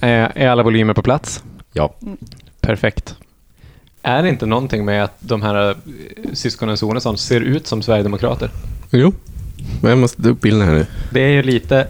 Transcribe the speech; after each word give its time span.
Är, 0.00 0.32
är 0.34 0.48
alla 0.48 0.62
volymer 0.62 0.94
på 0.94 1.02
plats? 1.02 1.42
Ja. 1.72 1.94
Perfekt. 2.60 3.16
Är 4.02 4.22
det 4.22 4.28
inte 4.28 4.46
någonting 4.46 4.84
med 4.84 5.04
att 5.04 5.16
de 5.20 5.42
här 5.42 5.70
eh, 5.70 5.76
syskonen 6.32 6.76
Sonesson 6.76 7.18
ser 7.18 7.40
ut 7.40 7.66
som 7.66 7.82
Sverigedemokrater? 7.82 8.50
Jo. 8.90 9.12
Men 9.82 9.90
jag 9.90 9.98
måste 9.98 10.22
ta 10.22 10.28
upp 10.28 10.40
bilden 10.40 10.68
här 10.68 10.74
nu. 10.74 10.86
Det 11.10 11.20
är 11.20 11.28
ju 11.28 11.42
lite... 11.42 11.86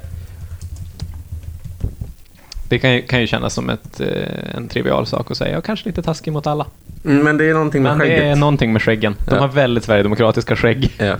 Det 2.68 2.78
kan 2.78 2.92
ju, 2.94 3.02
kan 3.02 3.20
ju 3.20 3.26
kännas 3.26 3.54
som 3.54 3.70
ett, 3.70 4.00
eh, 4.00 4.54
en 4.56 4.68
trivial 4.68 5.06
sak 5.06 5.30
att 5.30 5.36
säga 5.36 5.58
och 5.58 5.64
kanske 5.64 5.88
lite 5.88 6.02
taskig 6.02 6.32
mot 6.32 6.46
alla. 6.46 6.66
Mm, 7.04 7.24
Men 7.24 7.36
det 7.36 7.44
är 7.44 7.52
någonting 7.54 7.82
med 7.82 7.90
Men 7.92 7.98
det 8.08 8.14
skägget. 8.16 8.24
är 8.24 8.36
någonting 8.36 8.72
med 8.72 8.82
skäggen. 8.82 9.14
De 9.26 9.34
Ja. 9.34 9.40
har 9.40 9.48
väldigt 9.48 9.84
sverigedemokratiska 9.84 10.56
skägg. 10.56 10.94
Ja. 10.98 11.16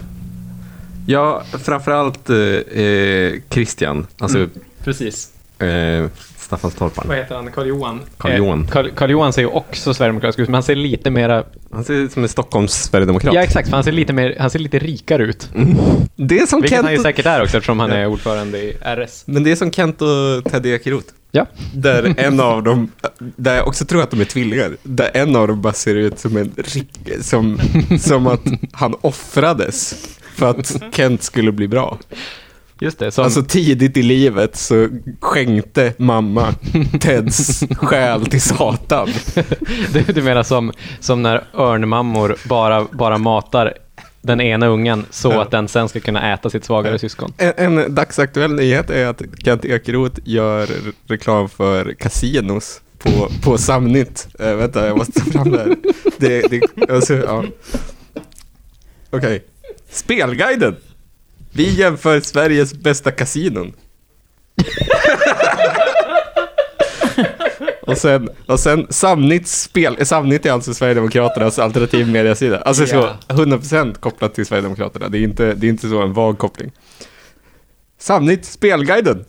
Ja, 1.06 1.42
framförallt 1.64 2.30
eh, 2.30 2.36
eh, 2.82 3.32
Christian, 3.50 4.06
alltså 4.18 4.38
Mm. 4.38 4.50
Precis. 4.84 5.30
eh, 5.58 6.06
Staffanstorpan. 6.46 7.04
Vad 7.08 7.16
heter 7.16 7.34
han? 7.34 7.52
Karl-Johan? 7.52 8.00
Karl-Johan. 8.18 8.62
Eh, 8.64 8.70
Karl- 8.70 8.90
Karl-Johan 8.96 9.32
ser 9.32 9.42
ju 9.42 9.48
också 9.48 9.94
sverigedemokratisk 9.94 10.38
ut, 10.38 10.48
men 10.48 10.54
han 10.54 10.62
ser 10.62 10.74
lite 10.74 11.10
mera... 11.10 11.44
Han 11.72 11.84
ser 11.84 11.94
ut 11.94 12.12
som 12.12 12.22
en 12.22 12.28
Stockholms 12.28 12.72
Sverigedemokrat. 12.72 13.34
Ja, 13.34 13.42
exakt. 13.42 13.68
För 13.68 13.76
han 13.76 13.84
ser 13.84 13.92
lite, 13.92 14.12
mer, 14.12 14.36
han 14.40 14.50
ser 14.50 14.58
lite 14.58 14.78
rikare 14.78 15.22
ut. 15.22 15.48
Det 16.16 16.38
är 16.38 16.46
som 16.46 16.60
Vilket 16.62 16.82
han 16.82 16.90
ju 16.90 16.96
Kent, 16.96 17.02
säkert 17.06 17.26
är 17.26 17.42
också 17.42 17.56
eftersom 17.56 17.80
han 17.80 17.90
är 17.90 18.06
ordförande 18.06 18.58
i 18.58 18.76
RS. 18.84 19.22
men 19.26 19.44
det 19.44 19.50
är 19.52 19.56
som 19.56 19.70
Kent 19.72 20.02
och 20.02 20.52
Teddy 20.52 20.70
Ekeroth. 20.74 21.06
Ja. 21.30 21.46
Där 21.74 22.14
en 22.18 22.40
av 22.40 22.62
dem, 22.62 22.92
där 23.18 23.56
jag 23.56 23.68
också 23.68 23.84
tror 23.84 24.02
att 24.02 24.10
de 24.10 24.20
är 24.20 24.24
tvillingar, 24.24 24.76
där 24.82 25.10
en 25.14 25.36
av 25.36 25.48
dem 25.48 25.62
bara 25.62 25.72
ser 25.72 25.94
ut 25.94 26.18
som 26.18 26.36
en 26.36 26.50
rik- 26.56 27.22
som, 27.22 27.58
som 28.00 28.26
att 28.26 28.42
han 28.72 28.94
offrades 29.00 29.94
för 30.36 30.50
att 30.50 30.82
Kent 30.92 31.22
skulle 31.22 31.52
bli 31.52 31.68
bra. 31.68 31.98
Just 32.80 32.98
det. 32.98 33.10
Som, 33.10 33.24
Alltså 33.24 33.42
tidigt 33.42 33.96
i 33.96 34.02
livet 34.02 34.56
så 34.56 34.88
skänkte 35.20 35.92
mamma 35.96 36.54
Teds 37.00 37.64
själ 37.76 38.26
till 38.26 38.40
Satan. 38.42 39.08
du, 39.92 40.02
du 40.02 40.22
menar 40.22 40.42
som, 40.42 40.72
som 41.00 41.22
när 41.22 41.44
örnmammor 41.54 42.36
bara, 42.48 42.86
bara 42.92 43.18
matar 43.18 43.74
den 44.22 44.40
ena 44.40 44.66
ungen 44.66 45.04
så 45.10 45.30
Ja. 45.32 45.42
att 45.42 45.50
den 45.50 45.68
sen 45.68 45.88
ska 45.88 46.00
kunna 46.00 46.32
äta 46.32 46.50
sitt 46.50 46.64
svagare 46.64 46.94
Ja. 46.94 46.98
syskon. 46.98 47.32
En, 47.36 47.78
en 47.78 47.94
dagsaktuell 47.94 48.54
nyhet 48.54 48.90
är 48.90 49.06
att 49.06 49.22
Kent 49.44 49.64
Ekeroth 49.64 50.20
gör 50.24 50.68
reklam 51.08 51.48
för 51.48 51.92
kasinos 51.94 52.80
på, 52.98 53.28
på 53.42 53.58
Samnytt. 53.58 54.28
Äh, 54.38 54.54
vänta, 54.54 54.86
jag 54.86 54.96
måste 54.98 55.20
ta 55.20 55.30
fram 55.30 55.50
det 55.50 55.58
här. 55.58 55.76
Det, 56.18 56.40
det, 56.50 56.90
alltså, 56.92 57.14
ja. 57.14 57.44
Okej. 59.10 59.44
Spelguiden. 59.90 60.76
Vi 61.56 61.74
jämför 61.74 62.20
Sveriges 62.20 62.74
bästa 62.74 63.10
kasinon. 63.10 63.72
och 67.80 67.98
sen, 67.98 68.28
och 68.46 68.60
sen 68.60 68.86
Samnytts 68.90 69.62
spel, 69.62 70.06
Samnytt 70.06 70.46
är 70.46 70.52
alltså 70.52 70.74
Sverigedemokraternas 70.74 71.58
alternativ 71.58 72.08
mediasida. 72.08 72.60
Alltså 72.60 72.86
så, 72.86 72.96
Ja. 72.96 73.16
100% 73.28 73.94
kopplat 73.94 74.34
till 74.34 74.46
Sverigedemokraterna. 74.46 75.08
Det 75.08 75.18
är 75.18 75.22
inte, 75.22 75.54
det 75.54 75.66
är 75.66 75.68
inte 75.68 75.88
så 75.88 76.02
en 76.02 76.12
vag 76.12 76.38
koppling. 76.38 76.72
Samnytt 77.98 78.44
Spelguiden. 78.44 79.24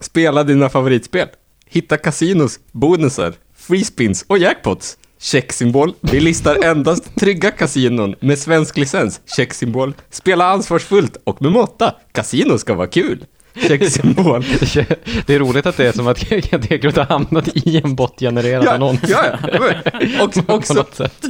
Spela 0.00 0.44
dina 0.44 0.68
favoritspel. 0.68 1.28
Hitta 1.66 1.96
kasinos, 1.96 2.58
bonusar, 2.72 3.32
free 3.56 3.84
spins 3.84 4.24
och 4.28 4.38
jackpots. 4.38 4.98
Checksymbol. 5.20 5.94
Vi 6.00 6.20
listar 6.20 6.64
endast 6.64 7.14
trygga 7.16 7.50
kasinon 7.50 8.14
med 8.20 8.38
svensk 8.38 8.76
licens. 8.76 9.20
Checksymbol. 9.36 9.94
Spela 10.10 10.44
ansvarsfullt 10.50 11.16
och 11.24 11.42
med 11.42 11.52
måtta. 11.52 11.94
Kasino 12.12 12.58
ska 12.58 12.74
vara 12.74 12.86
kul. 12.86 13.24
Checksymbol. 13.56 14.44
Det 15.26 15.34
är 15.34 15.38
roligt 15.38 15.66
att 15.66 15.76
det 15.76 15.86
är 15.86 15.92
som 15.92 16.06
att 16.06 16.18
Kent 16.44 16.72
Ekeroth 16.72 16.98
har 16.98 17.04
hamnat 17.06 17.48
i 17.56 17.80
en 17.84 17.94
botgenererad 17.94 18.64
Ja, 18.64 18.72
annons. 18.72 19.00
ja, 19.08 19.24
ja. 19.52 19.58
Men 20.00 20.20
också, 20.48 20.84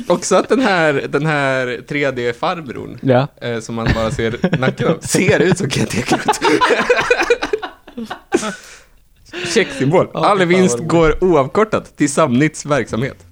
också, 0.09 0.37
att 0.37 0.49
den 0.49 0.61
här, 0.61 1.07
den 1.09 1.27
här 1.27 1.67
3D-farbrorn 1.89 2.99
Ja. 3.03 3.27
eh, 3.43 3.61
som 3.61 3.75
man 3.75 3.89
bara 3.95 4.11
ser 4.11 4.59
nacken 4.59 4.89
av, 4.89 4.99
ser 5.01 5.41
ut 5.41 5.59
som 5.59 5.71
Kent 5.71 5.95
Ekeroth. 5.99 6.41
Checksymbol. 9.55 10.09
All 10.15 10.45
vinst 10.47 10.79
går 10.79 11.25
oavkortat 11.25 11.97
till 11.97 12.13
Samnytts 12.13 12.67
verksamhet. 12.67 13.25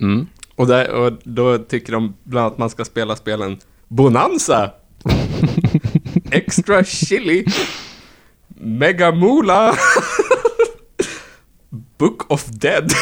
Mm. 0.00 0.26
Och, 0.56 0.66
där, 0.66 0.90
och 0.90 1.12
då 1.24 1.58
tycker 1.58 1.92
de 1.92 2.14
bland 2.24 2.42
annat 2.44 2.52
att 2.52 2.58
man 2.58 2.70
ska 2.70 2.84
spela 2.84 3.16
spelen 3.16 3.58
Bonanza, 3.88 4.70
Extra 6.30 6.84
Chili, 6.84 7.44
Mega 8.48 9.12
Moola, 9.12 9.76
Book 11.98 12.30
of 12.32 12.44
Dead. 12.46 12.92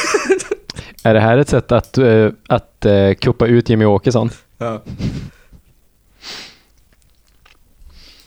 Är 1.05 1.15
det 1.15 1.21
här 1.21 1.39
ett 1.39 1.49
sätt 1.49 1.73
att, 1.73 1.99
eh, 1.99 2.29
att 2.49 2.87
uh, 2.87 3.15
kuppa 3.15 3.47
ut 3.47 3.69
Jimmy 3.69 3.85
Åkesson? 3.85 4.31
Ja. 4.59 4.83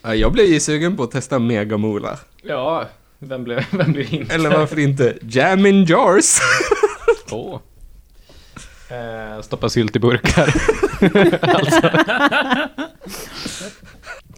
Ja, 0.02 0.16
Jag 0.16 0.32
blev 0.32 0.46
ju 0.46 0.60
sugen 0.60 0.98
på 0.98 1.04
att 1.04 1.12
testa 1.12 1.40
Mega 1.40 1.78
Moola. 1.78 2.20
Ja, 2.42 2.86
vem 3.20 3.44
blev, 3.44 3.66
vem 3.72 3.92
blev 3.92 4.14
inte? 4.14 4.34
Eller 4.36 4.50
varför 4.50 4.80
inte 4.80 5.18
Jam 5.22 5.66
in 5.66 5.86
Jars? 5.86 6.40
Åh. 7.32 7.60
Eh, 8.90 9.42
stoppa 9.42 9.70
sylt 9.70 9.96
i 9.96 10.00
burkar. 10.00 10.54
alltså. 11.56 11.90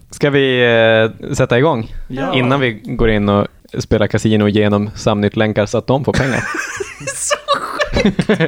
Ska 0.09 0.29
vi 0.29 0.61
eh, 0.65 1.33
sätta 1.33 1.57
igång? 1.57 1.95
Ja. 2.07 2.33
Innan 2.33 2.59
vi 2.59 2.71
går 2.71 3.09
in 3.09 3.29
och 3.29 3.47
spelar 3.79 4.07
kasino 4.07 4.47
genom 4.47 4.89
Samnytt-länkar 4.95 5.65
så 5.65 5.77
att 5.77 5.87
de 5.87 6.05
får 6.05 6.13
pengar. 6.13 6.43
det 8.03 8.39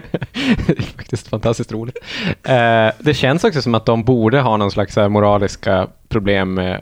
är 0.76 0.82
faktiskt 0.98 1.28
fantastiskt 1.28 1.72
roligt. 1.72 1.98
Eh, 2.44 2.92
det 3.00 3.14
känns 3.14 3.44
också 3.44 3.62
som 3.62 3.76
att 3.76 3.86
de 3.86 4.04
borde 4.04 4.40
ha 4.40 4.58
någon 4.58 4.72
slags 4.72 4.94
så 4.94 5.10
moraliska 5.10 5.88
problem 6.10 6.54
med 6.54 6.82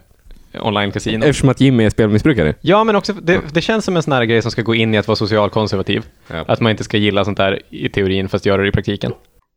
online-kasino. 0.62 1.26
Eftersom 1.26 1.50
att 1.50 1.62
Jimmy 1.62 1.86
är 1.86 1.90
spelmissbrukare. 1.90 2.56
Ja, 2.62 2.84
men 2.84 2.96
också, 2.96 3.14
det, 3.14 3.42
det 3.54 3.62
känns 3.62 3.86
som 3.86 3.96
en 3.96 4.04
sån 4.04 4.14
här 4.14 4.26
grej 4.26 4.42
som 4.42 4.52
ska 4.52 4.62
gå 4.62 4.76
in 4.76 4.94
i 4.94 4.98
att 4.98 5.08
vara 5.08 5.16
socialkonservativ. 5.16 6.06
Ja. 6.28 6.46
Att 6.48 6.60
man 6.60 6.72
inte 6.72 6.84
ska 6.84 6.98
gilla 6.98 7.26
sånt 7.26 7.38
där 7.38 7.62
i 7.70 7.90
teorin, 7.90 8.30
fast 8.30 8.46
göra 8.46 8.62
det 8.62 8.68
i 8.68 8.72
praktiken. 8.72 9.14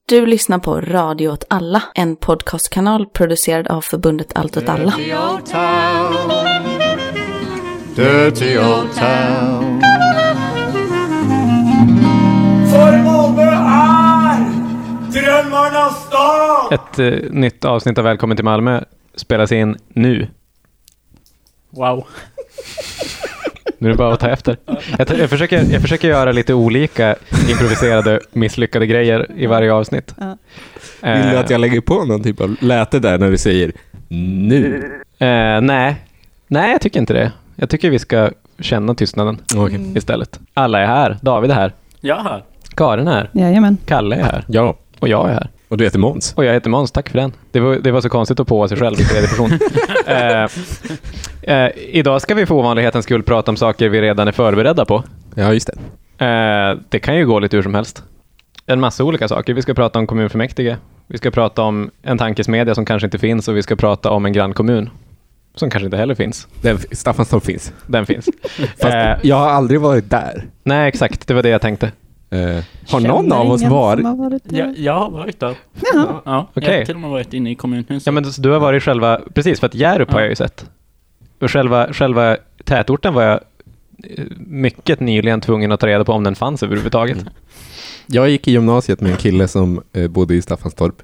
Du 0.08 0.26
lyssnar 0.26 0.58
på 0.58 0.80
Radio 0.80 1.28
åt 1.28 1.44
alla, 1.48 1.82
en 1.94 2.16
podcastkanal 2.16 3.06
producerad 3.06 3.68
av 3.68 3.80
förbundet 3.80 4.32
Allt 4.34 4.56
åt 4.56 4.68
alla. 4.68 4.94
Dirty 4.96 5.12
old 5.14 5.46
town. 5.46 6.14
Dirty 7.96 8.58
old 8.58 8.94
town. 8.94 9.80
För 12.70 13.02
många 13.02 13.50
är 13.52 14.10
drömmarnas 15.12 16.06
stad! 16.06 16.72
Ett 16.72 16.98
eh, 16.98 17.30
nytt 17.30 17.64
avsnitt 17.64 17.98
av 17.98 18.04
Välkommen 18.04 18.36
till 18.36 18.44
Malmö 18.44 18.84
spelas 19.14 19.52
in 19.52 19.76
nu. 19.88 20.28
Wow. 21.70 22.06
Nu 23.78 23.88
är 23.88 23.92
det 23.92 23.98
bara 23.98 24.12
att 24.14 24.20
ta 24.20 24.28
efter. 24.28 24.56
Jag, 24.98 25.08
t- 25.08 25.14
jag, 25.18 25.30
försöker, 25.30 25.64
jag 25.72 25.82
försöker 25.82 26.08
göra 26.08 26.32
lite 26.32 26.54
olika 26.54 27.16
improviserade 27.50 28.20
misslyckade 28.32 28.86
grejer 28.86 29.26
i 29.36 29.46
varje 29.46 29.72
avsnitt. 29.72 30.14
Ja. 30.18 30.36
Vill 31.02 31.22
du 31.22 31.34
Eh, 31.34 31.40
att 31.40 31.50
jag 31.50 31.60
lägger 31.60 31.80
på 31.80 32.04
någon 32.04 32.22
typ 32.22 32.40
av 32.40 32.56
läte 32.60 32.98
där 32.98 33.18
när 33.18 33.30
du 33.30 33.38
säger 33.38 33.72
nu? 34.08 34.82
eh, 35.18 35.60
nej. 35.60 35.96
nej, 36.46 36.70
jag 36.72 36.80
tycker 36.80 37.00
inte 37.00 37.12
det. 37.12 37.32
Jag 37.56 37.70
tycker 37.70 37.90
vi 37.90 37.98
ska 37.98 38.30
känna 38.58 38.94
tystnaden 38.94 39.38
Okej. 39.56 39.92
istället. 39.96 40.40
Alla 40.54 40.80
är 40.80 40.86
här. 40.86 41.16
David 41.22 41.50
är 41.50 41.54
här. 41.54 41.72
Jaha. 42.00 42.40
Karin 42.76 43.08
är 43.08 43.12
här. 43.12 43.30
Jajamän. 43.32 43.76
Kalle 43.86 44.16
är 44.16 44.22
här. 44.22 44.44
Ja, 44.48 44.76
Och 44.98 45.08
jag 45.08 45.28
är 45.28 45.32
här. 45.34 45.48
Och 45.70 45.76
du 45.76 45.84
heter 45.84 45.98
Måns. 45.98 46.34
Och 46.36 46.44
jag 46.44 46.52
heter 46.52 46.70
Måns, 46.70 46.90
tack 46.92 47.08
för 47.08 47.18
den. 47.18 47.32
Det 47.50 47.60
var, 47.60 47.76
det 47.76 47.92
var 47.92 48.00
så 48.00 48.08
konstigt 48.08 48.40
att 48.40 48.46
på 48.46 48.68
sig 48.68 48.78
själv 48.78 49.00
i 49.00 49.04
tredje 49.04 49.28
person. 49.28 49.50
eh, 50.06 50.48
eh, 51.56 51.70
idag 51.76 52.22
ska 52.22 52.34
vi 52.34 52.46
för 52.46 52.54
ovanlighetens 52.54 53.04
skull 53.04 53.22
prata 53.22 53.50
om 53.50 53.56
saker 53.56 53.88
vi 53.88 54.00
redan 54.00 54.28
är 54.28 54.32
förberedda 54.32 54.84
på. 54.84 55.04
Ja, 55.34 55.52
just 55.52 55.70
det. 56.18 56.24
Eh, 56.26 56.78
det 56.88 56.98
kan 56.98 57.16
ju 57.16 57.26
gå 57.26 57.38
lite 57.38 57.56
hur 57.56 57.62
som 57.62 57.74
helst. 57.74 58.02
En 58.66 58.80
massa 58.80 59.04
olika 59.04 59.28
saker. 59.28 59.54
Vi 59.54 59.62
ska 59.62 59.74
prata 59.74 59.98
om 59.98 60.06
kommunfullmäktige. 60.06 60.76
Vi 61.06 61.18
ska 61.18 61.30
prata 61.30 61.62
om 61.62 61.90
en 62.02 62.18
tankesmedja 62.18 62.74
som 62.74 62.84
kanske 62.84 63.06
inte 63.06 63.18
finns 63.18 63.48
och 63.48 63.56
vi 63.56 63.62
ska 63.62 63.76
prata 63.76 64.10
om 64.10 64.26
en 64.26 64.32
grannkommun 64.32 64.90
som 65.54 65.70
kanske 65.70 65.84
inte 65.84 65.96
heller 65.96 66.14
finns. 66.14 66.48
Den, 66.62 66.78
Staffanstorp 66.92 67.44
finns. 67.44 67.72
Den 67.86 68.06
finns. 68.06 68.28
Fast 68.78 68.94
Eh, 68.94 69.16
jag 69.22 69.36
har 69.36 69.48
aldrig 69.48 69.80
varit 69.80 70.10
där. 70.10 70.46
nej, 70.62 70.88
exakt. 70.88 71.26
Det 71.26 71.34
var 71.34 71.42
det 71.42 71.48
jag 71.48 71.60
tänkte. 71.60 71.92
Eh, 72.30 72.64
har 72.88 73.00
någon 73.00 73.32
av 73.32 73.50
oss 73.50 73.62
varit? 73.62 74.42
Jag, 74.48 74.78
jag 74.78 74.94
har 74.98 75.10
varit 75.10 75.40
där. 75.40 75.54
Jaha. 75.92 76.20
Ja, 76.24 76.48
jag 76.54 76.62
Okej. 76.64 76.78
har 76.78 76.84
till 76.84 76.94
och 76.94 77.00
med 77.00 77.10
varit 77.10 77.34
inne 77.34 77.50
i 77.50 77.54
kommunhuset. 77.54 78.06
Ja, 78.06 78.12
men 78.12 78.24
du 78.38 78.50
har 78.50 78.60
varit 78.60 78.82
själva, 78.82 79.20
precis, 79.34 79.60
för 79.60 79.66
att 79.66 79.74
Hjärup 79.74 80.10
har 80.10 80.18
Ja. 80.18 80.24
jag 80.24 80.30
ju 80.30 80.36
sett. 80.36 80.66
Och 81.40 81.50
själva, 81.50 81.92
själva 81.92 82.36
tätorten 82.64 83.14
var 83.14 83.22
jag 83.22 83.40
eh, 84.16 84.24
mycket 84.38 85.00
nyligen 85.00 85.40
tvungen 85.40 85.72
att 85.72 85.80
ta 85.80 85.86
reda 85.86 86.04
på 86.04 86.12
om 86.12 86.24
den 86.24 86.34
fanns 86.34 86.62
överhuvudtaget. 86.62 87.18
Jag 88.06 88.28
gick 88.30 88.48
i 88.48 88.52
gymnasiet 88.52 89.00
med 89.00 89.10
en 89.12 89.16
kille 89.18 89.48
som 89.48 89.82
eh, 89.92 90.08
bodde 90.08 90.34
i 90.34 90.42
Staffanstorp. 90.42 91.02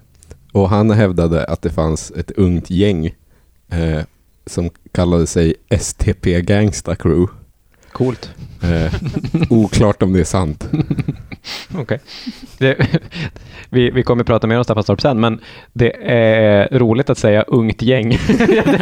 Och 0.53 0.69
han 0.71 0.91
hävdade 0.91 1.45
att 1.45 1.63
det 1.63 1.71
fanns 1.71 2.11
ett 2.17 2.31
ungt 2.31 2.71
gäng 2.71 3.07
eh, 3.69 4.01
som 4.47 4.71
kallade 4.93 5.27
sig 5.27 5.55
STP 5.81 6.41
Gangsta 6.43 6.97
Crew. 6.97 7.33
Coolt. 7.93 8.31
Eh, 8.63 8.95
oklart 9.51 10.03
om 10.03 10.13
det 10.13 10.21
är 10.21 10.25
sant. 10.25 10.69
Okej. 11.79 12.01
Det- 12.59 12.77
Vi, 13.71 13.91
vi 13.91 14.03
kommer 14.03 14.25
prata 14.25 14.47
mer 14.47 14.59
om 14.59 14.65
Staffanstorp 14.65 15.01
sen, 15.01 15.21
men 15.21 15.41
det 15.73 15.93
är 16.13 16.79
roligt 16.79 17.11
att 17.11 17.19
säga 17.19 17.43
ungt 17.43 17.83
gäng. 17.83 18.11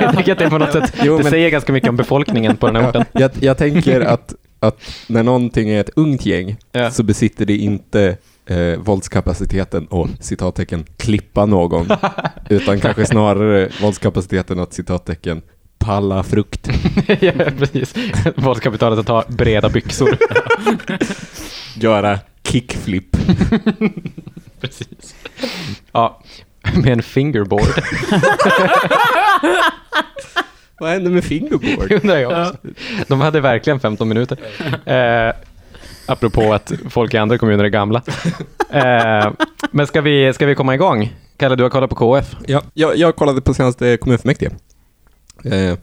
jag 0.01 0.17
tycker 0.17 0.33
att 0.33 0.39
det 0.39 0.51
på 0.51 0.59
något 0.59 0.73
sätt 0.73 0.95
Jo, 1.03 1.17
det 1.17 1.23
men- 1.23 1.31
säger 1.31 1.51
ganska 1.51 1.73
mycket 1.73 1.89
om 1.91 1.97
befolkningen 1.97 2.57
på 2.57 2.67
den 2.67 2.77
här 2.77 2.91
orten. 2.91 3.05
Jag, 3.13 3.31
jag 3.41 3.59
tänker 3.59 4.01
att, 4.01 4.35
att 4.61 4.91
när 5.07 5.23
någonting 5.23 5.71
är 5.71 5.81
ett 5.81 5.91
ungt 5.97 6.27
gäng 6.27 6.57
Ja. 6.73 6.91
så 6.91 7.03
besitter 7.03 7.45
det 7.47 7.57
inte 7.57 8.17
eh, 8.47 8.79
våldskapaciteten 8.79 9.87
och 9.87 10.09
citattecken 10.21 10.85
klippa 10.97 11.47
någon, 11.47 11.87
utan 12.49 12.81
kanske 12.81 13.07
snarare 13.07 13.69
våldskapaciteten 13.83 14.59
att 14.61 14.73
citattecken 14.73 15.43
palla 15.79 16.23
frukt. 16.23 16.69
ja, 17.21 17.33
precis. 17.59 17.95
Våldskapitalet 18.37 18.99
att 18.99 19.09
ha 19.09 19.25
breda 19.29 19.69
byxor. 19.69 20.17
Göra 21.77 22.19
kickflip. 22.49 23.17
precis. 24.61 25.15
Ja, 25.93 26.23
med 26.75 26.93
en 26.93 27.03
fingerboard. 27.03 27.69
Vad 30.79 30.91
hände 30.91 31.11
med 31.11 31.25
fingerboard? 31.25 31.93
undrar 31.93 32.17
jag 32.17 32.41
också. 32.41 32.57
De 33.09 33.21
hade 33.21 33.41
verkligen 33.41 33.81
15 33.81 34.09
minuter. 34.09 34.39
Eh, 34.85 35.35
apropå 36.07 36.53
att 36.53 36.73
folk 36.91 37.15
i 37.15 37.17
andra 37.17 37.39
kommuner 37.39 37.65
är 37.65 37.69
gamla. 37.69 38.03
Eh, 38.71 39.33
men 39.71 39.87
ska 39.87 40.01
vi, 40.01 40.33
ska 40.33 40.47
vi 40.47 40.55
komma 40.55 40.75
igång? 40.75 41.13
Kalle, 41.37 41.57
du 41.57 41.63
har 41.63 41.71
kollat 41.71 41.91
på 41.91 41.97
KF. 41.97 42.37
Ja, 42.47 42.63
jag, 42.75 42.97
jag 42.97 43.17
kollade 43.17 43.41
på 43.41 43.55
senaste 43.55 43.97
kommunfullmäktige. 43.97 44.51
Eh, 45.45 45.75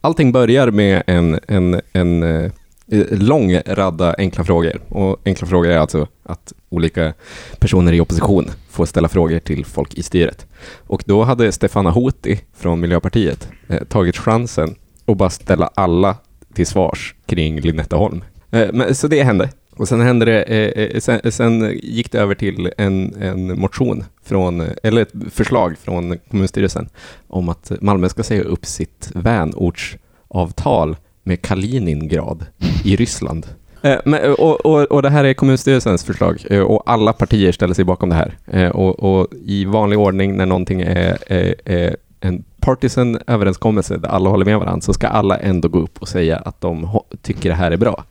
allting 0.00 0.32
börjar 0.32 0.70
med 0.70 1.02
en, 1.06 1.40
en, 1.48 1.80
en 1.92 2.22
eh, 2.22 2.50
Eh, 2.90 3.04
lång 3.10 3.58
radda 3.66 4.14
enkla 4.18 4.44
frågor. 4.44 4.80
Och 4.88 5.20
enkla 5.24 5.46
frågor 5.46 5.70
är 5.70 5.78
alltså 5.78 6.06
att 6.22 6.52
olika 6.68 7.14
personer 7.58 7.92
i 7.92 8.00
opposition 8.00 8.50
får 8.70 8.86
ställa 8.86 9.08
frågor 9.08 9.38
till 9.38 9.64
folk 9.64 9.94
i 9.94 10.02
styret. 10.02 10.46
Och 10.86 11.02
då 11.06 11.22
hade 11.22 11.52
Stefana 11.52 11.90
Hoti 11.90 12.40
från 12.56 12.80
Miljöpartiet 12.80 13.48
eh, 13.68 13.84
tagit 13.84 14.16
chansen 14.16 14.74
och 15.04 15.16
bara 15.16 15.30
ställa 15.30 15.70
alla 15.74 16.16
till 16.54 16.66
svars 16.66 17.14
kring 17.26 17.60
Linnettaholm. 17.60 18.24
Eh, 18.50 18.68
men, 18.72 18.94
så 18.94 19.08
det 19.08 19.22
hände. 19.22 19.48
Och 19.76 19.88
sen 19.88 20.00
hände 20.00 20.24
det, 20.24 20.42
eh, 20.42 20.84
eh 20.84 21.00
sen, 21.00 21.20
eh, 21.24 21.30
sen 21.30 21.78
gick 21.82 22.12
det 22.12 22.18
över 22.18 22.34
till 22.34 22.72
en, 22.78 23.14
en 23.22 23.60
motion 23.60 24.04
från, 24.24 24.62
eller 24.82 25.02
ett 25.02 25.12
förslag 25.30 25.78
från 25.78 26.18
kommunstyrelsen 26.30 26.88
om 27.28 27.48
att 27.48 27.72
Malmö 27.80 28.08
ska 28.08 28.22
säga 28.22 28.42
upp 28.42 28.66
sitt 28.66 29.10
vänortsavtal 29.14 30.96
med 31.28 31.42
Kaliningrad 31.42 32.46
i 32.84 32.96
Ryssland. 32.96 33.46
Eh, 33.82 33.98
men, 34.04 34.22
eh, 34.24 34.30
och, 34.30 34.66
och, 34.66 34.82
och 34.82 35.02
det 35.02 35.10
här 35.10 35.24
är 35.24 35.34
kommunstyrelsens 35.34 36.04
förslag 36.04 36.44
eh, 36.50 36.60
och 36.60 36.82
alla 36.86 37.12
partier 37.12 37.52
ställer 37.52 37.74
sig 37.74 37.84
bakom 37.84 38.08
det 38.08 38.14
här. 38.14 38.76
Och, 38.76 39.00
och 39.00 39.26
i 39.44 39.64
vanlig 39.64 39.98
ordning 39.98 40.36
när 40.36 40.46
någonting 40.46 40.80
är, 40.80 41.18
är, 41.26 41.54
är 41.64 41.96
en 42.20 42.44
partisan 42.60 43.18
överenskommelse 43.26 43.96
där 43.96 44.08
alla 44.08 44.30
håller 44.30 44.44
med 44.44 44.58
varandra 44.58 44.80
så 44.80 44.92
ska 44.92 45.06
alla 45.06 45.38
ändå 45.38 45.68
gå 45.68 45.78
upp 45.78 46.02
och 46.02 46.08
säga 46.08 46.36
att 46.36 46.60
de 46.60 47.00
tycker 47.22 47.48
det 47.48 47.54
här 47.54 47.70
är 47.70 47.76
bra. 47.76 48.04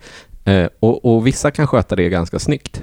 Och, 0.80 1.06
och 1.06 1.28
vissa 1.28 1.52
kan 1.52 1.68
sköta 1.68 1.96
det 1.96 2.10
ganska 2.10 2.40
snyggt. 2.40 2.81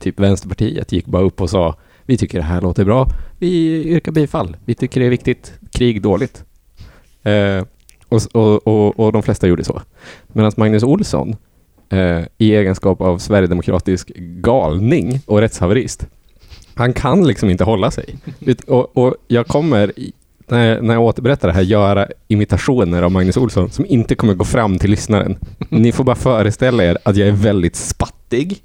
Typ 0.00 0.20
Vänsterpartiet 0.20 0.92
gick 0.92 1.06
bara 1.06 1.22
upp 1.22 1.40
och 1.40 1.50
sa 1.50 1.74
vi 2.06 2.16
tycker 2.16 2.38
det 2.38 2.44
här 2.44 2.60
låter 2.60 2.84
bra. 2.84 3.06
Vi 3.38 3.82
yrkar 3.84 4.12
bifall. 4.12 4.56
Vi 4.64 4.74
tycker 4.74 5.00
det 5.00 5.06
är 5.06 5.10
viktigt. 5.10 5.52
Krig 5.72 6.02
dåligt. 6.02 6.44
Och, 8.08 8.22
och, 8.32 8.66
och, 8.66 9.00
och 9.00 9.12
de 9.12 9.22
flesta 9.22 9.46
gjorde 9.46 9.64
så. 9.64 9.82
Medan 10.26 10.52
Magnus 10.56 10.82
Olsson 10.82 11.36
eh, 11.88 12.20
i 12.38 12.54
egenskap 12.54 13.00
av 13.00 13.18
sverigedemokratisk 13.18 14.12
galning 14.16 15.20
och 15.26 15.40
rättshaverist 15.40 16.06
han 16.78 16.92
kan 16.92 17.26
liksom 17.26 17.50
inte 17.50 17.64
hålla 17.64 17.90
sig. 17.90 18.16
Och, 18.66 18.96
och 18.96 19.14
jag 19.28 19.46
kommer, 19.46 19.92
när 20.48 20.66
jag, 20.66 20.84
när 20.84 20.94
jag 20.94 21.02
återberättar 21.02 21.48
det 21.48 21.54
här, 21.54 21.62
göra 21.62 22.08
imitationer 22.28 23.02
av 23.02 23.12
Magnus 23.12 23.36
Olsson 23.36 23.70
som 23.70 23.86
inte 23.86 24.14
kommer 24.14 24.34
gå 24.34 24.44
fram 24.44 24.78
till 24.78 24.90
lyssnaren. 24.90 25.38
Ni 25.68 25.92
får 25.92 26.04
bara 26.04 26.16
föreställa 26.16 26.84
er 26.84 26.98
att 27.02 27.16
jag 27.16 27.28
är 27.28 27.32
väldigt 27.32 27.76
spattig, 27.76 28.62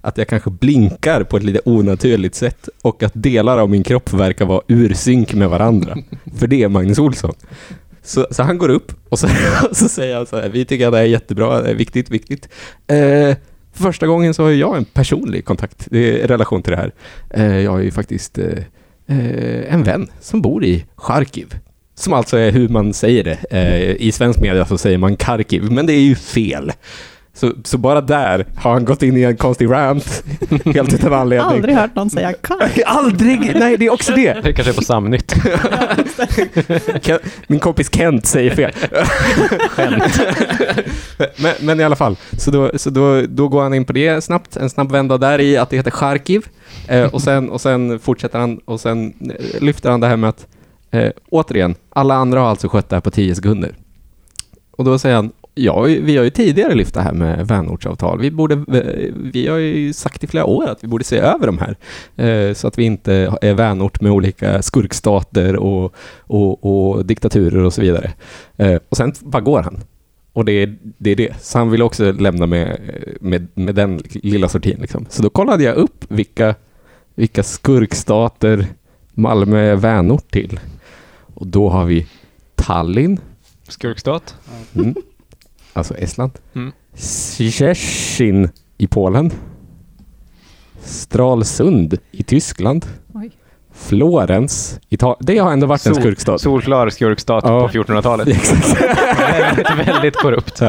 att 0.00 0.18
jag 0.18 0.28
kanske 0.28 0.50
blinkar 0.50 1.22
på 1.22 1.36
ett 1.36 1.42
lite 1.42 1.60
onaturligt 1.64 2.34
sätt 2.34 2.68
och 2.82 3.02
att 3.02 3.12
delar 3.14 3.58
av 3.58 3.70
min 3.70 3.82
kropp 3.82 4.12
verkar 4.12 4.46
vara 4.46 4.62
ur 4.68 4.94
synk 4.94 5.34
med 5.34 5.50
varandra. 5.50 5.96
För 6.38 6.46
det 6.46 6.62
är 6.62 6.68
Magnus 6.68 6.98
Olsson. 6.98 7.34
Så, 8.06 8.26
så 8.30 8.42
han 8.42 8.58
går 8.58 8.68
upp 8.68 8.92
och 9.08 9.18
så, 9.18 9.28
så 9.72 9.88
säger 9.88 10.16
han 10.16 10.26
så 10.26 10.40
här, 10.40 10.48
vi 10.48 10.64
tycker 10.64 10.86
att 10.86 10.92
det 10.92 10.98
är 10.98 11.04
jättebra, 11.04 11.62
det 11.62 11.70
är 11.70 11.74
viktigt, 11.74 12.10
viktigt. 12.10 12.48
Eh, 12.86 13.36
för 13.72 13.82
första 13.82 14.06
gången 14.06 14.34
så 14.34 14.42
har 14.42 14.50
jag 14.50 14.76
en 14.76 14.84
personlig 14.84 15.44
kontakt 15.44 15.92
i 15.92 16.26
relation 16.26 16.62
till 16.62 16.70
det 16.72 16.76
här. 16.76 16.92
Eh, 17.30 17.58
jag 17.58 17.70
har 17.70 17.78
ju 17.78 17.90
faktiskt 17.90 18.38
eh, 18.38 18.58
eh, 19.06 19.74
en 19.74 19.82
vän 19.82 20.08
som 20.20 20.42
bor 20.42 20.64
i 20.64 20.84
Charkiv. 20.96 21.54
Som 21.94 22.12
alltså 22.12 22.36
är 22.36 22.52
hur 22.52 22.68
man 22.68 22.94
säger 22.94 23.24
det. 23.24 23.38
Eh, 23.50 24.06
I 24.06 24.12
svensk 24.12 24.40
media 24.40 24.66
så 24.66 24.78
säger 24.78 24.98
man 24.98 25.16
Karkiv, 25.16 25.70
men 25.70 25.86
det 25.86 25.92
är 25.92 26.00
ju 26.00 26.14
fel. 26.14 26.72
Så, 27.36 27.52
så 27.64 27.78
bara 27.78 28.00
där 28.00 28.46
har 28.56 28.72
han 28.72 28.84
gått 28.84 29.02
in 29.02 29.16
i 29.16 29.22
en 29.22 29.36
konstig 29.36 29.70
rant, 29.70 30.24
helt 30.64 30.94
utan 30.94 31.12
anledning. 31.12 31.56
Aldrig 31.56 31.74
hört 31.74 31.94
någon 31.94 32.10
säga 32.10 32.32
kark. 32.32 32.80
Aldrig! 32.86 33.56
Nej, 33.58 33.76
det 33.76 33.86
är 33.86 33.92
också 33.92 34.12
det. 34.12 34.40
Det 34.42 34.52
kanske 34.52 34.72
är 34.72 34.74
på 34.74 34.84
Samnytt. 34.84 35.34
Min 37.46 37.60
kompis 37.60 37.90
Kent 37.94 38.26
säger 38.26 38.54
fel. 38.54 38.72
men, 41.36 41.54
men 41.60 41.80
i 41.80 41.84
alla 41.84 41.96
fall, 41.96 42.16
så, 42.38 42.50
då, 42.50 42.70
så 42.74 42.90
då, 42.90 43.22
då 43.28 43.48
går 43.48 43.62
han 43.62 43.74
in 43.74 43.84
på 43.84 43.92
det 43.92 44.24
snabbt, 44.24 44.56
en 44.56 44.70
snabb 44.70 44.92
vända 44.92 45.18
där 45.18 45.40
i 45.40 45.56
att 45.56 45.70
det 45.70 45.76
heter 45.76 45.90
Charkiv. 45.90 46.46
Eh, 46.88 47.14
och, 47.14 47.22
sen, 47.22 47.50
och 47.50 47.60
sen 47.60 47.98
fortsätter 47.98 48.38
han 48.38 48.58
och 48.64 48.80
sen 48.80 49.14
eh, 49.38 49.62
lyfter 49.62 49.90
han 49.90 50.00
det 50.00 50.06
här 50.06 50.16
med 50.16 50.30
att 50.30 50.46
eh, 50.90 51.10
återigen, 51.30 51.74
alla 51.88 52.14
andra 52.14 52.40
har 52.40 52.48
alltså 52.48 52.68
skött 52.68 52.88
det 52.88 52.96
här 52.96 53.00
på 53.00 53.10
10 53.10 53.34
sekunder. 53.34 53.76
Och 54.70 54.84
då 54.84 54.98
säger 54.98 55.16
han, 55.16 55.32
ja, 55.58 55.82
vi 55.82 56.16
har 56.16 56.24
ju 56.24 56.30
tidigare 56.30 56.74
lyft 56.74 56.94
det 56.94 57.00
här 57.00 57.12
med 57.12 57.46
vänortsavtal. 57.46 58.20
Vi, 58.20 58.30
borde, 58.30 58.54
eh, 58.54 59.12
vi 59.14 59.46
har 59.46 59.56
ju 59.56 59.92
sagt 59.92 60.24
i 60.24 60.26
flera 60.26 60.44
år 60.44 60.68
att 60.68 60.84
vi 60.84 60.88
borde 60.88 61.04
se 61.04 61.18
över 61.18 61.46
de 61.46 61.58
här. 61.58 61.76
Eh, 62.26 62.54
så 62.54 62.68
att 62.68 62.78
vi 62.78 62.84
inte 62.84 63.38
är 63.42 63.54
vänort 63.54 64.00
med 64.00 64.12
olika 64.12 64.62
skurkstater 64.62 65.56
och, 65.56 65.94
och, 66.18 66.64
och 66.64 67.06
diktaturer 67.06 67.64
och 67.64 67.72
så 67.72 67.80
vidare. 67.80 68.12
Eh, 68.56 68.78
och 68.88 68.96
sen 68.96 69.12
bara 69.20 69.42
går 69.42 69.62
han. 69.62 69.78
Och 70.32 70.44
det 70.44 70.52
är, 70.52 70.76
det 70.98 71.10
är 71.10 71.16
det. 71.16 71.40
Så 71.40 71.58
han 71.58 71.70
vill 71.70 71.82
också 71.82 72.12
lämna 72.12 72.46
med, 72.46 72.80
med, 73.20 73.46
med 73.54 73.74
den 73.74 74.00
lilla 74.08 74.48
sortin. 74.48 74.78
Liksom. 74.80 75.06
Så 75.08 75.22
då 75.22 75.30
kollade 75.30 75.64
jag 75.64 75.76
upp 75.76 76.04
vilka, 76.08 76.54
vilka 77.14 77.42
skurkstater 77.42 78.66
Malmö 79.14 79.58
är 79.58 79.76
vänort 79.76 80.30
till. 80.30 80.60
Och 81.34 81.46
då 81.46 81.68
har 81.68 81.84
vi 81.84 82.06
Tallinn, 82.54 83.20
Skurkstat. 83.68 84.34
mm. 84.74 84.94
Alltså 85.76 85.94
Estland. 85.96 86.30
Mm. 86.54 86.72
Szczecin 86.94 88.50
i 88.78 88.86
Polen. 88.86 89.30
Stralsund 90.82 91.98
i 92.10 92.22
Tyskland. 92.22 92.86
Oj. 93.14 93.30
Florens, 93.72 94.80
Italien. 94.88 95.16
Det 95.20 95.38
har 95.38 95.52
ändå 95.52 95.66
varit 95.66 95.86
en 95.86 95.94
Sol- 95.94 96.02
skurkstad. 96.02 96.38
Solklar 96.38 96.90
skurkstat 96.90 97.44
Ja. 97.46 97.60
på 97.60 97.68
1400-talet. 97.68 98.28
Exakt. 98.36 98.80
väldigt, 99.30 99.88
väldigt 99.88 100.16
korrupt. 100.16 100.62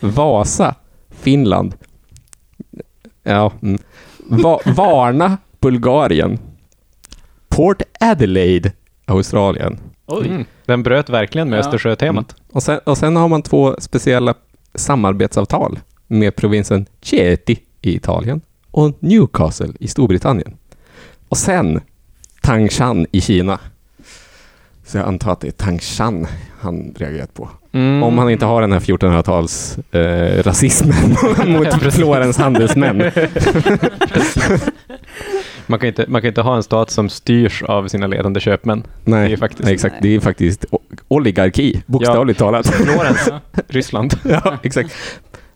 Vasa, 0.00 0.74
Finland. 1.10 1.74
Ja. 3.22 3.52
Mm. 3.62 3.78
Va- 4.18 4.60
Varna, 4.64 5.36
Bulgarien. 5.60 6.38
Port 7.48 7.82
Adelaide, 8.00 8.72
Australien. 9.04 9.78
Oj. 10.06 10.26
Mm. 10.28 10.44
Den 10.66 10.82
bröt 10.82 11.10
verkligen 11.10 11.48
med 11.50 11.56
Ja. 11.56 11.60
Östersjötemat. 11.60 12.34
Och 12.52 12.62
sen, 12.62 12.78
och 12.84 12.98
sen 12.98 13.16
har 13.16 13.28
man 13.28 13.42
två 13.42 13.76
speciella 13.78 14.34
samarbetsavtal 14.76 15.78
med 16.06 16.36
provinsen 16.36 16.86
Chieti 17.02 17.58
i 17.82 17.96
Italien 17.96 18.40
och 18.70 18.92
Newcastle 19.00 19.72
i 19.80 19.88
Storbritannien. 19.88 20.56
Och 21.28 21.36
sen 21.36 21.80
Tangshan 22.42 23.06
i 23.12 23.20
Kina. 23.20 23.58
Så 24.86 24.98
jag 24.98 25.06
antar 25.06 25.32
att 25.32 25.40
det 25.40 25.48
är 25.48 25.52
Tangshan 25.52 26.26
han 26.60 26.94
reagerat 26.96 27.34
på. 27.34 27.48
Mm. 27.72 28.02
Om 28.02 28.18
han 28.18 28.30
inte 28.30 28.46
har 28.46 28.60
den 28.60 28.72
här 28.72 28.80
1400-tals 28.80 29.78
eh, 29.92 30.42
rasismen 30.42 31.16
mot 31.46 31.82
Florens 31.94 32.36
handelsmän. 32.36 32.98
Man 35.66 35.78
kan, 35.78 35.88
inte, 35.88 36.04
man 36.08 36.20
kan 36.22 36.28
inte 36.28 36.40
ha 36.42 36.56
en 36.56 36.62
stat 36.62 36.90
som 36.90 37.08
styrs 37.08 37.62
av 37.62 37.88
sina 37.88 38.06
ledande 38.06 38.40
köpmän. 38.40 38.86
Nej, 39.04 39.28
Det 39.28 39.34
är 39.34 39.36
faktiskt- 39.36 39.64
nej, 39.64 39.74
exakt. 39.74 39.94
Det 40.02 40.08
är 40.14 40.20
faktiskt 40.20 40.64
oligarki, 41.08 41.82
bokstavligt 41.86 42.38
talat. 42.38 42.66
Florens, 42.74 43.28
Ryssland. 43.68 44.14
ja, 44.24 44.58
exakt. 44.62 44.90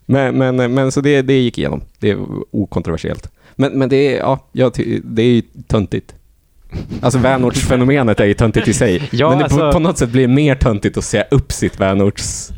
Men, 0.06 0.38
men, 0.38 0.74
men 0.74 0.92
så 0.92 1.00
det, 1.00 1.22
det 1.22 1.32
gick 1.38 1.58
igenom. 1.58 1.82
Det 1.98 2.10
är 2.10 2.18
okontroversiellt. 2.50 3.30
Men, 3.56 3.78
men 3.78 3.88
det, 3.88 4.16
är, 4.16 4.18
ja, 4.52 4.72
det 5.04 5.22
är 5.22 5.26
ju 5.26 5.42
töntigt. 5.66 6.14
Alltså 7.00 7.18
vänortsfenomenet 7.18 8.20
är 8.20 8.24
ju 8.24 8.34
töntigt 8.34 8.68
i 8.68 8.72
sig. 8.74 9.08
Ja, 9.12 9.28
men 9.30 9.38
det 9.38 9.44
på, 9.48 9.54
alltså- 9.54 9.72
på 9.72 9.78
något 9.78 9.98
sätt 9.98 10.10
blir 10.10 10.22
det 10.22 10.34
mer 10.34 10.54
töntigt 10.54 10.96
att 10.98 11.04
säga 11.04 11.24
upp 11.30 11.52
sitt 11.52 11.80
vänorts... 11.80 12.48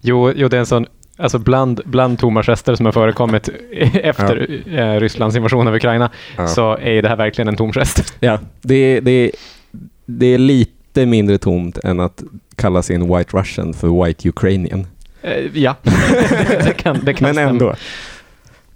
Jo, 0.00 0.32
jo, 0.36 0.48
det 0.48 0.56
är 0.56 0.60
en 0.60 0.66
sån 0.66 0.86
alltså 1.16 1.38
bland, 1.38 1.80
bland 1.84 2.18
tomma 2.18 2.42
gester 2.42 2.74
som 2.74 2.86
har 2.86 2.92
förekommit 2.92 3.48
efter 3.94 4.60
eh, 4.78 5.00
Rysslands 5.00 5.36
invasion 5.36 5.68
av 5.68 5.74
Ukraina, 5.74 6.10
Ja. 6.36 6.46
så 6.46 6.76
är 6.78 7.02
det 7.02 7.08
här 7.08 7.16
verkligen 7.16 7.48
en 7.48 7.56
tom 7.56 7.72
gest. 7.72 8.14
Ja, 8.20 8.38
det, 8.62 9.00
det, 9.00 9.30
det 10.06 10.26
är 10.26 10.38
lite 10.38 11.06
mindre 11.06 11.38
tomt 11.38 11.78
än 11.78 12.00
att 12.00 12.22
kalla 12.56 12.82
sin 12.82 13.16
White 13.16 13.36
Russian 13.36 13.74
för 13.74 14.04
White 14.04 14.28
Ukrainian. 14.28 14.86
Eh, 15.22 15.58
ja, 15.58 15.76
det 16.64 16.76
kan, 16.76 16.98
det 17.04 17.14
kan 17.14 17.26
Men 17.26 17.34
stämma. 17.34 17.50
ändå. 17.50 17.74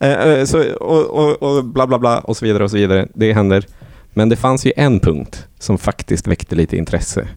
Eh, 0.00 0.44
så, 0.44 0.72
och, 0.74 1.06
och, 1.10 1.42
och 1.42 1.64
bla 1.64 1.86
bla 1.86 1.98
bla 1.98 2.18
och 2.18 2.36
så 2.36 2.44
vidare 2.44 2.64
och 2.64 2.70
så 2.70 2.76
vidare. 2.76 3.08
Det 3.14 3.32
händer. 3.32 3.64
Men 4.10 4.28
det 4.28 4.36
fanns 4.36 4.66
ju 4.66 4.72
en 4.76 5.00
punkt 5.00 5.46
som 5.58 5.78
faktiskt 5.78 6.26
väckte 6.26 6.54
lite 6.56 6.76
intresse 6.76 7.28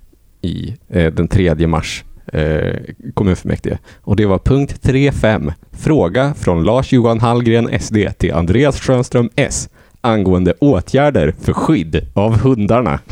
i 0.42 0.76
den 0.88 1.28
3 1.28 1.68
mars 1.68 2.04
eh, 2.32 2.76
kommunfullmäktige. 3.14 3.78
Och 4.02 4.16
det 4.16 4.26
var 4.26 4.40
punkt 4.40 4.80
3.5. 4.82 5.54
Fråga 5.72 6.34
från 6.34 6.64
Lars-Johan 6.64 7.20
Hallgren 7.20 7.80
SD 7.80 7.98
till 8.18 8.34
Andreas 8.34 8.80
Schönström 8.80 9.30
S 9.36 9.70
angående 10.02 10.54
åtgärder 10.60 11.34
för 11.42 11.54
skydd 11.54 12.08
av 12.14 12.40
hundarna. 12.40 13.00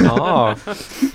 Ja, 0.00 0.54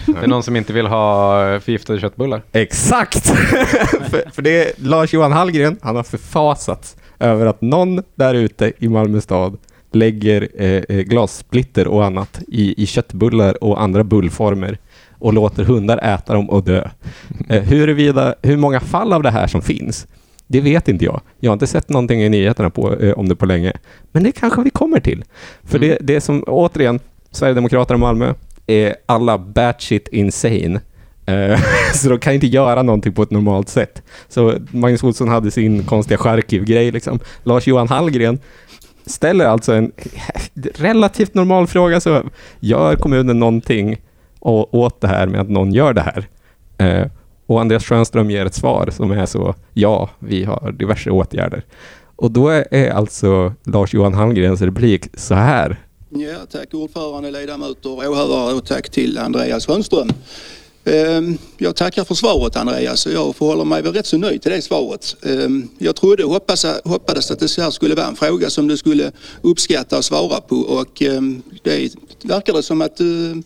det 0.05 0.23
är 0.23 0.27
någon 0.27 0.43
som 0.43 0.55
inte 0.55 0.73
vill 0.73 0.85
ha 0.85 1.59
förgiftade 1.59 1.99
köttbullar. 1.99 2.41
Exakt! 2.51 3.27
för, 4.09 4.31
för 4.31 4.41
det 4.41 4.63
är 4.63 4.71
Lars-Johan 4.77 5.31
Hallgren, 5.31 5.77
han 5.81 5.95
har 5.95 6.03
förfasats 6.03 6.95
över 7.19 7.45
att 7.45 7.61
någon 7.61 8.03
där 8.15 8.33
ute 8.33 8.71
i 8.79 8.89
Malmö 8.89 9.21
stad 9.21 9.57
lägger 9.91 10.47
eh, 10.57 10.67
eh, 10.89 11.03
glassplitter 11.03 11.87
och 11.87 12.05
annat 12.05 12.39
i, 12.47 12.83
i 12.83 12.85
köttbullar 12.85 13.63
och 13.63 13.81
andra 13.81 14.03
bullformer 14.03 14.77
och 15.23 15.33
låter 15.33 15.63
hundar 15.63 15.97
äta 15.97 16.33
dem 16.33 16.49
och 16.49 16.63
dö. 16.63 16.89
Eh, 17.49 17.61
huruvida, 17.61 18.35
hur 18.41 18.57
många 18.57 18.79
fall 18.79 19.13
av 19.13 19.23
det 19.23 19.31
här 19.31 19.47
som 19.47 19.61
finns, 19.61 20.07
det 20.47 20.61
vet 20.61 20.87
inte 20.87 21.05
jag. 21.05 21.21
Jag 21.39 21.51
har 21.51 21.53
inte 21.53 21.67
sett 21.67 21.89
någonting 21.89 22.21
i 22.21 22.29
nyheterna 22.29 22.69
på, 22.69 22.95
eh, 22.95 23.13
om 23.13 23.29
det 23.29 23.35
på 23.35 23.45
länge. 23.45 23.73
Men 24.11 24.23
det 24.23 24.31
kanske 24.31 24.61
vi 24.61 24.69
kommer 24.69 24.99
till. 24.99 25.23
För 25.63 25.79
det, 25.79 25.97
det 26.01 26.21
som, 26.21 26.43
återigen, 26.47 26.99
Sverigedemokraterna 27.31 27.97
i 27.97 27.99
Malmö 27.99 28.33
är 28.67 28.95
alla 29.05 29.37
batshit 29.37 30.07
insane. 30.07 30.81
Eh, 31.25 31.59
så 31.93 32.09
de 32.09 32.19
kan 32.19 32.33
inte 32.33 32.47
göra 32.47 32.83
någonting 32.83 33.13
på 33.13 33.23
ett 33.23 33.31
normalt 33.31 33.69
sätt. 33.69 34.01
Så 34.27 34.53
Magnus 34.71 35.03
Olsson 35.03 35.27
hade 35.27 35.51
sin 35.51 35.83
konstiga 35.83 36.17
Charkiv-grej 36.17 36.91
liksom. 36.91 37.19
Lars-Johan 37.43 37.87
Hallgren 37.87 38.39
ställer 39.05 39.45
alltså 39.45 39.73
en 39.73 39.91
relativt 40.75 41.33
normal 41.33 41.67
fråga. 41.67 41.99
Så 41.99 42.23
gör 42.59 42.95
kommunen 42.95 43.39
någonting 43.39 43.97
åt 44.43 45.01
det 45.01 45.07
här 45.07 45.27
med 45.27 45.41
att 45.41 45.49
någon 45.49 45.73
gör 45.73 45.93
det 45.93 46.01
här? 46.01 46.27
Eh, 46.77 47.07
och 47.45 47.61
Andreas 47.61 47.85
Schönström 47.85 48.31
ger 48.31 48.45
ett 48.45 48.55
svar 48.55 48.89
som 48.91 49.11
är 49.11 49.25
så, 49.25 49.55
ja, 49.73 50.09
vi 50.19 50.43
har 50.43 50.71
diverse 50.71 51.09
åtgärder. 51.09 51.65
Och 52.15 52.31
då 52.31 52.49
är, 52.49 52.89
alltså 52.89 53.53
Lars-Johan 53.63 54.13
Hallgrens 54.13 54.61
replik 54.61 55.07
så 55.13 55.35
här. 55.35 55.77
Ja, 56.09 56.37
tack 56.51 56.73
ordförande, 56.73 57.31
ledamöter, 57.31 57.89
åhörare 57.89 58.53
och 58.53 58.65
tack 58.65 58.89
till 58.89 59.17
Andreas 59.17 59.65
Schönström. 59.65 60.09
Ehm, 60.85 61.37
jag 61.57 61.75
tackar 61.75 62.03
för 62.03 62.15
svaret 62.15 62.55
Andreas 62.55 63.05
och 63.05 63.11
jag 63.11 63.35
förhåller 63.35 63.65
mig 63.65 63.81
väl 63.81 63.93
rätt 63.93 64.05
så 64.05 64.17
nöjd 64.17 64.41
till 64.41 64.51
det 64.51 64.61
svaret. 64.61 65.15
Ehm, 65.21 65.69
jag 65.77 65.95
trodde 65.95 66.23
och 66.23 66.31
hoppas, 66.31 66.65
hoppades 66.83 67.31
att 67.31 67.39
det 67.39 67.57
här 67.57 67.71
skulle 67.71 67.95
vara 67.95 68.07
en 68.07 68.15
fråga 68.15 68.49
som 68.49 68.67
du 68.67 68.77
skulle 68.77 69.11
uppskatta 69.41 69.97
och 69.97 70.05
svara 70.05 70.41
på 70.41 70.55
och 70.55 71.01
ehm, 71.01 71.41
det 71.63 71.95
verkar 72.23 72.53
det 72.53 72.63
som 72.63 72.81
att 72.81 72.97
du, 72.97 73.43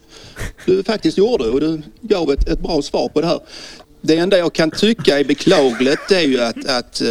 du 0.65 0.84
faktiskt 0.84 1.17
gjorde 1.17 1.50
och 1.50 1.60
du 1.60 1.82
gav 2.01 2.32
ett, 2.32 2.50
ett 2.50 2.60
bra 2.60 2.82
svar 2.82 3.10
på 3.10 3.22
det 3.22 3.27
här. 3.27 3.39
Det 4.01 4.18
enda 4.18 4.38
jag 4.38 4.54
kan 4.54 4.72
tycka 4.72 5.20
är 5.20 5.24
beklagligt 5.24 6.00
det 6.10 6.16
är 6.16 6.27
ju 6.27 6.42
att, 6.42 6.66
att 6.66 7.01
eh, 7.01 7.08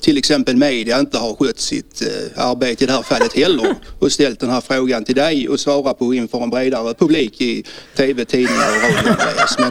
till 0.00 0.18
exempel 0.18 0.56
media 0.56 0.98
inte 0.98 1.18
har 1.18 1.34
skött 1.34 1.58
sitt 1.58 2.02
eh, 2.02 2.44
arbete 2.46 2.84
i 2.84 2.86
det 2.86 2.92
här 2.92 3.02
fallet 3.02 3.36
heller 3.36 3.74
och 3.98 4.12
ställt 4.12 4.40
den 4.40 4.50
här 4.50 4.60
frågan 4.60 5.04
till 5.04 5.14
dig 5.14 5.48
och 5.48 5.60
svarat 5.60 5.98
på 5.98 6.14
inför 6.14 6.42
en 6.42 6.50
bredare 6.50 6.94
publik 6.94 7.40
i 7.40 7.64
tv, 7.96 8.24
tidningar 8.24 8.68
och 8.68 9.06
radio. 9.06 9.14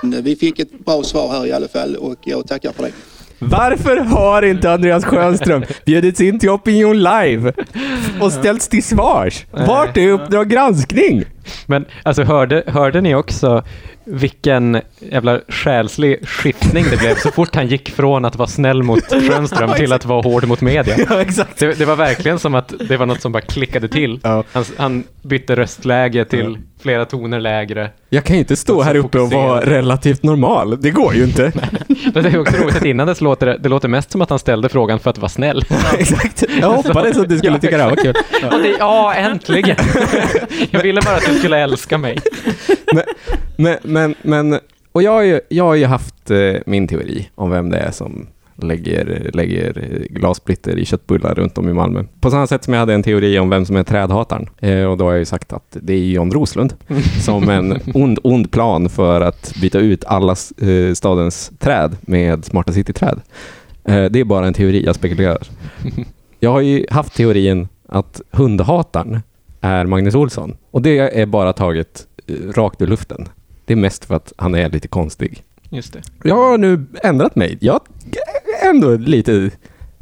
Men 0.02 0.14
eh, 0.14 0.24
vi 0.24 0.36
fick 0.36 0.60
ett 0.60 0.86
bra 0.86 1.04
svar 1.04 1.32
här 1.32 1.46
i 1.46 1.52
alla 1.52 1.68
fall 1.68 1.96
och 1.96 2.20
jag 2.24 2.48
tackar 2.48 2.72
för 2.72 2.84
det. 2.84 2.92
Varför 3.44 3.98
har 3.98 4.42
inte 4.42 4.72
Andreas 4.72 5.06
Schönström 5.06 5.64
bjudits 5.86 6.22
in 6.22 6.40
till 6.40 6.50
Opinion 6.50 7.04
Live 7.04 7.54
och 8.22 8.32
ställts 8.32 8.68
till 8.68 8.84
svars? 8.84 9.46
Vart 9.52 9.98
är 9.98 10.10
Uppdrag 10.12 10.50
granskning? 10.50 11.24
Men 11.66 11.86
alltså 12.04 12.24
hörde, 12.24 12.64
hörde 12.68 13.02
ni 13.02 13.16
också 13.16 13.64
vilken 14.06 14.82
jävla 15.00 15.40
själslig 15.48 16.28
skiftning 16.28 16.86
det 16.92 16.98
blev 16.98 17.16
så 17.16 17.32
fort 17.32 17.56
han 17.56 17.68
gick 17.68 17.90
från 17.90 18.26
att 18.26 18.36
vara 18.36 18.48
snäll 18.48 18.84
mot 18.84 19.04
Schönström 19.30 19.74
till 19.74 19.94
att 19.94 20.06
vara 20.06 20.22
hård 20.22 20.48
mot 20.48 20.62
media? 20.62 20.96
Ja, 21.10 21.22
exakt. 21.22 21.60
Det, 21.60 21.80
det 21.80 21.86
var 21.86 21.96
verkligen 21.96 22.40
som 22.40 22.56
att 22.56 22.74
det 22.88 22.98
var 22.98 23.06
något 23.06 23.22
som 23.22 23.32
bara 23.32 23.42
klickade 23.42 23.88
till. 23.88 24.20
Ja. 24.24 24.44
Han, 24.52 24.66
han 24.78 25.04
bytte 25.22 25.56
röstläge 25.56 26.26
till 26.26 26.58
flera 26.82 27.06
toner 27.06 27.40
lägre. 27.40 27.90
Jag 28.10 28.24
kan 28.24 28.36
ju 28.36 28.40
inte 28.40 28.56
stå 28.56 28.82
här 28.82 28.96
uppe 28.96 29.20
och 29.20 29.32
vara 29.32 29.62
relativt 29.62 30.24
normal. 30.24 30.82
Det 30.82 30.92
går 30.92 31.16
ju 31.16 31.24
inte. 31.24 31.52
Men 32.14 32.24
det 32.24 32.30
är 32.30 32.40
också 32.40 32.58
roligt 32.58 32.76
att 32.76 32.86
innan 32.86 33.08
dess 33.08 33.22
låter 33.22 33.46
det, 33.46 33.58
det 33.58 33.70
låter 33.70 33.88
mest 33.88 34.12
som 34.12 34.22
att 34.22 34.30
han 34.30 34.40
ställde 34.40 34.70
frågan 34.70 35.00
för 35.00 35.10
att 35.10 35.18
vara 35.18 35.30
snäll. 35.30 35.64
exakt. 35.98 36.44
Jag 36.62 36.70
hoppades 36.70 37.18
att 37.18 37.30
du 37.30 37.38
skulle 37.38 37.54
Ja, 37.54 37.60
tycka 37.60 37.78
det 37.78 37.84
här 37.84 37.90
var 37.90 37.98
kul. 37.98 38.16
Och 38.52 38.60
det, 38.64 38.76
ja, 38.80 39.14
äntligen! 39.14 39.76
Jag 40.72 40.84
ville 40.84 41.02
bara 41.02 41.16
att 41.16 41.26
du 41.26 41.40
skulle 41.40 41.58
älska 41.58 41.98
mig. 41.98 42.18
Men, 42.94 43.04
men, 43.56 43.78
men, 43.84 44.16
men 44.22 44.60
och 44.92 45.04
jag 45.04 45.12
har 45.12 45.22
ju, 45.22 45.40
jag 45.50 45.64
har 45.64 45.76
ju 45.76 45.86
haft 45.86 46.32
eh, 46.32 46.38
min 46.66 46.88
teori 46.88 47.30
om 47.36 47.50
vem 47.52 47.70
det 47.70 47.78
är 47.78 47.92
som 47.92 48.28
lägger, 48.64 49.30
lägger 49.34 49.74
glassplitter 50.10 50.78
i 50.78 50.86
köttbullar 50.86 51.36
runt 51.36 51.58
om 51.58 51.70
i 51.70 51.74
Malmö. 51.74 52.04
På 52.20 52.32
samma 52.32 52.48
sätt 52.48 52.64
som 52.64 52.74
jag 52.74 52.80
hade 52.80 52.94
en 52.94 53.04
teori 53.04 53.40
om 53.40 53.50
vem 53.50 53.66
som 53.66 53.76
är 53.76 53.84
trädhataren. 53.84 54.50
Eh, 54.60 54.84
och 54.84 54.98
då 54.98 55.06
har 55.06 55.12
jag 55.12 55.20
ju 55.20 55.26
sagt 55.26 55.54
att 55.54 55.78
det 55.82 55.94
är 55.94 55.98
John 55.98 56.32
Roslund 56.32 56.74
som 57.22 57.50
en 57.50 57.80
ond, 57.94 58.20
ond 58.24 58.52
plan 58.52 58.90
för 58.90 59.22
att 59.22 59.54
byta 59.62 59.80
ut 59.80 60.06
alla 60.06 60.36
eh, 60.62 60.94
stadens 60.94 61.52
träd 61.60 61.98
med 62.02 62.46
smarta 62.46 62.74
city-träd. 62.74 63.22
Eh, 63.86 64.06
det 64.06 64.20
är 64.20 64.24
bara 64.24 64.48
en 64.48 64.54
teori, 64.54 64.86
jag 64.86 64.96
spekulerar. 64.96 65.48
Jag 66.44 66.52
har 66.52 66.62
ju 66.62 66.86
haft 66.90 67.16
teorin 67.16 67.68
att 67.88 68.22
hundhataren 68.32 69.20
är 69.62 69.86
Magnus 69.86 70.16
Olsson. 70.16 70.58
Och 70.72 70.82
det 70.82 71.20
är 71.20 71.26
bara 71.26 71.54
taget 71.54 72.08
eh, 72.28 72.36
rakt 72.56 72.82
ur 72.82 72.88
luften. 72.88 73.28
Det 73.66 73.74
är 73.74 73.78
mest 73.78 74.06
för 74.06 74.16
att 74.16 74.34
han 74.38 74.56
är 74.56 74.70
lite 74.70 74.88
konstig. 74.88 75.44
Just 75.70 75.94
det. 75.94 76.02
Jag 76.24 76.36
har 76.36 76.58
nu 76.58 76.86
ändrat 77.04 77.36
mig. 77.36 77.58
Jag 77.62 77.80
ändå 78.70 78.98
lite, 78.98 79.52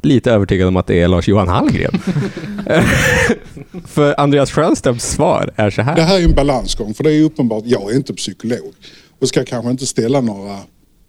lite 0.04 0.32
övertygad 0.32 0.68
om 0.68 0.78
att 0.78 0.88
det 0.88 1.02
är 1.02 1.08
Lars-Johan 1.08 1.48
Hallgren. 1.48 1.94
för 3.88 4.20
Andreas 4.20 4.52
Schönströms 4.52 5.04
svar 5.04 5.52
är 5.56 5.70
så 5.70 5.82
Det 5.82 5.86
här. 5.86 6.02
här 6.02 6.20
är 6.20 6.24
en 6.24 6.34
balansgång 6.36 6.94
för 6.94 7.04
det 7.04 7.14
är 7.14 7.24
uppenbart, 7.24 7.64
jag 7.68 7.92
är 7.92 7.96
inte 7.96 8.14
psykolog 8.14 8.74
och 9.20 9.28
ska 9.28 9.46
kanske 9.46 9.72
inte 9.72 9.86
ställa 9.86 10.22
några 10.22 10.58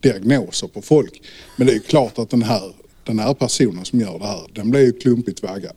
diagnoser 0.03 0.67
på 0.69 0.83
folk. 0.83 1.23
Men 1.57 1.67
det 1.67 1.73
är 1.73 1.79
klart 1.79 2.19
att 2.19 2.31
den 2.31 2.43
här, 2.43 2.63
den 3.05 3.19
här 3.19 3.35
personen 3.35 3.85
som 3.85 4.01
gör 4.01 4.19
det 4.19 4.27
här, 4.27 4.41
den 4.55 4.71
blir 4.71 4.81
ju 4.81 4.93
klumpigt 4.93 5.43
vaggad. 5.43 5.77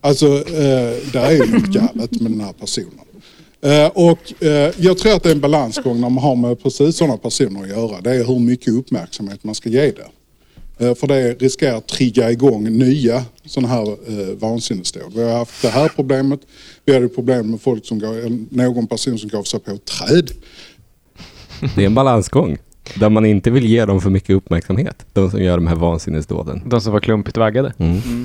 Alltså, 0.00 0.26
eh, 0.36 0.96
det 1.12 1.18
är 1.18 1.30
ju 1.32 1.38
något 1.52 1.66
galet 1.66 2.20
med 2.20 2.30
den 2.32 2.40
här 2.40 2.52
personen. 2.52 2.90
Eh, 3.62 3.86
och 3.86 4.42
eh, 4.42 4.72
jag 4.76 4.98
tror 4.98 5.14
att 5.14 5.22
det 5.22 5.28
är 5.28 5.34
en 5.34 5.40
balansgång 5.40 6.00
när 6.00 6.08
man 6.10 6.24
har 6.24 6.36
med 6.36 6.62
precis 6.62 6.96
sådana 6.96 7.16
personer 7.16 7.62
att 7.62 7.68
göra. 7.68 8.00
Det 8.00 8.10
är 8.10 8.24
hur 8.24 8.38
mycket 8.38 8.68
uppmärksamhet 8.74 9.44
man 9.44 9.54
ska 9.54 9.68
ge 9.68 9.80
det. 9.80 10.06
Eh, 10.80 10.94
För 10.94 11.06
det 11.06 11.34
riskerar 11.42 11.76
att 11.76 11.88
trigga 11.88 12.30
igång 12.30 12.64
nya 12.78 13.24
sådana 13.44 13.68
här 13.68 13.82
eh, 13.90 14.36
vansinnesdåd. 14.38 15.12
Vi 15.14 15.22
har 15.22 15.38
haft 15.38 15.62
det 15.62 15.68
här 15.68 15.88
problemet. 15.96 16.40
Vi 16.84 16.94
hade 16.94 17.08
problem 17.08 17.50
med 17.50 17.60
folk 17.60 17.86
som 17.86 17.98
gav, 17.98 18.38
någon 18.50 18.86
person 18.86 19.18
som 19.18 19.28
gav 19.28 19.42
sig 19.42 19.60
på 19.60 19.70
ett 19.70 19.84
träd. 19.84 20.30
Det 21.76 21.82
är 21.82 21.86
en 21.86 21.94
balansgång. 21.94 22.58
Där 22.94 23.08
man 23.08 23.26
inte 23.26 23.50
vill 23.50 23.66
ge 23.66 23.84
dem 23.84 24.00
för 24.00 24.10
mycket 24.10 24.36
uppmärksamhet. 24.36 25.06
De 25.12 25.30
som 25.30 25.42
gör 25.42 25.56
de 25.56 25.66
här 25.66 25.74
vansinnesdåden. 25.76 26.62
De 26.66 26.80
som 26.80 26.92
var 26.92 27.00
klumpigt 27.00 27.36
vaggade. 27.36 27.72
Mm. 27.78 28.24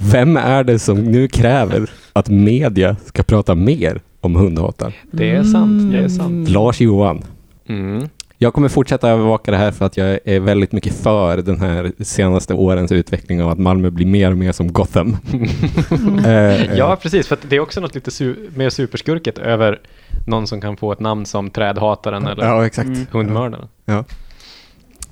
Vem 0.00 0.36
är 0.36 0.64
det 0.64 0.78
som 0.78 1.04
nu 1.04 1.28
kräver 1.28 1.90
att 2.12 2.28
media 2.28 2.96
ska 3.06 3.22
prata 3.22 3.54
mer 3.54 4.00
om 4.20 4.36
hundhatare? 4.36 4.92
Det 5.10 5.30
är 5.30 5.44
sant, 5.44 5.92
det 5.92 5.98
är 5.98 6.08
sant. 6.08 6.48
Lars-Johan. 6.48 7.24
Mm. 7.68 8.08
Jag 8.38 8.54
kommer 8.54 8.68
fortsätta 8.68 9.08
övervaka 9.10 9.50
det 9.50 9.56
här 9.56 9.70
för 9.70 9.86
att 9.86 9.96
jag 9.96 10.18
är 10.24 10.40
väldigt 10.40 10.72
mycket 10.72 10.94
för 10.94 11.36
den 11.36 11.60
här 11.60 11.92
senaste 12.00 12.54
årens 12.54 12.92
utveckling 12.92 13.42
av 13.42 13.50
att 13.50 13.58
Malmö 13.58 13.90
blir 13.90 14.06
mer 14.06 14.30
och 14.30 14.36
mer 14.38 14.52
som 14.52 14.72
Gotham. 14.72 15.16
Eh, 16.26 16.74
Ja, 16.76 16.96
precis. 17.02 17.26
För 17.28 17.34
att 17.36 17.40
det 17.50 17.56
är 17.56 17.60
också 17.60 17.80
något 17.80 17.94
lite 17.94 18.10
su- 18.10 18.50
mer 18.58 18.70
superskurket 18.70 19.38
över 19.38 19.80
någon 20.26 20.46
som 20.46 20.60
kan 20.60 20.76
få 20.76 20.92
ett 20.92 21.00
namn 21.00 21.26
som 21.26 21.50
trädhataren 21.50 22.26
eller 22.26 22.44
ja, 22.44 22.66
exakt. 22.66 22.88
hundmördaren. 23.10 23.66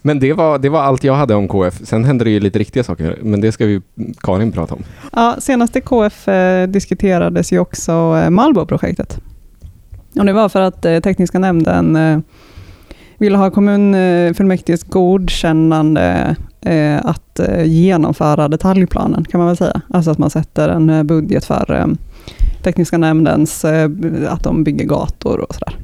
Men 0.02 0.20
det 0.20 0.32
var, 0.32 0.58
det 0.58 0.68
var 0.68 0.82
allt 0.82 1.04
jag 1.04 1.14
hade 1.14 1.34
om 1.34 1.48
KF. 1.48 1.74
Sen 1.84 2.04
hände 2.04 2.24
det 2.24 2.30
ju 2.30 2.40
lite 2.40 2.58
riktiga 2.58 2.84
saker, 2.84 3.18
men 3.22 3.40
det 3.40 3.52
ska 3.52 3.66
vi 3.66 3.80
Karin 4.20 4.52
prata 4.52 4.74
om. 4.74 4.82
Ja, 5.12 5.36
senaste 5.38 5.80
KF 5.80 6.28
eh, 6.28 6.66
diskuterades 6.68 7.52
ju 7.52 7.58
också 7.58 7.92
eh, 7.92 8.30
Malbo-projektet. 8.30 9.18
Och 10.18 10.24
det 10.26 10.32
var 10.32 10.48
för 10.48 10.60
att 10.60 10.84
eh, 10.84 11.00
tekniska 11.00 11.38
nämnden 11.38 11.96
vill 13.22 13.34
ha 13.34 13.50
kommunfullmäktiges 13.50 14.82
eh, 14.82 14.88
godkännande 14.88 16.36
eh, 16.60 17.06
att 17.06 17.38
eh, 17.38 17.64
genomföra 17.64 18.48
detaljplanen 18.48 19.24
kan 19.24 19.38
man 19.38 19.46
väl 19.46 19.56
säga. 19.56 19.80
Alltså 19.88 20.10
att 20.10 20.18
man 20.18 20.30
sätter 20.30 20.68
en 20.68 21.06
budget 21.06 21.44
för 21.44 21.96
tekniska 22.62 22.98
nämndens, 22.98 23.64
att 24.28 24.44
de 24.44 24.64
bygger 24.64 24.84
gator 24.84 25.40
och 25.40 25.54
sådär. 25.54 25.76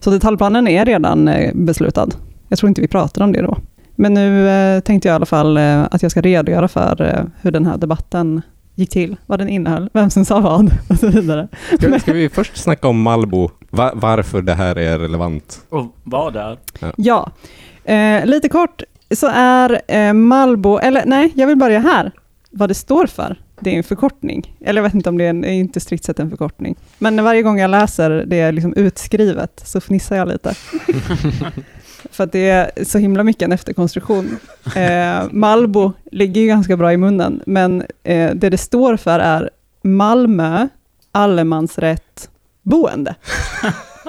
Så 0.00 0.10
detaljplanen 0.10 0.68
är 0.68 0.84
redan 0.84 1.30
beslutad. 1.54 2.08
Jag 2.48 2.58
tror 2.58 2.68
inte 2.68 2.80
vi 2.80 2.88
pratar 2.88 3.24
om 3.24 3.32
det 3.32 3.42
då. 3.42 3.58
Men 3.96 4.14
nu 4.14 4.80
tänkte 4.80 5.08
jag 5.08 5.14
i 5.14 5.16
alla 5.16 5.26
fall 5.26 5.58
att 5.58 6.02
jag 6.02 6.10
ska 6.10 6.20
redogöra 6.20 6.68
för 6.68 7.26
hur 7.40 7.50
den 7.50 7.66
här 7.66 7.76
debatten 7.76 8.42
gick 8.74 8.90
till, 8.90 9.16
vad 9.26 9.38
den 9.38 9.48
innehöll, 9.48 9.90
vem 9.92 10.10
som 10.10 10.24
sa 10.24 10.40
vad 10.40 10.72
och 10.88 10.98
så 10.98 11.08
vidare. 11.08 11.48
Ska, 11.78 11.98
ska 11.98 12.12
vi 12.12 12.28
först 12.28 12.56
snacka 12.56 12.88
om 12.88 13.02
Malbo? 13.02 13.50
Va- 13.70 13.92
varför 13.94 14.42
det 14.42 14.54
här 14.54 14.78
är 14.78 14.98
relevant? 14.98 15.60
Och 15.68 15.96
vad 16.04 16.32
där? 16.32 16.58
Ja, 16.96 17.30
eh, 17.84 18.26
lite 18.26 18.48
kort 18.48 18.82
så 19.14 19.30
är 19.34 19.80
eh, 19.88 20.12
Malbo, 20.12 20.78
eller 20.78 21.02
nej, 21.06 21.32
jag 21.34 21.46
vill 21.46 21.56
börja 21.56 21.78
här. 21.78 22.12
Vad 22.50 22.70
det 22.70 22.74
står 22.74 23.06
för. 23.06 23.36
Det 23.60 23.70
är 23.74 23.76
en 23.76 23.82
förkortning. 23.84 24.56
Eller 24.60 24.78
jag 24.78 24.82
vet 24.82 24.94
inte 24.94 25.08
om 25.08 25.18
det 25.18 25.24
är, 25.24 25.30
en, 25.30 25.44
är 25.44 25.52
inte 25.52 25.80
strikt 25.80 26.04
sett 26.04 26.20
en 26.20 26.30
förkortning. 26.30 26.76
Men 26.98 27.24
varje 27.24 27.42
gång 27.42 27.58
jag 27.60 27.70
läser 27.70 28.10
det 28.10 28.52
liksom 28.52 28.74
utskrivet 28.74 29.62
så 29.64 29.80
fnissar 29.80 30.16
jag 30.16 30.28
lite. 30.28 30.54
för 32.10 32.24
att 32.24 32.32
det 32.32 32.48
är 32.50 32.84
så 32.84 32.98
himla 32.98 33.22
mycket 33.24 33.42
en 33.42 33.52
efterkonstruktion. 33.52 34.38
Eh, 34.76 35.22
Malbo 35.30 35.92
ligger 36.12 36.40
ju 36.40 36.46
ganska 36.46 36.76
bra 36.76 36.92
i 36.92 36.96
munnen, 36.96 37.42
men 37.46 37.82
eh, 38.02 38.30
det 38.34 38.50
det 38.50 38.58
står 38.58 38.96
för 38.96 39.18
är 39.18 39.50
Malmö 39.82 40.68
allemansrätt 41.12 42.30
boende. 42.66 43.14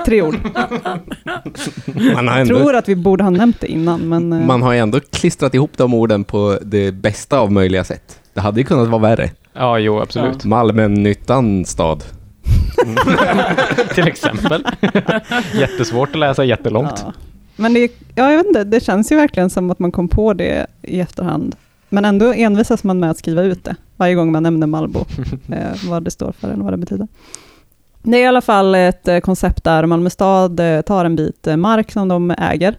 Tre 0.06 0.22
ord. 0.22 0.36
Man 2.14 2.28
har 2.28 2.34
Jag 2.36 2.42
ändå, 2.42 2.58
tror 2.60 2.76
att 2.76 2.90
vi 2.90 2.96
borde 2.96 3.24
ha 3.24 3.32
nämnt 3.32 3.62
det 3.62 3.68
innan, 3.68 4.10
men... 4.10 4.34
eh, 4.34 4.46
man 4.46 4.62
har 4.62 4.74
ju 4.74 4.80
ändå 4.80 5.00
klistrat 5.00 5.54
ihop 5.54 5.72
de 5.78 5.94
orden 5.94 6.24
på 6.24 6.58
det 6.62 6.92
bästa 6.92 7.40
av 7.40 7.52
möjliga 7.52 7.84
sätt. 7.84 8.20
Det 8.34 8.42
hade 8.42 8.60
ju 8.60 8.66
kunnat 8.66 8.88
vara 8.88 9.02
värre. 9.02 9.30
Ja, 9.54 9.80
jo, 9.80 10.02
absolut. 10.02 10.46
Malmö-nyttan 10.46 11.66
stad. 11.66 12.04
Till 13.94 14.08
exempel. 14.08 14.66
Jättesvårt 15.60 16.10
att 16.10 16.20
läsa, 16.20 16.44
jättelångt. 16.44 17.04
Ja. 17.06 17.14
Men 17.56 17.74
det, 17.74 17.92
ja, 18.16 18.32
jag 18.32 18.38
vet 18.38 18.48
inte, 18.48 18.64
det 18.64 18.84
känns 18.84 19.12
ju 19.12 19.16
verkligen 19.16 19.50
som 19.50 19.72
att 19.72 19.80
man 19.80 19.92
kom 19.92 20.08
på 20.08 20.34
det 20.34 20.68
i 20.82 21.00
efterhand. 21.00 21.56
Men 21.90 22.06
ändå 22.06 22.34
envisas 22.34 22.84
man 22.84 23.00
med 23.00 23.12
att 23.12 23.18
skriva 23.18 23.44
ut 23.44 23.64
det 23.64 23.76
varje 23.98 24.16
gång 24.16 24.32
man 24.32 24.44
nämner 24.44 24.68
Malbo, 24.68 25.00
eh, 25.52 25.90
vad 25.90 26.04
det 26.04 26.12
står 26.12 26.32
för 26.32 26.50
eller 26.50 26.64
vad 26.64 26.74
det 26.74 26.78
betyder. 26.78 27.08
Det 28.04 28.18
är 28.18 28.22
i 28.22 28.26
alla 28.26 28.42
fall 28.42 28.76
ett 28.76 29.08
eh, 29.08 29.20
koncept 29.20 29.64
där 29.64 29.86
Malmö 29.86 30.10
stad 30.10 30.60
eh, 30.60 30.82
tar 30.82 31.06
en 31.06 31.16
bit 31.16 31.48
eh, 31.48 31.58
mark 31.58 31.92
som 31.92 32.08
de 32.08 32.32
äger 32.32 32.76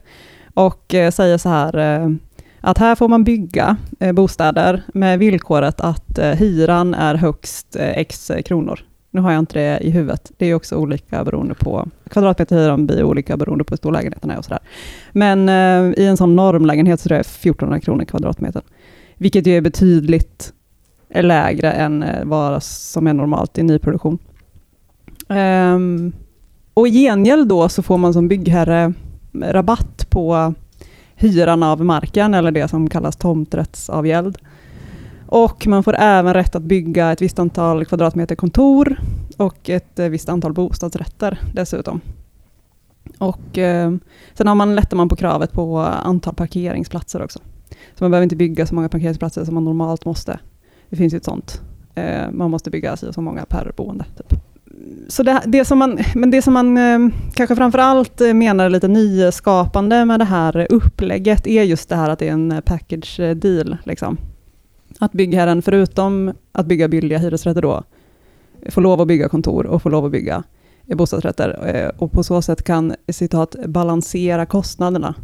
och 0.55 0.85
säger 1.13 1.39
så 1.39 1.49
här 1.49 2.19
att 2.61 2.79
här 2.79 2.95
får 2.95 3.09
man 3.09 3.25
bygga 3.25 3.77
bostäder 4.15 4.83
med 4.95 5.19
villkoret 5.19 5.81
att 5.81 6.19
hyran 6.19 6.95
är 6.95 7.15
högst 7.15 7.77
x 7.79 8.31
kronor. 8.45 8.81
Nu 9.11 9.21
har 9.21 9.33
jag 9.33 9.39
inte 9.39 9.59
det 9.59 9.79
i 9.81 9.91
huvudet. 9.91 10.33
Det 10.37 10.47
är 10.47 10.55
också 10.55 10.77
olika 10.77 11.25
beroende 11.25 11.55
på, 11.55 11.89
kvadratmeterhyran 12.11 12.87
blir 12.87 13.05
olika 13.05 13.37
beroende 13.37 13.65
på 13.65 13.73
hur 13.73 13.77
stor 13.77 13.93
lägenheten 13.93 14.31
är 14.31 14.39
och 14.39 14.45
sådär. 14.45 14.61
Men 15.13 15.49
i 15.99 16.05
en 16.05 16.17
sån 16.17 16.37
normlägenhet 16.37 17.01
så 17.01 17.09
är 17.09 17.15
det 17.15 17.21
1400 17.21 17.81
kronor 17.81 18.05
kvadratmeter. 18.05 18.63
Vilket 19.15 19.47
ju 19.47 19.57
är 19.57 19.61
betydligt 19.61 20.53
lägre 21.15 21.73
än 21.73 22.05
vad 22.25 22.63
som 22.63 23.07
är 23.07 23.13
normalt 23.13 23.59
i 23.59 23.63
nyproduktion. 23.63 24.19
Um, 25.29 26.13
och 26.75 26.89
i 26.89 26.91
gengäld 26.91 27.49
då 27.49 27.69
så 27.69 27.83
får 27.83 27.99
man 27.99 28.13
som 28.13 28.29
byggherre 28.29 28.93
rabatt 29.33 30.11
på 30.11 30.55
hyran 31.15 31.63
av 31.63 31.85
marken, 31.85 32.35
eller 32.35 32.51
det 32.51 32.69
som 32.69 32.91
kallas 32.91 33.17
tomträttsavgäld. 33.17 34.39
Och 35.27 35.67
man 35.67 35.83
får 35.83 35.97
även 35.99 36.35
rätt 36.35 36.55
att 36.55 36.63
bygga 36.63 37.13
ett 37.13 37.23
visst 37.23 37.39
antal 37.39 37.85
kvadratmeter 37.85 38.35
kontor 38.35 39.01
och 39.37 39.71
ett 39.71 39.99
eh, 39.99 40.09
visst 40.09 40.29
antal 40.29 40.53
bostadsrätter 40.53 41.41
dessutom. 41.55 42.01
Och 43.19 43.59
eh, 43.59 43.95
sen 44.35 44.47
har 44.47 44.55
man, 44.55 44.75
lättar 44.75 44.97
man 44.97 45.09
på 45.09 45.17
kravet 45.17 45.53
på 45.53 45.79
antal 45.79 46.35
parkeringsplatser 46.35 47.23
också. 47.23 47.39
Så 47.71 48.05
man 48.05 48.11
behöver 48.11 48.23
inte 48.23 48.37
bygga 48.37 48.67
så 48.67 48.75
många 48.75 48.89
parkeringsplatser 48.89 49.45
som 49.45 49.55
man 49.55 49.65
normalt 49.65 50.05
måste. 50.05 50.39
Det 50.89 50.97
finns 50.97 51.15
ju 51.15 51.17
ett 51.17 51.25
sånt. 51.25 51.63
Eh, 51.95 52.31
man 52.31 52.51
måste 52.51 52.71
bygga 52.71 52.97
så 52.97 53.13
så 53.13 53.21
många 53.21 53.45
per 53.45 53.73
boende. 53.77 54.05
Typ. 54.17 54.41
Så 55.09 55.23
det, 55.23 55.43
det 55.47 55.65
som 55.65 55.79
man, 55.79 55.99
men 56.15 56.31
det 56.31 56.43
som 56.43 56.55
man 56.55 56.77
eh, 56.77 56.99
kanske 57.35 57.57
framför 57.57 57.79
allt 57.79 58.21
menar 58.21 58.65
är 58.65 58.71
lite 58.71 58.89
nyskapande 58.89 60.05
med 60.05 60.21
det 60.21 60.25
här 60.25 60.67
upplägget 60.71 61.47
är 61.47 61.63
just 61.63 61.89
det 61.89 61.97
här 61.97 62.11
att 62.11 62.19
det 62.19 62.29
är 62.29 62.33
en 62.33 62.63
package 62.65 63.21
eh, 63.21 63.37
deal. 63.37 63.77
Liksom. 63.85 64.17
Att 64.99 65.13
byggherren, 65.13 65.63
förutom 65.63 66.33
att 66.53 66.67
bygga 66.67 66.89
billiga 66.89 67.19
hyresrätter 67.19 67.63
då, 67.63 67.83
får 68.71 68.81
lov 68.81 69.01
att 69.01 69.09
bygga 69.09 69.29
kontor 69.29 69.67
och 69.67 69.83
får 69.83 69.91
lov 69.91 70.05
att 70.05 70.13
bygga 70.13 70.43
eh, 70.87 70.97
bostadsrätter 70.97 71.93
och 71.99 72.13
på 72.13 72.23
så 72.23 72.43
sätt 72.43 72.63
kan 72.63 72.95
citat 73.09 73.57
balansera 73.67 74.47
kostnaderna 74.47 75.15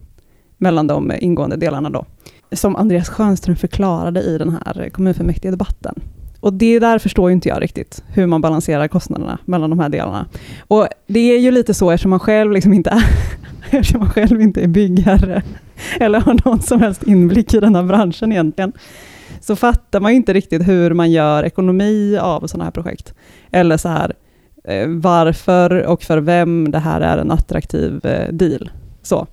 mellan 0.56 0.86
de 0.86 1.12
ingående 1.18 1.56
delarna 1.56 1.90
då. 1.90 2.04
Som 2.52 2.76
Andreas 2.76 3.08
Schönström 3.08 3.56
förklarade 3.56 4.22
i 4.22 4.38
den 4.38 4.50
här 4.50 4.88
kommunfullmäktige 4.88 5.50
debatten. 5.50 6.00
Och 6.44 6.52
det 6.52 6.78
där 6.78 6.98
förstår 6.98 7.30
ju 7.30 7.34
inte 7.34 7.48
jag 7.48 7.62
riktigt, 7.62 8.02
hur 8.08 8.26
man 8.26 8.40
balanserar 8.40 8.88
kostnaderna 8.88 9.38
mellan 9.44 9.70
de 9.70 9.78
här 9.78 9.88
delarna. 9.88 10.26
Och 10.68 10.88
det 11.06 11.20
är 11.20 11.38
ju 11.38 11.50
lite 11.50 11.74
så 11.74 11.90
eftersom 11.90 12.10
man 12.10 12.20
själv 12.20 12.52
liksom 12.52 12.72
inte 12.72 12.90
är, 12.90 13.04
eftersom 13.70 14.00
man 14.00 14.10
själv 14.10 14.40
inte 14.40 14.60
är 14.60 14.68
byggherre, 14.68 15.42
eller 16.00 16.20
har 16.20 16.40
någon 16.44 16.62
som 16.62 16.80
helst 16.80 17.02
inblick 17.02 17.54
i 17.54 17.60
den 17.60 17.74
här 17.74 17.82
branschen 17.82 18.32
egentligen, 18.32 18.72
så 19.40 19.56
fattar 19.56 20.00
man 20.00 20.12
ju 20.12 20.16
inte 20.16 20.32
riktigt 20.32 20.68
hur 20.68 20.94
man 20.94 21.10
gör 21.10 21.44
ekonomi 21.44 22.18
av 22.20 22.46
sådana 22.46 22.64
här 22.64 22.70
projekt. 22.70 23.14
Eller 23.50 23.76
så 23.76 23.88
här, 23.88 24.12
eh, 24.64 24.88
varför 24.88 25.86
och 25.86 26.02
för 26.02 26.18
vem 26.18 26.70
det 26.70 26.78
här 26.78 27.00
är 27.00 27.18
en 27.18 27.30
attraktiv 27.30 28.06
eh, 28.06 28.32
deal. 28.32 28.70
Så. 29.02 29.26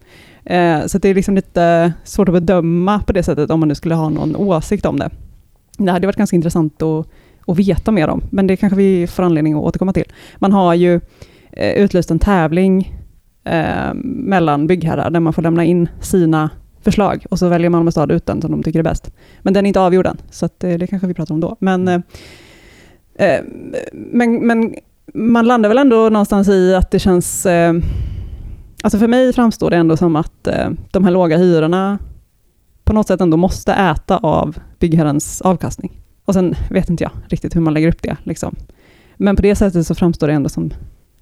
Eh, 0.45 0.85
så 0.85 0.97
det 0.97 1.09
är 1.09 1.15
liksom 1.15 1.35
lite 1.35 1.93
svårt 2.03 2.29
att 2.29 2.33
bedöma 2.33 2.99
på 2.99 3.13
det 3.13 3.23
sättet 3.23 3.49
om 3.49 3.59
man 3.59 3.69
nu 3.69 3.75
skulle 3.75 3.95
ha 3.95 4.09
någon 4.09 4.35
åsikt 4.35 4.85
om 4.85 4.99
det. 4.99 5.09
Det 5.77 5.91
hade 5.91 6.07
varit 6.07 6.17
ganska 6.17 6.35
intressant 6.35 6.81
att, 6.81 7.07
att 7.47 7.57
veta 7.59 7.91
mer 7.91 8.07
om, 8.07 8.23
men 8.29 8.47
det 8.47 8.57
kanske 8.57 8.77
vi 8.77 9.07
får 9.07 9.23
anledning 9.23 9.53
att 9.53 9.63
återkomma 9.63 9.93
till. 9.93 10.11
Man 10.39 10.53
har 10.53 10.73
ju 10.73 11.01
eh, 11.51 11.71
utlyst 11.71 12.11
en 12.11 12.19
tävling 12.19 12.97
eh, 13.43 13.93
mellan 14.03 14.67
byggherrar 14.67 15.09
där 15.09 15.19
man 15.19 15.33
får 15.33 15.41
lämna 15.41 15.65
in 15.65 15.89
sina 16.01 16.49
förslag 16.81 17.25
och 17.29 17.39
så 17.39 17.49
väljer 17.49 17.69
Malmö 17.69 17.91
stad 17.91 18.11
ut 18.11 18.25
den 18.25 18.41
som 18.41 18.51
de 18.51 18.63
tycker 18.63 18.79
är 18.79 18.83
bäst. 18.83 19.11
Men 19.41 19.53
den 19.53 19.65
är 19.65 19.67
inte 19.67 19.81
avgjord 19.81 20.07
än, 20.07 20.17
så 20.29 20.45
att, 20.45 20.63
eh, 20.63 20.73
det 20.73 20.87
kanske 20.87 21.07
vi 21.07 21.13
pratar 21.13 21.33
om 21.35 21.41
då. 21.41 21.55
Men, 21.59 21.87
eh, 21.87 22.01
eh, 23.15 23.39
men, 23.93 24.47
men 24.47 24.73
man 25.13 25.47
landar 25.47 25.69
väl 25.69 25.77
ändå 25.77 26.09
någonstans 26.09 26.49
i 26.49 26.75
att 26.75 26.91
det 26.91 26.99
känns... 26.99 27.45
Eh, 27.45 27.73
alltså 28.83 28.99
för 28.99 29.07
mig 29.07 29.33
framstår 29.33 29.69
det 29.69 29.77
ändå 29.77 29.97
som 29.97 30.15
att 30.15 30.47
eh, 30.47 30.69
de 30.91 31.03
här 31.03 31.11
låga 31.11 31.37
hyrorna 31.37 31.99
på 32.91 32.95
något 32.95 33.07
sätt 33.07 33.21
ändå 33.21 33.37
måste 33.37 33.73
äta 33.73 34.17
av 34.17 34.57
byggherrens 34.79 35.41
avkastning. 35.41 36.01
Och 36.25 36.33
sen 36.33 36.55
vet 36.69 36.89
inte 36.89 37.03
jag 37.03 37.11
riktigt 37.29 37.55
hur 37.55 37.61
man 37.61 37.73
lägger 37.73 37.87
upp 37.87 38.01
det. 38.01 38.17
Liksom. 38.23 38.55
Men 39.17 39.35
på 39.35 39.41
det 39.41 39.55
sättet 39.55 39.87
så 39.87 39.95
framstår 39.95 40.27
det 40.27 40.33
ändå 40.33 40.49
som 40.49 40.71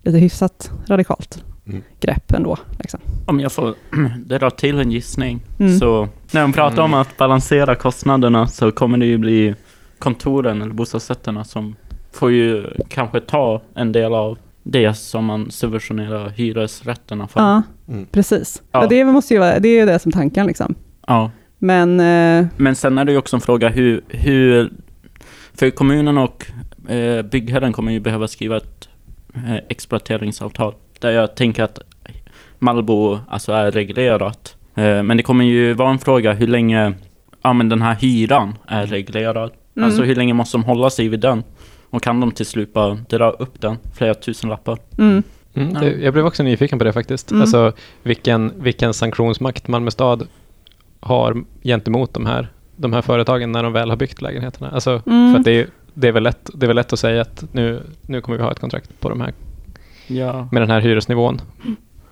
lite 0.03 0.17
hyfsat 0.17 0.71
radikalt 0.87 1.43
Mm. 1.67 1.81
grepp 1.99 2.31
ändå. 2.33 2.57
Liksom. 2.79 2.99
Om 3.25 3.39
jag 3.39 3.51
får 3.51 3.75
dra 4.25 4.49
till 4.49 4.79
en 4.79 4.91
gissning. 4.91 5.41
Mm. 5.59 5.79
Så 5.79 6.07
när 6.31 6.41
de 6.41 6.53
pratar 6.53 6.83
om 6.83 6.93
att 6.93 7.17
balansera 7.17 7.75
kostnaderna 7.75 8.47
så 8.47 8.71
kommer 8.71 8.97
det 8.97 9.05
ju 9.05 9.17
bli 9.17 9.55
kontoren 9.99 10.61
eller 10.61 10.73
bostadsrätterna 10.73 11.43
som 11.43 11.75
får 12.11 12.31
ju 12.31 12.65
kanske 12.87 13.19
ta 13.19 13.61
en 13.75 13.91
del 13.91 14.13
av 14.13 14.37
det 14.63 14.93
som 14.93 15.25
man 15.25 15.51
subventionerar 15.51 16.29
hyresrätterna 16.29 17.27
för. 17.27 17.39
Ja, 17.39 17.61
Mm. 17.87 18.05
precis. 18.11 18.61
Ja. 18.71 18.81
Ja. 18.81 18.87
det, 18.87 19.05
måste 19.05 19.33
ju 19.33 19.39
vara, 19.39 19.59
det 19.59 19.69
är 19.69 19.79
ju 19.79 19.85
det 19.85 19.99
som 19.99 20.11
tanken. 20.11 20.47
Liksom. 20.47 20.75
Ja. 21.07 21.31
Men 21.59 21.99
eh, 21.99 22.47
Men 22.57 22.75
sen 22.75 22.97
är 22.97 23.05
det 23.05 23.11
ju 23.11 23.17
också 23.17 23.35
en 23.35 23.41
fråga 23.41 23.69
hur, 23.69 24.01
hur 24.07 24.71
för 25.53 25.69
kommunen 25.69 26.17
och 26.17 26.45
eh, 26.89 27.21
byggherren 27.21 27.73
kommer 27.73 27.91
ju 27.91 27.99
behöva 27.99 28.27
skriva 28.27 28.57
ett 28.57 28.89
eh, 29.35 29.55
exploateringsavtal. 29.69 30.73
Där 30.99 31.11
jag 31.11 31.35
tänker 31.35 31.63
att 31.63 31.79
Malbo 32.59 33.19
alltså 33.27 33.51
är 33.51 33.71
reglerat. 33.71 34.55
Eh, 34.75 35.03
men 35.03 35.17
det 35.17 35.23
kommer 35.23 35.45
ju 35.45 35.73
vara 35.73 35.89
en 35.89 35.99
fråga 35.99 36.33
hur 36.33 36.47
länge 36.47 36.93
ja, 37.41 37.53
men 37.53 37.69
den 37.69 37.81
här 37.81 37.95
hyran 37.95 38.57
är 38.67 38.85
reglerad. 38.85 39.51
Mm. 39.75 39.85
Alltså 39.85 40.03
hur 40.03 40.15
länge 40.15 40.33
måste 40.33 40.57
de 40.57 40.63
hålla 40.63 40.89
sig 40.89 41.07
vid 41.07 41.19
den? 41.19 41.43
Och 41.89 42.03
kan 42.03 42.19
de 42.19 42.31
till 42.31 42.45
slut 42.45 42.73
bara 42.73 42.93
dra 42.93 43.29
upp 43.29 43.61
den 43.61 43.77
flera 43.93 44.13
tusen 44.13 44.49
lappar? 44.49 44.77
mm, 44.97 45.23
Mm, 45.53 45.73
det, 45.73 45.91
jag 45.91 46.13
blev 46.13 46.25
också 46.25 46.43
nyfiken 46.43 46.79
på 46.79 46.85
det 46.85 46.93
faktiskt. 46.93 47.31
Mm. 47.31 47.41
Alltså 47.41 47.73
vilken, 48.03 48.53
vilken 48.55 48.93
sanktionsmakt 48.93 49.67
Malmö 49.67 49.91
stad 49.91 50.27
har 50.99 51.43
gentemot 51.63 52.13
de 52.13 52.25
här, 52.25 52.47
de 52.75 52.93
här 52.93 53.01
företagen 53.01 53.51
när 53.51 53.63
de 53.63 53.73
väl 53.73 53.89
har 53.89 53.97
byggt 53.97 54.21
lägenheterna. 54.21 54.69
Alltså, 54.71 55.01
Mm. 55.05 55.31
För 55.33 55.39
att 55.39 55.45
det 55.45 55.51
är, 55.51 55.67
det, 55.93 56.07
är 56.07 56.11
väl 56.11 56.23
lätt, 56.23 56.49
det 56.53 56.65
är 56.65 56.67
väl 56.67 56.75
lätt 56.75 56.93
att 56.93 56.99
säga 56.99 57.21
att 57.21 57.43
nu, 57.51 57.83
nu 58.01 58.21
kommer 58.21 58.37
vi 58.37 58.43
ha 58.43 58.51
ett 58.51 58.59
kontrakt 58.59 58.99
på 58.99 59.09
de 59.09 59.21
här, 59.21 59.33
Ja. 60.07 60.47
med 60.51 60.61
den 60.61 60.69
här 60.69 60.81
hyresnivån. 60.81 61.41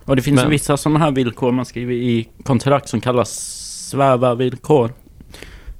Och 0.04 0.16
det 0.16 0.22
finns 0.22 0.40
Men- 0.40 0.50
vissa 0.50 0.76
sådana 0.76 0.98
här 0.98 1.10
villkor 1.10 1.52
man 1.52 1.64
skriver 1.64 1.94
i 1.94 2.28
kontrakt 2.44 2.88
som 2.88 3.00
kallas 3.00 3.30
sväva 3.90 4.34
villkor. 4.34 4.92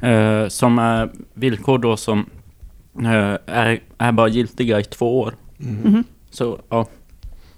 Eh, 0.01 0.49
som 0.49 0.79
är 0.79 1.11
villkor 1.35 1.79
då 1.79 1.97
som 1.97 2.27
eh, 3.05 3.37
är, 3.47 3.81
är 3.99 4.12
bara 4.12 4.29
giltiga 4.29 4.81
i 4.81 4.85
två 4.85 5.21
år. 5.21 5.35
Mhm. 5.57 6.05
Så 6.31 6.59
ja, 6.68 6.87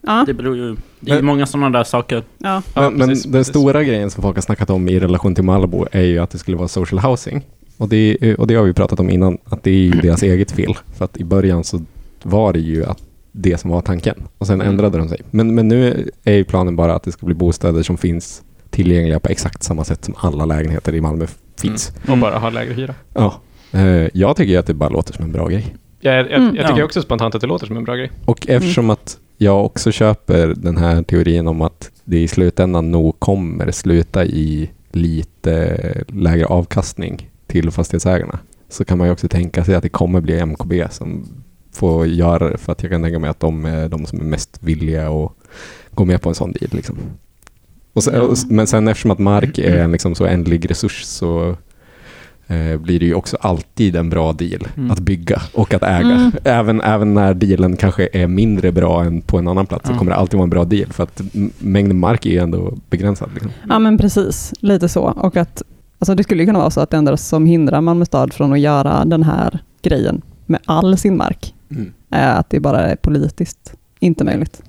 Ja, 0.03 0.25
det 0.27 0.35
beror 0.35 0.57
ju... 0.57 0.77
Det 1.01 1.11
är 1.11 1.15
Men- 1.17 1.25
många 1.25 1.47
sådana 1.47 1.71
där 1.79 1.85
saker. 1.85 2.23
ja. 2.39 2.63
Ja, 2.75 2.81
men 2.91 2.95
men 2.95 3.09
precis, 3.09 3.25
den 3.25 3.45
stora 3.45 3.85
grejen 3.85 4.11
som 4.11 4.23
folk 4.23 4.37
har 4.37 4.43
snackat 4.43 4.71
om 4.71 4.89
i 4.89 5.01
relation 5.01 5.35
till 5.35 5.45
Malbo 5.45 5.87
är 5.93 6.03
ju 6.03 6.19
att 6.19 6.31
det 6.31 6.39
skulle 6.39 6.57
vara 6.57 6.69
social 6.69 6.99
housing. 7.01 7.43
Och 7.77 7.89
det, 7.89 8.35
och 8.35 8.47
det 8.47 8.55
har 8.55 8.65
vi 8.65 8.73
pratat 8.73 9.01
om 9.01 9.11
innan, 9.11 9.39
att 9.45 9.63
det 9.63 9.71
är 9.71 9.75
ju 9.75 9.91
deras 9.91 10.23
eget 10.23 10.51
fel. 10.51 10.75
För 10.97 11.05
att 11.05 11.17
i 11.17 11.25
början 11.25 11.65
så 11.65 11.81
var 12.23 12.53
det 12.53 12.59
ju 12.61 12.85
att 12.85 12.99
det 13.33 13.59
som 13.61 13.71
var 13.71 13.81
tanken. 13.81 14.15
Och 14.39 14.47
sen 14.47 14.55
Mm. 14.61 14.67
ändrade 14.69 14.99
de 14.99 15.09
sig. 15.09 15.21
Men, 15.31 15.55
men 15.55 15.69
nu 15.69 16.11
är 16.25 16.35
ju 16.35 16.45
planen 16.45 16.77
bara 16.77 16.95
att 16.95 17.03
det 17.03 17.13
ska 17.13 17.27
bli 17.27 17.35
bostäder 17.35 17.83
som 17.83 17.99
finns 17.99 18.43
tillgängliga 18.71 19.21
på 19.21 19.29
exakt 19.29 19.63
samma 19.63 19.85
sätt 19.85 20.05
som 20.05 20.15
alla 20.19 20.45
lägenheter 20.47 20.95
i 20.95 21.01
Malmö 21.01 21.27
finns. 21.61 21.93
Och 22.09 22.19
bara 22.19 22.39
ha 22.39 22.51
lägre 22.51 22.73
hyra. 22.75 22.95
Ja. 23.15 23.35
Eh, 23.73 24.09
jag 24.13 24.37
tycker 24.37 24.53
ju 24.53 24.57
att 24.57 24.67
det 24.67 24.75
bara 24.75 24.91
låter 24.91 25.13
som 25.13 25.25
en 25.25 25.33
bra 25.33 25.49
grej. 25.49 25.75
Jag, 26.01 26.15
jag, 26.15 26.31
Mm. 26.33 26.57
jag 26.57 26.67
tycker 26.67 26.79
Ja. 26.81 26.85
också 26.85 27.03
spontant 27.03 27.35
att 27.35 27.41
det 27.41 27.47
låter 27.47 27.67
som 27.67 27.77
en 27.77 27.85
bra 27.85 27.95
grej. 27.97 28.11
Och 28.25 28.49
eftersom 28.49 28.91
att 28.91 29.19
jag 29.43 29.65
också 29.65 29.93
köper 29.93 30.55
den 30.57 30.77
här 30.77 31.03
teorin 31.03 31.49
om 31.49 31.63
att 31.63 31.91
det 32.05 32.19
i 32.19 32.29
slutändan 32.29 32.91
nog 32.91 33.21
kommer 33.21 33.71
sluta 33.71 34.25
i 34.25 34.71
lite 34.93 36.05
lägre 36.07 36.47
avkastning 36.47 37.31
till 37.47 37.71
fastighetsägarna 37.71 38.39
så 38.69 38.85
kan 38.85 38.99
man 38.99 39.07
ju 39.07 39.13
också 39.13 39.29
tänka 39.29 39.65
sig 39.65 39.75
att 39.75 39.83
det 39.83 39.89
kommer 39.89 40.21
bli 40.21 40.47
MKB 40.47 40.73
som 40.91 41.27
får 41.73 42.07
göra 42.07 42.51
det 42.51 42.59
för 42.59 42.73
att 42.73 42.83
jag 42.83 42.93
kan 42.93 43.03
tänka 43.03 43.19
mig 43.19 43.31
att 43.31 43.41
de 43.41 43.65
är 43.65 43.89
de 43.89 44.07
som 44.07 44.21
är 44.21 44.25
mest 44.25 44.59
villiga 44.61 45.09
att 45.09 45.33
gå 45.91 46.05
med 46.05 46.23
på 46.23 46.29
en 46.29 46.35
sån 46.35 46.53
deal. 46.53 46.71
Liksom. 46.73 46.97
Och 47.93 48.05
sen, 48.05 48.35
men 48.49 48.67
sen 48.67 48.89
eftersom 48.89 49.11
att 49.11 49.19
mark 49.19 49.59
är 49.59 49.77
en 49.77 49.93
liksom 49.93 50.15
så 50.15 50.25
ändlig 50.25 50.71
resurs 50.71 51.03
så 51.05 51.57
eh, 52.51 52.77
blir 52.81 53.01
det 53.01 53.07
ju 53.07 53.15
också 53.15 53.37
alltid 53.41 53.97
en 53.97 54.11
bra 54.11 54.33
deal 54.33 54.69
Mm. 54.77 54.91
att 54.91 55.01
bygga 55.01 55.43
och 55.55 55.75
att 55.75 55.83
äga. 55.83 55.99
Mm. 56.01 56.33
Även, 56.45 56.81
även 56.81 57.15
när 57.15 57.35
dealen 57.35 57.77
kanske 57.77 58.09
är 58.13 58.27
mindre 58.27 58.73
bra 58.73 59.05
än 59.05 59.21
på 59.21 59.39
en 59.39 59.49
annan 59.49 59.67
plats 59.67 59.87
så 59.87 59.93
Ja. 59.93 59.99
kommer 59.99 60.11
det 60.11 60.17
alltid 60.17 60.39
vara 60.39 60.45
en 60.45 60.51
bra 60.51 60.65
deal 60.65 60.93
för 60.93 61.03
att 61.03 61.23
mängden 61.59 61.99
mark 61.99 62.27
är 62.27 62.31
ju 62.31 62.39
ändå 62.39 62.75
begränsad. 62.91 63.31
Liksom. 63.35 63.51
ja, 63.69 63.79
men 63.79 63.99
precis. 63.99 64.53
Lite 64.61 64.89
så. 64.89 65.03
Och 65.03 65.37
att, 65.37 65.63
alltså 65.99 66.15
det 66.15 66.23
skulle 66.23 66.43
ju 66.43 66.47
kunna 66.47 66.59
vara 66.59 66.71
så 66.71 66.81
att 66.81 66.91
det 66.91 66.97
enda 66.97 67.17
som 67.17 67.47
hindrar 67.47 67.81
Malmö 67.81 68.05
stad 68.05 68.33
från 68.33 68.53
att 68.53 68.61
göra 68.61 69.05
den 69.05 69.23
här 69.23 69.59
grejen 69.83 70.23
med 70.47 70.61
all 70.65 70.97
sin 70.99 71.17
mark 71.17 71.55
är 72.11 72.35
att 72.39 72.51
det 72.51 72.61
bara 72.61 72.81
är 72.81 72.97
politiskt 72.97 73.75
inte 74.01 74.25
möjligt. 74.25 74.63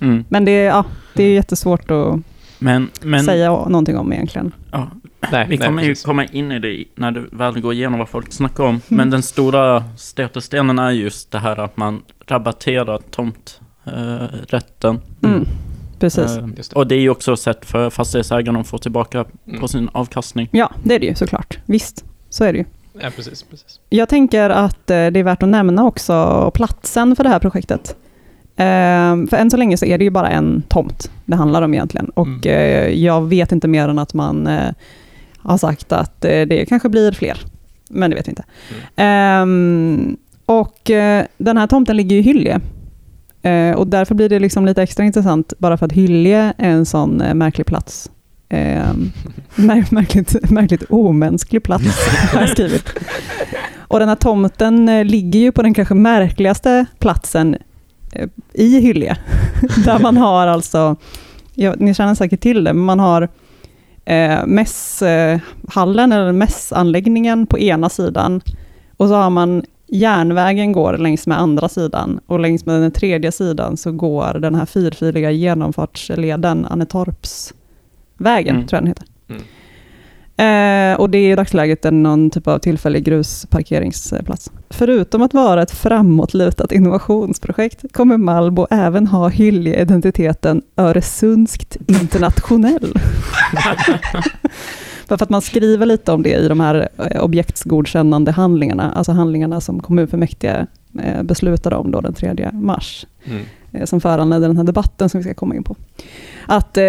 Mm. 0.00 0.24
Men 0.28 0.44
det, 0.44 0.50
är- 0.52 0.66
ja, 0.66 0.84
det 1.14 1.22
är 1.24 1.30
jättesvårt 1.34 1.90
att 1.90 2.18
Men, 2.58 2.90
men 3.02 3.24
säga 3.24 3.50
någonting 3.50 3.98
om 3.98 4.12
egentligen. 4.12 4.52
ja, 4.72 4.88
Nej, 5.32 5.46
vi 5.48 5.56
nej, 5.58 5.66
kommer 5.66 5.82
ju 5.82 5.88
precis. 5.88 6.04
komma 6.04 6.24
in 6.24 6.52
i 6.52 6.58
det 6.58 6.84
när 6.94 7.10
du 7.10 7.28
väl 7.32 7.60
går 7.60 7.72
igenom 7.72 7.98
vad 7.98 8.08
folk 8.08 8.32
snackar 8.32 8.64
om. 8.64 8.80
Men 8.88 9.10
den 9.10 9.22
stora 9.22 9.84
stötestenen 9.96 10.78
är 10.78 10.90
just 10.90 11.30
det 11.30 11.38
här 11.38 11.60
att 11.60 11.76
man 11.76 12.02
rabatterar 12.26 12.98
tomträtten. 13.10 13.64
Eh, 13.84 14.28
rätten. 14.48 15.00
Mm. 15.24 15.44
Precis. 15.98 16.36
Eh, 16.36 16.46
det. 16.46 16.72
och 16.72 16.86
det 16.86 16.94
är 16.94 17.00
ju 17.00 17.10
också 17.10 17.32
ett 17.32 17.40
sätt 17.40 17.64
för 17.66 17.90
fastighetsägarna 17.90 18.60
att 18.60 18.66
få 18.68 18.78
tillbaka 18.78 19.24
Mm. 19.46 19.60
på 19.60 19.68
sin 19.68 19.88
avkastning. 19.92 20.48
Ja, 20.52 20.70
det 20.84 20.94
är 20.94 20.98
det 20.98 21.06
ju 21.06 21.14
såklart. 21.14 21.58
Visst, 21.66 22.04
så 22.30 22.44
är 22.44 22.52
det 22.52 22.58
ju. 22.58 22.64
Ja, 23.00 23.10
precis, 23.16 23.42
precis. 23.42 23.80
Jag 23.88 24.08
tänker 24.08 24.50
att 24.50 24.90
eh, 24.90 25.06
det 25.06 25.18
är 25.20 25.22
värt 25.22 25.42
att 25.42 25.48
nämna 25.48 25.84
också 25.84 26.50
platsen 26.54 27.16
för 27.16 27.24
det 27.24 27.30
här 27.30 27.38
projektet. 27.38 27.96
Eh, 28.58 29.26
För 29.30 29.34
än 29.36 29.50
så 29.50 29.56
länge 29.56 29.76
så 29.76 29.84
är 29.86 29.98
det 29.98 30.04
ju 30.04 30.10
bara 30.10 30.30
en 30.30 30.62
tomt 30.68 31.10
det 31.24 31.36
handlar 31.36 31.62
om 31.62 31.74
egentligen. 31.74 32.08
Och 32.08 32.26
Mm. 32.26 32.40
eh, 32.44 32.88
jag 33.04 33.28
vet 33.28 33.52
inte 33.52 33.68
mer 33.68 33.88
än 33.88 33.98
att 33.98 34.14
man 34.14 34.46
eh, 34.46 34.70
har 35.38 35.58
sagt 35.58 35.92
att 35.92 36.24
eh, 36.24 36.30
det 36.42 36.66
kanske 36.68 36.88
blir 36.88 37.12
fler. 37.12 37.38
Men 37.90 38.10
det 38.10 38.16
vet 38.16 38.28
vi 38.28 38.30
inte. 38.30 38.44
Ehm, 38.96 40.16
Och 40.46 40.90
den 41.38 41.56
här 41.56 41.66
tomten 41.66 41.96
ligger 41.96 42.16
i 42.16 42.20
Hyllie. 42.20 42.60
Och 43.76 43.86
därför 43.86 44.14
blir 44.14 44.28
det 44.28 44.38
liksom 44.38 44.66
lite 44.66 44.82
extra 44.82 45.04
intressant 45.04 45.52
bara 45.58 45.76
för 45.76 45.86
att 45.86 45.92
Hyllie 45.92 46.34
är 46.58 46.70
en 46.70 46.86
sån 46.86 47.10
märklig 47.34 47.66
plats. 47.66 48.10
Ehm, 48.48 49.10
mär- 49.54 49.94
märkligt, 49.94 50.50
märkligt 50.50 50.82
omänsklig 50.90 51.62
plats 51.62 52.08
har 52.32 52.40
jag 52.40 52.50
skrivit. 52.50 52.84
Och 53.78 53.98
den 53.98 54.08
här 54.08 54.16
tomten 54.16 54.86
ligger 55.08 55.40
ju 55.40 55.52
på 55.52 55.62
den 55.62 55.74
kanske 55.74 55.94
märkligaste 55.94 56.86
platsen 56.98 57.56
i 58.52 58.80
Hyllie. 58.80 59.16
Där 59.84 59.98
man 59.98 60.16
har 60.16 60.46
alltså, 60.46 60.96
ja, 61.54 61.74
ni 61.78 61.94
känner 61.94 62.14
säkert 62.14 62.40
till 62.40 62.64
det, 62.64 62.72
men 62.72 62.84
man 62.84 63.00
har 63.00 63.28
eh, 64.04 64.46
mässhallen 64.46 66.12
eller 66.12 66.32
mässanläggningen 66.32 67.46
på 67.46 67.58
ena 67.58 67.88
sidan 67.88 68.40
och 68.96 69.08
så 69.08 69.14
har 69.14 69.30
man 69.30 69.62
järnvägen 69.90 70.72
går 70.72 70.98
längs 70.98 71.26
med 71.26 71.40
andra 71.40 71.68
sidan 71.68 72.20
och 72.26 72.40
längs 72.40 72.66
med 72.66 72.80
den 72.80 72.90
tredje 72.90 73.32
sidan 73.32 73.76
så 73.76 73.92
går 73.92 74.34
den 74.38 74.54
här 74.54 74.66
fyrfiliga 74.66 75.30
genomfartsleden 75.30 76.66
Annetorpsvägen, 76.66 78.56
Mm. 78.56 78.66
tror 78.66 78.76
jag 78.76 78.82
den 78.82 78.86
heter. 78.88 79.04
Mm. 79.28 79.42
Eh, 80.38 81.00
och 81.00 81.10
det 81.10 81.18
är 81.18 81.32
i 81.32 81.36
dagsläget 81.36 81.84
någon 81.84 82.30
typ 82.30 82.48
av 82.48 82.58
tillfällig 82.58 83.04
grusparkeringsplats. 83.04 84.50
Förutom 84.70 85.22
att 85.22 85.34
vara 85.34 85.62
ett 85.62 85.70
framåtlutat 85.70 86.72
innovationsprojekt 86.72 87.92
kommer 87.92 88.16
Malbo 88.16 88.66
även 88.70 89.06
ha 89.06 89.28
Hyllie-identiteten 89.28 90.62
Öresundskt 90.76 91.76
internationell. 91.86 92.94
För 95.06 95.14
att 95.14 95.30
man 95.30 95.42
skriver 95.42 95.86
lite 95.86 96.12
om 96.12 96.22
det 96.22 96.34
i 96.34 96.48
de 96.48 96.60
här 96.60 96.88
eh, 96.98 97.24
objektsgodkännande 97.24 98.32
handlingarna, 98.32 98.92
alltså 98.92 99.12
handlingarna 99.12 99.60
som 99.60 99.80
kommunfullmäktige 99.80 100.66
eh, 101.02 101.22
beslutade 101.22 101.76
om 101.76 101.90
då 101.90 102.00
den 102.00 102.14
3 102.14 102.50
mars 102.52 103.06
Mm. 103.24 103.42
eh, 103.72 103.84
som 103.84 104.00
föranledde 104.00 104.46
den 104.46 104.56
här 104.56 104.64
debatten 104.64 105.08
som 105.08 105.20
vi 105.20 105.24
ska 105.24 105.34
komma 105.34 105.54
in 105.54 105.64
på. 105.64 105.76
Att 106.50 106.76
eh, 106.76 106.84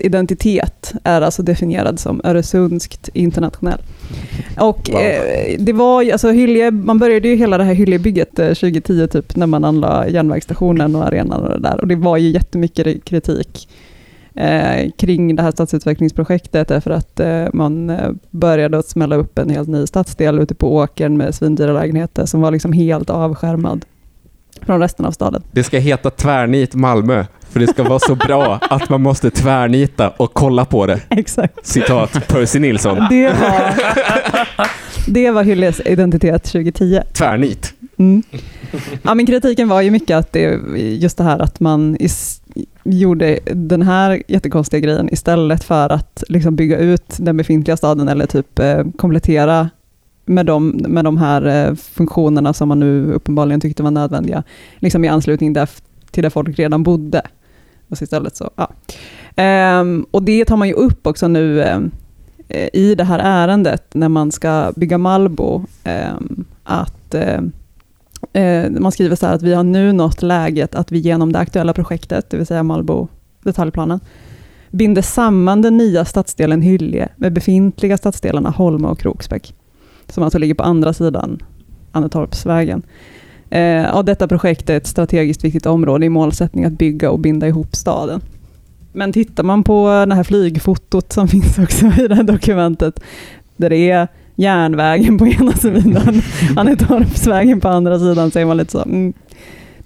identitet 0.00 0.92
är 1.04 1.20
alltså 1.20 1.42
definierad 1.42 1.98
som 2.00 2.20
Öresundskt 2.24 3.08
internationell. 3.14 3.80
Och 4.60 4.90
eh, 4.90 5.56
det 5.58 5.72
var 5.72 6.02
ju, 6.02 6.12
alltså 6.12 6.30
Hyllie, 6.30 6.70
man 6.70 6.98
började 6.98 7.28
ju 7.28 7.36
hela 7.36 7.58
det 7.58 7.64
här 7.64 7.74
Hyllebygget 7.74 8.38
eh, 8.38 8.46
2010 8.46 9.06
typ, 9.06 9.36
när 9.36 9.46
man 9.46 9.64
anlade 9.64 10.10
järnvägsstationen 10.10 10.96
och 10.96 11.06
arenan 11.06 11.42
och 11.42 11.48
det 11.50 11.58
där. 11.58 11.80
Och 11.80 11.88
det 11.88 11.96
var 11.96 12.16
ju 12.16 12.28
jättemycket 12.28 12.86
ri- 12.86 13.00
kritik 13.00 13.68
eh, 14.34 14.90
kring 14.98 15.36
det 15.36 15.42
här 15.42 15.50
stadsutvecklingsprojektet 15.50 16.68
därför 16.68 16.90
att 16.90 17.20
eh, 17.20 17.46
man 17.52 17.90
eh, 17.90 18.10
började 18.30 18.78
att 18.78 18.88
smälla 18.88 19.16
upp 19.16 19.38
en 19.38 19.50
helt 19.50 19.68
ny 19.68 19.86
stadsdel 19.86 20.38
ute 20.38 20.54
på 20.54 20.74
åkern 20.74 21.16
med 21.16 21.34
svindyra 21.34 21.72
lägenheter 21.72 22.26
som 22.26 22.40
var 22.40 22.50
liksom 22.50 22.72
helt 22.72 23.10
avskärmad 23.10 23.84
från 24.62 24.80
resten 24.80 25.06
av 25.06 25.10
staden. 25.12 25.42
Det 25.52 25.64
ska 25.64 25.78
heta 25.78 26.10
Tvärnit 26.10 26.74
Malmö, 26.74 27.24
för 27.50 27.60
det 27.60 27.66
ska 27.66 27.82
vara 27.82 27.98
så 27.98 28.14
bra 28.14 28.58
att 28.62 28.88
man 28.88 29.02
måste 29.02 29.30
tvärnita 29.30 30.08
och 30.08 30.34
kolla 30.34 30.64
på 30.64 30.86
det. 30.86 31.00
Exakt. 31.08 31.66
Citat 31.66 32.28
Percy 32.28 32.58
Nilsson. 32.58 33.06
Det 33.10 33.26
var, 33.26 33.74
det 35.06 35.30
var 35.30 35.42
Hylles 35.44 35.80
identitet 35.84 36.44
2010. 36.44 37.00
Tvärnit. 37.12 37.74
Mm. 37.98 38.22
Ja, 39.02 39.14
men 39.14 39.26
kritiken 39.26 39.68
var 39.68 39.80
ju 39.80 39.90
mycket 39.90 40.16
att 40.16 40.32
det, 40.32 40.60
just 40.76 41.16
det 41.16 41.24
här 41.24 41.38
att 41.38 41.60
man 41.60 41.96
is, 42.00 42.42
gjorde 42.84 43.38
den 43.44 43.82
här 43.82 44.22
jättekonstiga 44.28 44.80
grejen 44.80 45.08
istället 45.12 45.64
för 45.64 45.92
att 45.92 46.24
liksom 46.28 46.56
bygga 46.56 46.78
ut 46.78 47.16
den 47.18 47.36
befintliga 47.36 47.76
staden 47.76 48.08
eller 48.08 48.26
typ 48.26 48.58
eh, 48.58 48.84
komplettera 48.96 49.70
med 50.24 50.46
de, 50.46 50.68
med 50.68 51.04
de 51.04 51.16
här 51.18 51.46
eh, 51.46 51.74
funktionerna 51.74 52.52
som 52.52 52.68
man 52.68 52.80
nu 52.80 53.12
uppenbarligen 53.12 53.60
tyckte 53.60 53.82
var 53.82 53.90
nödvändiga, 53.90 54.42
liksom 54.78 55.04
i 55.04 55.08
anslutning 55.08 55.52
där, 55.52 55.68
till 56.10 56.22
där 56.22 56.30
folk 56.30 56.58
redan 56.58 56.82
bodde. 56.82 57.22
Och 57.90 57.98
så 57.98 58.04
istället 58.04 58.36
så, 58.36 58.50
ja. 58.56 58.70
Um, 59.80 60.06
och 60.10 60.22
det 60.22 60.44
tar 60.44 60.56
man 60.56 60.68
ju 60.68 60.74
upp 60.74 61.06
också 61.06 61.28
nu 61.28 61.62
um, 61.62 61.90
i 62.72 62.94
det 62.94 63.04
här 63.04 63.18
ärendet 63.18 63.94
när 63.94 64.08
man 64.08 64.32
ska 64.32 64.72
bygga 64.76 64.98
Malbo, 64.98 65.64
Um, 65.84 66.44
att 66.64 67.14
eh, 67.14 68.70
man 68.70 68.92
skriver 68.92 69.16
så 69.16 69.26
här 69.26 69.34
att 69.34 69.42
vi 69.42 69.54
har 69.54 69.64
nu 69.64 69.92
nått 69.92 70.22
läget 70.22 70.74
att 70.74 70.92
vi 70.92 70.98
genom 70.98 71.32
det 71.32 71.38
aktuella 71.38 71.72
projektet, 71.72 72.30
det 72.30 72.36
vill 72.36 72.46
säga 72.46 72.62
Malbo 72.62 73.08
detaljplanen, 73.42 74.00
binder 74.70 75.02
samman 75.02 75.62
den 75.62 75.76
nya 75.76 76.04
stadsdelen 76.04 76.62
Hyllie 76.62 77.08
med 77.16 77.32
befintliga 77.32 77.96
stadsdelarna 77.96 78.50
Holma 78.50 78.90
och 78.90 78.98
Kroksbäck, 78.98 79.54
som 80.08 80.22
alltså 80.22 80.38
ligger 80.38 80.54
på 80.54 80.62
andra 80.62 80.92
sidan 80.92 81.42
Annetorpsvägen. 81.92 82.82
Eh, 83.50 83.96
och 83.96 84.04
detta 84.04 84.28
projekt 84.28 84.70
är 84.70 84.76
ett 84.76 84.86
strategiskt 84.86 85.44
viktigt 85.44 85.66
område 85.66 86.06
i 86.06 86.08
målsättning 86.08 86.64
att 86.64 86.72
bygga 86.72 87.10
och 87.10 87.18
binda 87.18 87.48
ihop 87.48 87.76
staden. 87.76 88.20
Men 88.92 89.12
tittar 89.12 89.42
man 89.42 89.64
på 89.64 90.04
det 90.08 90.14
här 90.14 90.24
flygfotot 90.24 91.12
som 91.12 91.28
finns 91.28 91.58
också 91.58 91.86
i 91.86 92.08
det 92.08 92.14
här 92.14 92.22
dokumentet, 92.22 93.00
där 93.56 93.70
det 93.70 93.90
är 93.90 94.08
järnvägen 94.36 95.18
på 95.18 95.26
ena 95.26 95.52
sidan, 95.52 96.22
Annetorpsvägen 96.56 97.60
på 97.60 97.68
andra 97.68 97.98
sidan, 97.98 98.30
så 98.30 98.38
är 98.38 98.44
man 98.44 98.56
lite 98.56 98.72
så, 98.72 98.82
mm, 98.82 99.12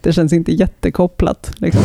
Det 0.01 0.13
känns 0.13 0.33
inte 0.33 0.53
jättekopplat. 0.53 1.53
Liksom. 1.57 1.83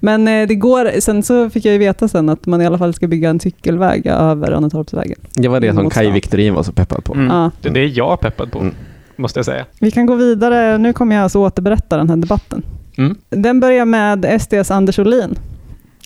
Men 0.00 0.28
eh, 0.28 0.48
det 0.48 0.54
går, 0.54 1.00
sen 1.00 1.22
så 1.22 1.50
fick 1.50 1.64
jag 1.64 1.72
ju 1.72 1.78
veta 1.78 2.08
sen 2.08 2.28
att 2.28 2.46
man 2.46 2.62
i 2.62 2.66
alla 2.66 2.78
fall 2.78 2.94
ska 2.94 3.06
bygga 3.06 3.30
en 3.30 3.40
cykelväg 3.40 4.06
över 4.06 4.52
Annetorpsvägen. 4.52 5.18
Det 5.34 5.48
var 5.48 5.60
det 5.60 5.74
som 5.74 5.90
Kaj. 5.90 6.10
Viktorin 6.10 6.54
var 6.54 6.62
så 6.62 6.72
peppad 6.72 7.04
på. 7.04 7.14
Mm. 7.14 7.26
Ja. 7.26 7.50
Det, 7.62 7.68
det 7.68 7.80
är 7.80 7.98
jag 7.98 8.20
peppad 8.20 8.52
på, 8.52 8.58
Mm. 8.58 8.74
Måste 9.20 9.38
jag 9.38 9.46
säga. 9.46 9.66
Vi 9.80 9.90
kan 9.90 10.06
gå 10.06 10.14
vidare. 10.14 10.78
Nu 10.78 10.92
kommer 10.92 11.16
jag 11.16 11.22
alltså 11.22 11.38
återberätta 11.38 11.96
den 11.96 12.10
här 12.10 12.16
debatten. 12.16 12.62
Mm. 12.98 13.16
Den 13.30 13.60
börjar 13.60 13.84
med 13.84 14.40
SDs 14.42 14.70
Anders 14.70 14.98
Olin. 14.98 15.38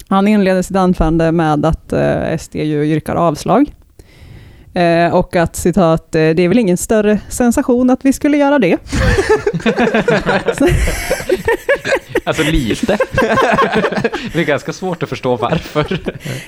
Han 0.08 0.28
inleder 0.28 0.62
sitt 0.62 0.76
anförande 0.76 1.32
med 1.32 1.66
att 1.66 1.92
eh, 1.92 2.38
SD 2.38 2.56
ju 2.56 2.84
yrkar 2.84 3.14
avslag. 3.14 3.72
Eh, 4.74 5.14
och 5.14 5.36
att 5.36 5.56
citat, 5.56 6.14
eh, 6.14 6.30
det 6.30 6.42
är 6.42 6.48
väl 6.48 6.58
ingen 6.58 6.76
större 6.76 7.18
sensation 7.28 7.90
att 7.90 8.04
vi 8.04 8.12
skulle 8.12 8.36
göra 8.36 8.58
det. 8.58 8.78
Alltså 12.26 12.42
lite. 12.42 12.86
det 14.32 14.40
är 14.40 14.44
ganska 14.44 14.72
svårt 14.72 15.02
att 15.02 15.08
förstå 15.08 15.36
varför. 15.36 16.00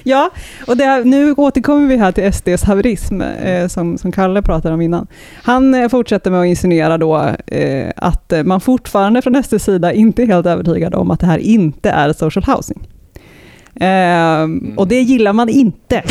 Ja, 0.02 0.30
och 0.66 0.76
det, 0.76 1.04
nu 1.04 1.32
återkommer 1.32 1.88
vi 1.88 1.96
här 1.96 2.12
till 2.12 2.32
SDs 2.32 2.62
haverism, 2.62 3.20
eh, 3.20 3.68
som, 3.68 3.98
som 3.98 4.12
Kalle 4.12 4.42
pratade 4.42 4.74
om 4.74 4.80
innan. 4.80 5.06
Han 5.42 5.74
eh, 5.74 5.88
fortsätter 5.88 6.30
med 6.30 6.40
att 6.40 6.46
insinuera 6.46 6.98
då 6.98 7.34
att 7.96 8.32
man 8.44 8.60
fortfarande 8.60 9.22
från 9.22 9.42
SDs 9.42 9.64
sida 9.64 9.92
inte 9.92 10.22
är 10.22 10.26
helt 10.26 10.46
övertygad 10.46 10.94
om 10.94 11.10
att 11.10 11.20
det 11.20 11.26
här 11.26 11.38
inte 11.38 11.90
är 11.90 12.12
social 12.12 12.44
housing. 12.44 12.95
Eh, 13.80 14.48
Och 14.76 14.88
det 14.88 15.00
gillar 15.00 15.32
man 15.32 15.48
inte, 15.48 16.02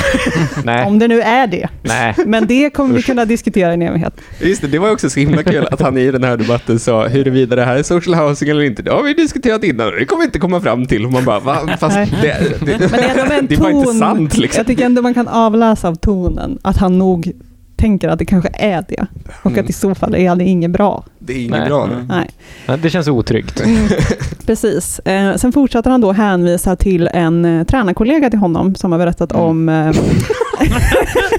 om 0.88 1.00
det 1.00 1.08
nu 1.08 1.22
är 1.22 1.48
det. 1.48 1.70
nej. 1.82 2.16
Men 2.26 2.48
det 2.48 2.70
kommer 2.70 2.96
vi 2.96 3.02
kunna 3.02 3.26
diskutera 3.26 3.72
i 3.72 3.74
en 3.74 3.82
evighet. 3.82 4.14
Just 4.42 4.62
det, 4.62 4.68
det 4.68 4.80
var 4.80 4.92
också 4.92 5.10
så 5.10 5.20
himla 5.20 5.44
kul 5.44 5.68
att 5.72 5.82
han 5.82 5.98
i 5.98 6.12
den 6.12 6.24
här 6.24 6.38
debatten 6.38 6.80
sa 6.80 7.08
huruvida 7.08 7.56
det 7.56 7.66
här 7.66 7.76
är 7.78 7.84
social 7.84 8.16
housing 8.16 8.50
eller 8.50 8.64
inte. 8.64 8.82
Det 8.82 8.92
har 8.92 9.04
vi 9.04 9.14
diskuterat 9.14 9.64
innan 9.64 9.88
och 9.88 9.94
det 10.00 10.06
kommer 10.06 10.22
vi 10.22 10.26
inte 10.26 10.40
komma 10.40 10.62
fram 10.62 10.86
till. 10.86 11.06
Och 11.06 11.12
man 11.12 11.26
bara, 11.26 11.40
va? 11.40 11.60
Fast 11.80 11.96
det, 11.96 12.08
det, 12.22 12.66
Men 12.66 12.80
det 12.80 13.48
det 13.50 13.56
var 13.62 13.70
inte 13.70 13.84
ton. 13.84 13.96
sant 13.96 14.38
liksom. 14.38 14.60
Jag 14.60 14.68
tycker 14.68 14.86
ändå 14.86 15.02
man 15.02 15.14
kan 15.14 15.28
avläsa 15.28 15.88
av 15.88 15.96
tonen 15.96 16.58
att 16.62 16.78
han 16.78 16.98
nog 16.98 17.32
tänker 17.76 18.10
att 18.10 18.20
det 18.20 18.26
kanske 18.26 18.50
är 18.54 18.86
det. 18.90 19.06
Och 19.44 19.52
Mm. 19.52 19.64
att 19.64 19.70
i 19.70 19.74
så 19.74 19.96
fall 19.96 20.16
är 20.16 20.36
det 20.36 20.44
inget 20.44 20.72
bra. 20.72 21.04
Det 21.20 21.34
är 21.34 21.38
inget 21.38 21.52
Nej. 21.60 21.68
bra. 21.70 21.90
Nej. 22.10 22.30
Ja, 22.66 22.78
Det 22.78 22.90
känns 22.90 23.08
otryggt. 23.08 23.60
Mm, 23.62 23.88
precis. 24.46 25.00
Eh, 25.00 25.36
sen 25.36 25.52
fortsätter 25.52 25.90
han 25.92 26.02
då 26.02 26.12
hänvisa 26.12 26.76
till 26.76 27.10
en 27.14 27.46
eh, 27.46 27.64
tränarkollega 27.64 28.30
till 28.30 28.40
honom 28.40 28.76
som 28.76 28.92
har 28.92 29.00
berättat 29.00 29.32
Mm. 29.32 29.44
om... 29.46 29.70
Eh, 29.70 29.92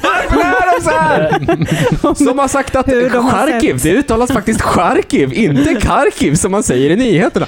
Varför 0.03 0.41
är 0.41 0.79
de 0.79 0.85
så 0.85 0.91
här? 0.91 2.15
Som 2.15 2.39
har 2.39 2.49
sagt 2.49 2.77
att 2.77 2.87
har 2.87 3.31
Charkiv, 3.31 3.73
sett. 3.75 3.83
det 3.83 3.91
uttalas 3.93 4.31
faktiskt 4.33 4.61
Charkiv, 4.63 5.33
inte 5.35 5.75
Kharkiv 5.75 6.35
som 6.35 6.53
man 6.53 6.63
säger 6.63 6.91
i 6.91 6.97
nyheterna. 6.97 7.47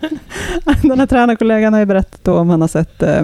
den 0.82 0.98
här 1.00 1.06
tränarkollegan 1.06 1.72
har 1.72 1.80
ju 1.80 1.86
berättat 1.86 2.20
då 2.24 2.34
om 2.34 2.50
han 2.50 2.60
har 2.60 2.68
sett 2.68 3.02
eh, 3.02 3.22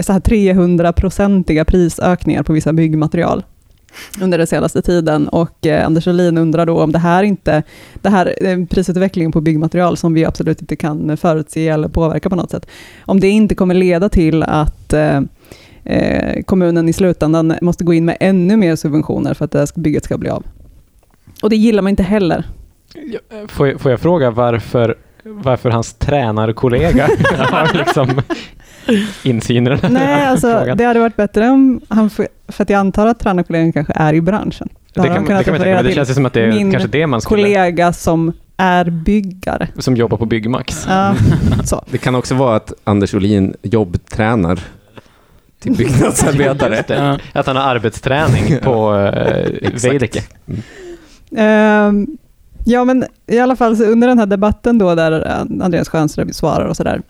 så 0.00 0.12
här 0.12 0.20
300-procentiga 0.20 1.64
prisökningar 1.64 2.42
på 2.42 2.52
vissa 2.52 2.72
byggmaterial 2.72 3.44
under 4.20 4.38
den 4.38 4.46
senaste 4.46 4.82
tiden 4.82 5.28
och 5.28 5.66
eh, 5.66 5.86
Anders 5.86 6.06
Olin 6.06 6.38
undrar 6.38 6.66
då 6.66 6.82
om 6.82 6.92
det 6.92 6.98
här 6.98 7.22
inte, 7.22 7.62
det 8.02 8.08
här 8.08 8.34
eh, 8.40 8.64
prisutvecklingen 8.64 9.32
på 9.32 9.40
byggmaterial 9.40 9.96
som 9.96 10.14
vi 10.14 10.24
absolut 10.24 10.60
inte 10.60 10.76
kan 10.76 11.16
förutse 11.16 11.68
eller 11.68 11.88
påverka 11.88 12.30
på 12.30 12.36
något 12.36 12.50
sätt, 12.50 12.66
om 13.04 13.20
det 13.20 13.28
inte 13.28 13.54
kommer 13.54 13.74
leda 13.74 14.08
till 14.08 14.42
att 14.42 14.92
eh, 14.92 15.20
eh, 15.84 16.42
kommunen 16.42 16.88
i 16.88 16.92
slutändan 16.92 17.54
måste 17.60 17.84
gå 17.84 17.94
in 17.94 18.04
med 18.04 18.16
ännu 18.20 18.56
mer 18.56 18.76
subventioner 18.76 19.34
för 19.34 19.44
att 19.44 19.50
det 19.50 19.58
här 19.58 19.80
bygget 19.80 20.04
ska 20.04 20.18
bli 20.18 20.30
av. 20.30 20.44
Och 21.42 21.50
det 21.50 21.56
gillar 21.56 21.82
man 21.82 21.90
inte 21.90 22.02
heller. 22.02 22.44
Eh, 22.94 23.46
får 23.48 23.68
jag, 23.68 23.80
får 23.80 23.90
jag 23.90 24.00
fråga 24.00 24.30
varför, 24.30 24.94
varför 25.24 25.70
hans 25.70 25.94
tränarkollega 25.94 27.08
har 27.38 27.74
liksom 27.74 28.22
insyn 29.22 29.66
i 29.66 29.70
den 29.70 29.78
här 29.78 29.88
Nej, 29.88 30.26
alltså, 30.26 30.58
frågan? 30.58 30.76
det 30.76 30.84
hade 30.84 31.00
varit 31.00 31.16
bättre 31.16 31.48
om 31.48 31.80
han, 31.88 32.10
för 32.10 32.28
att 32.58 32.70
jag 32.70 32.78
antar 32.78 33.06
att 33.06 33.18
tränarkollegan 33.18 33.72
kanske 33.72 33.92
är 33.96 34.14
i 34.14 34.20
branschen. 34.20 34.68
Då 34.94 35.02
Det 35.02 35.08
kan, 35.08 35.16
han 35.16 35.24
det 35.24 35.44
kan 35.44 35.52
man 35.52 35.62
tänka, 35.62 35.74
men 35.74 35.84
det 35.84 35.92
känns 35.92 36.14
som 36.14 36.26
att 36.26 36.32
det 36.32 36.42
är 36.42 36.48
min 36.52 36.72
kanske 36.72 36.88
det 36.88 37.06
man 37.06 37.20
skulle... 37.20 37.42
kollega 37.42 37.92
som 37.92 38.32
är 38.56 38.90
byggare. 38.90 39.68
Som 39.78 39.96
jobbar 39.96 40.18
på 40.18 40.26
Byggmax. 40.26 40.86
Ja, 40.88 41.14
så. 41.64 41.84
Det 41.90 41.98
kan 41.98 42.14
också 42.14 42.34
vara 42.34 42.56
att 42.56 42.72
Anders 42.84 43.14
Olin 43.14 43.54
jobbtränar 43.62 44.60
till 45.58 45.72
byggnadsarbetare. 45.76 46.84
Ja. 46.88 47.18
Att 47.40 47.46
han 47.46 47.56
har 47.56 47.62
arbetsträning 47.62 48.58
på 48.62 48.92
uh, 48.92 49.04
Exakt. 49.62 49.84
Veidekke. 49.84 50.22
Ehm, 51.36 52.06
ja, 52.64 52.84
men 52.84 53.04
i 53.26 53.38
alla 53.38 53.56
fall 53.56 53.76
så 53.76 53.84
under 53.84 54.08
den 54.08 54.18
här 54.18 54.26
debatten 54.26 54.78
då 54.78 54.94
där 54.94 55.26
eh, 55.26 55.64
Andreas 55.64 55.88
Schönström 55.88 56.32
svarar 56.32 56.64
och 56.64 56.76
sådär, 56.76 57.02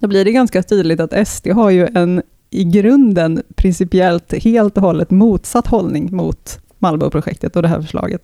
då 0.00 0.08
blir 0.08 0.24
det 0.24 0.32
ganska 0.32 0.62
tydligt 0.62 1.00
att 1.00 1.28
SD 1.28 1.48
har 1.48 1.70
ju 1.70 1.88
en 1.94 2.22
i 2.50 2.64
grunden 2.64 3.42
principiellt 3.54 4.44
helt 4.44 4.76
och 4.76 4.82
hållet 4.82 5.10
motsatt 5.10 5.66
hållning 5.66 6.16
mot 6.16 6.58
Malmöprojektet 6.78 7.56
och 7.56 7.62
det 7.62 7.68
här 7.68 7.80
förslaget. 7.80 8.22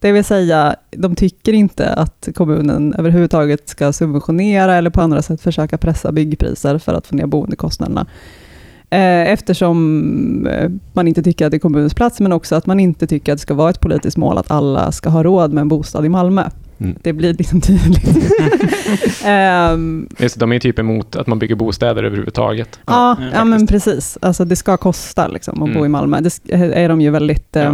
Det 0.00 0.12
vill 0.12 0.24
säga, 0.24 0.76
de 0.90 1.14
tycker 1.14 1.52
inte 1.52 1.94
att 1.94 2.28
kommunen 2.34 2.94
överhuvudtaget 2.94 3.68
ska 3.68 3.92
subventionera 3.92 4.74
eller 4.74 4.90
på 4.90 5.00
andra 5.00 5.22
sätt 5.22 5.40
försöka 5.40 5.78
pressa 5.78 6.12
byggpriser 6.12 6.78
för 6.78 6.94
att 6.94 7.06
få 7.06 7.16
ner 7.16 7.26
boendekostnaderna. 7.26 8.06
Eh, 8.90 9.32
eftersom 9.32 10.46
eh, 10.46 10.70
man 10.92 11.08
inte 11.08 11.22
tycker 11.22 11.46
att 11.46 11.50
det 11.50 11.56
är 11.56 11.58
kommunens 11.58 11.94
plats, 11.94 12.20
men 12.20 12.32
också 12.32 12.54
att 12.54 12.66
man 12.66 12.80
inte 12.80 13.06
tycker 13.06 13.32
att 13.32 13.38
det 13.38 13.42
ska 13.42 13.54
vara 13.54 13.70
ett 13.70 13.80
politiskt 13.80 14.16
mål 14.16 14.38
att 14.38 14.50
alla 14.50 14.92
ska 14.92 15.10
ha 15.10 15.22
råd 15.22 15.52
med 15.52 15.62
en 15.62 15.68
bostad 15.68 16.04
i 16.04 16.08
Malmö. 16.08 16.50
Mm. 16.80 16.98
Det 17.02 17.12
blir 17.12 17.34
liksom 17.34 17.60
tydligt. 17.60 18.04
Ehm, 19.24 20.08
Just, 20.18 20.34
det, 20.34 20.40
de 20.40 20.50
är 20.52 20.54
ju 20.56 20.60
typ 20.60 20.78
emot 20.78 21.16
att 21.16 21.26
man 21.26 21.38
bygger 21.38 21.54
bostäder 21.54 22.02
överhuvudtaget. 22.04 22.78
ja, 22.86 23.16
Ja, 23.20 23.26
ja, 23.34 23.44
men 23.44 23.66
precis. 23.66 24.18
Alltså 24.22 24.44
det 24.44 24.56
ska 24.56 24.76
kosta 24.76 25.28
liksom, 25.28 25.62
att 25.62 25.68
Mm. 25.68 25.78
bo 25.80 25.86
i 25.86 25.88
Malmö. 25.88 26.20
Det 26.20 26.28
sk- 26.28 26.72
är 26.74 26.88
de 26.88 27.00
ju 27.00 27.10
väldigt, 27.10 27.56
eh, 27.56 27.72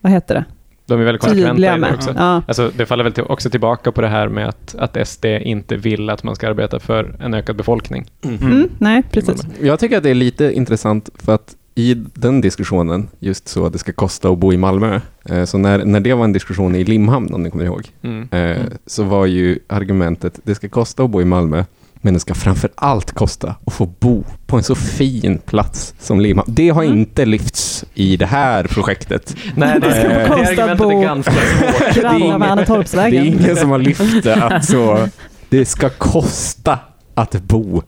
vad 0.00 0.12
heter 0.12 0.34
det, 0.34 0.44
De 0.86 1.00
är 1.00 1.04
väldigt 1.04 1.22
konsekventa 1.22 1.76
med. 1.76 1.94
också. 1.94 2.14
Ja. 2.16 2.42
Alltså, 2.48 2.70
det 2.76 2.86
faller 2.86 3.04
väl 3.04 3.12
till, 3.12 3.24
också 3.24 3.50
tillbaka 3.50 3.92
på 3.92 4.00
det 4.00 4.08
här 4.08 4.28
med 4.28 4.48
att, 4.48 4.74
att 4.78 5.08
SD 5.08 5.24
inte 5.24 5.76
vill 5.76 6.10
att 6.10 6.22
man 6.22 6.36
ska 6.36 6.48
arbeta 6.48 6.80
för 6.80 7.16
en 7.20 7.34
ökad 7.34 7.56
befolkning. 7.56 8.06
Mm, 8.24 8.68
nej, 8.78 9.02
precis. 9.10 9.42
Jag 9.60 9.78
tycker 9.78 9.96
att 9.96 10.02
det 10.02 10.10
är 10.10 10.14
lite 10.14 10.52
intressant 10.52 11.10
för 11.14 11.34
att 11.34 11.54
i 11.74 11.94
den 12.14 12.40
diskussionen, 12.40 13.08
just 13.18 13.48
så 13.48 13.66
att 13.66 13.72
det 13.72 13.78
ska 13.78 13.92
kosta 13.92 14.28
att 14.28 14.38
bo 14.38 14.52
i 14.52 14.56
Malmö, 14.56 15.00
eh, 15.24 15.44
så 15.44 15.58
när, 15.58 15.84
när 15.84 16.00
det 16.00 16.14
var 16.14 16.24
en 16.24 16.32
diskussion 16.32 16.74
i 16.76 16.84
Limhamn, 16.84 17.34
om 17.34 17.42
ni 17.42 17.50
kommer 17.50 17.64
ihåg, 17.64 17.88
Mm. 18.02 18.28
eh, 18.30 18.62
så 18.86 19.02
var 19.04 19.26
ju 19.26 19.58
argumentet, 19.66 20.40
det 20.44 20.54
ska 20.54 20.68
kosta 20.68 21.02
att 21.04 21.10
bo 21.10 21.20
i 21.22 21.24
Malmö, 21.24 21.64
men 22.02 22.14
det 22.14 22.20
ska 22.20 22.34
framför 22.34 22.70
allt 22.74 23.12
kosta 23.12 23.54
att 23.66 23.72
få 23.72 23.86
bo 23.86 24.24
på 24.46 24.56
en 24.56 24.62
så 24.62 24.74
fin 24.74 25.38
plats 25.46 25.94
som 25.98 26.20
Limhamn. 26.20 26.54
Det 26.54 26.68
har 26.68 26.84
Mm. 26.84 26.98
inte 26.98 27.24
lyfts 27.24 27.84
i 27.94 28.16
det 28.16 28.26
här 28.26 28.64
projektet. 28.64 29.36
Nej, 29.56 29.80
det, 29.80 29.90
ska 29.94 30.08
det 30.08 30.28
kosta 30.46 30.72
att 30.72 30.78
bo-. 30.78 30.88
Grannar 31.00 31.14
med 32.38 32.40
Det 32.40 32.46
är 32.46 32.50
Annetorpsvägen. 32.52 33.26
ingen 33.26 33.56
som 33.56 33.70
har 33.70 33.78
lyft 33.78 34.22
det 34.22 34.34
att 34.44 34.64
så, 34.64 35.08
det 35.48 35.64
ska 35.64 35.90
kosta 35.90 36.78
att 37.14 37.42
bo 37.42 37.82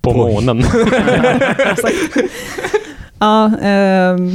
På 0.00 0.12
månen. 0.12 0.58
Ja, 3.18 3.50
ehm, 3.62 4.30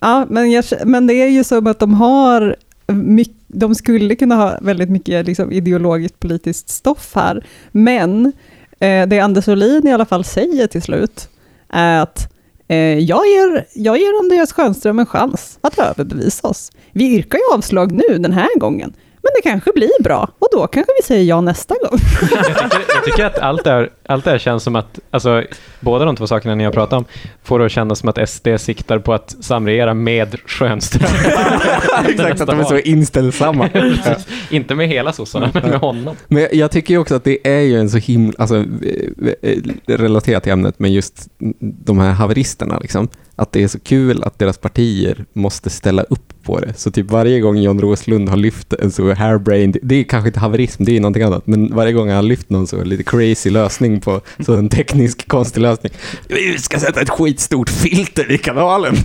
ja 0.00 0.26
men, 0.30 0.50
jag, 0.50 0.64
men 0.84 1.06
det 1.06 1.14
är 1.14 1.28
ju 1.28 1.44
så 1.44 1.68
att 1.68 1.78
de 1.78 1.94
har 1.94 2.56
mycket, 2.92 3.36
de 3.46 3.74
skulle 3.74 4.14
kunna 4.14 4.34
ha 4.34 4.58
väldigt 4.60 4.90
mycket 4.90 5.26
liksom, 5.26 5.52
ideologiskt 5.52 6.20
politiskt 6.20 6.68
stoff 6.68 7.12
här, 7.14 7.46
men 7.72 8.32
eh, 8.80 9.06
det 9.06 9.20
Anders 9.20 9.48
Olin 9.48 9.86
i 9.86 9.92
alla 9.92 10.04
fall 10.04 10.24
säger 10.24 10.66
till 10.66 10.82
slut 10.82 11.28
är 11.68 12.00
att 12.00 12.32
eh, 12.68 12.98
jag, 12.98 13.26
ger, 13.26 13.66
jag 13.74 13.98
ger 13.98 14.18
Andreas 14.22 14.52
Schönström 14.52 14.98
en 14.98 15.06
chans 15.06 15.58
att 15.60 15.78
överbevisa 15.78 16.48
oss. 16.48 16.72
Vi 16.92 17.16
yrkar 17.16 17.38
ju 17.38 17.56
avslag 17.56 17.92
nu 17.92 18.18
den 18.18 18.32
här 18.32 18.58
gången, 18.58 18.92
men 19.26 19.32
det 19.42 19.48
kanske 19.48 19.72
blir 19.74 20.02
bra 20.02 20.28
och 20.38 20.48
då 20.52 20.66
kanske 20.66 20.92
vi 21.00 21.06
säger 21.06 21.24
ja 21.24 21.40
nästa 21.40 21.74
gång. 21.74 21.98
jag, 22.30 22.46
tycker, 22.46 22.94
jag 22.94 23.04
tycker 23.04 23.24
att 23.24 23.38
allt 23.38 23.64
det, 23.64 23.70
här, 23.70 23.90
allt 24.06 24.24
det 24.24 24.30
här 24.30 24.38
känns 24.38 24.62
som 24.62 24.76
att, 24.76 24.98
alltså, 25.10 25.44
båda 25.80 26.04
de 26.04 26.16
två 26.16 26.26
sakerna 26.26 26.54
ni 26.54 26.64
har 26.64 26.72
pratat 26.72 26.92
om, 26.92 27.04
får 27.44 27.58
det 27.58 27.66
att 27.66 27.72
kännas 27.72 27.98
som 27.98 28.08
att 28.08 28.28
SD 28.28 28.48
siktar 28.58 28.98
på 28.98 29.14
att 29.14 29.36
samregera 29.40 29.94
med 29.94 30.36
Schönström. 30.46 31.10
Exakt, 32.08 32.40
att 32.40 32.46
de 32.46 32.60
är 32.60 32.64
så 32.64 32.78
inställsamma. 32.78 33.70
Inte 34.50 34.74
med 34.74 34.88
hela 34.88 35.12
sossarna, 35.12 35.50
men 35.54 35.70
med 35.70 35.80
honom. 35.80 36.16
Men 36.28 36.42
jag, 36.42 36.54
jag 36.54 36.70
tycker 36.70 36.94
ju 36.94 37.00
också 37.00 37.14
att 37.14 37.24
det 37.24 37.48
är 37.48 37.60
ju 37.60 37.80
en 37.80 37.90
så 37.90 37.98
himla, 37.98 38.34
alltså 38.38 38.56
eh, 38.56 39.32
eh, 39.42 39.58
relaterat 39.86 40.42
till 40.42 40.52
ämnet, 40.52 40.74
men 40.78 40.92
just 40.92 41.28
de 41.60 41.98
här 41.98 42.12
haveristerna 42.12 42.78
liksom. 42.78 43.08
Att 43.36 43.52
det 43.52 43.62
är 43.62 43.68
så 43.68 43.80
kul 43.80 44.22
att 44.22 44.38
deras 44.38 44.58
partier 44.58 45.24
måste 45.32 45.70
ställa 45.70 46.02
upp 46.02 46.25
på 46.46 46.60
det. 46.60 46.72
Så 46.76 46.90
typ 46.90 47.10
varje 47.10 47.40
gång 47.40 47.56
John 47.56 47.80
Roslund 47.80 48.28
har 48.28 48.36
lyft 48.36 48.72
en 48.72 48.90
så 48.90 49.14
hairbrained, 49.14 49.76
det 49.82 49.94
är 49.94 50.04
kanske 50.04 50.28
inte 50.28 50.40
haverism, 50.40 50.84
det 50.84 50.96
är 50.96 51.00
någonting 51.00 51.22
annat, 51.22 51.46
men 51.46 51.74
varje 51.74 51.92
gång 51.92 52.08
han 52.08 52.16
har 52.16 52.22
lyft 52.22 52.50
någon 52.50 52.66
så 52.66 52.84
lite 52.84 53.02
crazy 53.02 53.50
lösning 53.50 54.00
på 54.00 54.20
så 54.46 54.54
en 54.54 54.68
teknisk 54.68 55.28
konstig 55.28 55.60
lösning. 55.60 55.92
Vi 56.28 56.58
ska 56.58 56.78
sätta 56.78 57.00
ett 57.00 57.10
skitstort 57.10 57.70
filter 57.70 58.32
i 58.32 58.38
kanalen. 58.38 58.96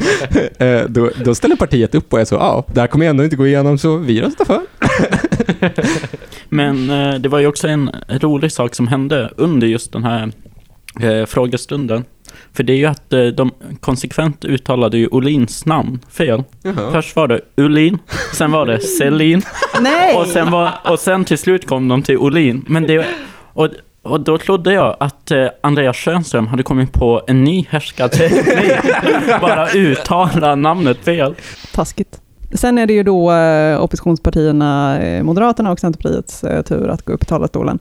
Eh, 0.58 0.84
då, 0.90 1.12
då 1.26 1.36
ställer 1.36 1.56
partiet 1.56 1.96
upp 1.96 2.14
och 2.14 2.20
är 2.20 2.26
så, 2.26 2.36
ja, 2.36 2.66
det 2.74 2.80
här 2.80 2.88
kommer 2.88 3.06
ändå 3.06 3.24
inte 3.24 3.36
gå 3.36 3.48
igenom 3.48 3.78
så 3.78 3.98
vi 3.98 4.22
röstar 4.22 4.46
för. 4.46 4.62
Men 6.50 6.90
eh, 6.90 7.14
det 7.20 7.30
var 7.30 7.40
ju 7.40 7.48
också 7.48 7.68
en 7.68 7.90
rolig 8.10 8.52
sak 8.52 8.76
som 8.76 8.88
hände 8.88 9.34
under 9.38 9.68
just 9.68 9.92
den 9.92 10.04
här 10.04 10.32
eh, 11.00 11.26
frågestunden. 11.26 12.06
För 12.54 12.64
det 12.64 12.74
är 12.74 12.78
ju 12.78 12.86
att 12.86 13.14
eh, 13.14 13.26
de 13.26 13.52
konsekvent 13.80 14.46
uttalade 14.46 14.98
ju 14.98 15.08
Olins 15.08 15.66
namn 15.66 16.00
fel. 16.10 16.44
Jaha. 16.64 16.92
Först 16.92 17.16
var 17.16 17.28
det 17.28 17.42
Ulin, 17.58 17.98
sen 18.34 18.52
var 18.52 18.66
det 18.66 18.80
Selin 18.98 19.42
Nej! 19.82 20.16
och 20.16 20.28
sen, 20.28 20.52
var, 20.52 20.72
och 20.86 21.00
sen 21.00 21.26
till 21.26 21.38
slut 21.38 21.68
kom 21.68 21.88
de 21.88 22.04
till 22.04 22.18
Olin. 22.18 22.66
Men 22.68 22.88
det, 22.88 23.06
och, 23.54 23.70
och 24.02 24.22
då 24.22 24.38
trodde 24.38 24.74
jag 24.74 24.98
att 25.00 25.32
eh, 25.32 25.48
Andreas 25.62 25.98
Schönström 25.98 26.48
hade 26.48 26.64
kommit 26.64 26.94
på 26.94 27.22
en 27.28 27.44
ny 27.44 27.66
härskarteknik. 27.70 28.72
Bara 29.42 29.70
uttala 29.72 30.56
namnet 30.56 30.98
fel. 30.98 31.36
Taskigt. 31.74 32.22
Sen 32.54 32.78
är 32.78 32.86
det 32.86 32.94
ju 32.94 33.04
då 33.04 33.32
eh, 33.32 33.84
oppositionspartierna 33.84 35.00
eh, 35.02 35.24
Moderaterna 35.24 35.72
och 35.72 35.80
Centerpartiets 35.80 36.44
eh, 36.44 36.62
tur 36.62 36.88
att 36.88 37.06
gå 37.06 37.14
upp 37.14 37.24
i 37.24 37.26
talarstolen. 37.26 37.80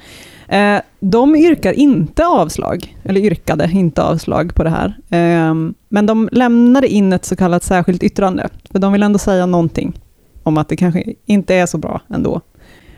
Eh, 0.51 0.81
de 1.01 1.37
yrkar 1.37 1.73
inte 1.73 2.27
avslag, 2.27 2.97
eller 3.05 3.21
yrkade 3.21 3.71
inte 3.73 4.03
avslag 4.03 4.55
på 4.55 4.65
det 4.65 4.71
här. 4.71 4.97
Eh, 5.11 5.55
men 5.89 6.07
de 6.07 6.29
lämnade 6.33 6.89
in 6.89 7.13
ett 7.13 7.25
så 7.25 7.37
kallat 7.37 7.63
särskilt 7.63 8.03
yttrande, 8.03 8.49
för 8.71 8.79
de 8.79 8.93
vill 8.93 9.03
ändå 9.03 9.19
säga 9.19 9.47
någonting 9.47 10.01
om 10.43 10.59
att 10.59 10.69
det 10.69 10.77
kanske 10.77 11.05
inte 11.27 11.55
är 11.55 11.67
så 11.67 11.79
bra 11.79 12.01
ändå. 12.09 12.41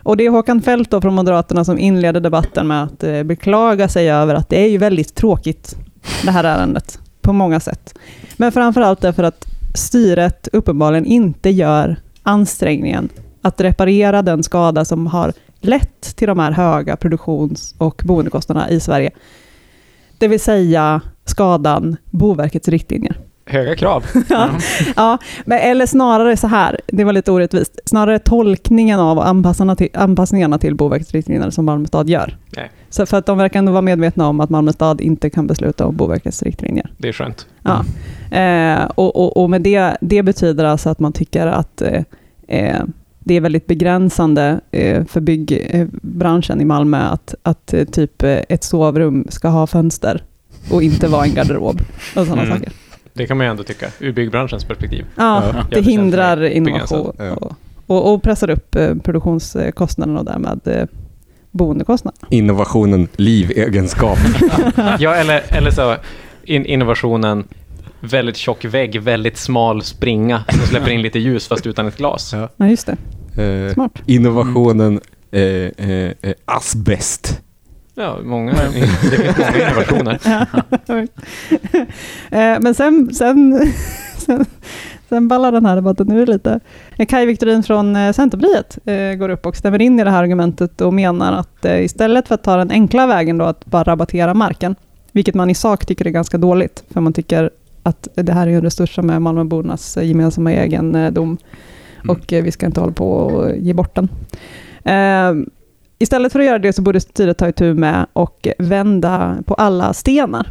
Och 0.02 0.16
det 0.16 0.26
är 0.26 0.30
Håkan 0.30 0.62
Fält 0.62 0.90
då 0.90 1.00
från 1.00 1.14
Moderaterna 1.14 1.64
som 1.64 1.78
inleder 1.78 2.20
debatten 2.20 2.66
med 2.66 2.84
att 2.84 3.04
eh, 3.04 3.22
beklaga 3.22 3.88
sig 3.88 4.10
över 4.10 4.34
att 4.34 4.48
det 4.48 4.60
är 4.64 4.68
ju 4.68 4.78
väldigt 4.78 5.14
tråkigt, 5.14 5.76
det 6.24 6.30
här 6.30 6.44
ärendet, 6.44 6.98
på 7.20 7.32
många 7.32 7.60
sätt. 7.60 7.98
Men 8.36 8.52
framförallt 8.52 9.00
därför 9.00 9.22
att 9.22 9.46
styret 9.74 10.48
uppenbarligen 10.52 11.06
inte 11.06 11.50
gör 11.50 11.96
ansträngningen 12.22 13.08
att 13.42 13.60
reparera 13.60 14.22
den 14.22 14.42
skada 14.42 14.84
som 14.84 15.06
har 15.06 15.32
lett 15.64 16.16
till 16.16 16.28
de 16.28 16.38
här 16.38 16.52
höga 16.52 16.96
produktions 16.96 17.74
och 17.78 18.02
boendekostnaderna 18.04 18.70
i 18.70 18.80
Sverige. 18.80 19.10
Det 20.18 20.28
vill 20.28 20.40
säga 20.40 21.00
skadan 21.24 21.96
Boverkets 22.10 22.68
riktlinjer. 22.68 23.16
Höga 23.46 23.76
krav. 23.76 24.04
Ja, 24.28 24.50
ja, 24.96 25.18
men 25.44 25.58
eller 25.58 25.86
snarare 25.86 26.36
så 26.36 26.46
här, 26.46 26.80
det 26.86 27.04
var 27.04 27.12
lite 27.12 27.32
orättvist, 27.32 27.80
snarare 27.84 28.18
tolkningen 28.18 29.00
av 29.00 29.18
anpassningarna 29.18 29.76
till, 29.76 29.88
anpassningarna 29.94 30.58
till 30.58 30.74
Boverkets 30.74 31.12
riktlinjer 31.12 31.50
som 31.50 31.64
Malmö 31.64 31.86
stad 31.86 32.08
gör. 32.08 32.36
Nej. 32.56 32.70
Så 32.90 33.06
för 33.06 33.16
att 33.16 33.26
de 33.26 33.38
verkar 33.38 33.58
ändå 33.58 33.72
vara 33.72 33.82
medvetna 33.82 34.28
om 34.28 34.40
att 34.40 34.50
Malmö 34.50 34.72
stad 34.72 35.00
inte 35.00 35.30
kan 35.30 35.46
besluta 35.46 35.86
om 35.86 35.96
Boverkets 35.96 36.42
riktlinjer. 36.42 36.92
Det 36.98 37.08
är 37.08 37.12
skönt. 37.12 37.46
Ja. 37.62 37.84
Eh, 38.38 38.84
och, 38.94 39.16
och, 39.16 39.36
och 39.36 39.50
med 39.50 39.62
det, 39.62 39.96
det 40.00 40.22
betyder 40.22 40.64
alltså 40.64 40.90
att 40.90 40.98
man 40.98 41.12
tycker 41.12 41.46
att 41.46 41.82
eh, 41.82 42.02
eh, 42.48 42.84
det 43.24 43.34
är 43.34 43.40
väldigt 43.40 43.66
begränsande 43.66 44.60
eh, 44.70 45.04
för 45.04 45.20
byggbranschen 45.20 46.60
i 46.60 46.64
Malmö 46.64 46.98
att, 46.98 47.34
att 47.42 47.74
eh, 47.74 47.84
typ 47.84 48.22
eh, 48.22 48.38
ett 48.48 48.64
sovrum 48.64 49.26
ska 49.28 49.48
ha 49.48 49.66
fönster 49.66 50.22
och 50.70 50.82
inte 50.82 51.08
vara 51.08 51.24
en 51.24 51.34
garderob 51.34 51.80
och 52.16 52.26
sådana 52.26 52.42
Mm. 52.42 52.58
saker. 52.58 52.72
Det 53.14 53.26
kan 53.26 53.36
man 53.36 53.46
ju 53.46 53.50
ändå 53.50 53.62
tycka, 53.62 53.86
ur 54.00 54.12
byggbranschens 54.12 54.64
perspektiv. 54.64 55.04
Ja, 55.16 55.42
Ja. 55.54 55.64
det 55.70 55.80
hindrar 55.80 56.42
innovation 56.44 57.06
och, 57.40 57.52
och, 57.86 58.14
och 58.14 58.22
pressar 58.22 58.50
upp 58.50 58.74
eh, 58.76 58.94
produktionskostnaderna 58.94 60.18
och 60.18 60.24
därmed 60.24 60.60
eh, 60.64 60.84
boendekostnaderna. 61.50 62.26
Innovationen, 62.30 63.08
livegenskap. 63.16 64.18
Ja, 64.98 65.14
eller, 65.14 65.42
eller 65.48 65.70
så 65.70 65.96
in, 66.44 66.66
innovationen, 66.66 67.44
väldigt 68.02 68.36
tjock 68.36 68.64
vägg, 68.64 69.00
väldigt 69.02 69.36
smal 69.36 69.82
springa 69.82 70.44
som 70.48 70.60
släpper 70.66 70.90
in 70.90 71.02
lite 71.02 71.18
ljus 71.18 71.48
fast 71.48 71.66
utan 71.66 71.86
ett 71.86 71.96
glas. 71.96 72.32
Ja. 72.32 72.48
Ja, 72.56 72.66
just 72.66 72.86
det. 72.86 72.96
Eh, 73.42 73.72
Smart. 73.74 73.92
innovationen, 74.06 75.00
eh, 75.30 75.40
eh, 75.42 76.10
eh, 76.22 76.32
asbest. 76.44 77.40
Ja, 77.94 78.18
många, 78.24 78.52
det 78.52 78.70
finns 79.16 79.38
många 79.38 79.66
innovationer. 79.68 80.18
Eh, 82.30 82.60
Men 82.60 82.74
sen, 82.74 83.14
sen, 83.14 83.72
sen, 84.18 84.44
sen 85.08 85.28
ballar 85.28 85.52
den 85.52 85.66
här 85.66 85.76
debatten 85.76 86.06
nu 86.06 86.26
lite. 86.26 86.60
Eh, 86.96 87.06
Kaj 87.06 87.26
Victorin 87.26 87.62
från 87.62 88.14
Centerpartiet 88.14 88.78
eh, 88.84 89.14
går 89.18 89.28
upp 89.28 89.46
och 89.46 89.56
stämmer 89.56 89.82
in 89.82 90.00
i 90.00 90.04
det 90.04 90.10
här 90.10 90.22
argumentet 90.22 90.80
och 90.80 90.94
menar 90.94 91.32
att 91.32 91.64
eh, 91.64 91.84
istället 91.84 92.28
för 92.28 92.34
att 92.34 92.44
ta 92.44 92.56
den 92.56 92.70
enkla 92.70 93.06
vägen 93.06 93.38
då 93.38 93.44
att 93.44 93.64
bara 93.64 93.84
rabattera 93.84 94.34
marken, 94.34 94.76
vilket 95.12 95.34
man 95.34 95.50
i 95.50 95.54
sak 95.54 95.86
tycker 95.86 96.06
är 96.06 96.10
ganska 96.10 96.38
dåligt, 96.38 96.84
för 96.92 97.00
man 97.00 97.12
tycker 97.12 97.50
att 97.82 98.08
det 98.14 98.32
här 98.32 98.46
är 98.46 98.50
en 98.52 98.62
resurs 98.62 98.94
som 98.94 99.10
är 99.10 99.18
Malmöbornas 99.18 99.96
eh, 99.96 100.04
gemensamma 100.08 100.52
egendom 100.52 101.38
och 102.08 102.32
eh, 102.32 102.42
vi 102.42 102.52
ska 102.52 102.66
inte 102.66 102.80
hålla 102.80 102.92
på 102.92 103.10
och 103.12 103.56
ge 103.56 103.72
bort 103.74 103.94
den. 103.94 104.08
Eh, 104.84 105.48
Istället 105.98 106.32
för 106.32 106.40
att 106.40 106.46
göra 106.46 106.58
det 106.58 106.72
så 106.72 106.82
borde 106.82 107.00
styret 107.00 107.38
ta 107.38 107.48
itu 107.48 107.74
med 107.74 108.06
och 108.12 108.48
vända 108.58 109.36
på 109.46 109.54
alla 109.54 109.92
stenar. 109.94 110.50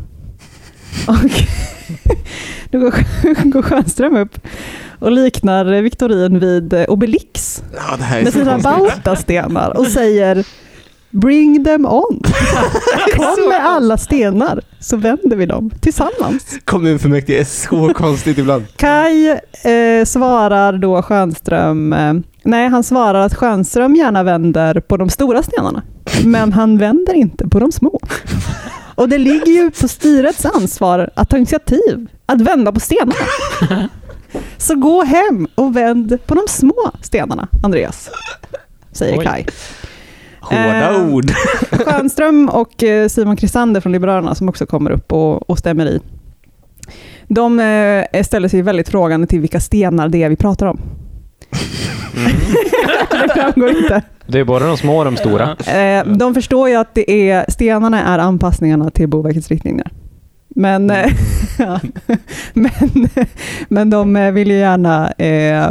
Och 1.08 1.16
då 2.72 2.80
går, 2.80 2.94
går 3.52 3.62
Stjernström 3.62 4.16
upp 4.18 4.40
och 5.00 5.12
liknar 5.12 5.82
Victorin 5.82 6.40
vid 6.40 6.74
Obelix 6.88 7.64
Ja, 7.76 7.98
det 7.98 8.24
med 8.24 8.34
sina 8.34 8.52
konstigt. 8.62 8.64
bautastenar 9.04 9.78
och 9.78 9.88
säger 9.88 10.46
Bring 11.12 11.64
them 11.64 11.86
on. 11.86 12.22
Kom 13.16 13.50
med 13.50 13.66
alla 13.66 13.98
stenar 13.98 14.62
så 14.80 14.98
vänder 14.98 15.36
vi 15.36 15.46
dem 15.46 15.72
tillsammans. 15.82 16.60
Kommunfullmäktige 16.66 17.40
är 17.40 17.44
så 17.44 17.94
konstigt 17.96 18.38
ibland. 18.38 18.66
Kai 18.76 19.30
eh, 19.30 20.06
svarar 20.06 20.74
då 20.74 21.02
Stjernström, 21.02 21.94
eh, 21.94 22.14
nej 22.44 22.70
han 22.70 22.84
svarar 22.84 23.20
att 23.20 23.36
Stjernström 23.36 23.96
gärna 23.96 24.24
vänder 24.24 24.80
på 24.80 24.98
de 24.98 25.10
stora 25.10 25.44
stenarna, 25.44 25.84
men 26.26 26.54
han 26.54 26.78
vänder 26.78 27.14
inte 27.14 27.48
på 27.48 27.60
de 27.60 27.72
små. 27.72 28.00
Och 28.96 29.10
det 29.10 29.18
ligger 29.18 29.52
ju 29.52 29.72
på 29.72 29.88
styrets 29.88 30.46
ansvar 30.46 31.10
att 31.16 31.30
ta 31.30 31.38
initiativ, 31.38 32.08
att 32.26 32.42
vända 32.42 32.72
på 32.72 32.80
stenarna. 32.80 33.26
Så 34.58 34.76
gå 34.76 35.04
hem 35.04 35.48
och 35.56 35.76
vänd 35.76 36.18
på 36.26 36.36
de 36.36 36.42
små 36.48 36.92
stenarna, 37.02 37.48
Andreas, 37.64 38.10
säger 38.92 39.20
Oj. 39.20 39.26
Kai. 39.26 39.46
Hårda 40.42 40.92
Eh, 40.92 41.14
ord. 41.14 41.32
Stjernström 41.72 42.50
och 42.50 42.84
eh, 42.84 43.08
Simon 43.08 43.36
Kristander 43.36 43.82
från 43.82 43.92
Liberalerna 43.92 44.36
som 44.36 44.50
också 44.50 44.66
kommer 44.66 44.92
upp 44.92 45.14
och, 45.14 45.50
och 45.50 45.58
stämmer 45.58 45.86
i. 45.86 46.00
De 47.28 47.60
eh, 47.60 48.24
ställer 48.24 48.48
sig 48.48 48.62
väldigt 48.62 48.90
frågande 48.90 49.28
till 49.28 49.40
vilka 49.40 49.60
stenar 49.60 50.10
det 50.10 50.24
är 50.24 50.30
vi 50.30 50.36
pratar 50.36 50.66
om. 50.66 50.80
det 53.12 53.34
framgår 53.34 53.70
inte. 53.70 54.02
Det 54.28 54.40
är 54.40 54.44
både 54.44 54.68
de 54.68 54.78
små 54.78 54.98
och 54.98 55.06
de 55.06 55.18
stora. 55.18 55.56
Eh, 55.56 56.06
de 56.06 56.34
förstår 56.34 56.70
ju 56.70 56.76
att 56.76 56.96
det 56.96 57.30
är, 57.32 57.46
stenarna 57.52 58.04
är 58.04 58.20
anpassningarna 58.20 58.90
till 58.90 59.10
Boverkets 59.10 59.48
riktlinjer. 59.48 59.92
Men, 60.56 60.90
eh, 60.90 61.12
ja. 61.60 61.80
men, 62.54 62.72
men 63.70 63.90
de 63.90 64.16
eh, 64.16 64.32
vill 64.32 64.52
ju 64.52 64.58
gärna 64.58 65.12
eh, 65.12 65.70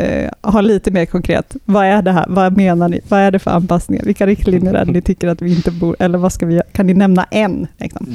eh, 0.00 0.30
ha 0.42 0.60
lite 0.60 0.90
mer 0.90 1.06
konkret. 1.06 1.56
Vad 1.64 1.84
är 1.86 2.02
det 2.02 2.12
här? 2.12 2.24
Vad 2.28 2.56
menar 2.56 2.88
ni? 2.88 3.00
Vad 3.08 3.20
är 3.20 3.30
det 3.30 3.38
för 3.38 3.50
anpassningar? 3.50 4.04
Vilka 4.04 4.26
riktlinjer 4.26 4.74
är 4.74 4.84
det 4.84 4.92
ni 4.92 5.02
tycker 5.02 5.28
att 5.28 5.42
vi 5.42 5.54
inte 5.54 5.70
borde, 5.70 6.04
eller 6.04 6.18
vad 6.18 6.32
ska 6.32 6.46
vi 6.46 6.54
göra? 6.54 6.66
Kan 6.72 6.86
ni 6.86 6.94
nämna 6.94 7.24
en? 7.30 7.66
Liksom? 7.78 8.06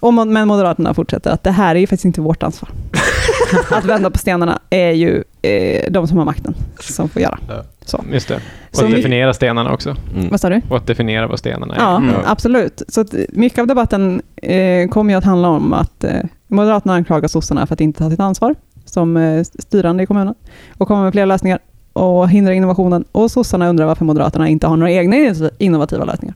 Och, 0.00 0.12
mo- 0.12 0.30
men 0.32 0.48
Moderaterna 0.48 0.94
fortsätter 0.94 1.30
att 1.30 1.42
det 1.42 1.50
här 1.50 1.74
är 1.74 1.80
ju 1.80 1.86
faktiskt 1.86 2.04
inte 2.04 2.20
vårt 2.20 2.42
ansvar. 2.42 2.70
att 3.70 3.84
vända 3.84 4.10
på 4.10 4.18
stenarna 4.18 4.58
är 4.70 4.90
ju 4.90 5.22
eh, 5.42 5.90
de 5.90 6.06
som 6.08 6.18
har 6.18 6.24
makten 6.24 6.54
som 6.80 7.08
får 7.08 7.22
göra. 7.22 7.38
Så. 7.84 8.04
Just 8.12 8.28
det. 8.28 8.40
Och 8.82 8.88
vi- 8.90 8.94
definiera 8.94 9.34
stenarna 9.34 9.72
också. 9.72 9.96
Mm. 10.16 10.28
Vad 10.30 10.40
sa 10.40 10.48
du? 10.48 10.60
Och 10.70 10.76
att 10.76 10.86
definiera 10.86 11.26
vad 11.26 11.38
stenarna 11.38 11.74
är. 11.74 11.78
Ja, 11.80 11.96
Mm. 11.96 12.14
absolut. 12.26 12.82
Så 12.88 13.00
att 13.00 13.14
mycket 13.28 13.58
av 13.58 13.66
debatten 13.66 14.22
eh, 14.36 14.88
kommer 14.88 15.12
ju 15.12 15.18
att 15.18 15.24
handla 15.24 15.48
om 15.48 15.72
att 15.72 16.04
eh, 16.04 16.10
Moderaterna 16.48 16.94
anklagar 16.94 17.28
sossarna 17.28 17.66
för 17.66 17.74
att 17.74 17.80
inte 17.80 17.98
ta 17.98 18.10
sitt 18.10 18.20
ansvar 18.20 18.54
som 18.84 19.16
eh, 19.16 19.42
styrande 19.58 20.02
i 20.02 20.06
kommunen 20.06 20.34
och 20.78 20.88
kommer 20.88 21.02
med 21.04 21.12
fler 21.12 21.26
lösningar 21.26 21.58
och 21.92 22.28
hindrar 22.30 22.52
innovationen. 22.52 23.04
Och 23.12 23.30
sossarna 23.30 23.68
undrar 23.68 23.86
varför 23.86 24.04
Moderaterna 24.04 24.48
inte 24.48 24.66
har 24.66 24.76
några 24.76 24.92
egna 24.92 25.16
innovativa 25.58 26.04
lösningar. 26.04 26.34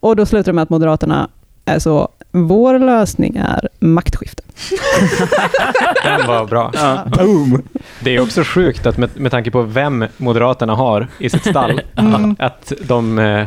Och 0.00 0.16
då 0.16 0.26
slutar 0.26 0.52
det 0.52 0.56
med 0.56 0.62
att 0.62 0.70
Moderaterna 0.70 1.28
är 1.64 1.78
så, 1.78 2.08
vår 2.32 2.78
lösning 2.78 3.36
är 3.36 3.68
maktskifte. 3.80 4.42
Den 6.04 6.26
var 6.26 6.46
bra. 6.46 6.72
Boom! 7.18 7.62
Det 8.00 8.16
är 8.16 8.20
också 8.20 8.42
sjukt 8.44 8.86
att 8.86 8.96
med, 8.98 9.10
med 9.14 9.30
tanke 9.30 9.50
på 9.50 9.62
vem 9.62 10.04
Moderaterna 10.16 10.74
har 10.74 11.08
i 11.18 11.30
sitt 11.30 11.46
stall, 11.46 11.80
Mm. 11.96 12.36
att 12.38 12.72
de 12.84 13.18
eh, 13.18 13.46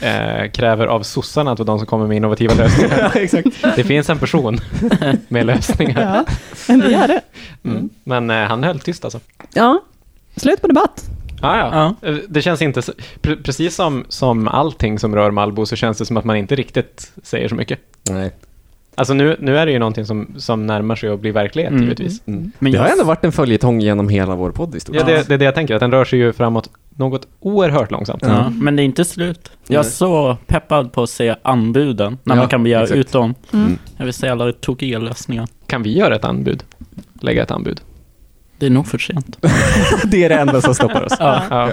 eh, 0.00 0.50
kräver 0.50 0.86
av 0.86 1.02
sossarna 1.02 1.52
att 1.52 1.58
vara 1.58 1.66
de 1.66 1.78
som 1.78 1.86
kommer 1.86 2.06
med 2.06 2.16
innovativa 2.16 2.54
lösningar. 2.54 2.98
Ja, 3.14 3.20
exakt. 3.20 3.48
Det 3.76 3.84
finns 3.84 4.10
en 4.10 4.18
person 4.18 4.58
med 5.28 5.46
lösningar. 5.46 6.00
Ja, 6.16 6.34
men 6.68 6.80
det 6.80 6.94
är 6.94 7.08
det. 7.08 7.20
Mm. 7.64 7.88
Men 8.04 8.30
eh, 8.30 8.36
han 8.48 8.64
höll 8.64 8.80
tyst 8.80 9.04
alltså. 9.04 9.20
Ja, 9.54 9.80
slut 10.36 10.60
på 10.60 10.66
debatt. 10.66 11.04
Ah, 11.40 11.58
ja. 11.58 11.94
Eh, 12.08 12.14
Det 12.28 12.42
känns 12.42 12.62
inte 12.62 12.82
så, 12.82 12.92
pre- 13.22 13.42
precis 13.42 13.74
som, 13.74 14.04
som 14.08 14.48
allting 14.48 14.98
som 14.98 15.14
rör 15.14 15.30
Malbo 15.30 15.66
så 15.66 15.76
känns 15.76 15.98
det 15.98 16.06
som 16.06 16.16
att 16.16 16.24
man 16.24 16.36
inte 16.36 16.54
riktigt 16.56 17.12
säger 17.22 17.48
så 17.48 17.54
mycket. 17.54 17.78
Nej. 18.10 18.32
Alltså 18.96 19.14
nu, 19.14 19.36
nu 19.40 19.58
är 19.58 19.66
det 19.66 19.72
ju 19.72 19.78
någonting 19.78 20.06
som, 20.06 20.34
som 20.36 20.66
närmar 20.66 20.96
sig 20.96 21.08
att 21.10 21.20
bli 21.20 21.30
verklighet 21.30 21.70
Mm. 21.70 21.82
givetvis. 21.82 22.22
Mm. 22.26 22.52
Men 22.58 22.72
det 22.72 22.78
har 22.78 22.86
ändå 22.86 23.04
varit 23.04 23.24
en 23.24 23.32
följetong 23.32 23.80
genom 23.80 24.08
hela 24.08 24.34
vår 24.34 24.50
podd 24.50 24.74
i 24.74 24.80
stort 24.80 24.96
Ja, 24.96 25.04
det, 25.04 25.28
det 25.28 25.34
är 25.34 25.38
det 25.38 25.44
jag 25.44 25.54
tänker, 25.54 25.74
att 25.74 25.80
den 25.80 25.90
rör 25.90 26.04
sig 26.04 26.18
ju 26.18 26.32
framåt 26.32 26.70
något 26.96 27.26
oerhört 27.40 27.90
långsamt. 27.90 28.22
Ja, 28.26 28.50
men 28.50 28.76
det 28.76 28.82
är 28.82 28.84
inte 28.84 29.04
slut. 29.04 29.50
Jag 29.66 29.78
är 29.84 29.88
så 29.88 30.36
peppad 30.46 30.92
på 30.92 31.02
att 31.02 31.10
se 31.10 31.34
anbuden 31.42 32.18
när 32.24 32.34
Ja, 32.34 32.40
man 32.40 32.48
kan 32.48 32.62
begära 32.62 32.82
exakt. 32.82 32.98
ut 32.98 33.12
dem. 33.12 33.34
Mm. 33.52 33.78
Jag 33.96 34.04
vill 34.04 34.14
se 34.14 34.28
alla 34.28 34.52
tokiga 34.52 34.98
lösningar. 34.98 35.48
Kan 35.66 35.82
vi 35.82 35.98
göra 35.98 36.16
ett 36.16 36.24
anbud? 36.24 36.62
Lägga 37.20 37.42
ett 37.42 37.50
anbud? 37.50 37.80
Det 38.58 38.66
är 38.66 38.70
nog 38.70 38.86
för 38.86 38.98
sent. 38.98 39.36
Det 40.04 40.24
är 40.24 40.28
det 40.28 40.34
enda 40.34 40.60
som 40.60 40.74
stoppar 40.74 41.02
oss. 41.04 41.12
Ja. 41.18 41.42
Ja. 41.50 41.70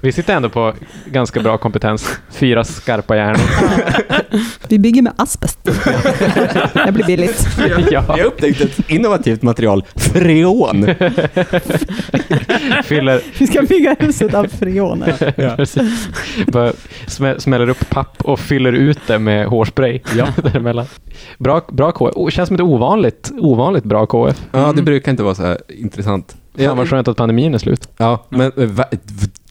Vi 0.00 0.12
sitter 0.12 0.36
ändå 0.36 0.48
på 0.48 0.72
ganska 1.06 1.40
bra 1.40 1.58
kompetens. 1.58 2.18
Fyra 2.30 2.64
skarpa 2.64 3.16
hjärnor. 3.16 3.40
Vi 4.68 4.78
bygger 4.78 5.02
med 5.02 5.12
asbest. 5.16 5.58
det 6.86 6.92
blir 6.92 7.04
billigt. 7.06 7.46
ja. 7.58 7.80
Jag 7.90 8.00
har 8.02 8.20
upptäckt 8.24 8.60
ett 8.60 8.90
innovativt 8.90 9.42
material, 9.42 9.84
freon. 9.96 10.86
Fyller, 12.84 13.20
Vi 13.38 13.46
ska 13.46 13.62
bygga 13.62 13.96
huset 13.98 14.34
av 14.34 14.44
freoner. 14.44 15.56
Precis. 15.56 16.08
Bara 16.46 16.72
smä, 17.06 17.40
smäller 17.40 17.68
upp 17.68 17.90
papp 17.90 18.16
och 18.24 18.40
fyller 18.40 18.72
ut 18.72 18.98
det 19.06 19.18
med 19.18 19.46
hårspray 19.46 20.00
ja. 20.16 20.26
däremellan. 20.42 20.86
Bra, 21.38 21.62
bra 21.72 21.92
KF. 21.92 22.12
Oh, 22.16 22.30
känns 22.30 22.46
som 22.48 22.54
ett 22.54 22.60
ovanligt, 22.60 23.32
ovanligt 23.38 23.84
bra 23.84 24.06
KF. 24.06 24.42
Ja, 24.52 24.72
det 24.76 24.82
brukar 24.82 25.10
inte 25.10 25.22
vara 25.22 25.34
så 25.34 25.42
här 25.42 25.58
intressant. 25.68 26.36
Fan 26.58 26.76
vad 26.76 26.88
skönt 26.88 27.08
att 27.08 27.16
pandemin 27.16 27.54
är 27.54 27.58
slut. 27.58 27.88
Ja, 27.96 28.26
men 28.28 28.52
eh, 28.56 28.64
va, 28.66 28.84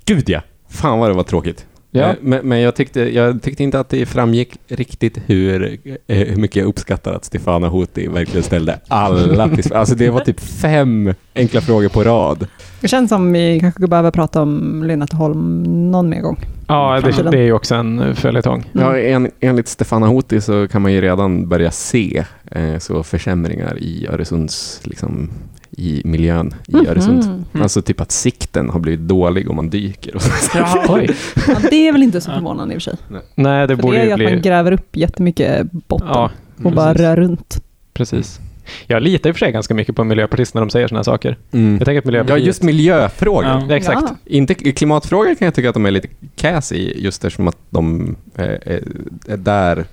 gud 0.05 0.29
ja. 0.29 0.41
Fan 0.69 0.99
vad 0.99 1.09
det 1.09 1.13
var 1.13 1.23
tråkigt. 1.23 1.65
Ja. 1.91 2.01
Eh, 2.03 2.15
Men, 2.21 2.47
men 2.47 2.59
jag, 2.61 2.75
tyckte, 2.75 3.15
jag 3.15 3.41
tyckte 3.41 3.63
inte 3.63 3.79
att 3.79 3.89
det 3.89 4.05
framgick 4.05 4.59
riktigt 4.67 5.17
hur, 5.25 5.77
eh, 6.07 6.17
hur 6.17 6.35
mycket 6.35 6.55
jag 6.55 6.65
uppskattar 6.65 7.13
att 7.13 7.25
Stefana 7.25 7.67
Hoti 7.67 8.07
verkligen 8.07 8.43
ställde 8.43 8.79
alla 8.87 9.49
till 9.49 9.73
Alltså 9.73 9.95
det 9.95 10.09
var 10.09 10.19
typ 10.19 10.39
fem 10.39 11.13
enkla 11.35 11.61
frågor 11.61 11.89
på 11.89 12.03
rad. 12.03 12.47
Det 12.81 12.87
känns 12.87 13.09
som 13.09 13.33
vi 13.33 13.59
kanske 13.59 13.87
behöver 13.87 14.11
prata 14.11 14.41
om 14.41 14.83
Lynetteholm 14.83 15.63
någon 15.91 16.09
mer 16.09 16.21
gång. 16.21 16.39
Ja, 16.67 17.01
det, 17.03 17.31
det 17.31 17.37
är 17.37 17.43
ju 17.43 17.53
också 17.53 17.75
en 17.75 17.99
eh, 17.99 18.13
följetong. 18.13 18.65
Ja, 18.71 18.97
en, 18.97 19.31
enligt 19.39 19.67
Stefana 19.67 20.07
Hoti 20.07 20.41
så 20.41 20.67
kan 20.67 20.81
man 20.81 20.93
ju 20.93 21.01
redan 21.01 21.49
börja 21.49 21.71
se 21.71 22.23
eh, 22.51 22.77
så 22.77 23.03
försämringar 23.03 23.77
i 23.79 24.07
Öresunds, 24.07 24.81
liksom, 24.83 25.29
i 25.77 26.01
miljön 26.05 26.53
i 26.67 26.75
Mhm. 26.75 26.87
Öresund. 26.87 27.23
Mm. 27.23 27.43
Alltså 27.63 27.81
typ 27.81 28.01
att 28.01 28.11
sikten 28.11 28.69
har 28.69 28.79
blivit 28.79 29.07
dålig 29.07 29.49
om 29.49 29.55
man 29.55 29.69
dyker 29.69 30.15
och. 30.15 30.21
Ja. 30.55 30.85
Oj. 30.89 31.09
Ja, 31.47 31.55
det 31.69 31.87
är 31.87 31.91
väl 31.91 32.03
inte 32.03 32.21
så 32.21 32.31
förvånande 32.31 32.73
i 32.73 32.77
och 32.77 32.81
för 32.81 32.91
sig. 32.91 32.97
Nej, 33.35 33.67
det 33.67 33.75
För 33.75 33.83
borde 33.83 33.97
det 33.97 34.01
är 34.01 34.05
ju 34.05 34.11
att 34.11 34.19
man 34.19 34.31
bli... 34.31 34.41
gräver 34.41 34.71
upp 34.71 34.95
jättemycket 34.95 35.71
botten 35.71 36.07
Ja, 36.11 36.31
och 36.63 36.71
bara 36.71 36.93
rör 36.93 37.15
runt. 37.15 37.63
precis. 37.93 38.39
Jag 38.87 39.03
litar 39.03 39.29
i 39.29 39.31
och 39.31 39.35
för 39.35 39.39
sig 39.39 39.51
ganska 39.51 39.73
mycket 39.73 39.95
på 39.95 40.03
miljöpartister 40.03 40.57
när 40.59 40.65
de 40.65 40.69
säger 40.69 40.87
sådana 40.87 40.99
här 40.99 41.03
saker. 41.03 41.37
Mm. 41.51 41.77
Jag 41.77 41.85
tänker 41.85 41.99
att 41.99 42.05
Ja, 42.05 42.11
Miljöpartiet... 42.11 42.47
just 42.47 42.63
miljöfrågor. 42.63 43.43
Ja. 43.45 43.65
Ja, 43.69 43.75
exakt. 43.75 44.01
Ja. 44.07 44.15
Inte 44.25 44.53
klimatfrågor 44.55 45.35
kan 45.35 45.45
jag 45.45 45.55
tycka 45.55 45.69
att 45.69 45.73
de 45.73 45.85
är 45.85 45.91
lite 45.91 46.07
cass 46.35 46.71
i, 46.71 47.03
just 47.03 47.25
eftersom 47.25 47.47
att 47.47 47.57
de 47.69 48.15
eh, 48.35 48.45
är, 48.45 48.83
är 49.27 49.37
där, 49.37 49.85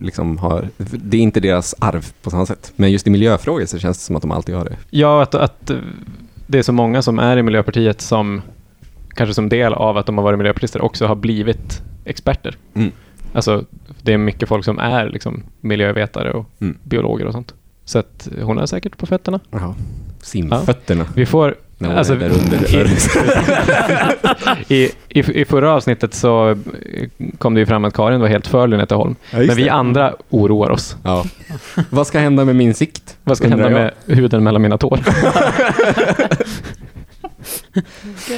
liksom 0.00 0.38
har, 0.38 0.68
det 0.78 1.16
är 1.16 1.20
inte 1.20 1.40
deras 1.40 1.74
arv 1.78 2.06
på 2.22 2.30
samma 2.30 2.46
sätt. 2.46 2.72
Men 2.76 2.92
just 2.92 3.06
i 3.06 3.10
miljöfrågor 3.10 3.66
så 3.66 3.78
känns 3.78 3.98
det 3.98 4.04
som 4.04 4.16
att 4.16 4.22
de 4.22 4.30
alltid 4.30 4.54
har 4.54 4.64
det. 4.64 4.76
Ja, 4.90 5.22
att, 5.22 5.34
att 5.34 5.70
eh, 5.70 5.76
det 6.46 6.58
är 6.58 6.62
så 6.62 6.72
många 6.72 7.02
som 7.02 7.18
är 7.18 7.36
i 7.36 7.42
Miljöpartiet 7.42 8.00
som 8.00 8.42
kanske 9.14 9.34
som 9.34 9.48
del 9.48 9.72
av 9.74 9.96
att 9.96 10.06
de 10.06 10.18
har 10.18 10.24
varit 10.24 10.38
miljöpartister 10.38 10.82
också 10.82 11.06
har 11.06 11.14
blivit 11.14 11.82
experter. 12.04 12.56
Mm. 12.74 12.92
Alltså, 13.32 13.64
det 14.02 14.12
är 14.12 14.18
mycket 14.18 14.48
folk 14.48 14.64
som 14.64 14.78
är 14.78 15.08
liksom 15.10 15.42
miljövetare 15.60 16.30
och 16.32 16.46
Mm. 16.60 16.78
biologer 16.82 17.26
och 17.26 17.32
sånt. 17.32 17.54
Så 17.84 17.98
att 17.98 18.28
hon 18.42 18.58
är 18.58 18.66
säkert 18.66 18.96
på 18.98 19.06
fötterna. 19.06 19.40
Jaha. 19.50 19.74
Simfötterna. 20.22 21.06
Vi 21.16 21.26
får... 21.26 21.54
När 21.78 21.88
hon 21.88 21.98
alltså, 21.98 22.12
är 22.14 22.18
där 22.18 22.30
under. 22.30 22.92
I, 24.72 24.90
i, 25.08 25.40
I 25.40 25.44
förra 25.44 25.72
avsnittet 25.72 26.14
så 26.14 26.56
kom 27.38 27.54
det 27.54 27.60
ju 27.60 27.66
fram 27.66 27.84
att 27.84 27.94
Karin 27.94 28.20
var 28.20 28.28
helt 28.28 28.46
för 28.46 28.66
Lynetteholm. 28.66 29.16
Ja, 29.30 29.38
Men 29.38 29.56
vi 29.56 29.62
det. 29.62 29.68
andra 29.72 30.14
oroar 30.30 30.70
oss. 30.70 30.96
Ja. 31.04 31.24
Vad 31.90 32.06
ska 32.06 32.18
hända 32.18 32.44
med 32.44 32.56
min 32.56 32.74
sikt? 32.74 33.16
Vad 33.24 33.36
ska 33.36 33.48
hända 33.48 33.64
jag. 33.64 33.72
med 33.72 33.92
huden 34.06 34.44
mellan 34.44 34.62
mina 34.62 34.78
tår? 34.78 35.00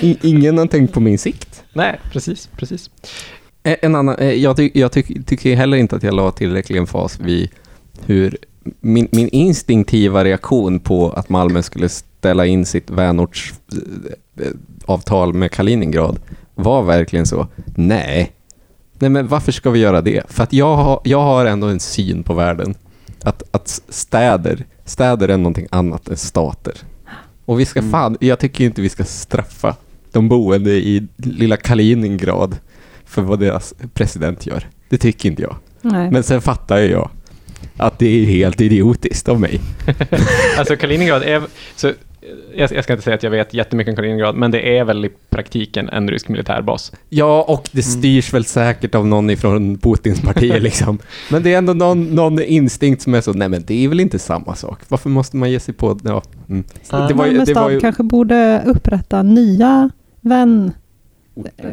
I, 0.00 0.18
ingen 0.22 0.58
har 0.58 0.66
tänkt 0.66 0.94
på 0.94 1.00
min 1.00 1.18
sikt. 1.18 1.64
Nej, 1.72 2.00
precis, 2.12 2.48
precis. 2.56 2.90
Eh, 3.62 3.76
En 3.82 3.94
annan, 3.94 4.16
eh, 4.18 4.32
jag, 4.32 4.56
ty, 4.56 4.70
jag 4.74 4.92
ty, 4.92 5.02
tycker 5.26 5.56
heller 5.56 5.76
inte 5.76 5.96
att 5.96 6.02
jag 6.02 6.14
la 6.14 6.30
tillräcklig 6.30 6.78
emfas 6.78 7.20
vid 7.20 7.50
hur 8.06 8.36
min, 8.80 9.08
min 9.12 9.28
instinktiva 9.28 10.24
reaktion 10.24 10.80
på 10.80 11.10
att 11.10 11.28
Malmö 11.28 11.62
skulle 11.62 11.88
ställa 11.88 12.46
in 12.46 12.66
sitt 12.66 12.90
vänortsavtal 12.90 15.34
med 15.34 15.50
Kaliningrad 15.50 16.18
var 16.54 16.82
verkligen 16.82 17.26
så, 17.26 17.46
nej. 17.74 18.32
Nej 18.98 19.10
men 19.10 19.28
varför 19.28 19.52
ska 19.52 19.70
vi 19.70 19.78
göra 19.78 20.00
det? 20.00 20.22
För 20.28 20.42
att 20.42 20.52
jag 20.52 20.76
har, 20.76 21.00
jag 21.04 21.22
har 21.22 21.46
ändå 21.46 21.66
en 21.66 21.80
syn 21.80 22.22
på 22.22 22.34
världen. 22.34 22.74
Att, 23.22 23.42
att 23.50 23.82
städer, 23.88 24.64
städer 24.84 25.28
är 25.28 25.36
någonting 25.36 25.66
annat 25.70 26.08
än 26.08 26.16
stater. 26.16 26.74
Och 27.44 27.60
vi 27.60 27.64
ska 27.64 27.82
fan, 27.82 28.16
jag 28.20 28.38
tycker 28.38 28.64
inte 28.64 28.82
vi 28.82 28.88
ska 28.88 29.04
straffa 29.04 29.76
de 30.12 30.28
boende 30.28 30.70
i 30.70 31.06
lilla 31.16 31.56
Kaliningrad 31.56 32.56
för 33.04 33.22
vad 33.22 33.40
deras 33.40 33.74
president 33.94 34.46
gör. 34.46 34.68
Det 34.88 34.98
tycker 34.98 35.28
inte 35.28 35.42
jag. 35.42 35.56
Nej. 35.82 36.10
Men 36.10 36.22
sen 36.22 36.40
fattar 36.40 36.78
ju 36.78 36.90
jag 36.90 37.10
att 37.76 37.98
det 37.98 38.06
är 38.06 38.26
helt 38.26 38.60
idiotiskt 38.60 39.28
av 39.28 39.40
mig. 39.40 39.60
Alltså 40.58 40.76
Kaliningrad 40.76 41.22
är... 41.22 41.42
Så, 41.76 41.92
jag, 42.54 42.72
jag 42.72 42.84
ska 42.84 42.92
inte 42.92 43.04
säga 43.04 43.14
att 43.14 43.22
jag 43.22 43.30
vet 43.30 43.54
jättemycket 43.54 43.92
om 43.92 43.96
Kaliningrad, 43.96 44.36
men 44.36 44.50
det 44.50 44.78
är 44.78 44.84
väl 44.84 45.04
i 45.04 45.10
praktiken 45.30 45.88
en 45.88 46.10
rysk 46.10 46.28
militärbas. 46.28 46.92
Ja, 47.08 47.44
och 47.48 47.68
det 47.72 47.82
styrs 47.82 48.34
väl 48.34 48.44
säkert 48.44 48.94
av 48.94 49.06
någon 49.06 49.30
ifrån 49.30 49.78
Putins 49.78 50.20
parti 50.20 50.52
liksom. 50.60 50.98
Men 51.30 51.42
det 51.42 51.54
är 51.54 51.58
ändå 51.58 51.74
någon, 51.74 52.04
någon 52.04 52.42
instinkt 52.42 53.02
som 53.02 53.14
är 53.14 53.20
så, 53.20 53.32
nej 53.32 53.48
men 53.48 53.64
det 53.66 53.84
är 53.84 53.88
väl 53.88 54.00
inte 54.00 54.18
samma 54.18 54.54
sak. 54.54 54.80
Varför 54.88 55.10
måste 55.10 55.36
man 55.36 55.50
ge 55.50 55.60
sig 55.60 55.74
på, 55.74 55.98
ja. 56.04 56.22
Mm. 56.48 56.64
Ja. 56.90 56.98
Det 56.98 57.14
var 57.14 57.26
Malmö 57.26 57.44
det 57.44 57.54
var 57.54 57.62
stad 57.62 57.72
ju 57.72 57.80
kanske 57.80 58.02
borde 58.02 58.62
upprätta 58.66 59.22
nya 59.22 59.90
vän, 60.20 60.72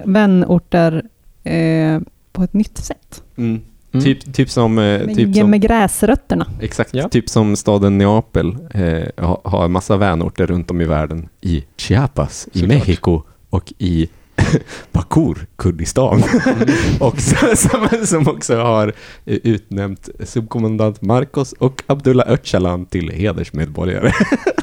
vänorter 0.03 1.03
eh, 1.43 1.99
på 2.31 2.43
ett 2.43 2.53
nytt 2.53 2.77
sätt. 2.77 3.23
mm. 3.37 3.61
Mm. 3.93 4.03
Typ, 4.03 4.33
typ 4.33 4.49
som, 4.49 4.77
eh, 4.77 4.83
Med, 5.05 5.15
typ 5.15 5.35
som 5.35 5.49
med 5.51 5.61
gräsrötterna. 5.61 6.47
Exakt, 6.61 6.93
Ja. 6.93 7.09
typ 7.09 7.29
som 7.29 7.55
staden 7.55 7.97
Neapel 7.97 8.57
eh, 8.73 9.25
ha- 9.25 9.41
har 9.43 9.65
en 9.65 9.71
massa 9.71 9.97
vänorter 9.97 10.47
runt 10.47 10.71
om 10.71 10.81
i 10.81 10.85
världen. 10.85 11.29
I 11.41 11.63
Chiapas, 11.77 12.47
i 12.53 12.59
Såklart. 12.59 12.77
Mexiko 12.77 13.21
och 13.49 13.73
i 13.77 14.09
Bakur, 14.91 15.37
Kurdistan. 15.55 16.23
och 16.99 17.21
så, 17.21 17.55
som, 17.55 18.05
som 18.05 18.27
också 18.27 18.55
har 18.55 18.93
utnämnt 19.25 20.09
subkommandant 20.23 21.01
Marcos 21.01 21.53
och 21.53 21.83
Abdullah 21.87 22.29
Öcalan 22.29 22.85
till 22.85 23.09
hedersmedborgare. 23.09 24.11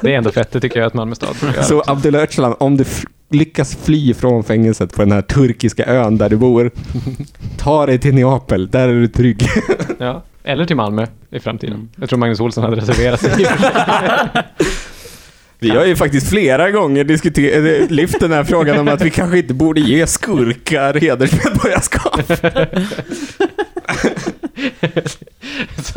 Det 0.02 0.14
är 0.14 0.18
ändå 0.18 0.30
fett, 0.30 0.52
det 0.52 0.60
tycker 0.60 0.80
jag 0.80 0.86
att 0.86 0.94
Malmö 0.94 1.14
stad 1.14 1.36
så 1.62 1.82
Abdullah 1.86 2.22
Öcalan, 2.22 2.54
om 2.58 2.76
du 2.76 2.84
lyckas 3.30 3.76
fly 3.76 4.14
från 4.14 4.44
fängelset 4.44 4.94
på 4.94 5.02
den 5.02 5.12
här 5.12 5.22
turkiska 5.22 5.84
ön 5.86 6.18
där 6.18 6.28
du 6.28 6.36
bor, 6.36 6.70
ta 7.58 7.86
dig 7.86 7.98
till 7.98 8.14
Neapel, 8.14 8.68
där 8.68 8.88
är 8.88 9.00
du 9.00 9.08
trygg. 9.08 9.48
Ja. 9.98 10.22
Eller 10.44 10.64
till 10.64 10.76
Malmö 10.76 11.06
i 11.30 11.40
framtiden. 11.40 11.74
Mm. 11.74 11.88
Jag 11.96 12.08
tror 12.08 12.18
Magnus 12.18 12.40
Olsson 12.40 12.64
hade 12.64 12.76
reserverat 12.76 13.20
sig. 13.20 13.46
Vi 15.60 15.70
har 15.70 15.84
ju 15.84 15.96
faktiskt 15.96 16.28
flera 16.28 16.70
gånger 16.70 17.04
diskuterat, 17.04 17.90
lyft 17.90 18.20
den 18.20 18.32
här 18.32 18.44
frågan 18.44 18.78
om 18.78 18.88
att 18.88 19.00
vi 19.02 19.10
kanske 19.10 19.38
inte 19.38 19.54
borde 19.54 19.80
ge 19.80 20.06
skurkar 20.06 20.94
hedersmedborgarskap. 20.94 22.20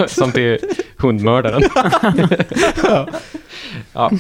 Som 0.08 0.32
till 0.32 0.58
hundmördaren. 0.98 1.62
ja. 3.94 4.12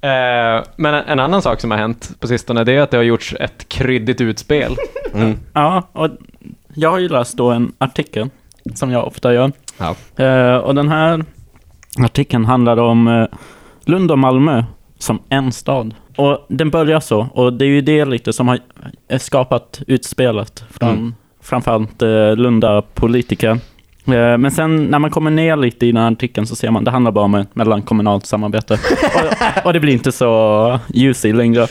Eh, 0.00 0.64
Men 0.76 0.94
en 0.94 1.20
annan 1.20 1.42
sak 1.42 1.60
som 1.60 1.70
har 1.70 1.78
hänt 1.78 2.10
på 2.20 2.26
sistone, 2.26 2.64
det 2.64 2.72
är 2.72 2.80
att 2.80 2.90
det 2.90 2.96
har 2.96 3.04
gjorts 3.04 3.34
ett 3.40 3.68
kryddigt 3.68 4.20
utspel. 4.20 4.76
Mm. 5.14 5.38
Ja, 5.52 5.88
och 5.92 6.08
jag 6.74 6.90
har 6.90 6.98
ju 6.98 7.08
läst 7.08 7.36
då 7.36 7.50
en 7.50 7.72
artikel, 7.78 8.30
som 8.74 8.90
jag 8.90 9.06
ofta 9.06 9.34
gör. 9.34 9.52
Ja. 9.78 9.94
Eh, 10.24 10.56
och 10.56 10.74
den 10.74 10.88
här 10.88 11.24
artikeln 11.98 12.44
handlar 12.44 12.76
om 12.76 13.08
eh, 13.08 13.26
Lund 13.88 14.10
och 14.10 14.18
Malmö 14.18 14.64
som 14.98 15.18
en 15.28 15.52
stad. 15.52 15.94
Och 16.16 16.46
den 16.48 16.70
börjar 16.70 17.00
så, 17.00 17.28
och 17.34 17.52
det 17.52 17.64
är 17.64 17.68
ju 17.68 17.80
det 17.80 18.04
lite 18.04 18.32
som 18.32 18.48
har 18.48 18.58
eh, 19.08 19.18
skapat 19.18 19.82
utspelet 19.86 20.64
från 20.70 20.88
Mm. 20.90 21.14
framförallt 21.42 22.02
eh, 22.02 22.36
Lunda 22.36 22.82
politiker. 22.82 23.50
Eh, 24.06 24.38
men 24.38 24.50
sen 24.50 24.84
när 24.84 24.98
man 24.98 25.10
kommer 25.10 25.30
ner 25.30 25.56
lite 25.56 25.86
i 25.86 25.92
den 25.92 26.02
här 26.02 26.12
artikeln 26.12 26.46
så 26.46 26.56
ser 26.56 26.70
man 26.70 26.80
att 26.80 26.84
det 26.84 26.90
handlar 26.90 27.12
bara 27.12 27.24
om 27.24 27.46
mellankommunalt 27.52 28.26
samarbete. 28.26 28.74
och, 29.58 29.66
och 29.66 29.72
det 29.72 29.80
blir 29.80 29.92
inte 29.92 30.12
så 30.12 30.80
juicy 30.88 31.32
längre. 31.32 31.66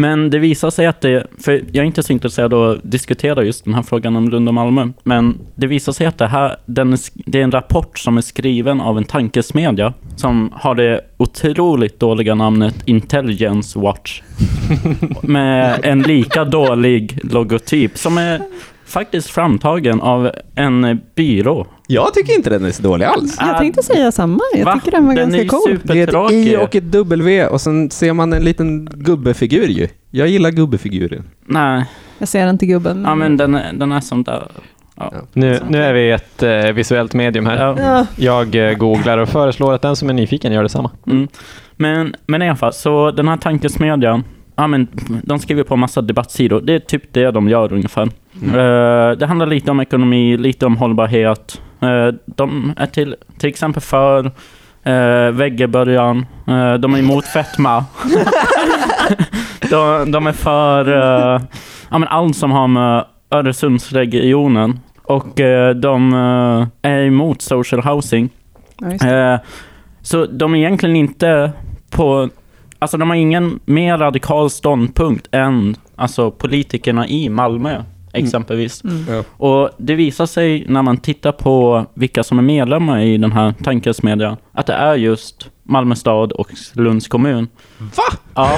Men 0.00 0.30
det 0.30 0.38
visar 0.38 0.70
sig 0.70 0.86
att 0.86 1.00
det, 1.00 1.26
för 1.38 1.52
jag 1.52 1.82
är 1.82 1.86
inte 1.86 2.02
så 2.02 2.12
intresserad 2.12 2.54
av 2.54 2.70
att 2.70 2.78
diskutera 2.82 3.44
just 3.44 3.64
den 3.64 3.74
här 3.74 3.82
frågan 3.82 4.16
om 4.16 4.28
Lund 4.28 4.48
och 4.48 4.54
Malmö, 4.54 4.88
men 5.02 5.38
det 5.54 5.66
visar 5.66 5.92
sig 5.92 6.06
att 6.06 6.18
det 6.18 6.26
här, 6.26 6.56
den, 6.66 6.96
det 7.14 7.40
är 7.40 7.44
en 7.44 7.50
rapport 7.50 7.98
som 7.98 8.16
är 8.16 8.20
skriven 8.20 8.80
av 8.80 8.98
en 8.98 9.04
tankesmedja 9.04 9.92
som 10.16 10.52
har 10.54 10.74
det 10.74 11.00
otroligt 11.16 12.00
dåliga 12.00 12.34
namnet 12.34 12.74
Intelligence 12.84 13.78
Watch. 13.78 14.22
med 15.22 15.80
en 15.82 16.02
lika 16.02 16.44
dålig 16.44 17.18
logotyp 17.32 17.98
som 17.98 18.18
är 18.18 18.40
faktiskt 18.88 19.30
framtagen 19.30 20.00
av 20.00 20.30
en 20.54 21.00
byrå. 21.14 21.66
Jag 21.86 22.14
tycker 22.14 22.34
inte 22.36 22.50
den 22.50 22.64
är 22.64 22.70
så 22.70 22.82
dålig 22.82 23.04
alls. 23.06 23.36
Jag 23.40 23.58
tänkte 23.58 23.82
säga 23.82 24.12
samma. 24.12 24.40
Jag 24.54 24.64
Va? 24.64 24.74
tycker 24.74 24.90
den 24.90 25.06
var 25.06 25.14
Den 25.14 25.34
är 25.34 25.38
ganska 25.38 25.56
cool. 25.56 25.78
Det 25.82 26.00
är 26.00 26.26
ett. 26.26 26.32
I 26.32 26.56
och 26.56 26.74
ett 26.76 26.84
W 26.92 27.46
och 27.46 27.60
sen 27.60 27.90
ser 27.90 28.12
man 28.12 28.32
en 28.32 28.42
liten 28.44 28.88
gubbefigur 28.92 29.66
ju. 29.68 29.88
Jag 30.10 30.28
gillar 30.28 30.50
gubbefiguren. 30.50 31.24
Nej, 31.46 31.84
Jag 32.18 32.28
ser 32.28 32.50
inte 32.50 32.66
gubben. 32.66 33.02
ja, 33.06 33.14
men 33.14 33.36
den, 33.36 33.54
är- 33.54 33.72
den 33.72 33.92
är 33.92 34.00
som 34.00 34.22
där. 34.24 34.42
Ja. 34.96 35.12
Nu, 35.32 35.60
nu 35.68 35.82
är 35.82 35.92
vi 35.92 36.10
ett 36.10 36.42
eh, 36.42 36.72
visuellt 36.72 37.14
medium 37.14 37.46
här. 37.46 37.56
Ja. 37.56 37.76
Ja. 37.78 38.06
Jag 38.16 38.54
eh, 38.70 38.74
googlar 38.76 39.18
och 39.18 39.28
föreslår 39.28 39.72
att 39.74 39.82
den 39.82 39.96
som 39.96 40.08
är 40.08 40.12
nyfiken 40.14 40.52
gör 40.52 40.62
detsamma. 40.62 40.90
Mm. 41.06 41.28
Men, 41.76 42.14
men 42.26 42.42
i 42.42 42.48
alla 42.48 42.56
fall, 42.56 42.72
så 42.72 43.10
den 43.10 43.28
här 43.28 43.36
tankesmedjan, 43.36 44.24
ja, 44.58 44.66
men, 44.66 44.88
de 45.22 45.38
skriver 45.38 45.62
på 45.62 45.76
massa 45.76 46.02
debattsidor. 46.02 46.60
Det 46.60 46.74
är 46.74 46.78
typ 46.78 47.12
det 47.12 47.30
de 47.30 47.48
gör 47.48 47.72
ungefär. 47.72 48.02
Eh, 48.42 49.16
det 49.16 49.26
handlar 49.26 49.46
lite 49.46 49.70
om 49.70 49.80
ekonomi, 49.80 50.36
lite 50.36 50.66
om 50.66 50.76
hållbarhet. 50.76 51.60
Eh, 51.80 52.08
de 52.26 52.72
är 52.76 52.86
till, 52.86 53.16
till 53.38 53.48
exempel 53.48 53.82
för 53.82 54.26
uh, 54.86 55.30
väggebörjan. 55.30 56.26
Eh, 56.48 56.74
de 56.74 56.94
är 56.94 56.98
emot 56.98 57.24
fetma. 57.24 57.84
de, 59.70 60.12
de 60.12 60.26
är 60.26 60.32
för 60.32 60.90
ja, 61.90 61.98
men 61.98 62.08
allt 62.08 62.36
som 62.36 62.50
har 62.50 62.68
med 62.68 63.04
Öresundsregionen. 63.30 64.80
Och 65.02 65.40
de 65.76 66.12
är 66.82 67.02
emot 67.02 67.42
social 67.42 67.82
housing. 67.82 68.28
Ja, 69.00 69.38
så 70.02 70.26
de 70.26 70.54
är 70.54 70.58
egentligen 70.58 70.96
inte 70.96 71.52
på... 71.90 72.28
Alltså 72.78 72.96
de 72.96 73.10
har 73.10 73.16
ingen 73.16 73.60
mer 73.64 73.98
radikal 73.98 74.50
ståndpunkt 74.50 75.28
än 75.32 75.76
alltså, 75.96 76.30
politikerna 76.30 77.08
i 77.08 77.28
Malmö, 77.28 77.82
exempelvis. 78.12 78.84
Mm. 78.84 79.04
Ja. 79.08 79.22
Och 79.36 79.70
det 79.76 79.94
visar 79.94 80.26
sig 80.26 80.64
när 80.68 80.82
man 80.82 80.96
tittar 80.96 81.32
på 81.32 81.86
vilka 81.94 82.22
som 82.24 82.38
är 82.38 82.42
medlemmar 82.42 83.00
i 83.00 83.18
den 83.18 83.32
här 83.32 83.54
tankesmedjan, 83.64 84.36
att 84.52 84.66
det 84.66 84.72
är 84.72 84.94
just 84.94 85.50
Malmö 85.62 85.94
stad 85.94 86.32
och 86.32 86.48
Lunds 86.72 87.08
kommun. 87.08 87.48
Va? 87.78 88.18
Ja, 88.34 88.50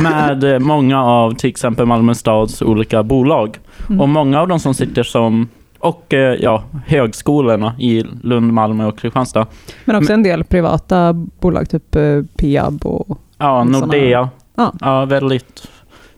med 0.00 0.62
många 0.62 1.04
av 1.04 1.34
till 1.34 1.50
exempel 1.50 1.86
Malmö 1.86 2.14
stads 2.14 2.62
olika 2.62 3.02
bolag. 3.02 3.58
Mm. 3.88 4.00
Och 4.00 4.08
många 4.08 4.40
av 4.40 4.48
dem 4.48 4.60
som 4.60 4.74
sitter 4.74 5.02
som, 5.02 5.48
och 5.78 6.14
eh, 6.14 6.34
ja, 6.34 6.62
högskolorna 6.86 7.74
i 7.78 8.04
Lund, 8.22 8.52
Malmö 8.52 8.86
och 8.86 8.98
Kristianstad. 8.98 9.46
Men 9.84 9.96
också 9.96 10.12
en 10.12 10.22
del 10.22 10.44
privata 10.44 11.12
bolag, 11.12 11.70
typ 11.70 11.96
eh, 11.96 12.22
Peab 12.36 12.86
och... 12.86 13.18
Ja, 13.38 13.64
Nordea. 13.64 14.28
Ja. 14.54 14.72
Ja, 14.80 15.04
väldigt 15.04 15.68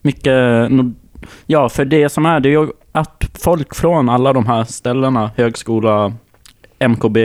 mycket. 0.03 0.71
Ja, 1.47 1.69
för 1.69 1.85
det 1.85 2.09
som 2.09 2.27
är, 2.27 2.41
det 2.41 2.49
är 2.49 2.51
ju 2.51 2.69
att 2.93 3.25
folk 3.45 3.75
från 3.75 4.09
alla 4.09 4.33
de 4.33 4.47
här 4.47 4.65
ställena, 4.65 5.31
högskola, 5.37 6.13
MKB, 6.79 7.19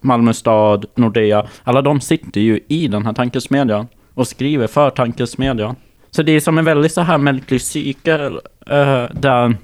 Malmö 0.00 0.32
stad, 0.32 0.86
Nordea, 0.94 1.46
alla 1.64 1.82
de 1.82 2.00
sitter 2.00 2.40
ju 2.40 2.60
i 2.68 2.88
den 2.88 3.06
här 3.06 3.12
tankesmedjan 3.12 3.86
och 4.14 4.28
skriver 4.28 4.66
för 4.66 4.90
tankesmedjan. 4.90 5.76
Så 6.10 6.22
det 6.22 6.32
är 6.32 6.40
som 6.40 6.58
en 6.58 6.64
väldigt 6.64 6.92
så 6.92 7.00
här 7.00 7.18
märklig 7.18 7.62
cykel 7.62 8.40
eh, 8.66 9.04
där, 9.12 9.56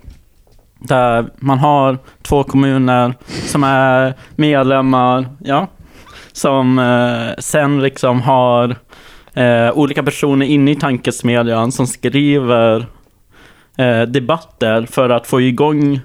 där 0.78 1.26
man 1.36 1.58
har 1.58 1.98
två 2.22 2.42
kommuner 2.42 3.14
som 3.28 3.64
är 3.64 4.14
medlemmar, 4.36 5.26
ja, 5.38 5.66
som 6.32 6.78
eh, 6.78 7.34
sen 7.38 7.82
liksom 7.82 8.20
har 8.22 8.76
eh, 9.34 9.78
olika 9.78 10.02
personer 10.02 10.46
inne 10.46 10.70
i 10.70 10.76
tankesmedjan 10.76 11.72
som 11.72 11.86
skriver 11.86 12.86
eh, 13.76 14.02
debatter 14.02 14.86
för 14.86 15.10
att 15.10 15.26
få 15.26 15.40
igång 15.40 16.00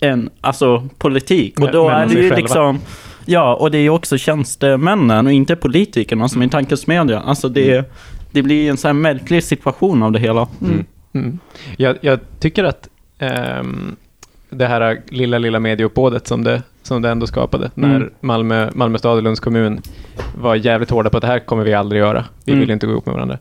en, 0.00 0.30
alltså 0.40 0.88
politik. 0.98 1.60
Och 1.60 1.72
då 1.72 1.88
är 1.88 2.06
det 2.06 2.14
ju 2.14 2.34
liksom, 2.34 2.80
ja, 3.24 3.54
och 3.54 3.70
det 3.70 3.78
är 3.78 3.82
ju 3.82 3.90
också 3.90 4.18
tjänstemännen 4.18 5.26
och 5.26 5.32
inte 5.32 5.56
politikerna 5.56 6.28
som 6.28 6.42
är 6.42 6.46
i 6.46 6.50
tankesmedjan. 6.50 7.22
Alltså 7.22 7.48
det, 7.48 7.92
det 8.32 8.42
blir 8.42 8.70
en 8.70 8.76
sån 8.76 8.88
här 8.88 8.92
märklig 8.92 9.44
situation 9.44 10.02
av 10.02 10.12
det 10.12 10.18
hela. 10.18 10.48
Mm. 10.60 10.84
Mm. 11.12 11.38
Jag, 11.76 11.96
jag 12.00 12.20
tycker 12.40 12.64
att 12.64 12.88
ehm, 13.18 13.96
det 14.50 14.66
här 14.66 15.02
lilla, 15.08 15.38
lilla 15.38 15.60
medieuppbådet 15.60 16.26
som 16.26 16.44
det, 16.44 16.62
som 16.88 17.02
det 17.02 17.10
ändå 17.10 17.26
skapade, 17.26 17.70
när 17.74 17.96
Mm. 17.96 18.10
Malmö, 18.20 18.70
Malmö 18.74 18.98
stad 18.98 19.16
och 19.16 19.22
Lunds 19.22 19.40
kommun 19.40 19.80
var 20.40 20.54
jävligt 20.54 20.90
hårda 20.90 21.10
på 21.10 21.16
att 21.16 21.20
det 21.20 21.26
här 21.26 21.38
kommer 21.38 21.64
vi 21.64 21.74
aldrig 21.74 22.00
göra. 22.00 22.24
Vi 22.44 22.52
Mm. 22.52 22.60
vill 22.60 22.70
inte 22.70 22.86
gå 22.86 22.92
ihop 22.92 23.06
med 23.06 23.14
varandra. 23.14 23.38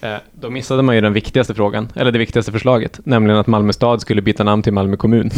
Eh, 0.00 0.14
då 0.40 0.50
missade 0.50 0.82
man 0.82 0.94
ju 0.94 1.00
den 1.00 1.12
viktigaste 1.12 1.54
frågan, 1.54 1.88
eller 1.94 2.12
det 2.12 2.18
viktigaste 2.18 2.52
förslaget, 2.52 3.00
nämligen 3.04 3.40
att 3.40 3.46
Malmö 3.46 3.72
stad 3.72 4.00
skulle 4.00 4.22
byta 4.22 4.44
namn 4.44 4.62
till 4.62 4.72
Malmö 4.72 4.96
kommun. 4.96 5.30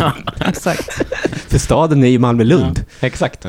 Ja, 0.00 0.12
exakt. 0.48 0.92
För 1.50 1.58
staden 1.58 2.04
är 2.04 2.08
ju 2.08 2.18
Malmö-Lund. 2.18 2.80
Exakt. 3.00 3.46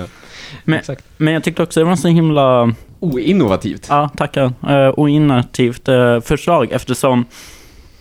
Men- 0.63 0.79
Exakt. 0.79 1.03
Men 1.17 1.33
jag 1.33 1.43
tyckte 1.43 1.63
också 1.63 1.79
det 1.79 1.85
var 1.85 1.95
så 1.95 2.07
himla 2.07 2.73
Oinnovativt. 2.99 3.85
Ja, 3.89 4.09
tackar. 4.17 4.53
Uh, 4.69 5.11
inaktivt 5.11 5.87
eh, 5.87 6.19
förslag 6.19 6.71
eftersom 6.71 7.25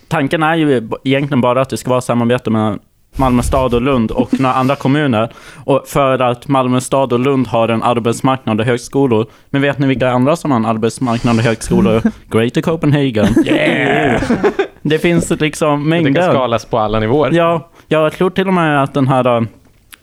tanken 0.09 0.43
är 0.43 0.57
ju 0.57 0.89
egentligen 1.05 1.41
bara 1.41 1.61
att 1.61 1.71
det 1.71 1.77
ska 1.77 1.91
vara 1.91 2.01
samarbete 2.01 2.51
med 2.51 2.79
Malmö 3.19 3.43
stad 3.43 3.75
och 3.75 3.83
Lund 3.83 4.11
och 4.11 4.41
några 4.41 4.55
andra 4.55 4.77
kommuner. 4.77 5.33
Och 5.65 5.83
för 5.87 6.19
att 6.19 6.49
Malmö 6.49 6.81
stad 6.81 7.13
och 7.13 7.19
Lund 7.21 7.47
har 7.47 7.69
en 7.69 7.83
arbetsmarknad 7.83 8.61
och 8.61 8.67
högskolor. 8.67 9.27
Men 9.51 9.63
vet 9.63 9.79
ni 9.79 9.87
vilka 9.87 10.11
andra 10.11 10.37
som 10.37 10.51
har 10.51 10.59
en 10.59 10.67
arbetsmarknad 10.67 11.37
och 11.39 11.43
högskolor? 11.43 12.03
Greater 12.31 12.61
Copenhagen. 12.61 13.27
Yeah! 13.47 14.23
Det 14.83 14.99
finns 14.99 15.31
liksom 15.31 15.91
Det 15.91 15.97
kan 15.97 16.03
mängder. 16.03 16.31
skalas 16.31 16.65
på 16.65 16.79
alla 16.79 17.01
nivåer. 17.01 17.31
Ja, 17.33 17.69
jag 17.89 18.13
tror 18.13 18.31
till 18.31 18.49
och 18.49 18.55
med 18.55 18.83
att 18.83 18.95
den 18.95 19.09
här 19.09 19.37
äh, 19.37 19.43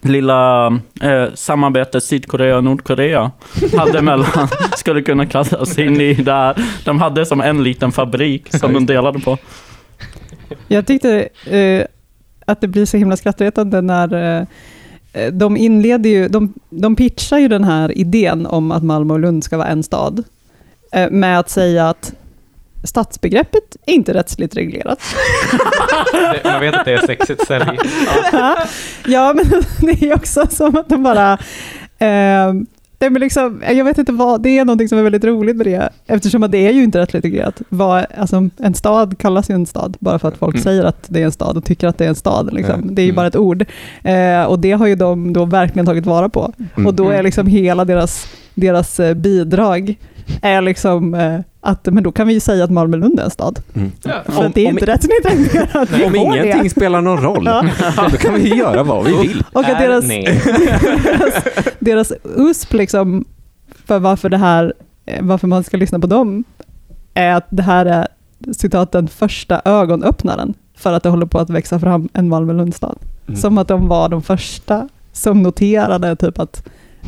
lilla 0.02 0.68
eh, 1.02 1.26
samarbetet 1.34 2.04
Sydkorea 2.04 2.58
och 2.58 2.64
Nordkorea 2.64 3.32
hade 3.78 4.02
mellan, 4.02 4.48
skulle 4.76 5.02
kunna 5.02 5.26
klassas 5.26 5.80
in 5.80 6.02
i 6.02 6.14
där. 6.14 6.56
De 6.86 7.02
hade 7.02 7.26
som 7.26 7.42
en 7.42 7.64
liten 7.64 7.92
fabrik 7.92 8.56
som 8.60 8.74
de 8.74 8.86
delade 8.86 9.20
på. 9.20 9.38
Jag 10.68 10.88
tyckte 10.88 11.28
eh, 11.46 11.84
att 12.46 12.62
det 12.62 12.68
blir 12.68 12.86
så 12.86 12.98
himla 12.98 13.18
skrattretande 13.18 13.82
när 13.82 14.40
eh, 15.14 15.32
de 15.32 15.58
inleder 15.58 16.10
ju, 16.10 16.28
de, 16.28 16.54
de 16.70 16.96
pitchar 16.96 17.38
ju 17.38 17.48
den 17.48 17.64
här 17.64 17.98
idén 17.98 18.46
om 18.46 18.72
att 18.72 18.84
Malmö 18.84 19.14
och 19.14 19.20
Lund 19.20 19.44
ska 19.44 19.58
vara 19.58 19.68
en 19.68 19.84
stad 19.84 20.24
eh, 20.92 21.10
med 21.10 21.40
att 21.40 21.50
säga 21.50 21.90
att 21.90 22.14
stadsbegreppet 22.84 23.76
är 23.86 23.94
inte 23.94 24.14
rättsligt 24.14 24.56
reglerat. 24.56 25.00
Man 26.44 26.60
vet 26.60 26.76
att 26.76 26.86
det 26.86 26.94
är 26.94 27.08
sexigt 27.08 27.48
sälj. 27.48 27.66
ja, 29.06 29.34
men 29.36 29.64
det 29.82 30.10
är 30.10 30.16
också 30.16 30.48
som 30.50 30.78
att 30.78 30.90
de 30.90 31.04
bara... 31.04 31.38
Eh, 32.00 32.54
är 33.06 33.10
men 33.10 33.22
liksom, 33.22 33.62
jag 33.76 33.86
vet 33.86 33.98
inte 33.98 34.12
vad, 34.12 34.42
det 34.42 34.58
är 34.58 34.66
någonting 34.66 34.90
som 34.90 34.98
är 34.98 35.04
väldigt 35.04 35.24
roligt 35.24 35.56
med 35.56 35.66
det, 35.66 35.90
eftersom 36.08 36.44
att 36.44 36.52
det 36.52 36.58
är 36.68 36.72
ju 36.72 36.84
inte 36.84 37.00
rättsligt 37.00 37.26
reglerat. 37.26 37.62
Vad, 37.70 38.06
alltså, 38.18 38.50
en 38.58 38.74
stad 38.74 39.18
kallas 39.18 39.50
ju 39.50 39.54
en 39.56 39.66
stad, 39.66 39.98
bara 40.00 40.20
för 40.20 40.28
att 40.28 40.38
folk 40.38 40.56
Mm. 40.56 40.64
säger 40.64 40.84
att 40.84 41.06
det 41.08 41.22
är 41.22 41.26
en 41.26 41.32
stad 41.32 41.58
och 41.58 41.64
tycker 41.66 41.88
att 41.88 41.98
det 41.98 42.06
är 42.06 42.10
en 42.10 42.16
stad. 42.16 42.54
Liksom. 42.54 42.76
Mm. 42.82 42.96
Det 42.96 43.02
är 43.02 43.04
ju 43.04 43.10
Mm. 43.10 43.16
bara 43.16 43.28
ett 43.28 43.36
ord. 43.36 43.66
Eh, 44.04 44.44
och 44.44 44.60
det 44.60 44.72
har 44.72 44.88
ju 44.88 44.96
de 44.96 45.34
då 45.34 45.46
verkligen 45.46 45.86
tagit 45.86 46.06
vara 46.06 46.30
på. 46.30 46.54
Mm. 46.76 46.88
Och 46.88 46.94
då 46.94 47.10
är 47.10 47.24
liksom 47.24 47.48
hela 47.48 47.86
deras, 47.86 48.28
deras 48.54 49.00
eh, 49.00 49.14
bidrag 49.14 49.96
är 50.42 50.62
liksom 50.62 51.14
eh, 51.14 51.40
att 51.66 51.86
men 51.86 52.04
då 52.04 52.12
kan 52.12 52.28
vi 52.28 52.34
ju 52.34 52.40
säga 52.40 52.64
att 52.64 52.70
Malmö-Lund 52.72 53.20
är 53.20 53.24
en 53.24 53.30
stad. 53.32 53.60
Mm. 53.74 53.92
För 54.26 54.46
Om- 54.46 54.52
det 54.56 54.66
är 54.66 54.70
om- 54.70 54.78
inte. 54.80 54.98
Vi 55.98 56.06
Om 56.06 56.12
får 56.14 56.18
ingenting 56.18 56.64
det. 56.64 56.70
spelar 56.70 57.02
någon 57.02 57.22
roll, 57.22 57.44
Ja. 57.46 57.64
då 58.12 58.18
kan 58.18 58.34
vi 58.34 58.50
ju 58.50 58.56
göra 58.56 58.84
vad 58.84 59.06
vi 59.06 59.18
vill. 59.28 59.44
Och 59.54 59.62
att 59.62 59.80
deras, 59.80 60.06
deras, 60.08 61.44
deras 61.80 62.14
USP 62.36 62.74
liksom, 62.74 63.26
för 63.86 64.00
varför, 64.00 64.30
det 64.30 64.38
här, 64.38 64.74
eh, 65.06 65.24
varför 65.24 65.48
man 65.48 65.64
ska 65.64 65.78
lyssna 65.78 66.00
på 66.00 66.08
dem, 66.08 66.44
är 67.14 67.34
att 67.36 67.48
det 67.50 67.64
här 67.64 67.86
är 67.86 68.08
citat 68.58 68.92
den 68.92 69.08
första 69.08 69.62
ögonöppnaren 69.66 70.54
för 70.78 70.94
att 70.94 71.04
det 71.04 71.10
håller 71.10 71.26
på 71.26 71.40
att 71.40 71.50
växa 71.50 71.80
fram 71.80 72.10
en 72.14 72.30
Malmö-Lundstad. 72.30 72.96
Mm. 73.28 73.40
Som 73.40 73.58
att 73.58 73.68
de 73.68 73.88
var 73.88 74.10
de 74.10 74.22
första 74.24 74.90
som 75.14 75.44
noterade 75.44 76.16
typ 76.16 76.40
att 76.40 76.64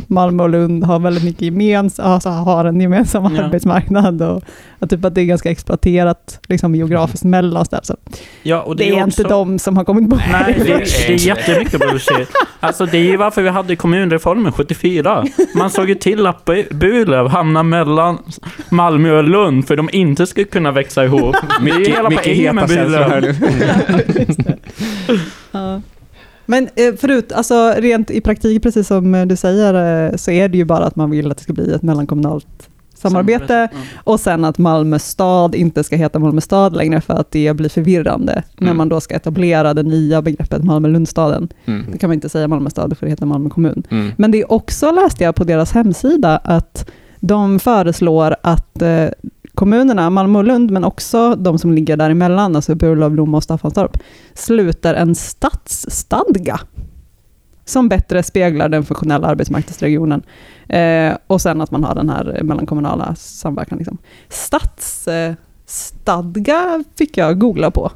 Malmö 0.08 0.44
och 0.44 0.50
Lund 0.50 0.84
har 0.84 1.00
väldigt 1.00 1.24
mycket 1.24 1.42
gemensamt, 1.42 2.08
alltså 2.08 2.30
har 2.30 2.66
en 2.66 2.82
gemensam 2.82 3.36
Ja. 3.36 3.44
arbetsmarknad 3.44 4.22
och 4.22 4.44
att, 4.80 4.90
typ 4.90 5.06
att 5.06 5.16
det 5.16 5.22
är 5.22 5.26
ganska 5.26 5.52
exploaterat 5.52 6.40
liksom, 6.48 6.76
geografiskt 6.76 7.24
mellan 7.24 7.66
städer. 7.66 7.84
Så 7.84 7.96
Ja, 8.44 8.62
och 8.62 8.76
det 8.76 8.90
är, 8.90 8.94
också- 8.94 9.22
inte 9.22 9.24
de 9.34 9.60
som 9.60 9.78
har 9.78 9.84
kommit 9.84 10.10
på 10.10 10.16
Nej, 10.32 10.56
det, 10.58 10.64
det. 10.64 10.74
det 11.08 11.14
är 11.14 11.28
jättemycket 11.28 11.80
bullshit. 11.80 12.30
Alltså 12.60 12.86
det 12.86 12.98
är 12.98 13.04
ju 13.04 13.18
varför 13.18 13.42
vi 13.42 13.50
hade 13.50 13.76
kommunreformen 13.76 14.52
74. 14.52 15.26
Man 15.56 15.70
såg 15.70 15.90
ju 15.90 15.96
till 15.96 16.28
att 16.28 16.46
Bu- 16.46 16.74
Burlöv 16.74 17.28
hamnade 17.28 17.64
mellan 17.64 18.18
Malmö 18.70 19.18
och 19.18 19.24
Lund 19.24 19.68
för 19.68 19.76
de 19.76 19.90
inte 19.94 20.28
skulle 20.28 20.46
kunna 20.46 20.72
växa 20.72 21.06
ihop. 21.06 21.36
Det 21.62 21.70
är 21.72 21.80
ju 21.80 21.86
hela 21.86 22.10
Mycket 22.10 22.26
med 22.26 22.36
heta 22.36 22.68
känslor 22.68 23.00
här 23.00 23.22
nu. 23.22 23.36
Ja. 25.52 25.82
Men 26.50 26.68
eh, 26.76 26.94
förut, 26.96 27.32
alltså 27.32 27.74
rent 27.78 28.12
i 28.12 28.22
praktik, 28.22 28.64
precis 28.64 28.88
som 28.88 29.16
eh, 29.16 29.26
du 29.26 29.36
säger, 29.36 30.08
eh, 30.10 30.16
så 30.16 30.32
är 30.32 30.48
det 30.50 30.58
ju 30.58 30.66
bara 30.66 30.86
att 30.86 30.96
man 30.96 31.10
vill 31.10 31.32
att 31.32 31.38
det 31.38 31.44
ska 31.44 31.54
bli 31.54 31.74
ett 31.74 31.82
mellankommunalt 31.82 32.48
samarbete 32.94 33.70
Ja. 33.72 33.78
och 34.04 34.20
sen 34.20 34.46
att 34.46 34.58
Malmö 34.58 35.00
stad 35.00 35.56
inte 35.56 35.84
ska 35.84 35.96
heta 35.96 36.20
Malmö 36.20 36.42
stad 36.42 36.76
längre 36.76 37.02
för 37.02 37.14
att 37.14 37.32
det 37.32 37.54
blir 37.56 37.70
förvirrande 37.70 38.44
när 38.58 38.68
Mm. 38.68 38.78
man 38.78 38.90
då 38.90 39.00
ska 39.02 39.16
etablera 39.16 39.74
det 39.74 39.84
nya 39.84 40.22
begreppet 40.22 40.64
Malmö-Lundstaden. 40.64 41.48
Mm. 41.66 41.86
Då 41.92 41.98
kan 41.98 42.10
man 42.10 42.14
inte 42.14 42.30
säga 42.30 42.48
Malmö 42.48 42.70
stad, 42.70 42.98
får 42.98 43.06
det 43.06 43.10
heta 43.10 43.26
Malmö 43.26 43.50
kommun. 43.50 43.84
Mm. 43.92 44.12
Men 44.18 44.32
det 44.32 44.42
är 44.42 44.52
också, 44.52 44.92
läste 44.92 45.24
jag 45.24 45.36
på 45.36 45.44
deras 45.44 45.72
hemsida, 45.72 46.38
att 46.38 46.90
de 47.20 47.60
föreslår 47.60 48.36
att 48.44 48.82
kommunerna, 49.58 50.10
Malmö 50.10 50.40
och 50.40 50.46
Lund, 50.46 50.72
men 50.72 50.84
också 50.84 51.36
de 51.36 51.60
som 51.60 51.74
ligger 51.74 51.98
däremellan, 51.98 52.56
alltså 52.56 52.76
Burlöv, 52.76 53.16
Lomma 53.16 53.38
och 53.38 53.44
Staffanstorp, 53.44 53.98
sluter 54.34 54.94
en 54.94 55.16
stadsstadga 55.16 56.60
som 57.66 57.90
bättre 57.90 58.24
speglar 58.24 58.70
den 58.70 58.86
funktionella 58.86 59.28
arbetsmarknadsregionen. 59.28 60.24
Eh, 60.70 61.18
och 61.28 61.42
sen 61.42 61.62
att 61.62 61.72
man 61.72 61.84
har 61.84 61.96
den 61.96 62.10
här 62.10 62.40
mellankommunala 62.44 63.16
samverkan. 63.16 63.78
Liksom. 63.78 63.98
Stadsstadga 64.30 66.76
eh, 66.76 66.82
fick 66.98 67.18
jag 67.18 67.40
googla 67.40 67.72
på. 67.72 67.92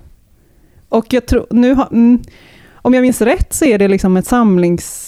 Och 0.89 1.13
jag 1.13 1.25
tror, 1.25 1.47
nu 1.49 1.73
ha, 1.73 1.87
mm, 1.87 2.21
om 2.73 2.93
jag 2.93 3.01
minns 3.01 3.21
rätt 3.21 3.53
så 3.53 3.65
är 3.65 3.77
det 3.77 3.87
liksom 3.87 4.17
ett 4.17 4.27
samlings... 4.27 5.07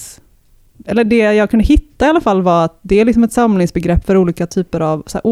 Eller 0.86 1.04
det 1.04 1.18
jag 1.18 1.50
kunde 1.50 1.66
hitta 1.66 2.06
i 2.06 2.10
alla 2.10 2.22
fall 2.22 2.42
var 2.42 2.66
att 2.66 2.80
det 2.82 3.00
är 3.00 3.06
liksom 3.06 3.24
ett 3.24 3.34
samlingsbegrepp 3.34 4.06
för 4.06 4.18
olika 4.18 4.48
typer 4.48 4.80
av 4.80 5.04
så 5.06 5.18
här, 5.18 5.28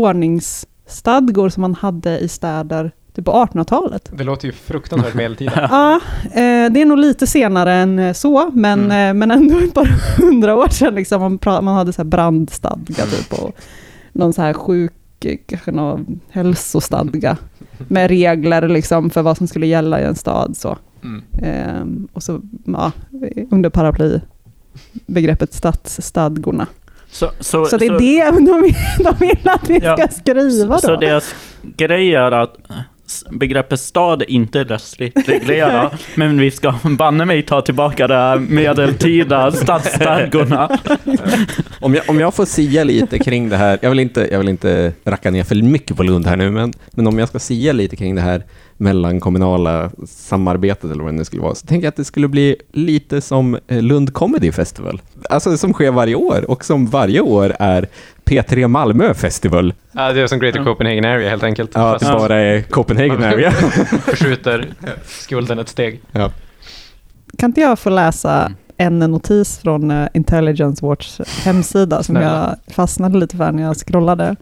ordningsstadgor 0.86 1.50
som 1.50 1.62
man 1.62 1.76
hade 1.76 2.20
i 2.20 2.28
städer 2.28 2.92
typ 3.16 3.26
på 3.26 3.32
1800-talet. 3.32 4.12
Det 4.18 4.24
låter 4.24 4.48
ju 4.48 4.52
fruktansvärt 4.52 5.14
medeltida. 5.14 5.52
Ja, 5.72 5.96
eh, 6.24 6.72
det 6.72 6.82
är 6.82 6.86
nog 6.86 6.98
lite 6.98 7.28
senare 7.28 7.74
än 7.74 8.00
eh, 8.00 8.14
så, 8.14 8.52
men, 8.54 8.92
eh, 8.92 9.14
men 9.14 9.32
ändå 9.32 9.58
ett 9.60 9.74
par 9.74 9.86
hundra 10.22 10.56
år 10.56 10.68
sedan. 10.70 10.96
Liksom, 10.96 11.22
man, 11.22 11.66
man 11.66 11.76
hade 11.76 11.94
så 11.94 12.02
här 12.02 12.10
brandstadga 12.10 13.06
typ, 13.06 13.34
och 13.34 13.56
någon 14.14 14.34
så 14.34 14.42
här 14.42 14.54
sjuk, 14.54 15.26
eh, 15.26 15.38
kanske 15.46 15.72
någon 15.72 16.20
hälsostadga 16.30 17.38
med 17.88 18.08
regler 18.08 18.68
liksom, 18.68 19.10
för 19.10 19.22
vad 19.22 19.38
som 19.38 19.48
skulle 19.48 19.68
gälla 19.68 20.02
i 20.02 20.04
en 20.04 20.16
stad. 20.16 20.58
Så. 20.58 20.78
Mm. 21.04 21.24
Ehm, 21.42 22.08
och 22.14 22.24
så 22.24 22.42
ja, 22.66 22.92
under 23.52 23.70
paraply 23.70 24.20
begreppet 25.06 25.54
stadsstadgorna. 25.54 26.68
Så, 27.12 27.32
så, 27.40 27.66
Så 27.66 27.78
det 27.78 27.86
är 27.86 28.00
det 28.00 28.32
de 28.52 28.62
vill, 28.62 28.76
de 29.04 29.16
vill 29.20 29.50
att 29.50 29.70
vi 29.70 29.80
Ja. 29.84 29.98
ska 29.98 30.08
skriva 30.08 30.78
Så 30.78 30.88
då. 30.88 30.96
deras 30.96 31.36
grej 31.78 32.16
är 32.16 32.32
att 32.32 32.56
begreppet 33.30 33.80
stad 33.80 34.22
är 34.22 34.30
inte 34.30 34.64
rättsligt 34.64 35.30
reglerat, 35.30 35.94
men 36.16 36.40
vi 36.40 36.52
ska 36.52 36.74
banne 36.84 37.26
mig 37.26 37.44
ta 37.44 37.62
tillbaka 37.62 38.08
de 38.08 38.14
här 38.14 38.38
medeltida 38.40 39.52
stadsstadgorna. 39.52 40.80
Om 41.80 41.96
jag, 41.96 42.04
om 42.10 42.20
jag 42.20 42.34
får 42.34 42.46
sia 42.46 42.84
lite 42.84 43.20
kring 43.20 43.50
det 43.50 43.58
här, 43.58 43.80
jag 43.82 43.90
vill 43.90 44.00
inte, 44.00 44.28
jag 44.32 44.40
vill 44.40 44.50
inte 44.50 44.94
racka 45.06 45.32
ner 45.32 45.44
för 45.44 45.56
mycket 45.56 45.98
på 45.98 46.04
Lund 46.04 46.28
här 46.28 46.36
nu, 46.38 46.52
men, 46.52 46.74
men 46.92 47.08
om 47.08 47.20
jag 47.20 47.28
ska 47.30 47.40
sia 47.40 47.74
lite 47.74 47.96
kring 47.96 48.16
det 48.16 48.22
här 48.22 48.44
mellankommunala 48.82 49.92
samarbetet 50.08 50.92
eller 50.92 51.04
vad 51.04 51.14
det 51.14 51.18
nu 51.18 51.26
skulle 51.26 51.42
vara, 51.42 51.56
så 51.56 51.66
tänker 51.68 51.86
jag 51.86 51.90
att 51.90 51.96
det 51.96 52.06
skulle 52.06 52.28
bli 52.28 52.56
lite 52.72 53.22
som 53.22 53.58
eh, 53.68 53.82
Lund 53.82 54.14
Comedy 54.14 54.52
Festival. 54.52 55.02
Alltså 55.30 55.58
som 55.58 55.74
sker 55.74 55.92
varje 55.92 56.16
år 56.16 56.52
och 56.52 56.66
som 56.66 56.86
varje 56.86 57.22
år 57.22 57.56
är 57.60 57.88
P3 58.26 58.68
Malmö 58.68 59.14
Festival. 59.14 59.74
Ja, 59.92 60.14
det 60.14 60.22
är 60.22 60.28
som 60.28 60.40
Greater 60.40 60.64
Copenhagen 60.64 61.06
Area 61.06 61.30
helt 61.30 61.44
enkelt. 61.44 61.72
Ja, 61.74 61.98
det 62.00 62.06
bara 62.06 62.42
är 62.42 62.62
Copenhagen 62.62 63.24
area. 63.24 63.52
förskjuter 64.06 64.74
skulden 65.06 65.60
ett 65.60 65.70
steg. 65.70 66.02
Ja. 66.12 66.32
Kan 67.38 67.50
inte 67.50 67.62
jag 67.62 67.80
få 67.80 67.90
läsa 67.90 68.52
en 68.78 69.00
notis 69.00 69.58
från 69.58 69.92
eh, 69.92 70.08
Intelligence 70.14 70.86
Watch 70.86 71.20
hemsida 71.44 72.04
som 72.04 72.16
jag 72.16 72.56
fastnade 72.68 73.18
lite 73.18 73.38
för 73.38 73.52
när 73.52 73.64
jag 73.64 73.76
scrollade. 73.78 74.36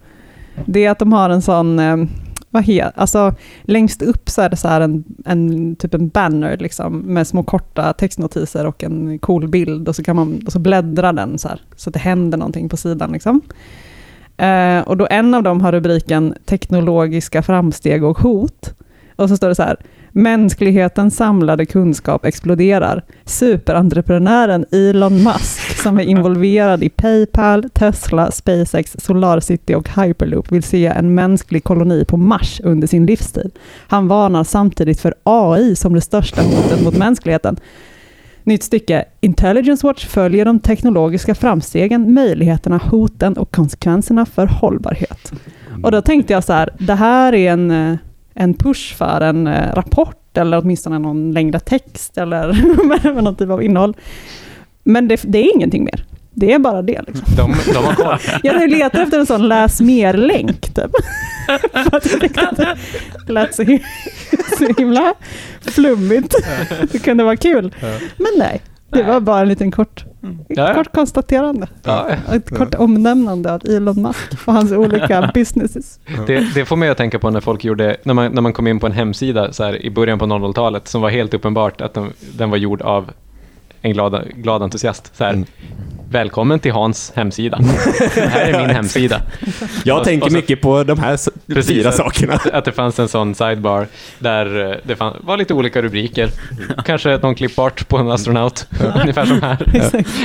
Det 0.65 0.85
är 0.85 0.91
att 0.91 0.99
de 0.99 1.13
har 1.13 1.29
en 1.29 1.41
sån, 1.41 1.79
eh, 1.79 1.97
vad 2.49 2.63
heter, 2.63 2.91
alltså 2.95 3.33
längst 3.63 4.01
upp 4.01 4.29
så 4.29 4.41
är 4.41 4.49
det 4.49 4.55
så 4.55 4.67
här 4.67 4.81
en, 4.81 5.03
en 5.25 5.75
typ 5.75 5.93
en 5.93 6.07
banner 6.07 6.57
liksom 6.57 6.99
med 6.99 7.27
små 7.27 7.43
korta 7.43 7.93
textnotiser 7.93 8.65
och 8.65 8.83
en 8.83 9.19
cool 9.19 9.47
bild 9.47 9.89
och 9.89 9.95
så 9.95 10.03
kan 10.03 10.15
man 10.15 10.41
och 10.45 10.51
så 10.51 10.59
bläddra 10.59 11.13
den 11.13 11.37
så 11.37 11.47
här 11.47 11.61
så 11.75 11.89
att 11.89 11.93
det 11.93 11.99
händer 11.99 12.37
någonting 12.37 12.69
på 12.69 12.77
sidan 12.77 13.11
liksom. 13.11 13.41
Eh, 14.37 14.79
och 14.79 14.97
då 14.97 15.07
en 15.09 15.33
av 15.33 15.43
dem 15.43 15.61
har 15.61 15.71
rubriken 15.71 16.33
teknologiska 16.45 17.41
framsteg 17.41 18.03
och 18.03 18.19
hot. 18.19 18.73
Och 19.15 19.29
så 19.29 19.37
står 19.37 19.49
det 19.49 19.55
så 19.55 19.63
här, 19.63 19.77
mänsklighetens 20.11 21.15
samlade 21.15 21.65
kunskap 21.65 22.25
exploderar. 22.25 23.03
Superentreprenören 23.25 24.65
Elon 24.71 25.23
Musk, 25.23 25.81
som 25.83 25.99
är 25.99 26.03
involverad 26.03 26.83
i 26.83 26.89
Paypal, 26.89 27.69
Tesla, 27.69 28.31
SpaceX, 28.31 28.95
SolarCity 28.99 29.75
och 29.75 29.89
Hyperloop, 29.89 30.51
vill 30.51 30.63
se 30.63 30.85
en 30.85 31.15
mänsklig 31.15 31.63
koloni 31.63 32.05
på 32.05 32.17
Mars 32.17 32.61
under 32.63 32.87
sin 32.87 33.05
livstid. 33.05 33.51
Han 33.87 34.07
varnar 34.07 34.43
samtidigt 34.43 35.01
för 35.01 35.13
AI 35.23 35.75
som 35.75 35.93
det 35.93 36.01
största 36.01 36.41
hotet 36.41 36.83
mot 36.83 36.97
mänskligheten. 36.97 37.59
Nytt 38.43 38.63
stycke. 38.63 39.05
Intelligence 39.21 39.87
Watch 39.87 40.05
följer 40.05 40.45
de 40.45 40.59
teknologiska 40.59 41.35
framstegen, 41.35 42.13
möjligheterna, 42.13 42.77
hoten 42.77 43.37
och 43.37 43.51
konsekvenserna 43.51 44.25
för 44.25 44.45
hållbarhet. 44.45 45.31
Och 45.83 45.91
då 45.91 46.01
tänkte 46.01 46.33
jag 46.33 46.43
så 46.43 46.53
här, 46.53 46.69
det 46.79 46.95
här 46.95 47.33
är 47.33 47.51
en, 47.51 47.71
eh, 47.71 47.97
en 48.39 48.53
push 48.53 48.95
för 48.95 49.21
en 49.21 49.47
eh, 49.47 49.73
rapport 49.73 50.37
eller 50.37 50.57
åtminstone 50.57 50.99
någon 50.99 51.31
längre 51.31 51.59
text 51.59 52.17
eller 52.17 52.47
med 53.13 53.23
någon 53.23 53.35
typ 53.35 53.49
av 53.49 53.63
innehåll. 53.63 53.95
Men 54.83 55.07
det, 55.07 55.21
det 55.23 55.39
är 55.39 55.55
ingenting 55.55 55.83
mer. 55.83 56.05
Det 56.31 56.53
är 56.53 56.59
bara 56.59 56.81
det. 56.81 57.01
Liksom. 57.07 57.35
De, 57.37 57.55
de 57.73 57.85
har 57.85 57.93
koll. 57.93 58.17
Jag 58.43 58.69
letar 58.69 59.01
efter 59.01 59.19
en 59.19 59.25
sån 59.25 59.47
läs 59.47 59.81
mer-länk. 59.81 60.61
Typ. 60.61 60.75
För 61.71 61.97
att 61.97 62.11
jag 62.11 62.21
tyckte 62.21 62.47
att 62.47 62.57
det 63.27 63.33
lät 63.33 63.55
så 63.55 63.63
himla 64.77 65.13
flummigt. 65.61 66.35
Det 66.91 66.99
kunde 66.99 67.23
vara 67.23 67.37
kul. 67.37 67.75
Men 68.17 68.31
nej, 68.37 68.61
det 68.91 69.03
var 69.03 69.19
bara 69.19 69.41
en 69.41 69.47
liten 69.47 69.71
kort, 69.71 70.05
Ja, 70.21 70.29
ja. 70.67 70.73
kort 70.73 70.91
konstaterande. 70.93 71.67
Ja, 71.83 72.07
Ett 72.33 72.57
kort 72.57 72.75
omnämnande 72.75 73.53
av 73.53 73.61
Elon 73.65 74.01
Musk 74.01 74.47
och 74.47 74.53
hans 74.53 74.71
olika 74.71 75.31
businesses. 75.33 75.99
det, 76.27 76.53
det 76.55 76.65
får 76.65 76.75
mig 76.75 76.89
att 76.89 76.97
tänka 76.97 77.19
på 77.19 77.29
när 77.29 77.39
folk 77.39 77.63
gjorde, 77.63 77.97
när 78.03 78.13
man, 78.13 78.31
när 78.31 78.41
man 78.41 78.53
kom 78.53 78.67
in 78.67 78.79
på 78.79 78.85
en 78.85 78.91
hemsida 78.91 79.53
så 79.53 79.63
här, 79.63 79.81
i 79.85 79.89
början 79.91 80.19
på 80.19 80.25
00-talet 80.25 80.87
som 80.87 81.01
var 81.01 81.09
helt 81.09 81.33
uppenbart 81.33 81.81
att 81.81 81.93
den, 81.93 82.13
den 82.37 82.49
var 82.49 82.57
gjord 82.57 82.81
av 82.81 83.09
en 83.81 83.93
glad, 83.93 84.23
glad 84.35 84.63
entusiast. 84.63 85.11
Så 85.17 85.23
här, 85.23 85.33
Mm. 85.33 85.45
Välkommen 86.11 86.59
till 86.59 86.71
Hans 86.71 87.11
hemsida. 87.15 87.59
Det 88.15 88.21
här 88.27 88.45
är 88.53 88.59
min 88.67 88.69
hemsida. 88.75 89.21
Jag 89.83 89.97
Och- 89.97 90.03
tänker 90.03 90.25
och 90.25 90.31
så- 90.31 90.37
mycket 90.37 90.61
på 90.61 90.83
de 90.83 90.99
här 90.99 91.19
Precis, 91.53 91.75
fyra 91.75 91.91
sakerna. 91.91 92.33
Att, 92.33 92.45
att 92.53 92.65
det 92.65 92.71
fanns 92.71 92.99
en 92.99 93.07
sån 93.07 93.35
sidebar 93.35 93.87
där 94.19 94.71
eh, 94.71 94.77
det 94.83 94.95
fann, 94.95 95.13
var 95.21 95.37
lite 95.37 95.53
olika 95.53 95.81
rubriker. 95.81 96.29
Kanske 96.85 97.17
någon 97.17 97.35
klippart 97.35 97.87
på 97.87 97.97
en 97.97 98.11
astronaut, 98.11 98.67
ungefär 99.01 99.25
som 99.25 99.41
här. 99.41 99.65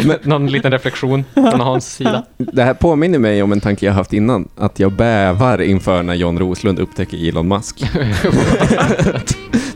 Men, 0.06 0.16
någon 0.22 0.46
liten 0.46 0.72
reflektion 0.72 1.24
från 1.34 1.60
Hans 1.60 1.94
sida. 1.94 2.22
Det 2.36 2.62
här 2.62 2.74
påminner 2.74 3.18
mig 3.18 3.42
om 3.42 3.52
en 3.52 3.60
tanke 3.60 3.86
jag 3.86 3.92
haft 3.92 4.12
innan, 4.12 4.48
att 4.56 4.80
jag 4.80 4.92
bävar 4.92 5.62
inför 5.62 6.02
när 6.02 6.14
John 6.14 6.38
Roslund 6.38 6.78
upptäcker 6.78 7.28
Elon 7.28 7.48
Musk. 7.48 7.84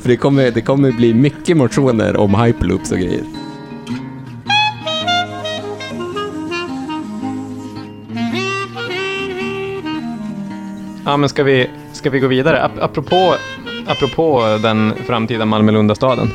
För 0.03 0.09
det 0.09 0.17
kommer, 0.17 0.51
det 0.51 0.61
kommer 0.61 0.93
bli 0.93 1.15
mycket 1.15 1.57
motioner 1.57 2.17
om 2.17 2.35
hyperloops 2.35 2.93
och 2.93 2.99
grejer. 2.99 3.23
Ja, 11.09 11.17
men 11.17 11.29
ska 11.29 11.43
vi, 11.43 11.71
ska 11.93 12.11
vi 12.11 12.21
gå 12.21 12.27
vidare? 12.27 12.65
Ap 12.65 12.73
apropå, 12.81 13.35
apropå 13.87 14.59
den 14.63 14.95
framtida 15.07 15.45
Malmö-Lundastaden 15.45 16.31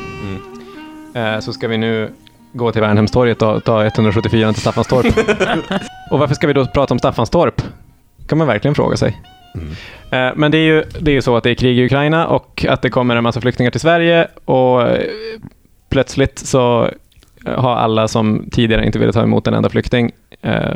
eh, 1.14 1.38
så 1.40 1.52
ska 1.52 1.68
vi 1.68 1.78
nu 1.78 2.10
gå 2.52 2.72
till 2.72 2.80
Värnhemstorget 2.80 3.42
och 3.42 3.64
ta 3.64 3.84
174 3.84 4.52
till 4.52 4.60
Staffanstorp. 4.60 5.06
och 6.10 6.18
varför 6.18 6.34
ska 6.34 6.46
vi 6.46 6.52
då 6.52 6.66
prata 6.66 6.94
om 6.94 6.98
Staffanstorp? 6.98 7.62
kan 8.26 8.38
man 8.38 8.46
verkligen 8.46 8.74
fråga 8.74 8.96
sig. 8.96 9.22
Eh, 10.10 10.30
Men 10.36 10.50
det 10.50 10.58
är, 10.58 10.66
ju, 10.66 10.84
det 11.00 11.10
är 11.10 11.14
ju 11.14 11.22
så 11.22 11.36
att 11.36 11.44
det 11.44 11.50
är 11.50 11.54
krig 11.54 11.78
i 11.78 11.84
Ukraina 11.84 12.26
och 12.26 12.66
att 12.68 12.82
det 12.82 12.90
kommer 12.90 13.16
en 13.16 13.22
massa 13.22 13.40
flyktingar 13.40 13.70
till 13.70 13.80
Sverige 13.80 14.28
och 14.44 14.82
eh, 14.82 15.06
plötsligt 15.88 16.38
så 16.38 16.90
har 17.44 17.76
alla 17.76 18.08
som 18.08 18.48
tidigare 18.52 18.86
inte 18.86 18.98
ville 18.98 19.12
ta 19.12 19.22
emot 19.22 19.46
en 19.46 19.54
enda 19.54 19.68
flykting 19.68 20.10
eh, 20.42 20.74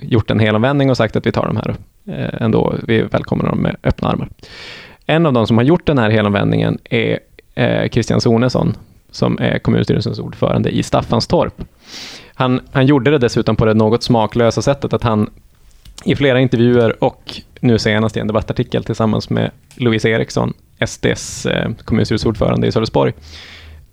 gjort 0.00 0.30
en 0.30 0.40
helomvändning 0.40 0.90
och 0.90 0.96
sagt 0.96 1.16
att 1.16 1.26
vi 1.26 1.32
tar 1.32 1.46
de 1.46 1.56
här 1.56 1.74
Eh, 2.08 2.42
ändå. 2.42 2.74
Vi 2.82 3.02
välkomnar 3.02 3.46
dem 3.46 3.58
med 3.58 3.76
öppna 3.82 4.08
armar. 4.08 4.28
En 5.06 5.26
av 5.26 5.32
de 5.32 5.46
som 5.46 5.56
har 5.58 5.64
gjort 5.64 5.86
den 5.86 5.98
här 5.98 6.10
helomvändningen 6.10 6.78
är 6.84 7.18
eh, 7.54 7.88
Christian 7.88 8.20
Sonesson, 8.20 8.76
som 9.10 9.38
är 9.40 9.58
kommunstyrelsens 9.58 10.18
ordförande 10.18 10.70
i 10.70 10.82
Staffanstorp. 10.82 11.62
Han, 12.34 12.60
han 12.72 12.86
gjorde 12.86 13.10
det 13.10 13.18
dessutom 13.18 13.56
på 13.56 13.64
det 13.64 13.74
något 13.74 14.02
smaklösa 14.02 14.62
sättet 14.62 14.92
att 14.92 15.02
han 15.02 15.30
i 16.04 16.16
flera 16.16 16.40
intervjuer 16.40 17.04
och 17.04 17.40
nu 17.60 17.78
senast 17.78 18.16
i 18.16 18.20
en 18.20 18.26
debattartikel 18.26 18.84
tillsammans 18.84 19.30
med 19.30 19.50
Louise 19.74 20.08
Eriksson, 20.08 20.52
SDs 20.86 21.46
eh, 21.46 21.70
kommunstyrelseordförande 21.84 22.66
i 22.66 22.72
Sölvesborg, 22.72 23.12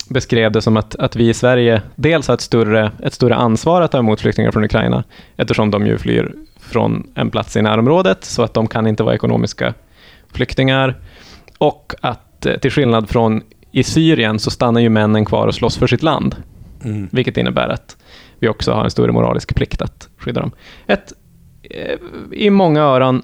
beskrev 0.10 0.52
det 0.52 0.62
som 0.62 0.78
att, 0.78 0.96
att 0.96 1.16
vi 1.16 1.30
i 1.30 1.34
Sverige 1.34 1.82
dels 1.96 2.28
har 2.28 2.34
ett 2.34 2.42
större, 2.42 2.92
ett 3.04 3.14
större 3.14 3.36
ansvar 3.36 3.82
att 3.82 3.92
ta 3.92 4.00
emot 4.00 4.22
flyktingar 4.22 4.52
från 4.52 4.64
Ukraina, 4.64 5.04
eftersom 5.38 5.72
de 5.72 5.88
ju 5.88 5.98
flyr 5.98 6.34
från 6.66 7.08
en 7.16 7.32
plats 7.32 7.56
i 7.56 7.62
närområdet, 7.62 8.24
så 8.26 8.44
att 8.44 8.54
de 8.54 8.68
kan 8.68 8.88
inte 8.88 9.04
vara 9.04 9.16
ekonomiska 9.16 9.74
flyktingar. 10.34 10.96
Och 11.58 11.94
att 12.02 12.46
eh, 12.46 12.58
till 12.58 12.72
skillnad 12.72 13.10
från 13.10 13.42
i 13.72 13.84
Syrien 13.84 14.40
så 14.40 14.52
stannar 14.52 14.82
ju 14.82 14.90
männen 14.90 15.26
kvar 15.26 15.48
och 15.48 15.56
slåss 15.56 15.78
för 15.78 15.88
sitt 15.88 16.04
land, 16.04 16.36
Mm. 16.84 17.10
vilket 17.12 17.38
innebär 17.38 17.70
att 17.70 17.98
vi 18.40 18.48
också 18.48 18.72
har 18.72 18.84
en 18.84 18.92
större 18.92 19.12
moralisk 19.12 19.56
plikt 19.56 19.82
att 19.82 20.10
skydda 20.18 20.42
dem. 20.42 20.52
Ett 20.88 21.14
eh, 21.64 21.98
i 22.32 22.50
många 22.50 22.82
öron 22.82 23.22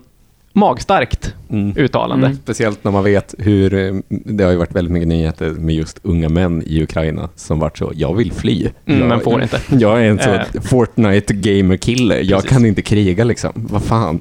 magstarkt 0.54 1.36
Mm. 1.50 1.74
uttalande. 1.78 2.36
Speciellt 2.44 2.84
när 2.84 2.92
man 2.92 3.04
vet 3.04 3.36
hur, 3.38 3.74
eh, 3.74 3.94
det 4.10 4.44
har 4.44 4.52
ju 4.52 4.58
varit 4.58 4.76
väldigt 4.76 4.92
mycket 4.92 5.08
nyheter 5.08 5.50
med 5.50 5.76
just 5.76 6.00
unga 6.04 6.30
män 6.30 6.64
i 6.66 6.84
Ukraina 6.84 7.30
som 7.36 7.60
varit 7.60 7.78
så, 7.78 7.92
jag 7.96 8.14
vill 8.16 8.32
fly. 8.32 8.70
Mm, 8.86 9.00
jag, 9.00 9.10
men 9.10 9.20
får 9.20 9.42
inte. 9.42 9.62
Jag 9.80 10.00
är 10.06 10.10
en 10.10 10.20
sån 10.20 10.34
Eh. 10.34 10.62
Fortnite-gamer-kille, 10.62 12.22
jag 12.22 12.42
Precis. 12.42 12.50
kan 12.58 12.66
inte 12.66 12.82
kriga 12.82 13.24
liksom. 13.24 13.52
Vad 13.56 13.84
fan. 13.84 14.20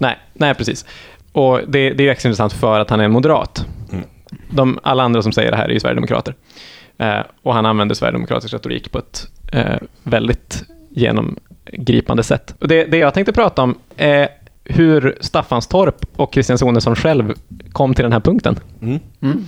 Nej, 0.00 0.18
nej, 0.34 0.54
precis. 0.54 0.84
Och 1.32 1.60
det, 1.68 1.90
det 1.90 2.02
är 2.02 2.04
ju 2.04 2.10
extra 2.10 2.28
intressant 2.28 2.52
för 2.52 2.80
att 2.80 2.90
han 2.90 3.00
är 3.00 3.04
en 3.04 3.12
moderat. 3.12 3.66
Mm. 3.92 4.04
De, 4.50 4.78
alla 4.82 5.02
andra 5.02 5.22
som 5.22 5.32
säger 5.32 5.50
det 5.50 5.56
här 5.56 5.64
är 5.68 5.72
ju 5.72 5.80
sverigedemokrater. 5.80 6.34
Eh, 6.98 7.20
och 7.42 7.54
han 7.54 7.66
använder 7.66 7.94
sverigedemokratisk 7.94 8.54
retorik 8.54 8.92
på 8.92 8.98
ett 8.98 9.26
eh, 9.52 9.76
väldigt 10.02 10.64
genomgripande 10.90 12.22
sätt. 12.22 12.54
Och 12.60 12.68
det, 12.68 12.84
det 12.84 12.96
jag 12.96 13.14
tänkte 13.14 13.32
prata 13.32 13.62
om 13.62 13.78
är 13.96 14.28
hur 14.68 15.16
Staffanstorp 15.20 15.96
och 16.16 16.30
Christian 16.34 16.58
Sonesson 16.58 16.96
själv 16.96 17.32
kom 17.72 17.94
till 17.94 18.02
den 18.02 18.12
här 18.12 18.20
punkten. 18.20 18.58
Mm. 18.82 19.44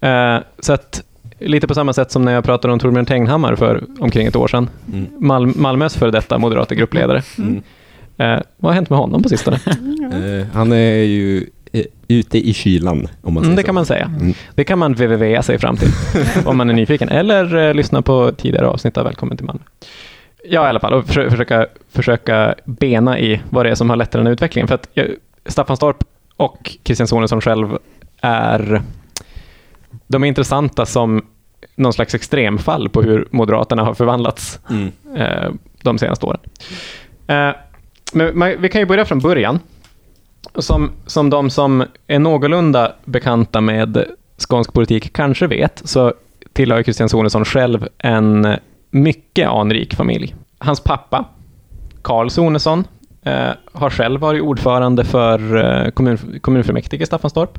Eh, 0.00 0.42
så 0.58 0.72
att 0.72 1.02
lite 1.38 1.66
på 1.66 1.74
samma 1.74 1.92
sätt 1.92 2.10
som 2.12 2.24
när 2.24 2.32
jag 2.32 2.44
pratade 2.44 2.72
om 2.72 2.78
Torbjörn 2.78 3.06
Tegnhammar 3.06 3.56
för 3.56 3.84
omkring 4.00 4.26
ett 4.26 4.36
år 4.36 4.48
sedan. 4.48 4.68
Mm. 4.92 5.06
Mal- 5.18 5.56
Malmös 5.56 5.96
före 5.96 6.10
detta 6.10 6.38
moderata 6.38 6.74
gruppledare. 6.74 7.22
Mm. 7.38 7.62
Eh, 8.16 8.40
vad 8.56 8.70
har 8.70 8.74
hänt 8.74 8.90
med 8.90 8.98
honom 8.98 9.22
på 9.22 9.28
sistone? 9.28 9.60
Eh, 10.12 10.46
han 10.52 10.72
är 10.72 10.94
ju 11.02 11.46
eh, 11.72 11.84
ute 12.08 12.48
i 12.48 12.52
kylan, 12.54 13.08
om 13.22 13.34
man 13.34 13.42
säger 13.42 13.46
Mm, 13.52 13.56
det 13.56 13.62
så. 13.62 13.66
kan 13.66 13.74
man 13.74 13.86
säga. 13.86 14.04
Mm. 14.20 14.34
Det 14.54 14.64
kan 14.64 14.78
man 14.78 14.92
www 14.94 15.42
sig 15.42 15.58
fram 15.58 15.76
till 15.76 15.88
om 16.44 16.56
man 16.56 16.70
är 16.70 16.74
nyfiken. 16.74 17.08
Eller 17.18 17.56
eh, 17.68 17.74
lyssna 17.74 18.02
på 18.02 18.32
tidigare 18.36 18.66
avsnitt 18.66 18.96
av 18.98 19.04
Välkommen 19.04 19.36
till 19.36 19.46
Malmö. 19.46 19.62
Ja, 20.44 20.66
i 20.66 20.68
alla 20.68 20.80
fall. 20.80 20.92
Och 20.94 21.04
försö- 21.04 21.30
försöka, 21.30 21.66
försöka 21.92 22.54
bena 22.64 23.18
i 23.18 23.40
vad 23.50 23.66
det 23.66 23.70
är 23.70 23.74
som 23.74 23.90
har 23.90 23.96
lett 23.96 24.10
till 24.10 24.18
den 24.18 24.26
här 24.26 24.32
utvecklingen. 24.32 24.68
För 24.68 24.74
att 24.74 24.88
jag, 24.94 25.06
Staffanstorp 25.46 25.96
och 26.36 26.76
Christian 26.84 27.06
Sonesson 27.06 27.40
själv 27.40 27.78
är... 28.20 28.82
De 30.06 30.22
är 30.24 30.28
intressanta 30.28 30.86
som 30.86 31.26
någon 31.76 31.92
slags 31.92 32.14
extremfall 32.14 32.88
på 32.88 33.02
hur 33.02 33.28
Moderaterna 33.30 33.84
har 33.84 33.94
förvandlats 33.94 34.60
Mm. 34.70 34.90
eh, 35.16 35.50
de 35.82 35.98
senaste 35.98 36.26
åren. 36.26 36.40
Eh, 37.26 37.50
men 38.12 38.62
vi 38.62 38.68
kan 38.68 38.80
ju 38.80 38.86
börja 38.86 39.04
från 39.04 39.18
början. 39.18 39.58
Som, 40.54 40.90
som 41.06 41.30
de 41.30 41.50
som 41.50 41.84
är 42.06 42.18
någorlunda 42.18 42.92
bekanta 43.04 43.60
med 43.60 44.04
skånsk 44.38 44.72
politik 44.72 45.12
kanske 45.12 45.46
vet, 45.46 45.82
så 45.84 46.14
tillhör 46.52 46.82
Christian 46.82 47.08
Sonesson 47.08 47.44
själv 47.44 47.88
en 47.98 48.56
mycket 48.90 49.48
anrik 49.48 49.94
familj. 49.94 50.34
Hans 50.58 50.80
pappa, 50.80 51.24
Karl 52.02 52.28
Sonesson, 52.28 52.84
eh, 53.22 53.50
har 53.72 53.90
själv 53.90 54.20
varit 54.20 54.42
ordförande 54.42 55.04
för 55.04 55.56
eh, 55.56 55.90
kommun, 55.90 56.38
kommunfullmäktige 56.40 57.02
i 57.02 57.06
Staffanstorp. 57.06 57.58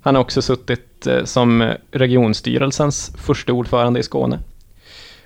Han 0.00 0.14
har 0.14 0.22
också 0.22 0.42
suttit 0.42 1.06
eh, 1.06 1.24
som 1.24 1.72
regionstyrelsens 1.90 3.12
första 3.16 3.52
ordförande 3.52 4.00
i 4.00 4.02
Skåne. 4.02 4.38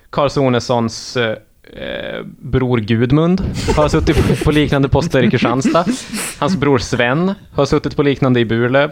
Karl 0.09 0.29
Sonessons 0.29 1.17
eh, 1.17 1.37
eh, 1.63 2.25
bror 2.25 2.77
Gudmund 2.77 3.41
har 3.75 3.89
suttit 3.89 4.43
på 4.43 4.51
liknande 4.51 4.89
poster 4.89 5.23
i 5.23 5.31
Kristianstad. 5.31 5.85
Hans 6.39 6.57
bror 6.57 6.77
Sven 6.77 7.33
har 7.53 7.65
suttit 7.65 7.95
på 7.95 8.03
liknande 8.03 8.39
i 8.39 8.45
Burlöv. 8.45 8.91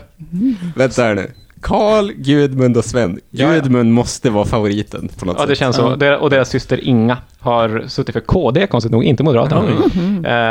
Vänta 0.76 1.04
här 1.04 1.16
nu. 1.16 1.32
Karl, 1.62 2.12
Gudmund 2.16 2.78
och 2.78 2.86
Sven. 2.86 3.20
Ja, 3.30 3.48
ja. 3.48 3.54
Gudmund 3.62 3.92
måste 3.94 4.30
vara 4.30 4.46
favoriten 4.46 5.10
på 5.20 5.26
något 5.26 5.36
Ja, 5.40 5.46
det 5.46 5.50
sätt. 5.50 5.58
känns 5.60 5.76
så. 5.76 5.96
Där- 5.96 6.18
Och 6.18 6.30
deras 6.30 6.50
syster 6.50 6.80
Inga 6.84 7.18
har 7.40 7.84
suttit 7.88 8.14
för 8.14 8.20
KD, 8.20 8.68
konstigt 8.68 8.92
nog, 8.92 9.04
inte 9.04 9.24
Moderaterna. 9.24 9.62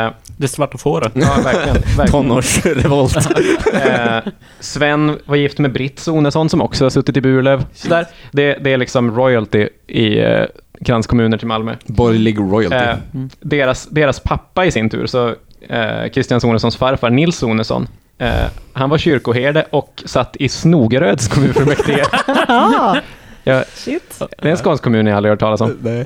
Eh, 0.07 0.11
Det 0.37 0.47
svarta 0.47 0.77
fåret. 0.77 1.11
ja, 1.15 1.21
verkligen. 1.43 1.73
verkligen. 1.97 2.07
Tonårsrevolt. 2.07 3.17
Eh, 3.73 4.31
Sven 4.59 5.17
var 5.25 5.35
gift 5.35 5.59
med 5.59 5.73
Britt 5.73 5.99
Sonesson 5.99 6.49
som 6.49 6.61
också 6.61 6.85
har 6.85 6.89
suttit 6.89 7.17
i 7.17 7.21
Burlöv. 7.21 7.65
Så 7.73 7.87
där, 7.89 8.05
det, 8.31 8.53
det 8.63 8.73
är 8.73 8.77
liksom 8.77 9.15
royalty 9.15 9.67
i 9.87 10.19
eh, 10.19 10.45
kranskommuner 10.85 11.37
till 11.37 11.47
Malmö. 11.47 11.75
Borgerlig 11.85 12.37
royalty. 12.39 12.75
Eh, 12.75 12.95
deras, 13.41 13.85
deras 13.87 14.19
pappa 14.19 14.65
i 14.65 14.71
sin 14.71 14.89
tur, 14.89 15.05
så 15.05 15.27
eh, 15.69 16.11
Christian 16.13 16.41
Sonessons 16.41 16.77
farfar 16.77 17.09
Nils 17.09 17.35
Sonesson, 17.37 17.87
eh, 18.19 18.45
han 18.73 18.89
var 18.89 18.97
kyrkoherde 18.97 19.65
och 19.69 20.03
satt 20.05 20.35
i 20.39 20.49
Snogeröds 20.49 21.27
kommunfullmäktige. 21.27 22.05
Ah, 22.47 22.97
ja, 23.43 23.63
shit. 23.73 24.21
det 24.41 24.47
är 24.47 24.51
en 24.51 24.57
skånsk 24.57 24.83
kommun 24.83 25.05
jag 25.07 25.17
aldrig 25.17 25.31
hört 25.31 25.39
talas 25.39 25.61
om. 25.61 25.77
Nej. 25.81 26.05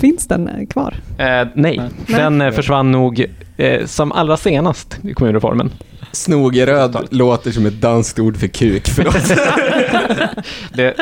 Finns 0.00 0.26
den 0.28 0.48
eh, 0.48 0.66
kvar? 0.66 0.94
Eh, 1.18 1.48
nej, 1.54 1.80
den 2.06 2.40
eh, 2.40 2.50
försvann 2.50 2.92
nog 2.92 3.26
eh, 3.56 3.86
som 3.86 4.12
allra 4.12 4.36
senast 4.36 4.98
i 5.04 5.14
kommunreformen. 5.14 5.70
Snogeröd 6.12 6.96
låter 7.10 7.50
som 7.50 7.66
ett 7.66 7.80
danskt 7.80 8.18
ord 8.18 8.36
för 8.36 8.46
kuk, 8.46 8.88
förlåt. 8.88 9.14
Det, 10.74 10.94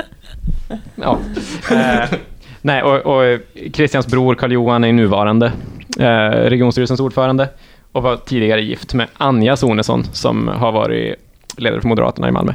ja. 0.95 1.18
Eh, 1.70 2.18
nej, 2.62 2.82
och, 2.82 2.97
och 2.97 3.39
Christians 3.72 4.07
bror 4.07 4.34
Karl-Johan 4.34 4.84
är 4.84 4.93
nuvarande 4.93 5.53
eh, 5.99 6.30
regionstyrelsens 6.30 7.01
ordförande 7.01 7.49
och 7.97 8.03
var 8.03 8.16
tidigare 8.16 8.62
gift 8.62 8.94
med 8.94 9.09
Anja 9.16 9.57
Sonesson 9.57 10.05
som 10.05 10.49
har 10.49 10.72
varit 10.72 11.14
ledare 11.57 11.80
för 11.80 11.88
Moderaterna 11.88 12.28
i 12.28 12.32
Malmö. 12.32 12.53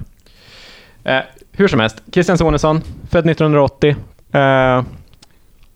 Eh, 1.04 1.20
hur 1.52 1.68
som 1.68 1.80
helst, 1.80 2.04
Christian 2.12 2.38
Sonesson, 2.38 2.82
född 3.10 3.30
1980, 3.30 3.96
eh, 4.32 4.84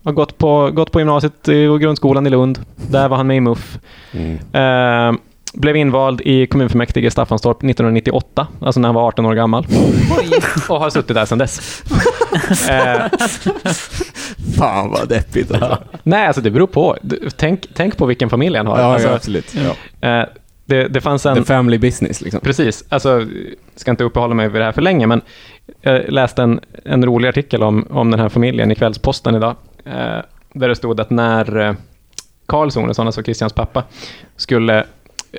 har 0.04 0.12
gått 0.12 0.38
på, 0.38 0.72
gått 0.72 0.92
på 0.92 1.00
gymnasiet 1.00 1.48
och 1.48 1.82
grundskolan 1.82 2.28
i 2.28 2.30
Lund. 2.30 2.60
Där 2.76 3.10
var 3.10 3.18
han 3.18 3.28
med 3.28 3.38
i 3.38 3.40
MUF. 3.40 3.80
Mm. 4.12 4.34
Eh, 4.36 5.20
blev 5.56 5.76
invald 5.76 6.22
i 6.22 6.48
kommunfullmäktige 6.48 7.08
i 7.08 7.12
Staffanstorp 7.12 7.58
1998, 7.58 8.48
alltså 8.60 8.80
när 8.80 8.88
han 8.88 8.96
var 8.96 9.08
18 9.08 9.26
år 9.26 9.34
gammal. 9.34 9.68
Och 10.70 10.80
har 10.80 10.90
suttit 10.90 11.16
där 11.16 11.26
sedan 11.26 11.38
dess. 11.38 11.84
eh, 12.70 13.02
Fan 14.58 14.90
vad 14.90 15.10
deppigt 15.10 15.52
alltså. 15.52 15.78
nej, 16.04 16.28
alltså 16.28 16.42
det 16.42 16.52
beror 16.52 16.68
på. 16.68 16.98
Tänk, 17.38 17.68
tänk 17.74 17.98
på 17.98 18.06
vilken 18.06 18.30
familj 18.30 18.58
han 18.58 18.68
har. 18.68 18.80
Ja, 18.80 18.94
alltså, 18.94 19.08
ja, 19.08 19.16
absolut. 19.16 19.56
Ja. 20.02 20.10
eh, 20.10 20.26
det, 20.66 20.88
det 20.88 21.02
fanns 21.02 21.24
The 21.24 21.30
en... 21.30 21.46
family 21.46 21.78
business 21.78 22.22
liksom. 22.22 22.40
Precis, 22.42 22.84
alltså, 22.90 23.26
ska 23.76 23.92
inte 23.92 24.04
uppehålla 24.04 24.34
mig 24.34 24.50
vid 24.50 24.62
det 24.62 24.66
här 24.66 24.72
för 24.72 24.82
länge, 24.82 25.08
men 25.08 25.22
jag 25.82 26.10
läste 26.10 26.44
en, 26.44 26.60
en 26.86 27.06
rolig 27.06 27.30
artikel 27.30 27.64
om, 27.64 27.88
om 27.90 28.12
den 28.12 28.20
här 28.20 28.30
familjen 28.30 28.72
i 28.72 28.76
Kvällsposten 28.76 29.36
idag, 29.36 29.56
eh, 29.86 30.20
där 30.54 30.70
det 30.70 30.76
stod 30.76 31.00
att 31.00 31.10
när 31.10 31.60
eh, 31.60 31.74
Karl 32.46 32.70
Sonesson, 32.70 33.06
alltså 33.06 33.24
Christians 33.24 33.54
pappa, 33.54 33.84
skulle 34.36 34.86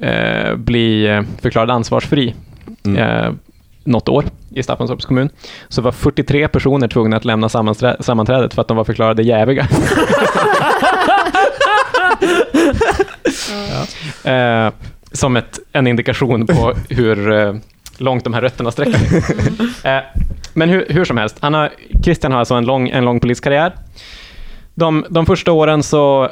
eh, 0.02 0.54
bli 0.56 1.06
eh, 1.06 1.22
förklarad 1.42 1.70
ansvarsfri 1.70 2.34
Mm. 2.84 2.98
eh, 2.98 3.32
något 3.84 4.08
år 4.08 4.24
i 4.54 4.62
Staffanstorps 4.62 5.04
kommun, 5.04 5.28
så 5.68 5.82
var 5.82 5.92
43 5.92 6.48
personer 6.48 6.88
tvungna 6.88 7.16
att 7.16 7.24
lämna 7.24 7.48
sammanträdet 7.48 8.54
för 8.54 8.60
att 8.60 8.68
de 8.68 8.76
var 8.76 8.84
förklarade 8.84 9.22
jäviga. 9.22 9.68
Eh, 14.24 14.70
som 15.12 15.36
ett, 15.36 15.58
en 15.72 15.86
indikation 15.86 16.46
på 16.46 16.74
hur 16.88 17.32
eh, 17.32 17.54
långt 17.98 18.24
de 18.24 18.34
här 18.34 18.40
rötterna 18.40 18.70
sträcker 18.70 18.98
sig. 18.98 19.36
Eh, 19.92 20.02
men 20.54 20.68
hur, 20.68 20.86
hur 20.88 21.04
som 21.04 21.16
helst, 21.16 21.36
han 21.40 21.54
har, 21.54 21.70
Christian 22.04 22.32
har 22.32 22.38
alltså 22.38 22.54
en 22.54 22.64
lång, 22.64 22.88
en 22.88 23.04
lång 23.04 23.20
politisk 23.20 23.44
karriär. 23.44 23.72
De, 24.74 25.04
de 25.10 25.26
första 25.26 25.52
åren 25.52 25.82
så 25.82 26.30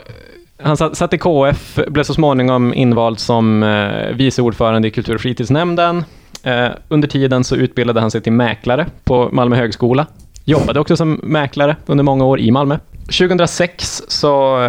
han 0.65 0.77
satt, 0.77 0.97
satt 0.97 1.12
i 1.15 1.19
KF, 1.19 1.79
blev 1.89 2.03
så 2.05 2.15
småningom 2.15 2.75
invald 2.75 3.19
som 3.19 3.62
eh, 3.62 4.15
vice 4.15 4.43
ordförande 4.43 4.89
i 4.89 4.91
kultur 4.91 5.15
och 5.15 5.21
fritidsnämnden. 5.21 6.05
Eh, 6.43 6.67
under 6.89 7.09
tiden 7.09 7.45
så 7.45 7.57
utbildade 7.57 8.01
han 8.01 8.11
sig 8.11 8.21
till 8.21 8.33
mäklare 8.33 8.87
på 9.05 9.29
Malmö 9.33 9.57
högskola. 9.57 10.07
Jobbade 10.45 10.81
också 10.81 10.97
som 10.97 11.21
mäklare 11.23 11.77
under 11.87 12.05
många 12.05 12.25
år 12.25 12.41
i 12.41 12.51
Malmö. 12.51 12.79
2006 13.19 14.03
så 14.09 14.62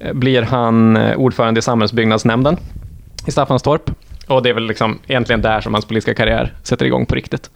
eh, 0.00 0.12
blir 0.12 0.42
han 0.42 0.96
eh, 0.96 1.16
ordförande 1.16 1.58
i 1.58 1.62
samhällsbyggnadsnämnden 1.62 2.56
i 3.26 3.30
Staffanstorp. 3.30 3.90
Och 4.28 4.42
det 4.42 4.50
är 4.50 4.54
väl 4.54 4.66
liksom 4.66 4.98
egentligen 5.06 5.42
där 5.42 5.60
som 5.60 5.74
hans 5.74 5.84
politiska 5.84 6.14
karriär 6.14 6.52
sätter 6.62 6.86
igång 6.86 7.06
på 7.06 7.14
riktigt. 7.14 7.50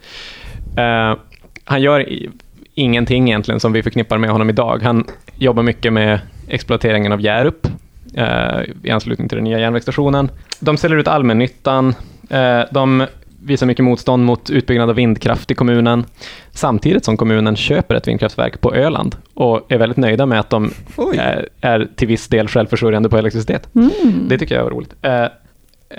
Eh, 0.76 1.18
han 1.64 1.82
gör 1.82 2.09
i- 2.09 2.30
ingenting 2.74 3.28
egentligen 3.28 3.61
som 3.61 3.72
vi 3.72 3.82
förknippar 3.82 4.18
med 4.18 4.30
honom 4.30 4.51
idag. 4.51 4.82
Han 4.82 5.05
jobbar 5.36 5.62
mycket 5.62 5.92
med 5.92 6.20
exploateringen 6.49 7.12
av 7.12 7.20
Hjärup 7.20 7.66
eh, 8.14 8.61
i 8.82 8.90
anslutning 8.90 9.28
till 9.28 9.36
den 9.36 9.44
nya 9.44 9.59
järnvägsstationen. 9.59 10.30
De 10.61 10.76
säljer 10.76 10.99
ut 10.99 11.09
allmännyttan. 11.09 11.94
Eh, 12.30 12.61
de 12.70 13.07
visar 13.47 13.66
mycket 13.66 13.84
motstånd 13.84 14.24
mot 14.24 14.51
utbyggnad 14.51 14.90
av 14.90 14.97
vindkraft 14.97 15.51
i 15.51 15.55
kommunen, 15.55 16.05
samtidigt 16.51 17.05
som 17.05 17.16
kommunen 17.16 17.57
köper 17.57 17.94
ett 17.94 18.09
vindkraftverk 18.09 18.61
på 18.61 18.74
Öland 18.74 19.16
och 19.34 19.72
är 19.72 19.78
väldigt 19.78 19.97
nöjda 19.97 20.26
med 20.26 20.40
att 20.40 20.51
de 20.51 20.72
är, 21.14 21.49
är 21.61 21.88
till 21.97 22.09
viss 22.09 22.28
del 22.28 22.49
självförsörjande 22.49 23.09
på 23.09 23.18
elektricitet. 23.18 23.74
Mm. 23.74 23.90
Det 24.28 24.38
tycker 24.38 24.55
jag 24.55 24.64
var 24.64 24.70
roligt. 24.70 24.94
Eh, 25.03 25.24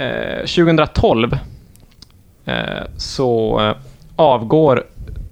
eh, 0.06 0.40
2012 0.40 1.38
eh, 2.46 2.56
så 2.98 3.60
eh, 3.62 3.76
avgår 4.16 4.84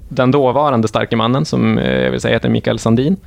den 0.09 0.32
dåvarande 0.32 0.88
starke 0.88 1.16
mannen, 1.16 1.45
som 1.45 1.78
eh, 1.78 2.03
jag 2.03 2.11
vill 2.11 2.22
säga 2.22 2.34
heter 2.34 2.49
Mikael 2.49 2.80
Sandin, 2.80 3.13
eh, 3.13 3.20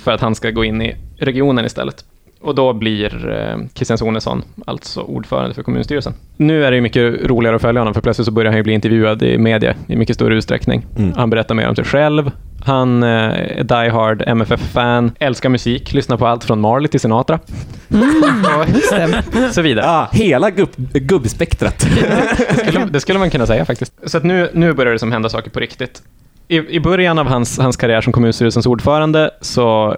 för 0.00 0.08
att 0.08 0.20
han 0.20 0.34
ska 0.34 0.50
gå 0.50 0.64
in 0.64 0.82
i 0.82 0.96
regionen 1.18 1.64
istället. 1.64 2.04
Och 2.44 2.54
då 2.54 2.72
blir 2.72 3.30
eh, 3.30 3.66
Christian 3.74 3.98
Sonesson 3.98 4.42
alltså 4.66 5.00
ordförande 5.00 5.54
för 5.54 5.62
kommunstyrelsen. 5.62 6.14
Nu 6.36 6.64
är 6.64 6.70
det 6.70 6.74
ju 6.74 6.80
mycket 6.80 7.26
roligare 7.26 7.56
att 7.56 7.62
följa 7.62 7.80
honom, 7.80 7.94
för 7.94 8.00
plötsligt 8.00 8.26
så 8.26 8.32
börjar 8.32 8.50
han 8.50 8.56
ju 8.56 8.62
bli 8.62 8.72
intervjuad 8.72 9.22
i 9.22 9.38
media 9.38 9.74
i 9.86 9.96
mycket 9.96 10.16
större 10.16 10.34
utsträckning. 10.34 10.86
Mm. 10.98 11.12
Han 11.12 11.30
berättar 11.30 11.54
mer 11.54 11.68
om 11.68 11.76
sig 11.76 11.84
själv. 11.84 12.30
Han 12.64 13.02
eh, 13.02 13.08
är 13.08 13.64
die 13.64 13.90
hard 13.90 14.22
MFF-fan, 14.26 15.12
älskar 15.18 15.48
musik, 15.48 15.92
lyssnar 15.92 16.16
på 16.16 16.26
allt 16.26 16.44
från 16.44 16.60
Marley 16.60 16.88
till 16.88 17.00
Sinatra. 17.00 17.38
och 19.48 19.54
så 19.54 19.62
vidare. 19.62 19.86
Ah, 19.88 20.08
hela 20.12 20.50
gubb, 20.50 20.70
gubbspektrat. 20.92 21.86
Det 22.56 22.66
skulle, 22.66 22.84
det 22.84 23.00
skulle 23.00 23.18
man 23.18 23.30
kunna 23.30 23.46
säga 23.46 23.64
faktiskt. 23.64 23.92
Så 24.04 24.16
att 24.16 24.24
nu, 24.24 24.50
nu 24.52 24.72
börjar 24.72 24.92
det 24.92 24.98
som 24.98 25.12
hända 25.12 25.28
saker 25.28 25.50
på 25.50 25.60
riktigt. 25.60 26.02
I, 26.48 26.56
i 26.56 26.80
början 26.80 27.18
av 27.18 27.26
hans, 27.26 27.58
hans 27.58 27.76
karriär 27.76 28.00
som 28.00 28.12
kommunstyrelsens 28.12 28.66
ordförande 28.66 29.30
så 29.40 29.96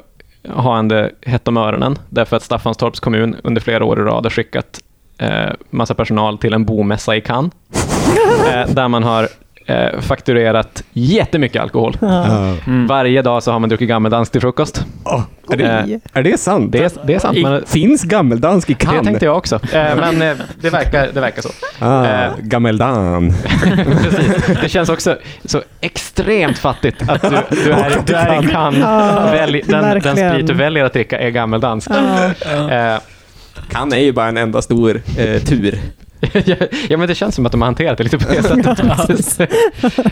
har 0.49 0.75
han 0.75 0.89
det 0.89 1.11
hett 1.23 1.49
om 1.49 1.57
öronen, 1.57 1.99
därför 2.09 2.37
att 2.37 2.43
Staffanstorps 2.43 3.01
kommun 3.01 3.37
under 3.45 3.61
flera 3.61 3.85
år 3.85 4.01
i 4.01 4.03
rad 4.03 4.25
har 4.25 4.31
skickat 4.31 4.81
eh, 5.19 5.51
massa 5.71 5.95
personal 5.95 6.39
till 6.39 6.53
en 6.53 6.65
bomässa 6.65 7.17
i 7.17 7.21
Cannes, 7.21 7.53
eh, 8.55 8.75
där 8.75 8.89
man 8.89 9.03
har 9.03 9.29
eh, 9.67 10.01
fakturerat 10.01 10.83
jättemycket 10.93 11.63
alkohol. 11.63 11.97
Ah. 12.03 12.53
Varje 12.89 13.23
dag 13.23 13.43
så 13.43 13.53
har 13.53 13.59
man 13.59 13.69
druckit 13.69 13.89
gammeldansk 13.89 14.33
till 14.33 14.41
frukost. 14.41 14.87
Ah, 15.05 15.23
är, 15.53 15.57
det, 15.57 16.01
är 16.13 16.23
det 16.23 16.41
sant? 16.41 16.73
Det 16.73 16.85
är, 16.85 16.91
det 17.07 17.15
är 17.15 17.19
sant. 17.19 17.37
I, 17.37 17.43
men- 17.43 17.67
finns 17.67 18.03
gammeldansk 18.05 18.71
i 18.71 18.73
det 18.73 18.85
Cannes? 18.87 19.05
tänkte 19.07 19.25
jag 19.25 19.37
också, 19.37 19.55
eh, 19.57 19.97
men 19.97 20.23
eh, 20.23 20.37
det, 20.61 20.71
verkar, 20.71 21.09
det 21.15 21.21
verkar 21.21 21.43
så. 21.43 21.49
Ah, 21.79 22.07
Eh, 22.07 22.31
gammeldan. 22.41 23.33
Precis. 24.03 24.47
Det 24.63 24.69
känns 24.69 24.89
också 24.89 25.17
så 25.45 25.63
extremt 25.81 26.59
fattigt 26.59 27.09
att 27.09 27.23
du, 27.23 27.37
du, 27.65 27.73
är, 27.73 28.03
du 28.07 28.15
är 28.15 28.45
i 28.45 28.47
Cannes. 28.47 28.81
Ja, 28.81 29.29
Välj, 29.33 29.63
den, 29.67 30.01
den 30.01 30.17
sprit 30.17 30.47
du 30.47 30.55
väljer 30.55 30.85
att 30.85 30.93
dricka 30.93 31.19
är 31.19 31.31
gammeldansk. 31.31 31.91
Ja. 31.91 32.71
Eh, 32.71 32.99
Cannes 33.71 33.95
är 33.95 34.03
ju 34.03 34.13
bara 34.13 34.29
en 34.29 34.37
enda 34.37 34.63
stor 34.63 35.03
eh, 35.19 35.41
tur. 35.43 35.79
Ja, 36.89 36.97
men 36.97 37.09
det 37.09 37.15
känns 37.15 37.35
som 37.35 37.47
att 37.47 37.53
de 37.53 37.61
har 37.61 37.67
hanterat 37.67 37.99
det 37.99 38.05
lite 38.05 38.19
på 38.19 38.33
det 38.33 38.43
sättet. 39.23 39.59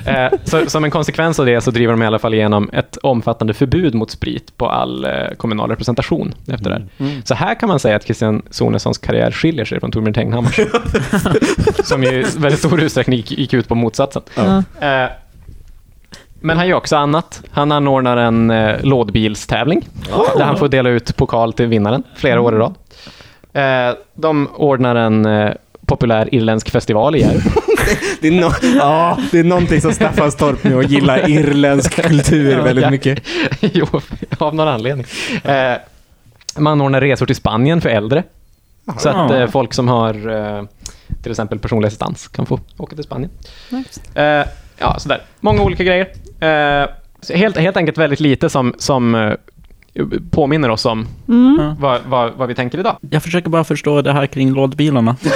eh, 0.07 0.39
så, 0.45 0.71
som 0.71 0.85
en 0.85 0.91
konsekvens 0.91 1.41
av 1.41 1.47
det 1.47 1.61
så 1.61 1.71
driver 1.71 1.93
de 1.93 2.03
i 2.03 2.07
alla 2.07 2.19
fall 2.19 2.35
igenom 2.35 2.71
ett 2.73 2.97
omfattande 2.97 3.55
förbud 3.55 3.95
mot 3.95 4.11
sprit 4.11 4.57
på 4.57 4.69
all 4.69 5.05
eh, 5.05 5.11
kommunal 5.37 5.71
representation 5.71 6.35
efter 6.49 6.71
det 6.71 6.77
här. 6.99 7.21
Så 7.25 7.35
här 7.35 7.55
kan 7.55 7.69
man 7.69 7.79
säga 7.79 7.97
att 7.97 8.05
Christian 8.05 8.43
Sonessons 8.51 8.99
karriär 8.99 9.31
skiljer 9.31 9.65
sig 9.65 9.81
från 9.81 9.91
Torbjörn 9.91 10.15
Tegnhammars. 10.15 10.61
som 11.85 12.05
i 12.05 12.25
väldigt 12.39 12.59
stor 12.59 12.83
utsträckning 12.83 13.17
gick, 13.17 13.31
gick 13.31 13.55
ut 13.55 13.69
på 13.69 13.75
motsatsen. 13.75 14.23
Ja. 14.35 14.63
Eh, 14.87 15.11
men 16.41 16.57
han 16.57 16.69
gör 16.69 16.77
också 16.77 16.97
annat. 16.97 17.43
Han 17.51 17.73
anordnar 17.73 18.17
en 18.17 18.51
eh, 18.51 18.83
lådbilstävling 18.83 19.89
där 20.37 20.45
han 20.45 20.57
får 20.57 20.69
dela 20.69 20.89
ut 20.89 21.17
pokal 21.17 21.53
till 21.53 21.67
vinnaren 21.67 22.03
flera 22.17 22.41
år 22.41 22.55
i 22.55 22.59
rad. 22.59 22.75
Eh, 23.53 23.97
de 24.15 24.49
ordnar 24.57 24.95
en 24.95 25.27
eh, 25.27 25.51
populär 25.87 26.35
irländsk 26.35 26.71
festival 26.71 27.17
i 27.17 27.21
Hjärup. 27.21 27.43
Det 28.21 28.29
är, 28.29 28.33
no 28.33 28.51
ja, 28.79 29.19
det 29.31 29.39
är 29.39 29.45
någonting 29.45 29.81
som 29.81 29.93
Staffanstorp 29.93 30.65
med 30.65 30.79
att 30.79 30.91
gilla 30.91 31.29
irländsk 31.29 32.03
kultur 32.03 32.61
väldigt 32.61 32.91
mycket. 32.91 33.23
jo, 33.61 33.87
av 34.39 34.55
någon 34.55 34.69
anledning. 34.69 35.07
Eh, 35.45 35.75
man 36.59 36.81
ordnar 36.81 37.01
resor 37.01 37.27
till 37.27 37.37
Spanien 37.37 37.81
för 37.81 37.89
äldre. 37.89 38.23
Så 38.99 39.09
att 39.09 39.31
eh, 39.31 39.47
folk 39.47 39.75
som 39.75 39.89
har 39.89 40.15
eh, 40.59 40.65
till 41.23 41.31
exempel 41.33 41.59
personlig 41.59 41.87
assistans 41.87 42.29
kan 42.29 42.47
få 42.47 42.61
åka 42.77 42.95
till 42.97 43.05
Spanien. 43.05 43.31
Nice. 43.71 44.01
Eh, 44.23 44.47
ja, 44.79 44.99
sådär. 44.99 45.23
Många 45.41 45.63
olika 45.63 45.85
grejer. 45.85 46.09
Eh, 46.41 46.89
helt, 47.37 47.57
helt 47.57 47.77
enkelt 47.77 47.99
väldigt 47.99 48.21
lite 48.21 48.49
som, 48.51 48.75
som 48.79 49.15
eh, 49.15 49.33
påminner 50.31 50.69
oss 50.71 50.87
om 50.87 51.07
Mm. 51.29 51.75
vad, 51.79 52.01
vad, 52.07 52.33
vad 52.33 52.49
vi 52.49 52.55
tänker 52.55 52.79
idag. 52.79 52.97
Jag 53.11 53.23
försöker 53.23 53.49
bara 53.49 53.65
förstå 53.65 54.03
det 54.03 54.13
här 54.13 54.27
kring 54.27 54.53
lådbilarna. 54.55 55.17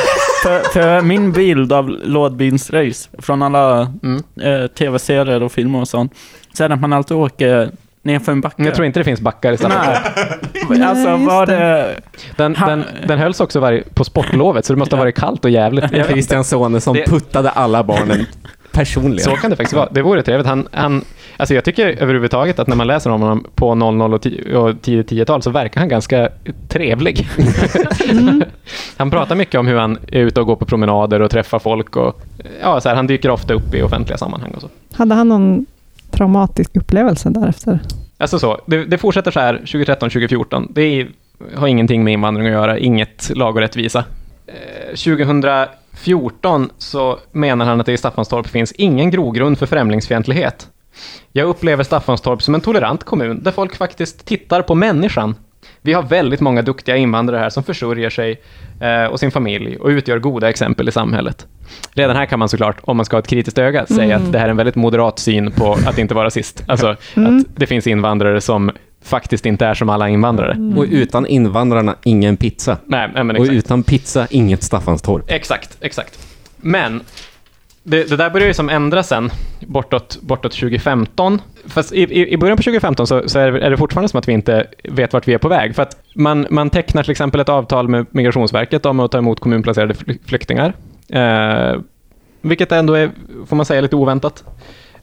för, 0.43 0.61
för 0.73 1.01
min 1.01 1.33
bild 1.33 1.73
av 1.73 1.89
lådbilsrace 1.89 3.09
från 3.19 3.43
alla 3.43 3.93
Mm. 4.03 4.23
eh, 4.41 4.67
tv-serier 4.67 5.43
och 5.43 5.53
filmer 5.53 5.81
och 5.81 5.89
sånt, 5.89 6.13
så 6.53 6.65
är 6.65 6.69
det 6.69 6.75
att 6.75 6.81
man 6.81 6.93
alltid 6.93 7.17
åker 7.17 7.71
ner 8.03 8.19
för 8.19 8.33
en 8.33 8.41
backe. 8.41 8.63
Jag 8.65 8.75
tror 8.75 8.87
inte 8.87 9.01
det 9.01 9.05
finns 9.05 9.21
backar 9.21 9.53
i 9.53 9.57
Staffanstorp. 9.57 10.17
Nej. 10.71 10.83
Alltså 10.89 11.17
var 11.17 11.47
det... 11.47 11.95
Den, 12.37 12.53
den, 12.67 12.85
den 13.07 13.19
hölls 13.19 13.41
också 13.41 13.61
varje, 13.61 13.83
på 13.95 14.05
sportlovet, 14.05 14.65
så 14.65 14.73
det 14.73 14.79
måste 14.79 14.97
ha 14.97 15.03
varit 15.03 15.15
kallt 15.17 15.45
och 15.45 15.51
jävligt. 15.51 15.85
Christian 16.07 16.45
Sone 16.45 16.81
som 16.81 16.95
Det- 16.97 17.07
puttade 17.07 17.51
alla 17.51 17.83
barnen 17.83 18.27
personligen. 18.79 19.25
Så 19.25 19.37
kan 19.37 19.51
det 19.51 19.57
faktiskt 19.57 19.77
vara. 19.77 19.89
Det 19.91 20.03
vore 20.03 20.23
trevligt. 20.23 20.47
Han, 20.47 20.69
han, 20.73 21.05
alltså 21.37 21.55
jag 21.55 21.65
tycker 21.65 22.03
överhuvudtaget 22.03 22.59
att 22.59 22.69
när 22.69 22.77
man 22.77 22.87
läser 22.87 23.11
om 23.11 23.23
honom 23.23 23.45
på 23.55 23.75
00 23.75 24.15
och 24.15 24.23
10 24.23 24.57
och 24.57 24.83
tidigt 24.83 25.11
10-tal 25.11 25.43
så 25.43 25.51
verkar 25.51 25.81
han 25.81 25.89
ganska 25.89 26.29
trevlig. 26.69 27.29
han 28.97 29.11
pratar 29.11 29.35
mycket 29.35 29.61
om 29.61 29.67
hur 29.67 29.77
han 29.77 29.99
är 30.13 30.21
ute 30.21 30.41
och 30.41 30.47
går 30.47 30.57
på 30.57 30.67
promenader 30.67 31.23
och 31.23 31.31
träffar 31.31 31.59
folk. 31.59 31.97
Och, 31.97 32.21
ja, 32.63 32.81
så 32.81 32.89
här, 32.89 32.97
han 32.97 33.07
dyker 33.07 33.31
ofta 33.31 33.55
upp 33.55 33.75
i 33.75 33.83
offentliga 33.83 34.19
sammanhang. 34.19 34.51
Och 34.55 34.63
så. 34.63 34.69
Hade 34.93 35.15
han 35.15 35.29
någon 35.29 35.67
traumatisk 36.11 36.77
upplevelse 36.77 37.31
därefter? 37.31 37.81
Alltså 38.19 38.39
så, 38.39 38.61
det, 38.67 38.85
det 38.85 38.99
fortsätter 38.99 39.31
så 39.31 39.41
här 39.41 39.61
2013-2014. 39.65 40.67
Det 40.71 40.83
är, 40.83 41.09
har 41.55 41.67
ingenting 41.67 42.05
med 42.05 42.13
invandring 42.13 42.47
att 42.47 42.53
göra, 42.53 42.79
inget 42.79 43.37
lag 43.37 43.57
och 43.57 43.61
rättvisa. 43.61 44.05
Eh, 44.47 44.95
2014 45.91 46.71
så 46.79 47.19
menar 47.33 47.67
han 47.67 47.81
att 47.81 47.87
det 47.87 47.93
i 47.93 47.97
Staffanstorp 47.97 48.47
finns 48.47 48.73
ingen 48.73 49.11
grogrund 49.11 49.59
för 49.59 49.67
främlingsfientlighet. 49.67 50.69
Jag 51.33 51.49
upplever 51.49 51.85
Staffanstorp 51.85 52.43
som 52.43 52.55
en 52.55 52.61
tolerant 52.61 53.05
kommun 53.05 53.43
där 53.43 53.51
folk 53.51 53.77
faktiskt 53.77 54.27
tittar 54.27 54.63
på 54.63 54.75
människan. 54.75 55.35
Vi 55.83 55.93
har 55.93 56.03
väldigt 56.03 56.41
många 56.41 56.63
duktiga 56.63 56.97
invandrare 56.97 57.39
här 57.41 57.51
som 57.51 57.63
försörjer 57.63 58.11
sig 58.11 58.41
eh, 58.81 59.05
och 59.05 59.21
sin 59.21 59.31
familj 59.31 59.77
och 59.77 59.89
utgör 59.89 60.19
goda 60.19 60.49
exempel 60.49 60.89
i 60.89 60.93
samhället. 60.93 61.47
Redan 61.93 62.17
här 62.17 62.27
kan 62.27 62.39
man 62.39 62.49
såklart, 62.49 62.77
om 62.81 62.97
man 62.97 63.07
ska 63.07 63.17
ha 63.17 63.21
ett 63.21 63.27
kritiskt 63.27 63.59
öga, 63.59 63.87
säga 63.87 64.17
att 64.17 64.33
det 64.33 64.39
här 64.39 64.47
är 64.47 64.51
en 64.51 64.57
väldigt 64.57 64.77
moderat 64.77 65.19
syn 65.19 65.53
på 65.53 65.73
att 65.87 65.99
inte 65.99 66.15
vara 66.15 66.27
rasist. 66.27 66.65
Alltså 66.67 66.87
att 66.89 67.57
det 67.57 67.67
finns 67.67 67.87
invandrare 67.87 68.41
som 68.41 68.71
faktiskt 69.09 69.47
inte 69.47 69.67
är 69.67 69.75
som 69.75 69.89
alla 69.89 70.09
invandrare. 70.09 70.57
Och 70.79 70.85
utan 70.91 71.27
invandrarna, 71.27 71.97
ingen 72.05 72.37
pizza. 72.37 72.77
Nej, 72.87 73.11
nej, 73.15 73.25
men 73.25 73.37
Och 73.37 73.43
exakt. 73.43 73.59
utan 73.59 73.83
pizza, 73.83 74.27
inget 74.31 74.63
Staffanstorp. 74.63 75.25
Exakt, 75.31 75.77
exakt. 75.81 76.19
Men 76.57 77.01
det, 77.83 78.05
det 78.11 78.17
där 78.17 78.31
börjar 78.31 78.47
ju 78.49 78.55
som 78.55 78.69
ändra 78.69 79.03
sen, 79.03 79.31
bortåt, 79.67 80.19
bortåt 80.23 80.53
2015. 80.53 81.41
Fast 81.67 81.93
i, 81.93 82.01
i, 82.03 82.33
i 82.33 82.37
början 82.37 82.57
på 82.57 82.63
2015 82.63 83.07
så, 83.07 83.29
så 83.29 83.39
är, 83.39 83.53
det, 83.53 83.61
är 83.61 83.71
det 83.71 83.77
fortfarande 83.77 84.09
som 84.09 84.19
att 84.19 84.29
vi 84.29 84.33
inte 84.33 84.67
vet 84.85 85.13
vart 85.13 85.29
vi 85.29 85.35
är 85.35 85.39
på 85.39 85.49
väg. 85.49 85.75
För 85.75 85.83
att 85.83 85.97
man, 86.15 86.47
man 86.51 86.71
tecknar 86.71 87.03
till 87.03 87.11
exempel 87.11 87.41
ett 87.41 87.49
avtal 87.49 87.89
med 87.89 88.07
Migrationsverket 88.11 88.87
om 88.87 89.01
att 89.01 89.11
ta 89.13 89.19
emot 89.19 89.41
kommunplacerade 89.41 89.95
fly- 89.95 90.19
flyktingar. 90.27 90.73
Eh, 91.09 91.81
vilket 92.41 92.73
ändå 92.73 92.95
är, 92.95 93.11
får 93.47 93.57
man 93.57 93.67
säga, 93.67 93.81
lite 93.81 93.97
oväntat. 93.97 94.45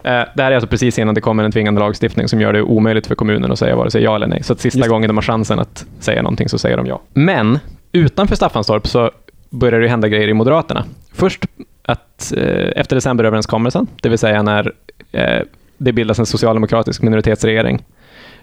Eh, 0.06 0.24
det 0.34 0.42
här 0.42 0.50
är 0.50 0.54
alltså 0.54 0.68
precis 0.68 0.98
innan 0.98 1.14
det 1.14 1.20
kommer 1.20 1.44
en 1.44 1.52
tvingande 1.52 1.80
lagstiftning 1.80 2.28
som 2.28 2.40
gör 2.40 2.52
det 2.52 2.62
omöjligt 2.62 3.06
för 3.06 3.14
kommunen 3.14 3.52
att 3.52 3.58
säga 3.58 3.76
vare 3.76 3.90
sig 3.90 4.02
ja 4.02 4.16
eller 4.16 4.26
nej. 4.26 4.42
Så 4.42 4.52
att 4.52 4.60
sista 4.60 4.88
gången 4.88 5.08
de 5.08 5.16
har 5.16 5.22
chansen 5.22 5.58
att 5.58 5.86
säga 6.00 6.22
någonting 6.22 6.48
så 6.48 6.58
säger 6.58 6.76
de 6.76 6.86
ja. 6.86 7.00
Men 7.12 7.58
utanför 7.92 8.36
Staffanstorp 8.36 8.86
så 8.86 9.10
börjar 9.50 9.80
det 9.80 9.88
hända 9.88 10.08
grejer 10.08 10.28
i 10.28 10.34
Moderaterna. 10.34 10.84
Först 11.12 11.46
att 11.82 12.32
eh, 12.36 12.72
efter 12.76 12.96
decemberöverenskommelsen, 12.96 13.86
det 14.02 14.08
vill 14.08 14.18
säga 14.18 14.42
när 14.42 14.72
eh, 15.12 15.40
det 15.78 15.92
bildas 15.92 16.18
en 16.18 16.26
socialdemokratisk 16.26 17.02
minoritetsregering 17.02 17.82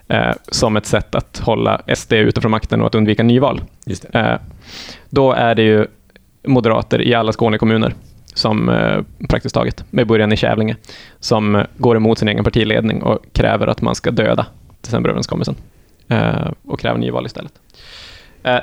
eh, 0.08 0.32
som 0.48 0.78
ett 0.78 0.86
sätt 0.86 1.16
att 1.16 1.40
hålla 1.40 1.82
SD 1.96 2.14
ute 2.14 2.42
från 2.42 2.52
makten 2.52 2.82
och 2.82 2.88
att 2.88 2.96
undvika 2.96 3.24
nyval. 3.24 3.62
Just. 3.86 4.06
Eh, 4.16 4.36
då 5.10 5.32
är 5.32 5.56
det 5.56 5.64
ju 5.64 5.88
moderater 6.48 7.02
i 7.02 7.14
alla 7.14 7.32
Skånekommuner 7.32 7.94
som 8.34 8.70
eh, 8.70 9.02
praktiskt 9.30 9.56
taget, 9.56 9.86
med 9.90 10.08
början 10.08 10.34
i 10.34 10.38
Kävlinge, 10.38 10.76
som 11.20 11.56
eh, 11.56 11.66
går 11.78 11.96
emot 11.96 12.18
sin 12.18 12.28
egen 12.28 12.44
partiledning 12.44 13.04
och 13.04 13.20
kräver 13.32 13.68
att 13.68 13.82
man 13.82 13.96
ska 13.96 14.12
döda 14.12 14.46
decemberöverenskommelsen 14.82 15.56
eh, 16.08 16.52
och 16.68 16.80
kräver 16.80 17.00
nyval 17.00 17.26
istället. 17.26 17.54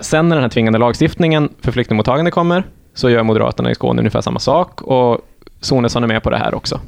Sen 0.01 0.29
när 0.29 0.37
den 0.37 0.43
här 0.43 0.51
tvingande 0.51 0.79
lagstiftningen 0.79 1.49
för 1.61 1.73
flyktingmottagande 1.73 2.31
kommer 2.31 2.65
så 2.95 3.11
gör 3.11 3.23
Moderaterna 3.23 3.71
i 3.71 3.75
Skåne 3.75 4.01
ungefär 4.01 4.21
samma 4.21 4.39
sak 4.39 4.83
och 4.83 5.21
Sonesson 5.61 6.03
är 6.03 6.09
med 6.09 6.23
på 6.23 6.31
det 6.31 6.39
här 6.39 6.55
också. 6.55 6.81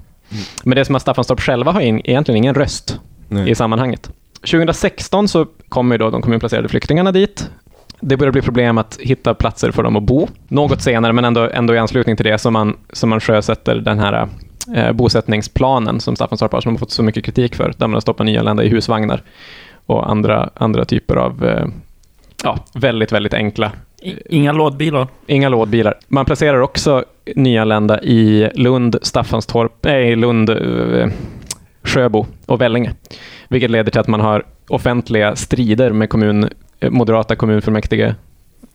Men 0.65 0.77
det 0.77 0.85
som 0.85 0.95
att 0.95 1.03
Staffanstorp 1.03 1.41
själva 1.41 1.73
har 1.73 1.81
in, 1.81 2.01
egentligen 2.05 2.37
ingen 2.37 2.55
röst 2.55 3.01
Nej. 3.29 3.51
i 3.51 3.55
sammanhanget. 3.55 4.11
2016 4.35 5.29
så 5.29 5.47
kommer 5.69 5.99
då 5.99 6.11
de 6.11 6.23
kommunplacerade 6.23 6.69
flyktingarna 6.69 7.13
dit. 7.13 7.51
Det 8.05 8.17
börjar 8.17 8.33
bli 8.33 8.43
problem 8.43 8.79
att 8.79 8.99
hitta 9.01 9.35
platser 9.35 9.71
för 9.71 9.83
dem 9.83 9.97
att 9.97 10.03
bo. 10.03 10.29
Något 10.49 10.83
senare, 10.83 11.13
men 11.13 11.25
ändå, 11.25 11.49
ändå 11.53 11.75
i 11.75 11.79
anslutning 11.79 12.17
till 12.17 12.27
det, 12.27 12.39
som 12.39 12.53
man, 12.53 12.77
som 12.93 13.11
man 13.11 13.21
sjösätter 13.21 13.75
den 13.75 13.99
här 13.99 14.29
eh, 14.75 14.93
bosättningsplanen 14.93 16.01
som 16.01 16.17
som 16.17 16.27
de 16.51 16.71
har 16.71 16.77
fått 16.77 16.91
så 16.91 17.03
mycket 17.03 17.25
kritik 17.25 17.55
för, 17.55 17.75
där 17.77 17.87
man 17.87 17.95
har 17.95 18.01
stoppat 18.01 18.27
nyanlända 18.27 18.65
i 18.65 18.69
husvagnar 18.69 19.23
och 19.87 20.11
andra, 20.11 20.51
andra 20.55 20.85
typer 20.85 21.17
av 21.17 21.45
eh, 21.45 21.67
ja, 22.45 22.59
väldigt, 22.75 23.13
väldigt 23.13 23.35
enkla 23.35 23.73
Inga 24.31 24.53
lådbilar. 24.53 25.09
Inga 25.27 25.49
lådbilar. 25.49 25.99
Man 26.09 26.25
placerar 26.25 26.61
också 26.61 27.05
nyanlända 27.37 28.03
i 28.03 28.51
Lund, 28.55 28.97
Staffanstorp, 29.03 29.73
nej, 29.81 30.17
Lund, 30.17 30.51
eh, 30.51 31.09
Sjöbo 31.83 32.27
och 32.47 32.61
Vellinge. 32.61 32.93
Vilket 33.49 33.71
leder 33.71 33.91
till 33.91 34.01
att 34.01 34.09
man 34.09 34.21
har 34.21 34.45
offentliga 34.69 35.37
strider 35.37 35.91
med 35.91 36.11
kommun, 36.11 36.49
moderata 36.91 37.37
kommunfullmäktige 37.37 38.15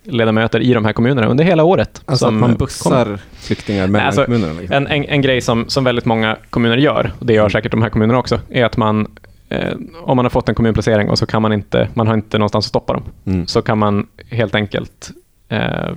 ledamöter 0.03 0.59
i 0.59 0.73
de 0.73 0.85
här 0.85 0.93
kommunerna 0.93 1.27
under 1.27 1.43
hela 1.43 1.63
året. 1.63 2.01
Alltså 2.05 2.25
att 2.27 2.33
man 2.33 2.55
bussar 2.55 3.03
kommer. 3.05 3.19
flyktingar 3.33 3.87
mellan 3.87 4.07
alltså, 4.07 4.23
kommunerna. 4.25 4.53
Liksom. 4.59 4.75
En, 4.77 4.87
en, 4.87 5.03
en 5.05 5.21
grej 5.21 5.41
som, 5.41 5.69
som 5.69 5.83
väldigt 5.83 6.05
många 6.05 6.37
kommuner 6.49 6.77
gör, 6.77 7.11
och 7.19 7.25
det 7.25 7.33
gör 7.33 7.49
säkert 7.49 7.71
de 7.71 7.81
här 7.81 7.89
kommunerna 7.89 8.19
också, 8.19 8.39
är 8.49 8.65
att 8.65 8.77
man, 8.77 9.07
eh, 9.49 9.73
om 10.01 10.15
man 10.15 10.25
har 10.25 10.29
fått 10.29 10.49
en 10.49 10.55
kommunplacering 10.55 11.09
och 11.09 11.19
så 11.19 11.25
kan 11.25 11.41
man 11.41 11.53
inte, 11.53 11.87
man 11.93 12.07
har 12.07 12.13
inte 12.13 12.37
någonstans 12.37 12.65
att 12.65 12.69
stoppa 12.69 12.93
dem, 12.93 13.03
Mm. 13.25 13.47
så 13.47 13.61
kan 13.61 13.77
man 13.77 14.07
helt 14.29 14.55
enkelt 14.55 15.11
eh, 15.49 15.89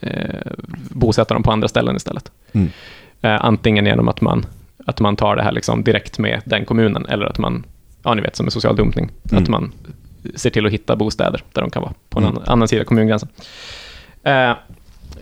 eh, 0.00 0.52
bosätta 0.90 1.34
dem 1.34 1.42
på 1.42 1.52
andra 1.52 1.68
ställen 1.68 1.96
istället. 1.96 2.30
Mm. 2.52 2.68
Eh, 3.22 3.44
antingen 3.44 3.86
genom 3.86 4.08
att 4.08 4.20
man, 4.20 4.46
att 4.86 5.00
man 5.00 5.16
tar 5.16 5.36
det 5.36 5.42
här 5.42 5.52
liksom 5.52 5.84
direkt 5.84 6.18
med 6.18 6.40
den 6.44 6.64
kommunen, 6.64 7.06
eller 7.06 7.26
att 7.26 7.38
man, 7.38 7.64
ja 8.02 8.14
ni 8.14 8.22
vet 8.22 8.36
som 8.36 8.44
med 8.46 8.52
social 8.52 8.76
dumpning, 8.76 9.10
Mm. 9.30 9.42
att 9.42 9.48
man 9.48 9.72
ser 10.34 10.50
till 10.50 10.66
att 10.66 10.72
hitta 10.72 10.96
bostäder 10.96 11.42
där 11.52 11.60
de 11.62 11.70
kan 11.70 11.82
vara 11.82 11.92
på 12.08 12.18
en 12.18 12.24
Mm. 12.26 12.42
annan, 12.46 12.68
sida 12.68 12.84
kommungränsen. 12.84 13.28
Eh, 14.22 14.52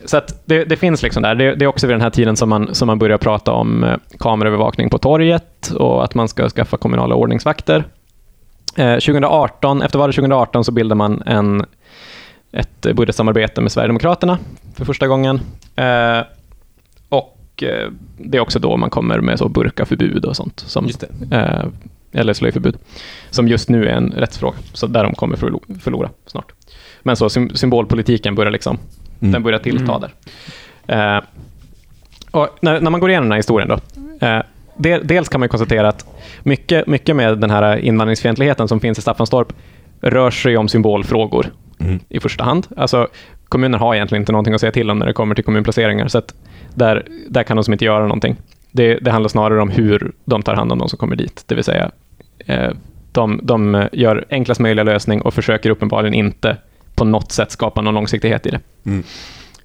så 0.04 0.20
det, 0.44 0.64
det 0.64 0.76
finns 0.76 1.02
liksom 1.02 1.22
där. 1.22 1.34
Det, 1.34 1.54
det 1.54 1.64
är 1.64 1.66
också 1.66 1.86
vid 1.86 1.94
den 1.94 2.00
här 2.00 2.10
tiden 2.10 2.36
som 2.36 2.48
man, 2.48 2.74
som 2.74 2.86
man 2.86 2.98
börjar 2.98 3.18
prata 3.18 3.52
om 3.52 3.84
eh, 3.84 3.96
kameraövervakning 4.18 4.90
på 4.90 4.98
torget 4.98 5.70
och 5.70 6.04
att 6.04 6.14
man 6.14 6.28
ska 6.28 6.48
skaffa 6.48 6.76
kommunala 6.76 7.14
ordningsvakter. 7.14 7.84
Eh, 8.76 8.92
2018, 8.94 9.82
efter 9.82 9.98
valet 9.98 10.14
2018 10.16 10.64
så 10.64 10.72
bildar 10.72 10.96
man 10.96 11.22
en, 11.26 11.64
ett 12.52 12.80
budgetsamarbete 12.80 13.60
med 13.60 13.72
Sverigedemokraterna 13.72 14.38
för 14.74 14.84
första 14.84 15.06
gången. 15.06 15.40
Eh, 15.76 16.20
och 17.08 17.62
eh, 17.62 17.90
det 18.18 18.38
är 18.38 18.40
också 18.42 18.58
då 18.58 18.76
man 18.76 18.90
kommer 18.90 19.20
med 19.20 19.38
så 19.38 19.48
burkaförbud 19.48 20.24
och 20.24 20.36
sånt. 20.36 20.60
Som, 20.66 20.88
eh, 21.30 21.64
eller 22.16 22.32
slöjförbud. 22.32 22.76
Som 23.30 23.48
just 23.48 23.68
nu 23.68 23.86
är 23.88 23.92
en 23.92 24.12
rättsfråga, 24.16 24.56
så 24.72 24.86
där 24.86 25.02
de 25.04 25.14
kommer 25.14 25.36
förlo- 25.36 25.78
förlora 25.80 26.10
snart. 26.26 26.52
Men 27.02 27.16
så 27.16 27.28
sym- 27.28 27.54
symbolpolitiken 27.54 28.34
börjar 28.34 28.52
liksom, 28.52 28.78
Mm. 29.20 29.32
den 29.32 29.42
börjar 29.42 29.58
tillta 29.58 29.98
där. 29.98 30.10
Eh, 31.16 31.22
och 32.30 32.48
när, 32.60 32.80
när 32.80 32.90
man 32.90 33.00
går 33.00 33.10
igenom 33.10 33.24
den 33.24 33.32
här 33.32 33.38
historien 33.38 33.68
då, 33.68 33.78
eh, 34.26 34.42
de, 34.76 34.98
dels 34.98 35.28
kan 35.28 35.40
man 35.40 35.48
konstatera 35.48 35.88
att 35.88 36.06
mycket, 36.42 36.86
mycket 36.86 37.16
med 37.16 37.38
den 37.38 37.50
här 37.50 37.76
invandringsfientligheten 37.76 38.68
som 38.68 38.80
finns 38.80 38.98
i 38.98 39.02
Staffanstorp 39.02 39.52
rör 40.00 40.30
sig 40.30 40.56
om 40.56 40.68
symbolfrågor 40.68 41.46
Mm. 41.80 42.00
i 42.08 42.20
första 42.20 42.44
hand. 42.44 42.66
Alltså, 42.76 43.08
kommunen 43.48 43.80
har 43.80 43.94
egentligen 43.94 44.22
inte 44.22 44.32
någonting 44.32 44.54
att 44.54 44.60
säga 44.60 44.72
till 44.72 44.90
om 44.90 44.98
när 44.98 45.06
det 45.06 45.12
kommer 45.12 45.34
till 45.34 45.44
kommunplaceringar, 45.44 46.08
så 46.08 46.18
att 46.18 46.34
där, 46.74 47.06
där 47.28 47.42
kan 47.42 47.56
de 47.56 47.64
som 47.64 47.72
inte 47.72 47.84
göra 47.84 48.02
någonting. 48.02 48.36
Det, 48.72 48.94
det 48.94 49.10
handlar 49.10 49.28
snarare 49.28 49.62
om 49.62 49.70
hur 49.70 50.12
de 50.24 50.42
tar 50.42 50.54
hand 50.54 50.72
om 50.72 50.78
de 50.78 50.88
som 50.88 50.98
kommer 50.98 51.16
dit, 51.16 51.44
det 51.46 51.54
vill 51.54 51.64
säga 51.64 51.90
de, 53.12 53.40
de 53.42 53.88
gör 53.92 54.24
enklast 54.30 54.60
möjliga 54.60 54.84
lösning 54.84 55.22
och 55.22 55.34
försöker 55.34 55.70
uppenbarligen 55.70 56.14
inte 56.14 56.56
på 56.94 57.04
något 57.04 57.32
sätt 57.32 57.50
skapa 57.50 57.80
någon 57.80 57.94
långsiktighet 57.94 58.46
i 58.46 58.50
det. 58.50 58.60
Mm. 58.86 59.04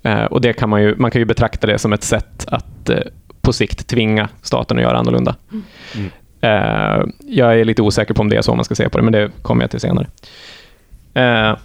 Eh, 0.04 0.26
och 0.26 0.42
det 0.42 0.54
kan 0.54 0.70
man, 0.70 0.82
ju, 0.82 0.96
man 0.96 1.12
kan 1.12 1.22
ju 1.22 1.26
betrakta 1.26 1.68
det 1.68 1.78
som 1.78 1.94
ett 1.94 2.04
sätt 2.04 2.46
att 2.48 2.90
eh, 2.90 2.98
på 3.42 3.54
sikt 3.54 3.88
tvinga 3.88 4.30
staten 4.42 4.78
att 4.78 4.84
göra 4.84 4.98
annorlunda. 4.98 5.36
Mm. 5.52 6.10
Eh, 6.42 7.06
jag 7.20 7.60
är 7.60 7.66
lite 7.66 7.82
osäker 7.82 8.14
på 8.14 8.22
om 8.22 8.30
det 8.30 8.38
är 8.38 8.42
så 8.42 8.56
man 8.56 8.66
ska 8.66 8.76
se 8.76 8.90
på 8.90 8.98
det, 8.98 9.04
men 9.04 9.14
det 9.14 9.32
kommer 9.42 9.64
jag 9.64 9.72
till 9.72 9.80
senare. 9.80 10.08
Eh, 11.14 11.58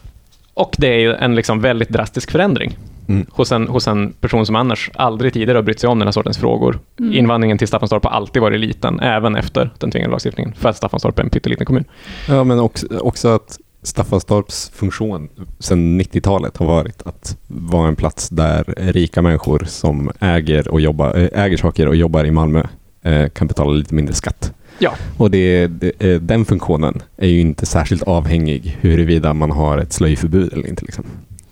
och 0.55 0.75
det 0.79 0.89
är 0.89 0.99
ju 0.99 1.15
en 1.15 1.35
liksom 1.35 1.61
väldigt 1.61 1.89
drastisk 1.89 2.31
förändring 2.31 2.77
Mm. 3.09 3.27
hos, 3.31 3.53
en, 3.53 3.69
hos 3.69 3.89
en 3.89 4.13
person 4.13 4.47
som 4.47 4.57
annars 4.57 4.91
aldrig 4.95 5.33
tidigare 5.33 5.59
har 5.59 5.63
brytt 5.63 5.81
sig 5.81 5.89
om 5.91 5.99
den 5.99 6.09
här 6.09 6.13
sortens 6.13 6.39
frågor. 6.39 6.79
Mm. 7.01 7.13
Invandringen 7.13 7.59
till 7.59 7.69
Staffanstorp 7.69 8.05
har 8.05 8.11
alltid 8.11 8.43
varit 8.43 8.61
liten, 8.61 9.01
även 9.01 9.37
efter 9.37 9.71
den 9.79 9.91
tvingande 9.91 10.13
lagstiftningen, 10.13 10.55
för 10.55 10.69
att 10.69 10.77
Staffanstorp 10.77 11.19
är 11.19 11.23
en 11.23 11.31
pytteliten 11.31 11.67
kommun. 11.67 11.85
Ja, 12.29 12.45
men 12.45 12.59
också, 12.59 12.87
också 12.99 13.29
att 13.29 13.59
Staffanstorps 13.83 14.71
funktion 14.75 15.29
sedan 15.59 16.01
90-talet 16.01 16.57
har 16.57 16.67
varit 16.67 17.03
att 17.03 17.37
vara 17.47 17.89
en 17.89 17.97
plats 17.97 18.29
där 18.29 18.75
rika 18.77 19.23
människor 19.23 19.65
som 19.67 20.11
äger, 20.21 20.69
och 20.69 20.81
jobbar, 20.81 21.17
äh, 21.17 21.45
äger 21.45 21.57
saker 21.57 21.89
och 21.89 21.97
jobbar 21.97 22.25
i 22.25 22.31
Malmö 22.31 22.63
eh, 23.03 23.29
kan 23.29 23.47
betala 23.47 23.71
lite 23.71 23.95
mindre 23.95 24.15
skatt. 24.15 24.53
Ja. 24.79 24.95
Och 25.17 25.31
det, 25.31 25.67
det, 25.67 25.93
eh, 25.99 26.21
den 26.21 26.45
funktionen 26.45 27.03
är 27.17 27.29
ju 27.29 27.41
inte 27.41 27.67
särskilt 27.67 28.03
avhängig 28.03 28.79
huruvida 28.81 29.35
man 29.35 29.51
har 29.51 29.79
ett 29.79 29.93
slöjförbud 29.93 30.53
eller 30.53 30.69
inte. 30.69 30.85
Liksom. 30.85 31.05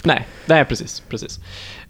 Nej, 0.05 0.27
det 0.47 0.55
är 0.55 0.65
precis. 0.65 1.03
precis. 1.09 1.41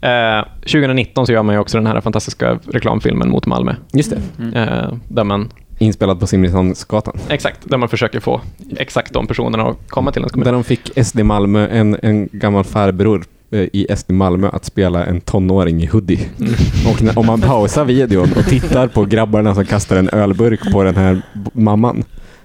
Eh, 0.01 0.43
2019 0.59 1.25
så 1.25 1.33
gör 1.33 1.43
man 1.43 1.55
ju 1.55 1.61
också 1.61 1.77
den 1.77 1.87
här 1.87 2.01
fantastiska 2.01 2.59
reklamfilmen 2.67 3.29
mot 3.29 3.45
Malmö. 3.45 3.75
Just 3.93 4.09
det. 4.09 4.21
Mm. 4.43 4.53
Eh, 4.53 4.93
där 5.07 5.23
man, 5.23 5.49
Inspelad 5.77 6.19
på 6.19 6.27
Simrishamnsgatan. 6.27 7.17
exakt, 7.29 7.59
där 7.63 7.77
man 7.77 7.89
försöker 7.89 8.19
få 8.19 8.41
exakt 8.77 9.13
de 9.13 9.27
personerna 9.27 9.63
att 9.63 9.77
komma 9.87 10.11
till 10.11 10.21
ens 10.21 10.31
kommun. 10.31 10.45
Där 10.45 10.51
de 10.51 10.63
fick 10.63 11.05
SD 11.05 11.19
Malmö, 11.19 11.67
en, 11.67 11.97
en 12.01 12.29
gammal 12.31 12.63
farbror 12.63 13.25
eh, 13.51 13.59
i 13.59 13.87
SD 13.95 14.11
Malmö 14.11 14.49
att 14.49 14.65
spela 14.65 15.05
en 15.05 15.21
tonåring 15.21 15.83
i 15.83 15.85
hoodie. 15.85 16.29
Mm. 16.39 16.53
Och 16.93 17.01
när, 17.01 17.19
om 17.19 17.25
man 17.25 17.41
pausar 17.41 17.85
videon 17.85 18.29
och 18.37 18.45
tittar 18.45 18.87
på 18.87 19.05
grabbarna 19.05 19.55
som 19.55 19.65
kastar 19.65 19.95
en 19.95 20.09
ölburk 20.09 20.71
på 20.71 20.83
den 20.83 20.95
här 20.95 21.21
mamman 21.53 22.03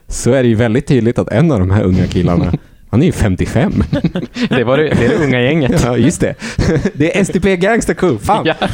så 0.09 0.33
är 0.33 0.43
det 0.43 0.49
ju 0.49 0.55
väldigt 0.55 0.87
tydligt 0.87 1.19
att 1.19 1.29
en 1.29 1.53
av 1.53 1.59
de 1.59 1.71
här 1.71 1.83
unga 1.83 2.07
killarna 2.07 2.53
han 2.91 3.03
är 3.03 3.07
ju 3.07 3.13
55. 3.13 3.73
Det, 4.49 4.65
var 4.65 4.77
det, 4.77 4.83
det 4.83 5.05
är 5.05 5.09
det 5.09 5.25
unga 5.25 5.41
gänget. 5.41 5.83
Ja, 5.85 5.97
just 5.97 6.21
det. 6.21 6.35
Det 6.95 7.19
är 7.19 7.25
STP 7.25 7.57
Gangster 7.57 7.95
Crew. 7.95 8.25
Fan! 8.25 8.47
Ja, 8.47 8.55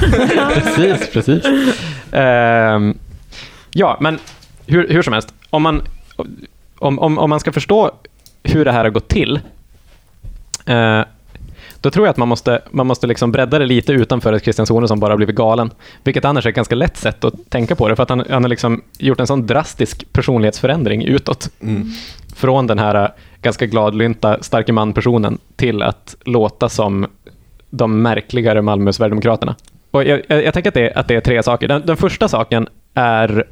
precis, 0.55 1.13
precis. 1.13 1.45
Ehm, 2.13 2.99
ja, 3.71 3.97
men 4.01 4.19
hur, 4.67 4.89
hur 4.89 5.03
som 5.03 5.13
helst, 5.13 5.35
om 5.51 5.63
man, 5.63 5.83
om, 6.79 6.99
om, 6.99 7.19
om 7.19 7.31
man 7.31 7.41
ska 7.41 7.53
förstå 7.53 7.91
hur 8.43 8.65
det 8.65 8.73
här 8.73 8.85
har 8.85 8.91
gått 8.91 9.09
till, 9.09 9.41
eh, 10.67 11.03
då 11.81 11.91
tror 11.91 12.07
jag 12.07 12.11
att 12.11 12.17
man 12.17 12.29
måste, 12.29 12.63
man 12.71 12.87
måste 12.87 13.07
liksom 13.07 13.33
bredda 13.33 13.59
det 13.59 13.67
lite 13.67 13.93
utanför 13.93 14.33
att 14.33 14.43
Christian 14.43 14.67
Sonesson 14.67 15.01
bara 15.01 15.13
har 15.13 15.17
blivit 15.17 15.37
galen. 15.37 15.71
Vilket 16.05 16.25
annars 16.25 16.47
är 16.47 16.51
ett 16.51 16.57
ganska 16.57 16.75
lätt 16.75 16.97
sätt 16.97 17.25
att 17.25 17.35
tänka 17.49 17.77
på 17.77 17.89
det, 17.89 17.97
för 17.97 18.03
att 18.03 18.09
han, 18.09 18.25
han 18.31 18.45
har 18.45 18.49
liksom 18.49 18.83
gjort 18.99 19.21
en 19.21 19.27
sån 19.27 19.47
drastisk 19.47 20.13
personlighetsförändring 20.13 21.05
utåt. 21.05 21.51
Mm. 21.61 21.91
Från 22.35 22.67
den 22.67 22.79
här 22.79 23.13
ganska 23.47 23.67
gladlynta, 23.67 24.43
starke 24.43 24.73
man-personen 24.73 25.39
till 25.57 25.83
att 25.83 26.17
låta 26.25 26.69
som 26.69 27.07
de 27.71 28.03
märkligare 28.03 28.63
Malmö 28.63 28.93
Sverigedemokraterna. 28.93 29.57
Och 29.91 30.05
jag, 30.05 30.23
jag, 30.29 30.45
jag 30.45 30.55
tänker 30.55 30.71
att 30.71 30.75
det, 30.75 30.93
att 30.93 31.09
det 31.09 31.15
är 31.15 31.21
tre 31.21 31.43
saker. 31.43 31.69
Den, 31.69 31.83
den 31.87 31.97
första 31.97 32.29
saken 32.29 32.69
är, 32.95 33.45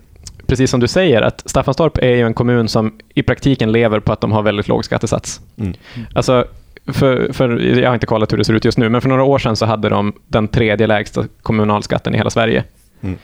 precis 0.47 0.71
som 0.71 0.81
du 0.81 0.89
säger, 0.89 1.23
att 1.23 1.43
Staffanstorp 1.51 1.99
är 1.99 2.17
ju 2.17 2.27
en 2.27 2.35
kommun 2.35 2.69
som 2.69 2.99
i 3.15 3.23
praktiken 3.23 3.73
lever 3.73 4.01
på 4.01 4.13
att 4.13 4.21
de 4.21 4.33
har 4.33 4.43
väldigt 4.43 4.69
låg 4.69 4.85
skattesats. 4.85 5.41
Mm. 5.57 5.75
Alltså, 6.15 6.45
för, 6.87 7.33
för, 7.33 7.59
jag 7.59 7.89
har 7.89 7.95
inte 7.95 8.07
kollat 8.07 8.33
hur 8.33 8.39
det 8.39 8.45
ser 8.45 8.55
ut 8.55 8.65
just 8.65 8.79
nu, 8.79 8.89
men 8.89 9.01
för 9.01 9.09
några 9.09 9.25
år 9.25 9.39
sedan 9.39 9.57
så 9.57 9.67
hade 9.67 9.89
de 9.89 10.13
den 10.29 10.49
tredje 10.49 10.87
lägsta 10.87 11.25
kommunalskatten 11.43 12.15
i 12.15 12.19
hela 12.19 12.31
Sverige. 12.31 12.65
Mm. 13.01 13.19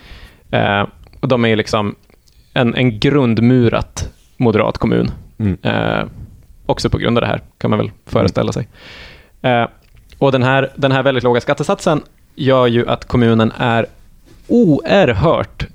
Eh, 0.51 0.87
och 1.21 1.29
de 1.29 1.45
är 1.45 1.57
liksom 1.57 1.95
en, 2.55 2.75
en 2.75 2.99
grundmurat 2.99 4.11
moderat 4.37 4.79
kommun. 4.79 5.11
Mm. 5.39 5.59
Eh, 5.63 6.05
också 6.71 6.91
på 6.91 6.99
grund 6.99 7.19
av 7.19 7.21
det 7.21 7.27
här, 7.27 7.41
kan 7.59 7.71
man 7.71 7.79
väl 7.79 7.91
föreställa 8.07 8.53
sig. 8.53 8.69
Eh, 9.43 9.67
och 10.19 10.33
den 10.33 10.43
här, 10.43 10.73
den 10.77 10.93
här 10.93 11.03
väldigt 11.03 11.25
låga 11.25 11.41
skattesatsen 11.41 12.03
gör 12.35 12.67
ju 12.67 12.89
att 12.89 13.05
kommunen 13.05 13.53
är 13.59 13.87
oerhört 14.47 15.67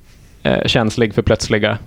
eh, 0.43 0.65
känslig 0.65 1.13
för 1.13 1.21
plötsliga 1.21 1.77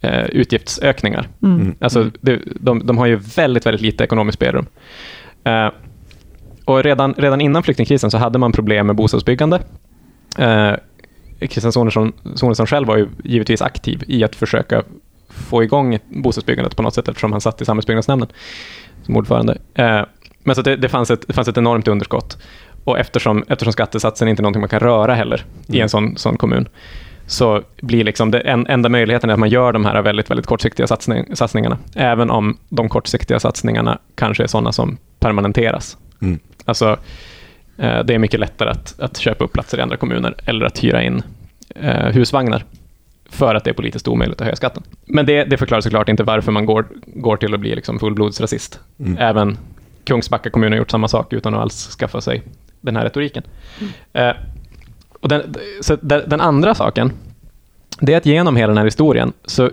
eh, 0.00 0.24
utgiftsökningar. 0.24 1.28
Mm. 1.42 1.60
Mm. 1.60 1.74
Alltså, 1.80 2.10
det, 2.20 2.40
de, 2.60 2.86
de 2.86 2.98
har 2.98 3.06
ju 3.06 3.16
väldigt, 3.16 3.66
väldigt 3.66 3.82
lite 3.82 4.04
ekonomiskt 4.04 4.36
spelrum. 4.36 4.66
Eh, 5.44 5.68
och 6.64 6.84
redan, 6.84 7.14
redan 7.14 7.40
innan 7.40 7.62
flyktingkrisen 7.62 8.10
så 8.10 8.18
hade 8.18 8.38
man 8.38 8.52
problem 8.52 8.86
med 8.86 8.96
bostadsbyggande. 8.96 9.60
Eh, 10.38 10.72
Christian 11.40 11.72
Sonesson, 11.72 12.12
Sonesson 12.34 12.66
själv 12.66 12.88
var 12.88 12.96
ju 12.96 13.08
givetvis 13.24 13.62
aktiv 13.62 14.04
i 14.06 14.24
att 14.24 14.36
försöka 14.36 14.82
få 15.46 15.62
igång 15.62 15.98
bostadsbyggandet 16.08 16.76
på 16.76 16.82
något 16.82 16.94
sätt 16.94 17.08
eftersom 17.08 17.32
han 17.32 17.40
satt 17.40 17.60
i 17.60 17.64
samhällsbyggnadsnämnden 17.64 18.28
som 19.02 19.16
ordförande. 19.16 19.58
Eh, 19.74 20.02
men 20.38 20.54
så 20.54 20.62
det, 20.62 20.76
det, 20.76 20.88
fanns 20.88 21.10
ett, 21.10 21.24
det 21.26 21.32
fanns 21.32 21.48
ett 21.48 21.58
enormt 21.58 21.88
underskott. 21.88 22.38
Och 22.84 22.98
eftersom, 22.98 23.44
eftersom 23.48 23.72
skattesatsen 23.72 24.28
inte 24.28 24.40
är 24.40 24.42
någonting 24.42 24.60
man 24.60 24.68
kan 24.68 24.80
röra 24.80 25.14
heller 25.14 25.44
i 25.66 25.80
en 25.80 25.88
sån, 25.88 26.16
sån 26.16 26.36
kommun, 26.36 26.68
så 27.26 27.62
blir 27.82 28.04
liksom 28.04 28.30
det 28.30 28.40
en, 28.40 28.66
enda 28.66 28.88
möjligheten 28.88 29.30
är 29.30 29.34
att 29.34 29.40
man 29.40 29.48
gör 29.48 29.72
de 29.72 29.84
här 29.84 30.02
väldigt, 30.02 30.30
väldigt 30.30 30.46
kortsiktiga 30.46 30.86
satsning, 30.86 31.36
satsningarna. 31.36 31.78
Även 31.94 32.30
om 32.30 32.58
de 32.68 32.88
kortsiktiga 32.88 33.40
satsningarna 33.40 33.98
kanske 34.14 34.42
är 34.42 34.46
sådana 34.46 34.72
som 34.72 34.98
permanenteras. 35.18 35.96
Mm. 36.22 36.38
Alltså, 36.64 36.96
eh, 37.78 38.04
det 38.04 38.14
är 38.14 38.18
mycket 38.18 38.40
lättare 38.40 38.70
att, 38.70 39.00
att 39.00 39.16
köpa 39.16 39.44
upp 39.44 39.52
platser 39.52 39.78
i 39.78 39.80
andra 39.80 39.96
kommuner 39.96 40.34
eller 40.44 40.66
att 40.66 40.84
hyra 40.84 41.02
in 41.02 41.22
eh, 41.74 42.06
husvagnar 42.06 42.64
för 43.28 43.54
att 43.54 43.64
det 43.64 43.70
är 43.70 43.74
politiskt 43.74 44.08
omöjligt 44.08 44.40
att 44.40 44.44
höja 44.44 44.56
skatten. 44.56 44.82
Men 45.04 45.26
det, 45.26 45.44
det 45.44 45.56
förklarar 45.56 45.80
såklart 45.80 46.08
inte 46.08 46.22
varför 46.22 46.52
man 46.52 46.66
går, 46.66 46.86
går 47.06 47.36
till 47.36 47.54
att 47.54 47.60
bli 47.60 47.74
liksom 47.74 47.98
fullblodsrasist. 47.98 48.80
Mm. 48.98 49.18
Även 49.18 49.58
Kungsbacka 50.04 50.50
kommun 50.50 50.72
har 50.72 50.78
gjort 50.78 50.90
samma 50.90 51.08
sak 51.08 51.32
utan 51.32 51.54
att 51.54 51.60
alls 51.60 51.88
skaffa 51.96 52.20
sig 52.20 52.42
den 52.80 52.96
här 52.96 53.04
retoriken. 53.04 53.42
Eh, 54.12 54.32
och 55.20 55.28
den, 55.28 55.54
så 55.80 55.96
den 55.96 56.40
andra 56.40 56.74
saken, 56.74 57.12
det 58.00 58.12
är 58.12 58.16
att 58.16 58.26
genom 58.26 58.56
hela 58.56 58.68
den 58.68 58.78
här 58.78 58.84
historien 58.84 59.32
så 59.44 59.70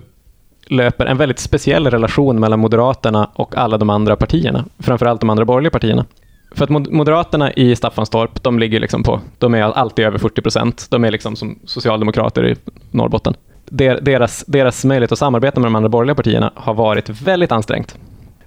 löper 0.68 1.06
en 1.06 1.18
väldigt 1.18 1.40
speciell 1.40 1.88
relation 1.88 2.40
mellan 2.40 2.60
Moderaterna 2.60 3.30
och 3.34 3.58
alla 3.58 3.78
de 3.78 3.90
andra 3.90 4.16
partierna, 4.16 4.66
framförallt 4.80 5.22
de 5.22 5.30
andra 5.30 5.46
borgerliga 5.46 5.72
partierna. 5.72 6.06
För 6.54 6.64
att 6.64 6.92
Moderaterna 6.92 7.54
i 7.54 7.76
Staffanstorp, 7.76 8.44
de 8.44 8.60
ligger 8.60 8.80
liksom 8.80 9.04
på, 9.04 9.22
de 9.38 9.54
är 9.54 9.62
alltid 9.62 10.06
över 10.06 10.18
40 10.18 10.42
procent. 10.42 10.88
De 10.90 11.04
är 11.04 11.12
liksom 11.12 11.36
som 11.36 11.60
socialdemokrater 11.66 12.48
i 12.48 12.56
Norrbotten. 12.92 13.34
Der, 13.66 14.00
deras, 14.02 14.46
deras 14.48 14.86
möjlighet 14.86 15.12
att 15.12 15.20
samarbeta 15.20 15.60
med 15.60 15.68
de 15.68 15.76
andra 15.76 15.90
borgerliga 15.90 16.16
partierna 16.16 16.52
har 16.56 16.74
varit 16.74 17.10
väldigt 17.10 17.52
ansträngt. 17.52 17.98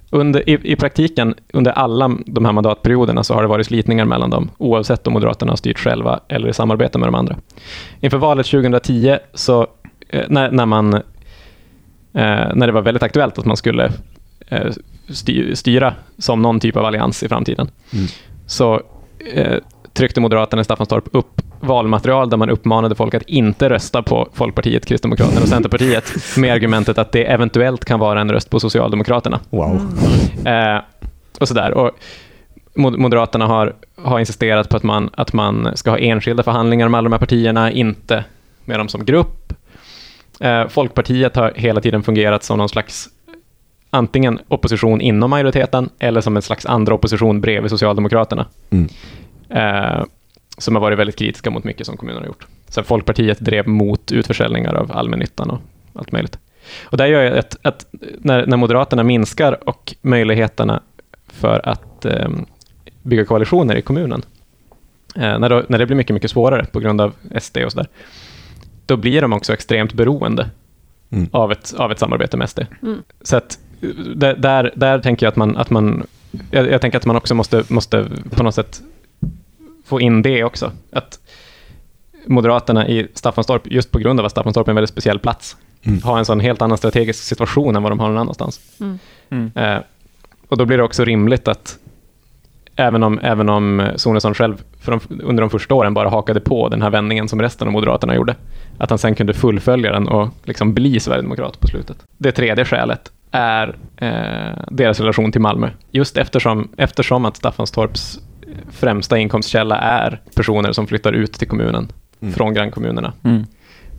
Under, 0.09 0.49
i, 0.49 0.59
I 0.63 0.75
praktiken, 0.75 1.35
under 1.53 1.71
alla 1.71 2.17
de 2.25 2.45
här 2.45 2.51
mandatperioderna, 2.51 3.23
så 3.23 3.33
har 3.33 3.41
det 3.41 3.47
varit 3.47 3.67
slitningar 3.67 4.05
mellan 4.05 4.29
dem, 4.29 4.49
oavsett 4.57 5.07
om 5.07 5.13
Moderaterna 5.13 5.51
har 5.51 5.57
styrt 5.57 5.79
själva 5.79 6.19
eller 6.27 6.49
i 6.49 6.53
samarbete 6.53 6.97
med 6.97 7.07
de 7.07 7.15
andra. 7.15 7.35
Inför 7.99 8.17
valet 8.17 8.45
2010, 8.45 9.17
så, 9.33 9.67
eh, 10.09 10.25
när, 10.29 10.51
när, 10.51 10.65
man, 10.65 10.93
eh, 10.93 11.01
när 12.13 12.67
det 12.67 12.71
var 12.71 12.81
väldigt 12.81 13.03
aktuellt 13.03 13.39
att 13.39 13.45
man 13.45 13.57
skulle 13.57 13.91
eh, 14.47 14.71
styra 15.53 15.93
som 16.17 16.41
någon 16.41 16.59
typ 16.59 16.75
av 16.77 16.85
allians 16.85 17.23
i 17.23 17.27
framtiden, 17.29 17.69
Mm. 17.93 18.05
så 18.45 18.81
eh, 19.33 19.57
tryckte 19.93 20.21
Moderaterna 20.21 20.61
i 20.61 20.65
Staffanstorp 20.65 21.03
upp 21.11 21.41
valmaterial 21.59 22.29
där 22.29 22.37
man 22.37 22.49
uppmanade 22.49 22.95
folk 22.95 23.13
att 23.13 23.23
inte 23.23 23.69
rösta 23.69 24.01
på 24.03 24.29
Folkpartiet, 24.33 24.85
Kristdemokraterna 24.85 25.41
och 25.41 25.47
Centerpartiet 25.47 26.13
med 26.37 26.53
argumentet 26.53 26.97
att 26.97 27.11
det 27.11 27.23
eventuellt 27.23 27.85
kan 27.85 27.99
vara 27.99 28.21
en 28.21 28.31
röst 28.31 28.49
på 28.49 28.59
Socialdemokraterna. 28.59 29.39
Wow. 29.49 29.81
Eh, 30.45 30.79
och 31.39 31.47
sådär. 31.47 31.71
Och 31.73 31.91
Mod- 32.75 32.97
Moderaterna 32.97 33.45
har, 33.47 33.73
har 34.03 34.19
insisterat 34.19 34.69
på 34.69 34.77
att 34.77 34.83
man, 34.83 35.09
att 35.13 35.33
man 35.33 35.69
ska 35.75 35.89
ha 35.89 35.97
enskilda 35.97 36.43
förhandlingar 36.43 36.87
med 36.89 36.97
alla 36.97 37.05
de 37.09 37.13
här 37.13 37.19
partierna, 37.19 37.71
inte 37.71 38.23
med 38.65 38.79
dem 38.79 38.87
som 38.87 39.05
grupp. 39.05 39.53
Eh, 40.39 40.67
Folkpartiet 40.67 41.35
har 41.35 41.51
hela 41.55 41.81
tiden 41.81 42.03
fungerat 42.03 42.43
som 42.43 42.57
någon 42.57 42.69
slags 42.69 43.09
antingen 43.89 44.39
opposition 44.47 45.01
inom 45.01 45.29
majoriteten 45.29 45.89
eller 45.99 46.21
som 46.21 46.35
en 46.35 46.41
slags 46.41 46.65
andra 46.65 46.93
opposition 46.93 47.41
bredvid 47.41 47.71
Socialdemokraterna. 47.71 48.45
Mm. 48.69 48.89
Eh, 49.49 50.05
som 50.57 50.75
har 50.75 50.81
varit 50.81 50.99
väldigt 50.99 51.15
kritiska 51.15 51.49
mot 51.49 51.63
mycket 51.63 51.85
som 51.85 51.97
kommunen 51.97 52.21
har 52.21 52.27
gjort. 52.27 52.47
Så 52.69 52.83
Folkpartiet 52.83 53.39
drev 53.39 53.67
mot 53.67 54.11
utförsäljningar 54.11 54.73
av 54.73 54.91
allmännyttan 54.91 55.49
och 55.49 55.59
allt 55.93 56.11
möjligt. 56.11 56.39
Och 56.83 56.97
det 56.97 57.07
gör 57.07 57.23
ju 57.23 57.39
att, 57.39 57.57
att 57.61 57.85
när, 58.17 58.45
när 58.45 58.57
Moderaterna 58.57 59.03
minskar 59.03 59.69
och 59.69 59.95
möjligheterna 60.01 60.81
för 61.27 61.69
att 61.69 62.05
eh, 62.05 62.29
bygga 63.03 63.25
koalitioner 63.25 63.75
i 63.75 63.81
kommunen, 63.81 64.21
eh, 65.15 65.39
när, 65.39 65.49
då, 65.49 65.63
när 65.69 65.79
det 65.79 65.85
blir 65.85 65.97
mycket, 65.97 66.13
mycket 66.13 66.31
svårare 66.31 66.65
på 66.65 66.79
grund 66.79 67.01
av 67.01 67.13
SD 67.39 67.57
och 67.57 67.71
sådär, 67.71 67.87
då 68.85 68.97
blir 68.97 69.21
de 69.21 69.33
också 69.33 69.53
extremt 69.53 69.93
beroende 69.93 70.49
Mm. 71.09 71.29
av, 71.31 71.51
ett, 71.51 71.73
av 71.77 71.91
ett 71.91 71.99
samarbete 71.99 72.37
med 72.37 72.49
SD. 72.49 72.59
Mm. 72.81 73.03
Så 73.21 73.37
att 73.37 73.59
där, 74.15 74.35
där, 74.35 74.73
där 74.75 74.99
tänker 74.99 75.25
jag 75.25 75.31
att 75.31 75.35
man, 75.35 75.57
att 75.57 75.69
man 75.69 76.03
jag, 76.51 76.71
jag 76.71 76.81
tänker 76.81 76.97
att 76.97 77.05
man 77.05 77.15
också 77.15 77.35
måste, 77.35 77.63
måste 77.67 78.05
på 78.29 78.43
något 78.43 78.55
sätt 78.55 78.81
få 79.85 80.01
in 80.01 80.21
det 80.21 80.43
också. 80.43 80.71
Att 80.91 81.19
Moderaterna 82.25 82.87
i 82.87 83.07
Staffanstorp, 83.13 83.61
just 83.65 83.91
på 83.91 83.99
grund 83.99 84.19
av 84.19 84.25
att 84.25 84.31
Staffanstorp 84.31 84.67
är 84.67 84.71
en 84.71 84.75
väldigt 84.75 84.89
speciell 84.89 85.19
plats, 85.19 85.57
Mm. 85.83 86.01
har 86.03 86.17
en 86.17 86.25
sån 86.25 86.39
helt 86.39 86.61
annan 86.61 86.77
strategisk 86.77 87.23
situation 87.23 87.75
än 87.75 87.83
vad 87.83 87.91
de 87.91 87.99
har 87.99 88.07
någon 88.07 88.17
annanstans. 88.17 88.59
Mm. 88.79 88.99
Mm. 89.29 89.51
Eh, 89.55 89.81
och 90.47 90.57
då 90.57 90.65
blir 90.65 90.77
det 90.77 90.83
också 90.83 91.05
rimligt 91.05 91.47
att 91.47 91.77
även 92.75 93.03
om, 93.03 93.19
även 93.23 93.49
om 93.49 93.89
Sonesson 93.95 94.33
själv 94.33 94.63
för 94.79 94.91
de, 94.91 94.99
under 95.23 95.41
de 95.41 95.49
första 95.49 95.75
åren 95.75 95.93
bara 95.93 96.09
hakade 96.09 96.39
på 96.39 96.69
den 96.69 96.81
här 96.81 96.89
vändningen 96.89 97.27
som 97.27 97.41
resten 97.41 97.67
av 97.67 97.71
Moderaterna 97.71 98.15
gjorde, 98.15 98.35
att 98.77 98.89
han 98.89 98.99
sen 98.99 99.15
kunde 99.15 99.33
fullfölja 99.33 99.91
den 99.91 100.07
och 100.07 100.29
liksom 100.43 100.73
bli 100.73 100.99
Sverigedemokrat 100.99 101.59
på 101.59 101.67
slutet. 101.67 101.97
Det 102.17 102.31
tredje 102.31 102.65
skälet 102.65 103.11
är 103.31 103.77
eh, 103.97 104.63
deras 104.71 104.99
relation 104.99 105.31
till 105.31 105.41
Malmö. 105.41 105.69
Just 105.91 106.17
eftersom, 106.17 106.69
eftersom 106.77 107.25
att 107.25 107.37
Staffanstorps 107.37 108.19
främsta 108.71 109.17
inkomstkälla 109.17 109.77
är 109.77 110.21
personer 110.35 110.71
som 110.71 110.87
flyttar 110.87 111.13
ut 111.13 111.33
till 111.33 111.47
kommunen 111.47 111.87
Mm. 112.21 112.33
från 112.33 112.53
grannkommunerna. 112.53 113.13
Mm. 113.23 113.45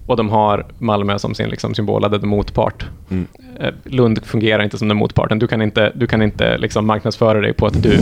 Och 0.09 0.17
de 0.17 0.29
har 0.29 0.67
Malmö 0.79 1.19
som 1.19 1.35
sin 1.35 1.49
liksom 1.49 1.75
symboladade 1.75 2.27
motpart. 2.27 2.87
Mm. 3.11 3.27
Eh, 3.61 3.75
Lund 3.85 4.25
fungerar 4.25 4.63
inte 4.63 4.79
som 4.79 4.89
den 4.89 4.97
motparten. 4.97 5.39
Du 5.39 5.47
kan 5.47 5.63
inte, 5.63 5.93
du 5.95 6.07
kan 6.07 6.23
inte 6.23 6.59
liksom 6.59 6.87
marknadsföra 6.87 7.41
dig 7.41 7.53
på 7.53 7.67
att 7.67 7.83
du 7.83 7.99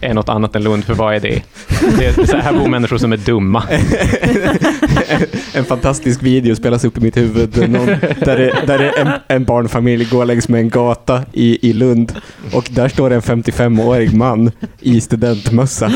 är 0.00 0.14
något 0.14 0.28
annat 0.28 0.56
än 0.56 0.62
Lund, 0.64 0.84
för 0.84 0.94
vad 0.94 1.14
är 1.14 1.20
det? 1.20 1.42
det 1.98 2.06
är, 2.06 2.26
så 2.26 2.36
här 2.36 2.52
bor 2.52 2.68
människor 2.68 2.98
som 2.98 3.12
är 3.12 3.16
dumma. 3.16 3.62
en 5.54 5.64
fantastisk 5.64 6.22
video 6.22 6.56
spelas 6.56 6.84
upp 6.84 6.98
i 6.98 7.00
mitt 7.00 7.16
huvud 7.16 7.70
någon, 7.70 7.86
där, 7.86 8.36
det, 8.36 8.66
där 8.66 8.78
det 8.78 8.90
en, 8.90 9.08
en 9.28 9.44
barnfamilj 9.44 10.04
går 10.04 10.24
längs 10.24 10.48
med 10.48 10.60
en 10.60 10.68
gata 10.68 11.22
i, 11.32 11.70
i 11.70 11.72
Lund 11.72 12.12
och 12.52 12.68
där 12.70 12.88
står 12.88 13.10
en 13.10 13.20
55-årig 13.20 14.14
man 14.14 14.50
i 14.80 15.00
studentmössa 15.00 15.92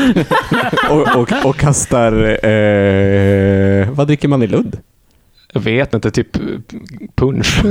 och, 0.89 1.15
och, 1.15 1.45
och 1.45 1.55
kastar... 1.55 2.45
Eh, 2.45 3.89
vad 3.89 4.07
dricker 4.07 4.27
man 4.27 4.43
i 4.43 4.47
Lund? 4.47 4.77
Jag 5.55 5.61
vet 5.61 5.93
inte, 5.93 6.11
typ 6.11 6.37
punch. 7.15 7.61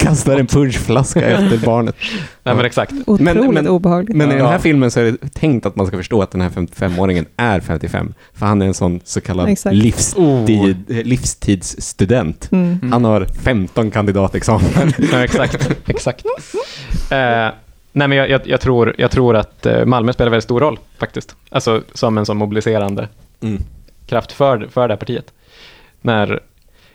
kastar 0.00 0.38
en 0.38 0.46
punschflaska 0.46 1.20
efter 1.20 1.58
barnet. 1.66 1.94
Nej, 2.42 2.54
men 2.54 2.64
exakt. 2.64 2.92
Otroligt 3.06 3.20
Men- 3.36 3.54
men- 3.54 3.68
obehagligt. 3.68 4.16
Men 4.16 4.32
i 4.32 4.34
den 4.34 4.46
här 4.46 4.58
filmen 4.58 4.90
så 4.90 5.00
är 5.00 5.04
det 5.04 5.34
tänkt 5.34 5.66
att 5.66 5.76
man 5.76 5.86
ska 5.86 5.96
förstå 5.96 6.22
att 6.22 6.30
den 6.30 6.40
här 6.40 6.50
55-åringen 6.50 7.26
är 7.36 7.60
55. 7.60 8.14
För 8.34 8.46
han 8.46 8.62
är 8.62 8.66
en 8.66 8.74
sån 8.74 9.00
så 9.04 9.20
kallad 9.20 9.48
Exakt. 9.48 9.76
livstid, 9.76 10.84
livstidsstudent. 10.88 12.48
Mm. 12.52 12.92
Han 12.92 13.04
har 13.04 13.26
15 13.44 13.90
kandidatexamen. 13.90 14.68
Ja, 15.12 15.24
exakt. 15.24 15.70
exakt. 15.86 16.24
Eh, 17.10 17.48
nej, 17.92 18.08
men 18.08 18.12
jag, 18.12 18.30
jag, 18.30 18.40
jag, 18.44 18.60
tror, 18.60 18.94
jag 18.98 19.10
tror 19.10 19.36
att 19.36 19.66
eh, 19.66 19.84
Malmö 19.84 20.12
spelar 20.12 20.30
väldigt 20.30 20.44
stor 20.44 20.60
roll, 20.60 20.78
faktiskt. 20.98 21.34
Alltså 21.50 21.82
som 21.94 22.18
en 22.18 22.26
sån 22.26 22.36
mobiliserande 22.36 23.08
Mm. 23.40 23.62
kraft 24.06 24.32
för, 24.32 24.68
för 24.72 24.88
det 24.88 24.94
här 24.94 24.98
partiet. 24.98 25.32
När 26.00 26.40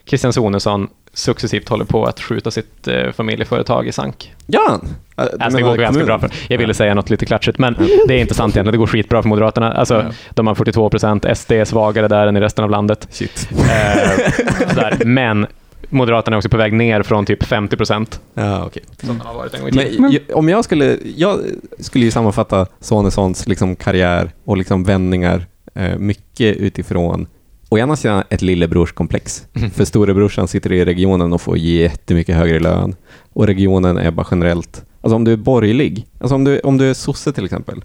Christian 0.07 0.33
Sonesson 0.33 0.87
successivt 1.13 1.69
håller 1.69 1.85
på 1.85 2.05
att 2.05 2.19
skjuta 2.19 2.51
sitt 2.51 2.87
eh, 2.87 3.11
familjeföretag 3.11 3.87
i 3.87 3.91
sank. 3.91 4.33
Ja! 4.45 4.81
Alltså, 5.15 5.57
det 5.57 5.63
går 5.63 5.75
ganska 5.77 6.05
bra 6.05 6.19
för. 6.19 6.31
Jag 6.47 6.57
ville 6.57 6.73
säga 6.73 6.93
något 6.93 7.09
lite 7.09 7.25
klatschigt, 7.25 7.57
men 7.59 7.73
det 8.07 8.13
är 8.13 8.17
inte 8.17 8.33
sant 8.33 8.55
egentligen. 8.55 8.71
Det 8.71 8.77
går 8.77 8.87
skitbra 8.87 9.21
för 9.21 9.29
Moderaterna. 9.29 9.73
Alltså, 9.73 9.93
Ja. 9.95 10.11
De 10.29 10.47
har 10.47 10.55
42 10.55 10.89
procent, 10.89 11.25
SD 11.37 11.51
är 11.51 11.65
svagare 11.65 12.07
där 12.07 12.27
än 12.27 12.37
i 12.37 12.39
resten 12.39 12.63
av 12.63 12.69
landet. 12.71 13.07
Shit. 13.11 13.49
Eh. 13.51 14.97
Men 15.05 15.47
Moderaterna 15.89 16.35
är 16.35 16.37
också 16.37 16.49
på 16.49 16.57
väg 16.57 16.73
ner 16.73 17.03
från 17.03 17.25
typ 17.25 17.43
50 17.43 17.77
procent. 17.77 18.21
Ja, 18.33 18.65
okej. 18.65 18.83
Som 18.99 19.07
de 19.17 19.21
har 19.27 19.33
varit 19.33 19.53
en 19.53 19.59
gång 19.59 19.69
i 19.69 19.71
tiden. 19.71 20.01
Men 20.01 20.11
ju- 20.11 20.19
om 20.33 20.49
jag 20.49 20.65
skulle, 20.65 20.97
jag 21.15 21.39
skulle 21.79 22.05
ju 22.05 22.11
sammanfatta 22.11 22.65
Sonessons 22.79 23.47
liksom 23.47 23.75
karriär 23.75 24.31
och 24.45 24.57
liksom 24.57 24.83
vändningar 24.83 25.45
eh, 25.75 25.97
mycket 25.97 26.57
utifrån 26.57 27.27
å 27.73 27.77
ena 27.77 27.95
sidan 27.95 28.23
ett 28.29 28.41
lillebrorskomplex. 28.41 29.47
Mm. 29.53 29.69
För 29.69 29.85
storebrorsan 29.85 30.47
sitter 30.47 30.71
i 30.71 30.85
regionen 30.85 31.33
och 31.33 31.41
får 31.41 31.57
jättemycket 31.57 32.35
högre 32.35 32.59
lön. 32.59 32.95
Och 33.33 33.47
regionen 33.47 33.97
är 33.97 34.11
bara 34.11 34.27
generellt, 34.31 34.85
alltså 35.01 35.15
om 35.15 35.23
du 35.23 35.33
är 35.33 35.37
borgerlig, 35.37 36.05
alltså 36.19 36.35
om 36.35 36.43
du, 36.43 36.59
om 36.59 36.77
du 36.77 36.89
är 36.89 36.93
sosse 36.93 37.33
till 37.33 37.45
exempel, 37.45 37.83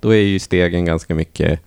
då 0.00 0.10
är 0.10 0.20
ju 0.20 0.38
stegen 0.38 0.84
ganska 0.84 1.14
mycket 1.14 1.60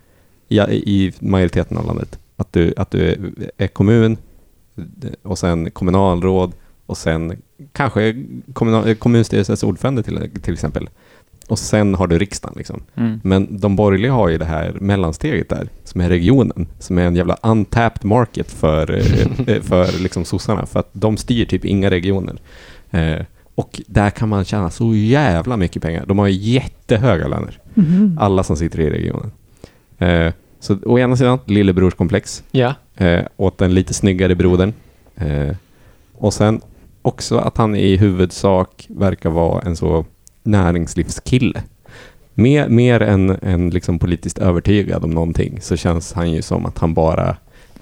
ja, 0.48 0.70
i 0.70 1.14
majoriteten 1.20 1.78
av 1.78 1.86
landet. 1.86 2.20
Att 2.36 2.54
du, 2.54 2.74
att 2.78 2.92
du 2.92 3.34
är, 3.58 3.68
kommun 3.68 4.18
och 5.22 5.38
sen 5.38 5.72
kommunalråd 5.72 6.54
och 6.86 6.98
sen 6.98 7.42
kanske 7.72 8.26
kommunal, 8.54 8.96
kommunstyrelsens 8.96 9.64
ordförande 9.64 10.04
till, 10.04 10.30
till 10.42 10.54
exempel. 10.54 10.90
Och 11.48 11.60
sen 11.60 11.96
har 11.96 12.08
du 12.08 12.18
riksdagen. 12.20 12.54
Liksom. 12.58 12.82
Mm. 12.96 13.20
Men 13.24 13.60
de 13.60 13.76
borgerliga 13.76 14.12
har 14.14 14.30
ju 14.30 14.38
det 14.38 14.46
här 14.46 14.72
mellansteget 14.82 15.50
där, 15.50 15.68
som 15.84 16.02
är 16.02 16.10
regionen, 16.10 16.68
som 16.80 16.98
är 16.98 17.02
en 17.04 17.16
jävla 17.16 17.38
untapped 17.44 18.06
market 18.06 18.52
för, 18.52 18.92
eh, 19.50 19.62
för 19.62 20.04
liksom 20.04 20.26
sossarna, 20.26 20.66
för 20.66 20.80
att 20.80 20.90
de 20.94 21.18
styr 21.18 21.46
typ 21.46 21.66
inga 21.66 21.90
regioner. 21.90 22.38
Eh, 22.92 23.26
Och 23.56 23.82
där 23.88 24.10
kan 24.10 24.30
man 24.30 24.46
tjäna 24.46 24.70
så 24.70 24.96
jävla 24.96 25.58
mycket 25.58 25.82
pengar. 25.82 26.06
De 26.08 26.20
har 26.20 26.28
jättehöga 26.28 27.28
löner. 27.28 27.60
Mhm. 27.74 28.18
Alla 28.22 28.44
som 28.44 28.56
sitter 28.58 28.80
i 28.80 28.90
regionen. 28.90 29.32
Eh, 29.98 30.34
så 30.60 30.78
å 30.86 31.00
ena 31.00 31.16
sidan, 31.18 31.40
lillebrorskomplex. 31.46 32.44
Ja. 32.52 32.74
Eh, 32.96 33.22
åt 33.38 33.58
den 33.58 33.74
lite 33.74 33.94
snyggare 33.94 34.36
brodern. 34.36 34.74
Eh, 35.16 35.56
och 36.18 36.34
sen 36.34 36.62
också 37.04 37.38
att 37.38 37.58
han 37.58 37.76
i 37.76 37.98
huvudsak 37.98 38.86
verkar 38.90 39.30
vara 39.30 39.62
en 39.62 39.76
så 39.76 40.06
näringslivskille. 40.44 41.64
Mer, 42.34 42.70
mer 42.70 43.02
än, 43.02 43.30
än 43.30 43.70
liksom 43.70 44.00
politiskt 44.00 44.38
övertygad 44.38 45.04
om 45.04 45.12
någonting 45.12 45.62
så 45.62 45.76
känns 45.76 46.14
han 46.14 46.32
ju 46.32 46.42
som 46.42 46.66
att 46.66 46.78
han 46.78 46.94
bara 46.94 47.38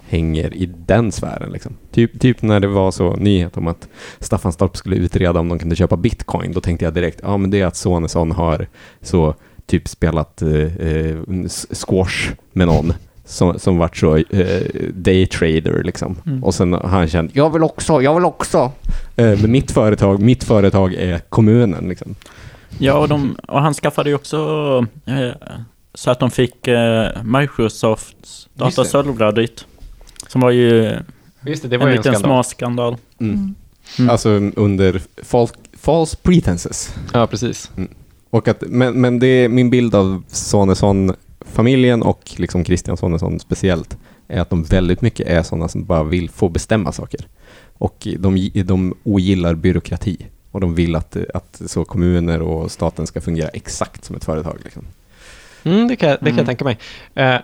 hänger 0.07 0.53
i 0.53 0.65
den 0.65 1.11
sfären. 1.11 1.52
Liksom. 1.52 1.77
Typ, 1.91 2.19
typ 2.19 2.41
när 2.41 2.60
det 2.60 2.68
var 2.68 2.91
så 2.91 3.15
nyhet 3.15 3.57
om 3.57 3.68
att 3.68 3.88
Staffanstorp 4.19 4.77
skulle 4.77 4.95
utreda 4.95 5.39
om 5.39 5.49
de 5.49 5.60
kunde 5.60 5.76
köpa 5.76 5.98
bitcoin. 5.98 6.52
Då 6.52 6.61
tänkte 6.61 6.85
jag 6.85 6.93
direkt, 6.93 7.19
ja 7.23 7.38
men 7.38 7.52
det 7.52 7.61
är 7.61 7.65
att 7.65 7.76
Sonesson 7.76 8.31
har 8.31 8.68
så 9.02 9.35
typ 9.65 9.88
spelat 9.88 10.41
eh, 10.41 10.77
eh 10.77 11.18
squash 11.72 12.31
med 12.53 12.68
någon 12.68 12.93
som, 13.32 13.60
som 13.60 13.78
vart 13.78 13.98
så 13.98 14.18
eh, 14.18 14.62
daytrader 14.94 15.84
liksom. 15.84 16.16
Mm. 16.26 16.44
Och 16.44 16.53
sen 16.56 16.74
har 16.74 16.88
han 16.88 17.08
känt, 17.08 17.36
jag 17.36 17.53
vill 17.53 17.64
också, 17.64 18.02
jag 18.02 18.16
vill 18.16 18.26
också. 18.26 18.72
Eh, 19.16 19.40
men 19.41 19.52
mitt 19.52 19.72
företag, 19.72 20.22
mitt 20.22 20.44
företag 20.44 20.94
är 20.94 21.20
kommunen 21.20 21.90
liksom. 21.90 22.16
Ja, 22.78 22.94
och, 22.94 23.08
de, 23.08 23.36
och 23.48 23.62
han 23.62 23.74
skaffade 23.74 24.10
ju 24.10 24.16
också 24.16 24.38
eh, 25.06 25.30
så 25.94 26.12
att 26.12 26.20
de 26.20 26.32
fick 26.32 26.68
eh, 26.68 27.24
Microsofts 27.24 28.48
dataservrar 28.53 29.32
dit. 29.32 29.66
Som 30.28 30.41
var 30.41 30.52
ju 30.52 30.99
Visst 31.41 31.64
det, 31.64 31.70
det 31.70 31.78
var 31.78 31.86
en 31.86 31.91
ju 31.91 31.98
liten 31.98 32.14
skandal. 32.14 32.30
småskandal. 32.44 32.98
Mm. 33.20 33.56
Mm. 33.99 34.10
Alltså 34.10 34.30
under 34.56 35.02
false, 35.24 35.53
false 35.74 36.18
pretenses. 36.22 36.95
Ja, 37.14 37.28
precis. 37.28 37.72
Och 38.30 38.48
att, 38.48 38.64
men, 38.68 39.02
men 39.02 39.20
det 39.20 39.28
är 39.28 39.49
min 39.49 39.70
bild 39.70 39.95
av 39.95 40.24
Sonesson-familjen 41.45 42.01
och 42.03 42.22
liksom 42.38 42.65
Christian 42.65 42.97
Sonesson 42.97 43.39
speciellt 43.39 43.97
är 44.27 44.41
att 44.41 44.49
de 44.49 44.63
väldigt 44.63 45.01
mycket 45.01 45.27
är 45.27 45.43
sådana 45.43 45.68
som 45.68 45.85
bara 45.85 46.03
vill 46.03 46.30
få 46.30 46.49
bestämma 46.49 46.91
saker. 46.91 47.27
Och 47.73 48.07
de, 48.19 48.51
de 48.65 48.93
ogillar 49.03 49.55
byråkrati. 49.55 50.18
Och 50.51 50.61
de 50.61 50.76
vill 50.76 50.95
att, 50.95 51.18
att 51.34 51.61
så 51.65 51.85
kommuner 51.85 52.41
och 52.41 52.72
staten 52.72 53.07
ska 53.07 53.22
fungera 53.22 53.47
exakt 53.47 54.05
som 54.05 54.15
ett 54.15 54.23
företag. 54.26 54.57
Liksom. 54.63 54.84
Mm, 55.63 55.88
det 55.88 55.95
kan, 55.95 56.09
jag- 56.09 56.18
det 56.22 56.26
kan 56.26 56.38
jag 56.38 56.39
Mm. 56.39 56.45
tänka 56.45 56.65
mig. 56.65 56.77
Eh, 57.15 57.41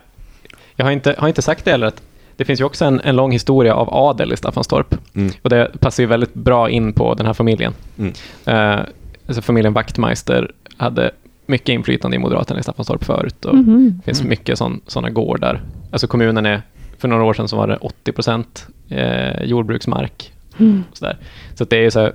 jag 0.76 0.86
har 0.86 0.92
inte, 0.92 1.16
har 1.18 1.28
inte 1.28 1.42
sagt 1.42 1.66
det 1.66 1.72
heller, 1.72 1.88
att 1.88 2.02
det 2.36 2.46
finns 2.46 2.60
ju 2.60 2.64
också 2.64 2.86
en, 2.86 3.00
en 3.00 3.16
lång 3.16 3.32
historia 3.32 3.76
av 3.76 3.90
adel 3.94 4.34
i 4.34 4.38
Staffanstorp. 4.38 4.96
Mm. 5.16 5.32
Och 5.42 5.50
det 5.50 5.72
passar 5.80 6.04
ju 6.04 6.08
väldigt 6.08 6.34
bra 6.34 6.70
in 6.70 6.94
på 6.94 7.14
den 7.14 7.26
här 7.26 7.34
familjen. 7.34 7.74
Mm. 7.98 8.14
Eh, 8.46 8.86
alltså 9.28 9.42
familjen 9.42 9.74
Wachtmeister 9.74 10.52
hade 10.78 11.12
mycket 11.48 11.70
inflytande 11.70 12.16
i 12.16 12.20
Moderaterna 12.20 12.60
i 12.60 12.64
Staffanstorp 12.64 13.04
förut. 13.04 13.46
Och 13.46 13.56
Mhm. 13.56 13.94
Det 13.98 14.04
finns 14.06 14.24
mycket 14.24 14.58
sådana 14.88 15.10
gårdar. 15.10 15.62
Alltså 15.92 16.08
kommunen 16.08 16.46
är, 16.46 16.62
för 16.98 17.08
några 17.08 17.24
år 17.24 17.34
sedan 17.34 17.48
så 17.48 17.58
var 17.58 17.68
det 17.68 17.78
80 17.78 18.12
procent 18.12 18.68
eh, 18.90 19.44
jordbruksmark. 19.44 20.34
Mm. 20.58 20.84
Och 20.92 20.98
så 20.98 21.06
där. 21.06 21.18
så 21.56 21.64
att 21.64 21.70
det 21.70 21.86
är 21.86 21.90
så 21.90 22.00
här, 22.00 22.14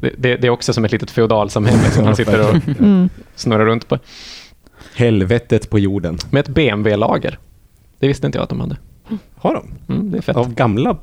det, 0.00 0.36
det 0.36 0.44
är 0.46 0.50
också 0.50 0.72
som 0.72 0.84
ett 0.84 0.92
litet 0.92 1.10
feodalsamhälle 1.10 1.90
som 1.90 2.04
man 2.04 2.16
sitter 2.16 2.40
och 2.50 2.68
Mm. 2.80 3.08
snurrar 3.34 3.64
runt 3.66 3.88
på. 3.88 3.98
Helvetet 4.96 5.70
på 5.70 5.78
jorden. 5.78 6.18
Med 6.30 6.40
ett 6.40 6.48
BMW-lager. 6.48 7.38
Det 7.98 8.08
visste 8.08 8.26
inte 8.26 8.38
jag 8.38 8.42
att 8.42 8.48
de 8.48 8.60
hade. 8.60 8.76
Har 9.36 9.54
de? 9.54 9.94
Mm, 9.94 10.10
det 10.10 10.18
är 10.18 10.22
fett. 10.22 10.36
Av 10.36 10.54
gamla 10.54 10.96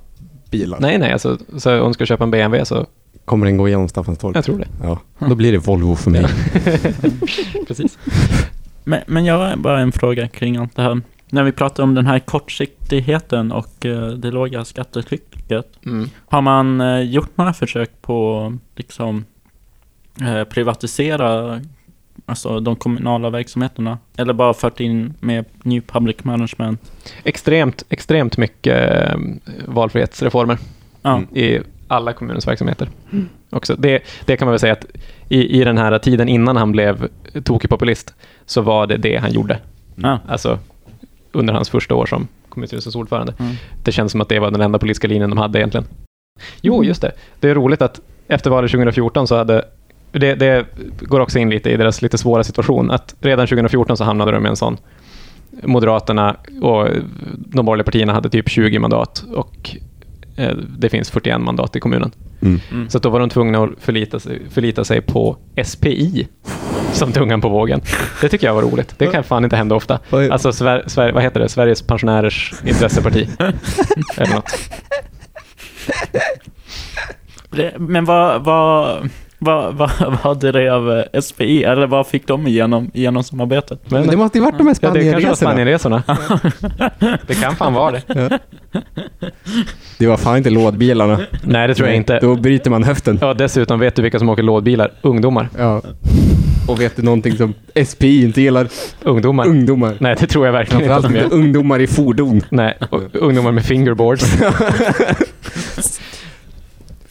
bilar? 0.52 0.78
Nej, 0.82 0.98
nej, 0.98 1.12
alltså, 1.14 1.38
så 1.58 1.82
om 1.82 1.88
du 1.88 1.94
ska 1.94 2.06
köpa 2.06 2.24
en 2.24 2.32
BMW 2.32 2.66
så, 2.66 2.86
Kommer 3.26 3.46
den 3.46 3.58
gå 3.58 3.68
igenom 3.68 3.90
Staffanstorp? 3.90 4.36
jag 4.36 4.46
tror 4.46 4.58
det. 4.60 4.68
Ja, 4.84 5.00
då 5.20 5.36
blir 5.36 5.52
det 5.52 5.58
Volvo 5.58 5.96
för 5.96 6.12
mig. 6.12 6.26
Precis. 7.68 7.98
Men, 8.84 9.02
men 9.08 9.26
jag 9.26 9.38
har 9.50 9.56
bara 9.56 9.80
en 9.80 9.92
fråga 9.92 10.28
kring 10.28 10.58
allt 10.58 10.76
det 10.76 10.82
här. 10.82 11.02
När 11.30 11.44
vi 11.44 11.52
pratar 11.52 11.84
om 11.84 11.96
den 11.96 12.06
här 12.06 12.20
kortsiktigheten 12.20 13.52
och 13.52 13.86
eh, 13.86 14.08
det 14.08 14.32
låga 14.32 14.66
skattetrycket. 14.66 15.66
Mm. 15.86 16.10
Har 16.28 16.42
man 16.42 16.82
eh, 16.82 17.02
gjort 17.02 17.38
några 17.38 17.54
försök 17.54 17.92
på 18.02 18.54
liksom 18.76 19.26
eh, 20.22 20.44
privatisera 20.44 21.60
alltså 22.26 22.60
de 22.60 22.76
kommunala 22.76 23.30
verksamheterna? 23.30 23.98
Eller 24.18 24.34
bara 24.34 24.54
fört 24.54 24.80
in 24.80 25.14
med 25.20 25.46
new 25.64 25.82
public 25.82 26.24
management? 26.24 26.92
Extremt, 27.24 27.84
extremt 27.90 28.38
mycket 28.38 29.12
valfrihetsreformer 29.68 30.58
Ja, 31.02 31.16
Mm. 31.18 31.38
i 31.38 31.60
alla 31.92 32.14
kommunens 32.14 32.48
verksamheter. 32.48 32.90
Också. 33.50 33.76
Det, 33.76 34.04
det 34.26 34.38
kan 34.38 34.46
man 34.46 34.52
väl 34.52 34.60
säga 34.60 34.74
att 34.74 34.86
i, 35.30 35.62
i 35.62 35.64
den 35.64 35.78
här 35.78 36.00
tiden 36.00 36.30
innan 36.30 36.58
han 36.58 36.72
blev 36.72 37.08
tokig 37.44 37.70
populist 37.70 38.14
så 38.46 38.62
var 38.62 38.88
det 38.88 38.98
det 38.98 39.18
han 39.18 39.32
gjorde. 39.32 39.60
ja. 39.96 40.20
Alltså 40.28 40.60
under 41.32 41.54
hans 41.54 41.70
första 41.70 41.96
år 41.96 42.06
som 42.06 42.28
kommunstyrelsens 42.50 42.96
ordförande. 42.96 43.34
Mm. 43.40 43.56
Det 43.84 43.92
känns 43.92 44.12
som 44.12 44.22
att 44.22 44.30
det 44.30 44.40
var 44.40 44.52
den 44.52 44.62
enda 44.62 44.80
politiska 44.80 45.08
linjen 45.08 45.30
de 45.30 45.40
hade 45.40 45.60
egentligen. 45.60 45.88
Jo, 46.62 46.84
just 46.84 47.02
det. 47.02 47.12
Det 47.40 47.50
är 47.50 47.56
roligt 47.56 47.82
att 47.82 48.02
efter 48.28 48.50
valet 48.50 48.72
2014 48.72 49.28
så 49.28 49.36
hade 49.36 49.66
det, 50.12 50.36
det 50.36 50.66
går 51.00 51.20
också 51.20 51.40
in 51.40 51.50
lite 51.50 51.70
i 51.70 51.78
deras 51.78 52.02
lite 52.02 52.18
svåra 52.18 52.44
situation. 52.44 52.92
Att 52.92 53.16
redan 53.20 53.48
2014 53.48 53.98
så 53.98 54.04
hamnade 54.04 54.32
de 54.32 54.46
i 54.46 54.50
en 54.50 54.56
sån 54.56 54.78
Moderaterna 55.64 56.36
och 56.62 56.88
de 57.28 57.66
borgerliga 57.66 57.86
partierna 57.86 58.14
hade 58.14 58.30
typ 58.30 58.50
20 58.50 58.80
mandat 58.80 59.24
och 59.36 59.76
det 60.78 60.90
finns 60.90 61.12
41 61.12 61.42
mandat 61.42 61.76
i 61.76 61.80
kommunen. 61.80 62.12
Mm. 62.42 62.60
Mm. 62.72 62.90
Så 62.90 63.00
då 63.00 63.10
var 63.10 63.20
de 63.20 63.30
tvungna 63.30 63.64
att 63.64 63.70
förlita 63.80 64.20
sig, 64.20 64.42
förlita 64.50 64.84
sig 64.84 65.02
på 65.02 65.38
SPI 65.66 66.28
som 66.94 67.12
tungan 67.12 67.42
på 67.42 67.50
vågen. 67.50 67.82
Det 68.22 68.30
tycker 68.30 68.48
jag 68.48 68.54
var 68.54 68.62
roligt. 68.62 68.96
Det 68.98 69.08
kan 69.08 69.24
fan 69.24 69.44
inte 69.44 69.56
hända 69.56 69.76
ofta. 69.76 70.00
Alltså, 70.32 70.54
Sver 70.54 70.84
Sver 70.88 71.12
vad 71.12 71.24
heter 71.24 71.40
det? 71.40 71.50
Sveriges 71.50 71.82
pensionärers 71.82 72.54
intresseparti. 72.66 73.30
Eller 74.18 74.36
något. 74.36 74.52
Men 77.78 78.06
vad, 78.06 78.44
vad, 78.44 79.10
vad, 79.44 79.76
vad, 79.76 79.92
vad 80.00 80.16
hade 80.16 80.52
det 80.52 80.70
av 80.70 80.92
eh, 80.92 81.22
SPI? 81.22 81.64
Eller 81.64 81.88
vad 81.88 82.08
fick 82.08 82.28
de 82.28 82.48
igenom, 82.48 82.92
igenom 82.94 83.24
samarbetet? 83.24 83.92
Men 83.92 84.08
det 84.08 84.18
måste 84.18 84.38
ju 84.38 84.44
varit 84.44 84.58
de 84.58 84.68
här 84.68 84.76
ja, 84.82 84.90
det 84.90 85.12
kanske 85.12 85.28
var 85.28 85.36
Spanienresorna. 85.36 86.04
Spanienresorna. 86.04 86.92
det 87.28 87.34
kan 87.34 87.56
fan 87.56 87.74
vara 87.74 87.92
det. 87.92 88.40
Det 89.98 90.08
var 90.08 90.18
fan 90.18 90.38
inte 90.38 90.50
lådbilarna. 90.50 91.20
Nej, 91.44 91.68
det 91.68 91.76
tror 91.76 91.88
jag 91.88 91.98
inte. 91.98 92.20
Då 92.20 92.36
bryter 92.36 92.70
man 92.70 92.84
höften. 92.84 93.18
Ja, 93.22 93.34
dessutom 93.34 93.80
vet 93.80 93.96
du 93.96 94.02
vilka 94.02 94.20
som 94.20 94.30
åker 94.30 94.44
lådbilar? 94.44 94.92
Ungdomar. 95.02 95.50
Ja. 95.58 95.82
Och 96.68 96.82
vet 96.82 96.96
du 96.96 97.02
någonting 97.02 97.38
som 97.38 97.54
SPI 97.86 98.24
inte 98.24 98.42
gillar? 98.42 98.68
Ungdomar. 99.04 99.48
Ungdomar. 99.48 99.96
Nej, 100.00 100.16
det 100.20 100.28
tror 100.28 100.46
jag 100.46 100.54
verkligen 100.54 100.82
inte 100.82 100.94
Framförallt 100.94 101.32
gör. 101.32 101.34
ungdomar 101.38 101.80
i 101.80 101.88
fordon. 101.88 102.42
Nej, 102.50 102.78
ungdomar 103.14 103.52
med 103.52 103.66
fingerboards. 103.66 104.38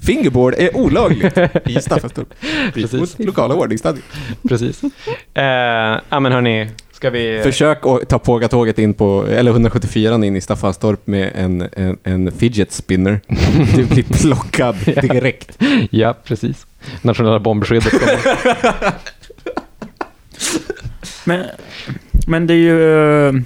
Fingerboard 0.03 0.55
är 0.59 0.77
olagligt 0.77 1.39
i 1.67 1.75
Staffanstorp. 1.81 2.35
Precis. 2.75 3.01
Mot 3.01 3.19
lokala 3.19 3.55
ordningsstadgan. 3.55 4.03
Precis. 4.49 4.83
Eh, 5.35 5.43
ja, 6.09 6.21
men 6.21 6.33
hörni, 6.33 6.69
ska 6.93 7.11
vi... 7.11 7.41
Försök 7.43 7.87
att 7.87 8.09
ta 8.09 8.19
pågatåget 8.19 8.79
in 8.79 8.95
på, 8.95 9.27
eller 9.31 9.51
174 9.51 10.15
in 10.15 10.37
i 10.37 10.41
Staffanstorp 10.41 11.07
med 11.07 11.31
en, 11.35 11.69
en, 11.73 11.99
en 12.03 12.33
fidget 12.33 12.73
spinner. 12.73 13.21
Du 13.77 13.85
blir 13.85 14.03
plockad 14.03 14.77
direkt. 14.85 15.59
Ja, 15.91 16.17
precis. 16.25 16.67
Nationella 17.03 17.39
bombskyddet 17.39 17.91
kommer. 17.91 18.19
Men, 21.25 21.45
men 22.27 22.47
det 22.47 22.55
är 22.55 22.57
ju... 22.57 23.43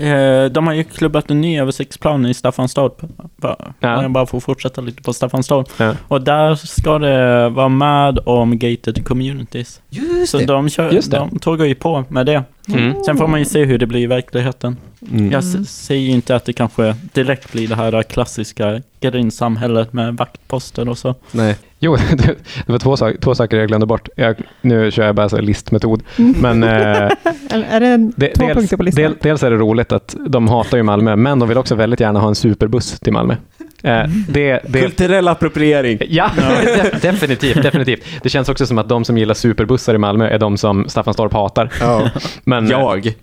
Eh, 0.00 0.44
de 0.44 0.66
har 0.66 0.74
ju 0.74 0.84
klubbat 0.84 1.30
en 1.30 1.40
ny 1.40 1.60
översiktsplan 1.60 2.26
i 2.26 2.34
Staffanstorp. 2.34 3.02
Va? 3.36 3.56
Ja. 3.80 4.02
Jag 4.02 4.10
bara 4.10 4.26
får 4.26 4.40
fortsätta 4.40 4.80
lite 4.80 5.02
på 5.02 5.12
Staffanstorp. 5.12 5.68
Ja. 5.76 5.94
Och 6.08 6.22
där 6.22 6.54
ska 6.54 6.98
det 6.98 7.48
vara 7.48 7.68
med 7.68 8.18
om 8.26 8.58
gated 8.58 9.04
communities. 9.06 9.80
Just 9.90 10.30
Så 10.30 10.38
de, 10.38 10.68
kör, 10.68 10.90
Just 10.90 11.10
det. 11.10 11.16
de 11.16 11.38
tågar 11.38 11.66
ju 11.66 11.74
på 11.74 12.04
med 12.08 12.26
det. 12.26 12.44
Mm. 12.68 13.04
Sen 13.04 13.16
får 13.16 13.26
man 13.26 13.38
ju 13.38 13.44
se 13.44 13.64
hur 13.64 13.78
det 13.78 13.86
blir 13.86 14.00
i 14.00 14.06
verkligheten. 14.06 14.76
Mm. 15.12 15.30
Jag 15.32 15.44
säger 15.44 16.02
ju 16.02 16.10
inte 16.10 16.36
att 16.36 16.44
det 16.44 16.52
kanske 16.52 16.96
direkt 17.12 17.52
blir 17.52 17.68
det 17.68 17.74
här 17.76 18.02
klassiska 18.02 18.82
grindsamhället 19.00 19.92
med 19.92 20.16
vaktposter 20.16 20.88
och 20.88 20.98
så. 20.98 21.14
Nej. 21.32 21.56
Jo, 21.82 21.96
det, 21.96 22.16
det 22.66 22.72
var 22.72 22.78
två, 22.78 22.96
sak, 22.96 23.16
två 23.20 23.34
saker 23.34 23.56
jag 23.56 23.68
glömde 23.68 23.86
bort. 23.86 24.08
Jag, 24.16 24.36
nu 24.60 24.90
kör 24.90 25.06
jag 25.06 25.14
bara 25.14 25.28
så 25.28 25.40
listmetod. 25.40 26.02
Men 26.16 26.62
eh, 26.62 26.68
är 27.50 27.80
det 27.80 28.10
det, 28.16 28.28
två 28.28 28.46
dels, 28.46 28.54
punkter 28.56 28.76
på 28.76 28.82
listan? 28.82 29.02
del, 29.02 29.16
dels 29.20 29.42
är 29.42 29.50
det 29.50 29.56
roligt 29.56 29.92
att 29.92 30.16
de 30.26 30.48
hatar 30.48 30.76
ju 30.76 30.82
Malmö, 30.82 31.16
men 31.16 31.38
de 31.38 31.48
vill 31.48 31.58
också 31.58 31.74
väldigt 31.74 32.00
gärna 32.00 32.20
ha 32.20 32.28
en 32.28 32.34
superbuss 32.34 33.00
till 33.00 33.12
Malmö. 33.12 33.36
Eh, 33.82 34.02
det, 34.28 34.60
det, 34.68 34.80
Kulturell 34.80 35.28
appropriering. 35.28 35.98
Ja, 36.08 36.30
de- 36.36 36.98
definitivt, 37.02 37.62
definitivt. 37.62 38.04
Det 38.22 38.28
känns 38.28 38.48
också 38.48 38.66
som 38.66 38.78
att 38.78 38.88
de 38.88 39.04
som 39.04 39.18
gillar 39.18 39.34
superbussar 39.34 39.94
i 39.94 39.98
Malmö 39.98 40.28
är 40.28 40.38
de 40.38 40.56
som 40.56 40.88
Staffanstorp 40.88 41.32
hatar. 41.32 41.72
Ja. 41.80 42.10
Men, 42.44 42.68
Jag. 42.68 43.14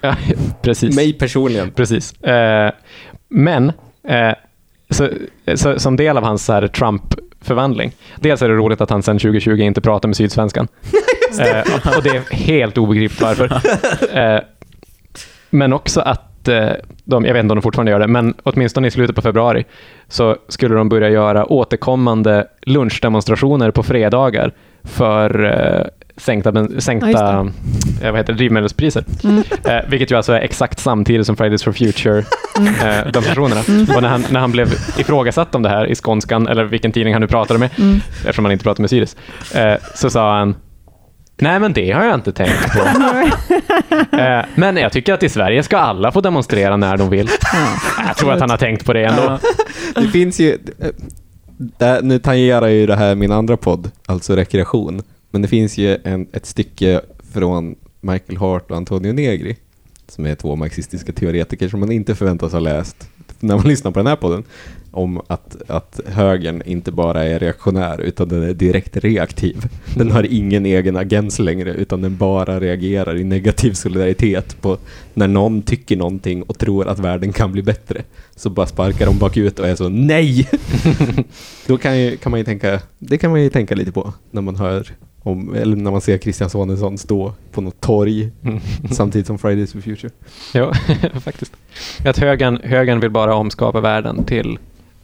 Ja, 0.00 0.16
precis. 0.62 0.96
Mig 0.96 1.12
personligen. 1.12 1.70
Precis. 1.70 2.22
Eh, 2.22 2.72
men, 3.28 3.72
eh, 4.08 4.32
så, 4.90 5.08
så, 5.54 5.78
som 5.78 5.96
del 5.96 6.16
av 6.16 6.24
hans 6.24 6.44
så 6.44 6.52
här 6.52 6.66
Trump 6.68 7.02
förvandling. 7.46 7.92
Dels 8.16 8.42
är 8.42 8.48
det 8.48 8.54
roligt 8.54 8.80
att 8.80 8.90
han 8.90 9.02
sedan 9.02 9.18
2020 9.18 9.60
inte 9.60 9.80
pratar 9.80 10.08
med 10.08 10.16
Sydsvenskan. 10.16 10.68
eh, 11.40 11.96
och 11.96 12.02
det 12.02 12.16
är 12.16 12.34
helt 12.34 12.78
obegripligt 12.78 13.20
varför. 13.20 13.50
Eh, 14.12 14.40
men 15.50 15.72
också 15.72 16.00
att 16.00 16.48
eh, 16.48 16.70
de, 17.04 17.24
jag 17.24 17.32
vet 17.32 17.42
inte 17.42 17.52
om 17.52 17.56
de 17.56 17.62
fortfarande 17.62 17.92
gör 17.92 18.00
det, 18.00 18.06
men 18.06 18.34
åtminstone 18.42 18.88
i 18.88 18.90
slutet 18.90 19.16
på 19.16 19.22
februari 19.22 19.64
så 20.08 20.36
skulle 20.48 20.74
de 20.74 20.88
börja 20.88 21.10
göra 21.10 21.52
återkommande 21.52 22.46
lunchdemonstrationer 22.62 23.70
på 23.70 23.82
fredagar 23.82 24.52
för 24.84 25.44
eh, 25.44 25.86
sänkta, 26.16 26.52
ben- 26.52 26.80
sänkta 26.80 27.10
Ja, 27.10 27.46
eh, 28.02 28.10
vad 28.10 28.20
heter 28.20 28.32
det, 28.32 28.36
drivmedelspriser. 28.38 29.04
Mm. 29.24 29.42
Eh, 29.64 29.80
vilket 29.88 30.10
ju 30.10 30.16
alltså 30.16 30.32
är 30.32 30.40
exakt 30.40 30.78
samtidigt 30.80 31.26
som 31.26 31.36
Fridays 31.36 31.62
for 31.64 31.72
Future 31.72 32.24
Mm. 32.58 32.74
eh, 32.74 33.06
demonstrationerna. 33.12 33.60
Och 33.96 34.02
när 34.02 34.08
han, 34.08 34.24
när 34.30 34.40
han 34.40 34.52
blev 34.52 34.72
ifrågasatt 34.98 35.54
om 35.54 35.62
det 35.62 35.68
här 35.68 35.86
i 35.86 35.94
Skånskan, 35.94 36.48
eller 36.48 36.64
vilken 36.64 36.92
tidning 36.92 37.14
han 37.14 37.20
nu 37.20 37.26
pratade 37.28 37.58
med, 37.60 37.70
Mm. 37.78 38.00
eftersom 38.20 38.44
han 38.44 38.52
inte 38.52 38.62
pratade 38.64 38.82
med 38.82 38.90
Sirius, 38.90 39.16
eh, 39.54 39.74
så 39.94 40.10
sa 40.10 40.38
han 40.38 40.56
Nej, 41.38 41.60
men 41.60 41.72
det 41.72 41.92
har 41.92 42.04
jag 42.04 42.14
inte 42.14 42.32
tänkt 42.32 42.72
på. 42.72 42.78
eh, 44.16 44.44
men 44.54 44.76
jag 44.76 44.92
tycker 44.92 45.14
att 45.14 45.22
i 45.22 45.28
Sverige 45.28 45.62
ska 45.62 45.78
alla 45.78 46.12
få 46.12 46.20
demonstrera 46.20 46.76
när 46.76 46.96
de 46.96 47.10
vill. 47.10 47.28
Jag 48.06 48.16
tror 48.16 48.32
att 48.32 48.40
han 48.40 48.50
har 48.50 48.56
tänkt 48.56 48.86
på 48.86 48.92
det 48.92 49.04
ändå. 49.04 49.38
Det 49.94 50.08
finns 50.08 50.40
ju... 50.40 50.52
eh, 50.52 50.88
Där, 51.58 52.02
nu 52.02 52.18
tangerar 52.18 52.66
ju 52.66 52.86
det 52.86 52.96
här 52.96 53.14
min 53.14 53.32
andra 53.32 53.56
podd, 53.56 53.90
alltså 54.06 54.36
rekreation. 54.36 55.02
Men 55.36 55.42
det 55.42 55.48
finns 55.48 55.78
ju 55.78 55.98
en, 56.04 56.26
ett 56.32 56.46
stycke 56.46 57.00
från 57.32 57.76
Michael 58.00 58.36
Hart 58.36 58.70
och 58.70 58.76
Antonio 58.76 59.12
Negri, 59.12 59.56
som 60.08 60.26
är 60.26 60.34
två 60.34 60.56
marxistiska 60.56 61.12
teoretiker 61.12 61.68
som 61.68 61.80
man 61.80 61.92
inte 61.92 62.14
förväntas 62.14 62.52
ha 62.52 62.58
läst 62.58 63.08
när 63.40 63.56
man 63.56 63.64
lyssnar 63.68 63.90
på 63.90 63.98
den 63.98 64.06
här 64.06 64.16
podden, 64.16 64.44
om 64.90 65.20
att, 65.26 65.70
att 65.70 66.00
högern 66.06 66.62
inte 66.66 66.92
bara 66.92 67.24
är 67.24 67.38
reaktionär 67.38 68.00
utan 68.00 68.28
den 68.28 68.42
är 68.42 68.54
direkt 68.54 68.96
reaktiv. 68.96 69.68
Den 69.94 70.10
har 70.10 70.32
ingen 70.32 70.66
egen 70.66 70.96
agens 70.96 71.38
längre 71.38 71.74
utan 71.74 72.00
den 72.00 72.16
bara 72.16 72.60
reagerar 72.60 73.16
i 73.16 73.24
negativ 73.24 73.72
solidaritet 73.72 74.60
på 74.60 74.78
när 75.14 75.28
någon 75.28 75.62
tycker 75.62 75.96
någonting 75.96 76.42
och 76.42 76.58
tror 76.58 76.88
att 76.88 76.98
världen 76.98 77.32
kan 77.32 77.52
bli 77.52 77.62
bättre. 77.62 78.02
Så 78.36 78.50
bara 78.50 78.66
sparkar 78.66 79.06
de 79.06 79.18
bakut 79.18 79.58
och 79.58 79.68
är 79.68 79.74
så 79.74 79.88
nej! 79.88 80.48
Då 81.66 81.78
kan, 81.78 81.98
ju, 81.98 82.16
kan 82.16 82.30
man 82.30 82.40
ju 82.40 82.44
tänka, 82.44 82.80
det 82.98 83.18
kan 83.18 83.30
man 83.30 83.42
ju 83.42 83.50
tänka 83.50 83.74
lite 83.74 83.92
på 83.92 84.12
när 84.30 84.42
man 84.42 84.56
hör 84.56 84.92
om, 85.26 85.54
eller 85.54 85.76
när 85.76 85.90
man 85.90 86.00
ser 86.00 86.18
Christian 86.18 86.50
Sonesson 86.50 86.98
stå 86.98 87.32
på 87.52 87.60
något 87.60 87.80
torg 87.80 88.30
samtidigt 88.90 89.26
som 89.26 89.38
Fridays 89.38 89.72
for 89.72 89.80
Future. 89.80 90.10
Jo, 90.54 90.72
faktiskt. 91.20 91.52
Att 92.04 92.18
högern, 92.18 92.60
högern 92.64 93.00
vill 93.00 93.10
bara 93.10 93.34
omskapa 93.34 93.80
världen 93.80 94.24
till 94.24 94.58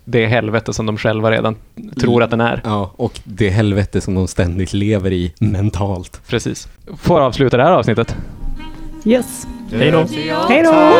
det 0.05 0.27
helvete 0.27 0.73
som 0.73 0.86
de 0.86 0.99
själva 0.99 1.31
redan 1.31 1.57
tror 2.01 2.23
att 2.23 2.31
den 2.31 2.40
är. 2.40 2.61
Ja, 2.65 2.93
och 2.97 3.20
det 3.24 3.51
helvete 3.51 4.01
som 4.01 4.15
de 4.15 4.28
ständigt 4.28 4.73
lever 4.73 5.12
i 5.12 5.32
mentalt. 5.39 6.20
Precis. 6.27 6.69
Får 6.97 7.20
avsluta 7.20 7.57
det 7.57 7.62
här 7.62 7.73
avsnittet. 7.73 8.16
Yes. 9.05 9.47
Hej 9.73 9.90
då. 9.90 10.07
Hej 10.49 10.62
då! 10.62 10.93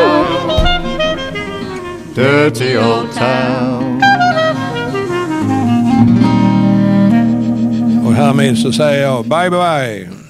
Dirty 2.15 2.77
old 2.77 3.13
town. 3.13 4.01
Och 8.13 8.19
härmed 8.19 8.57
så 8.57 8.71
säger 8.71 9.01
jag 9.01 9.25
bye 9.25 9.49
bye. 9.49 10.22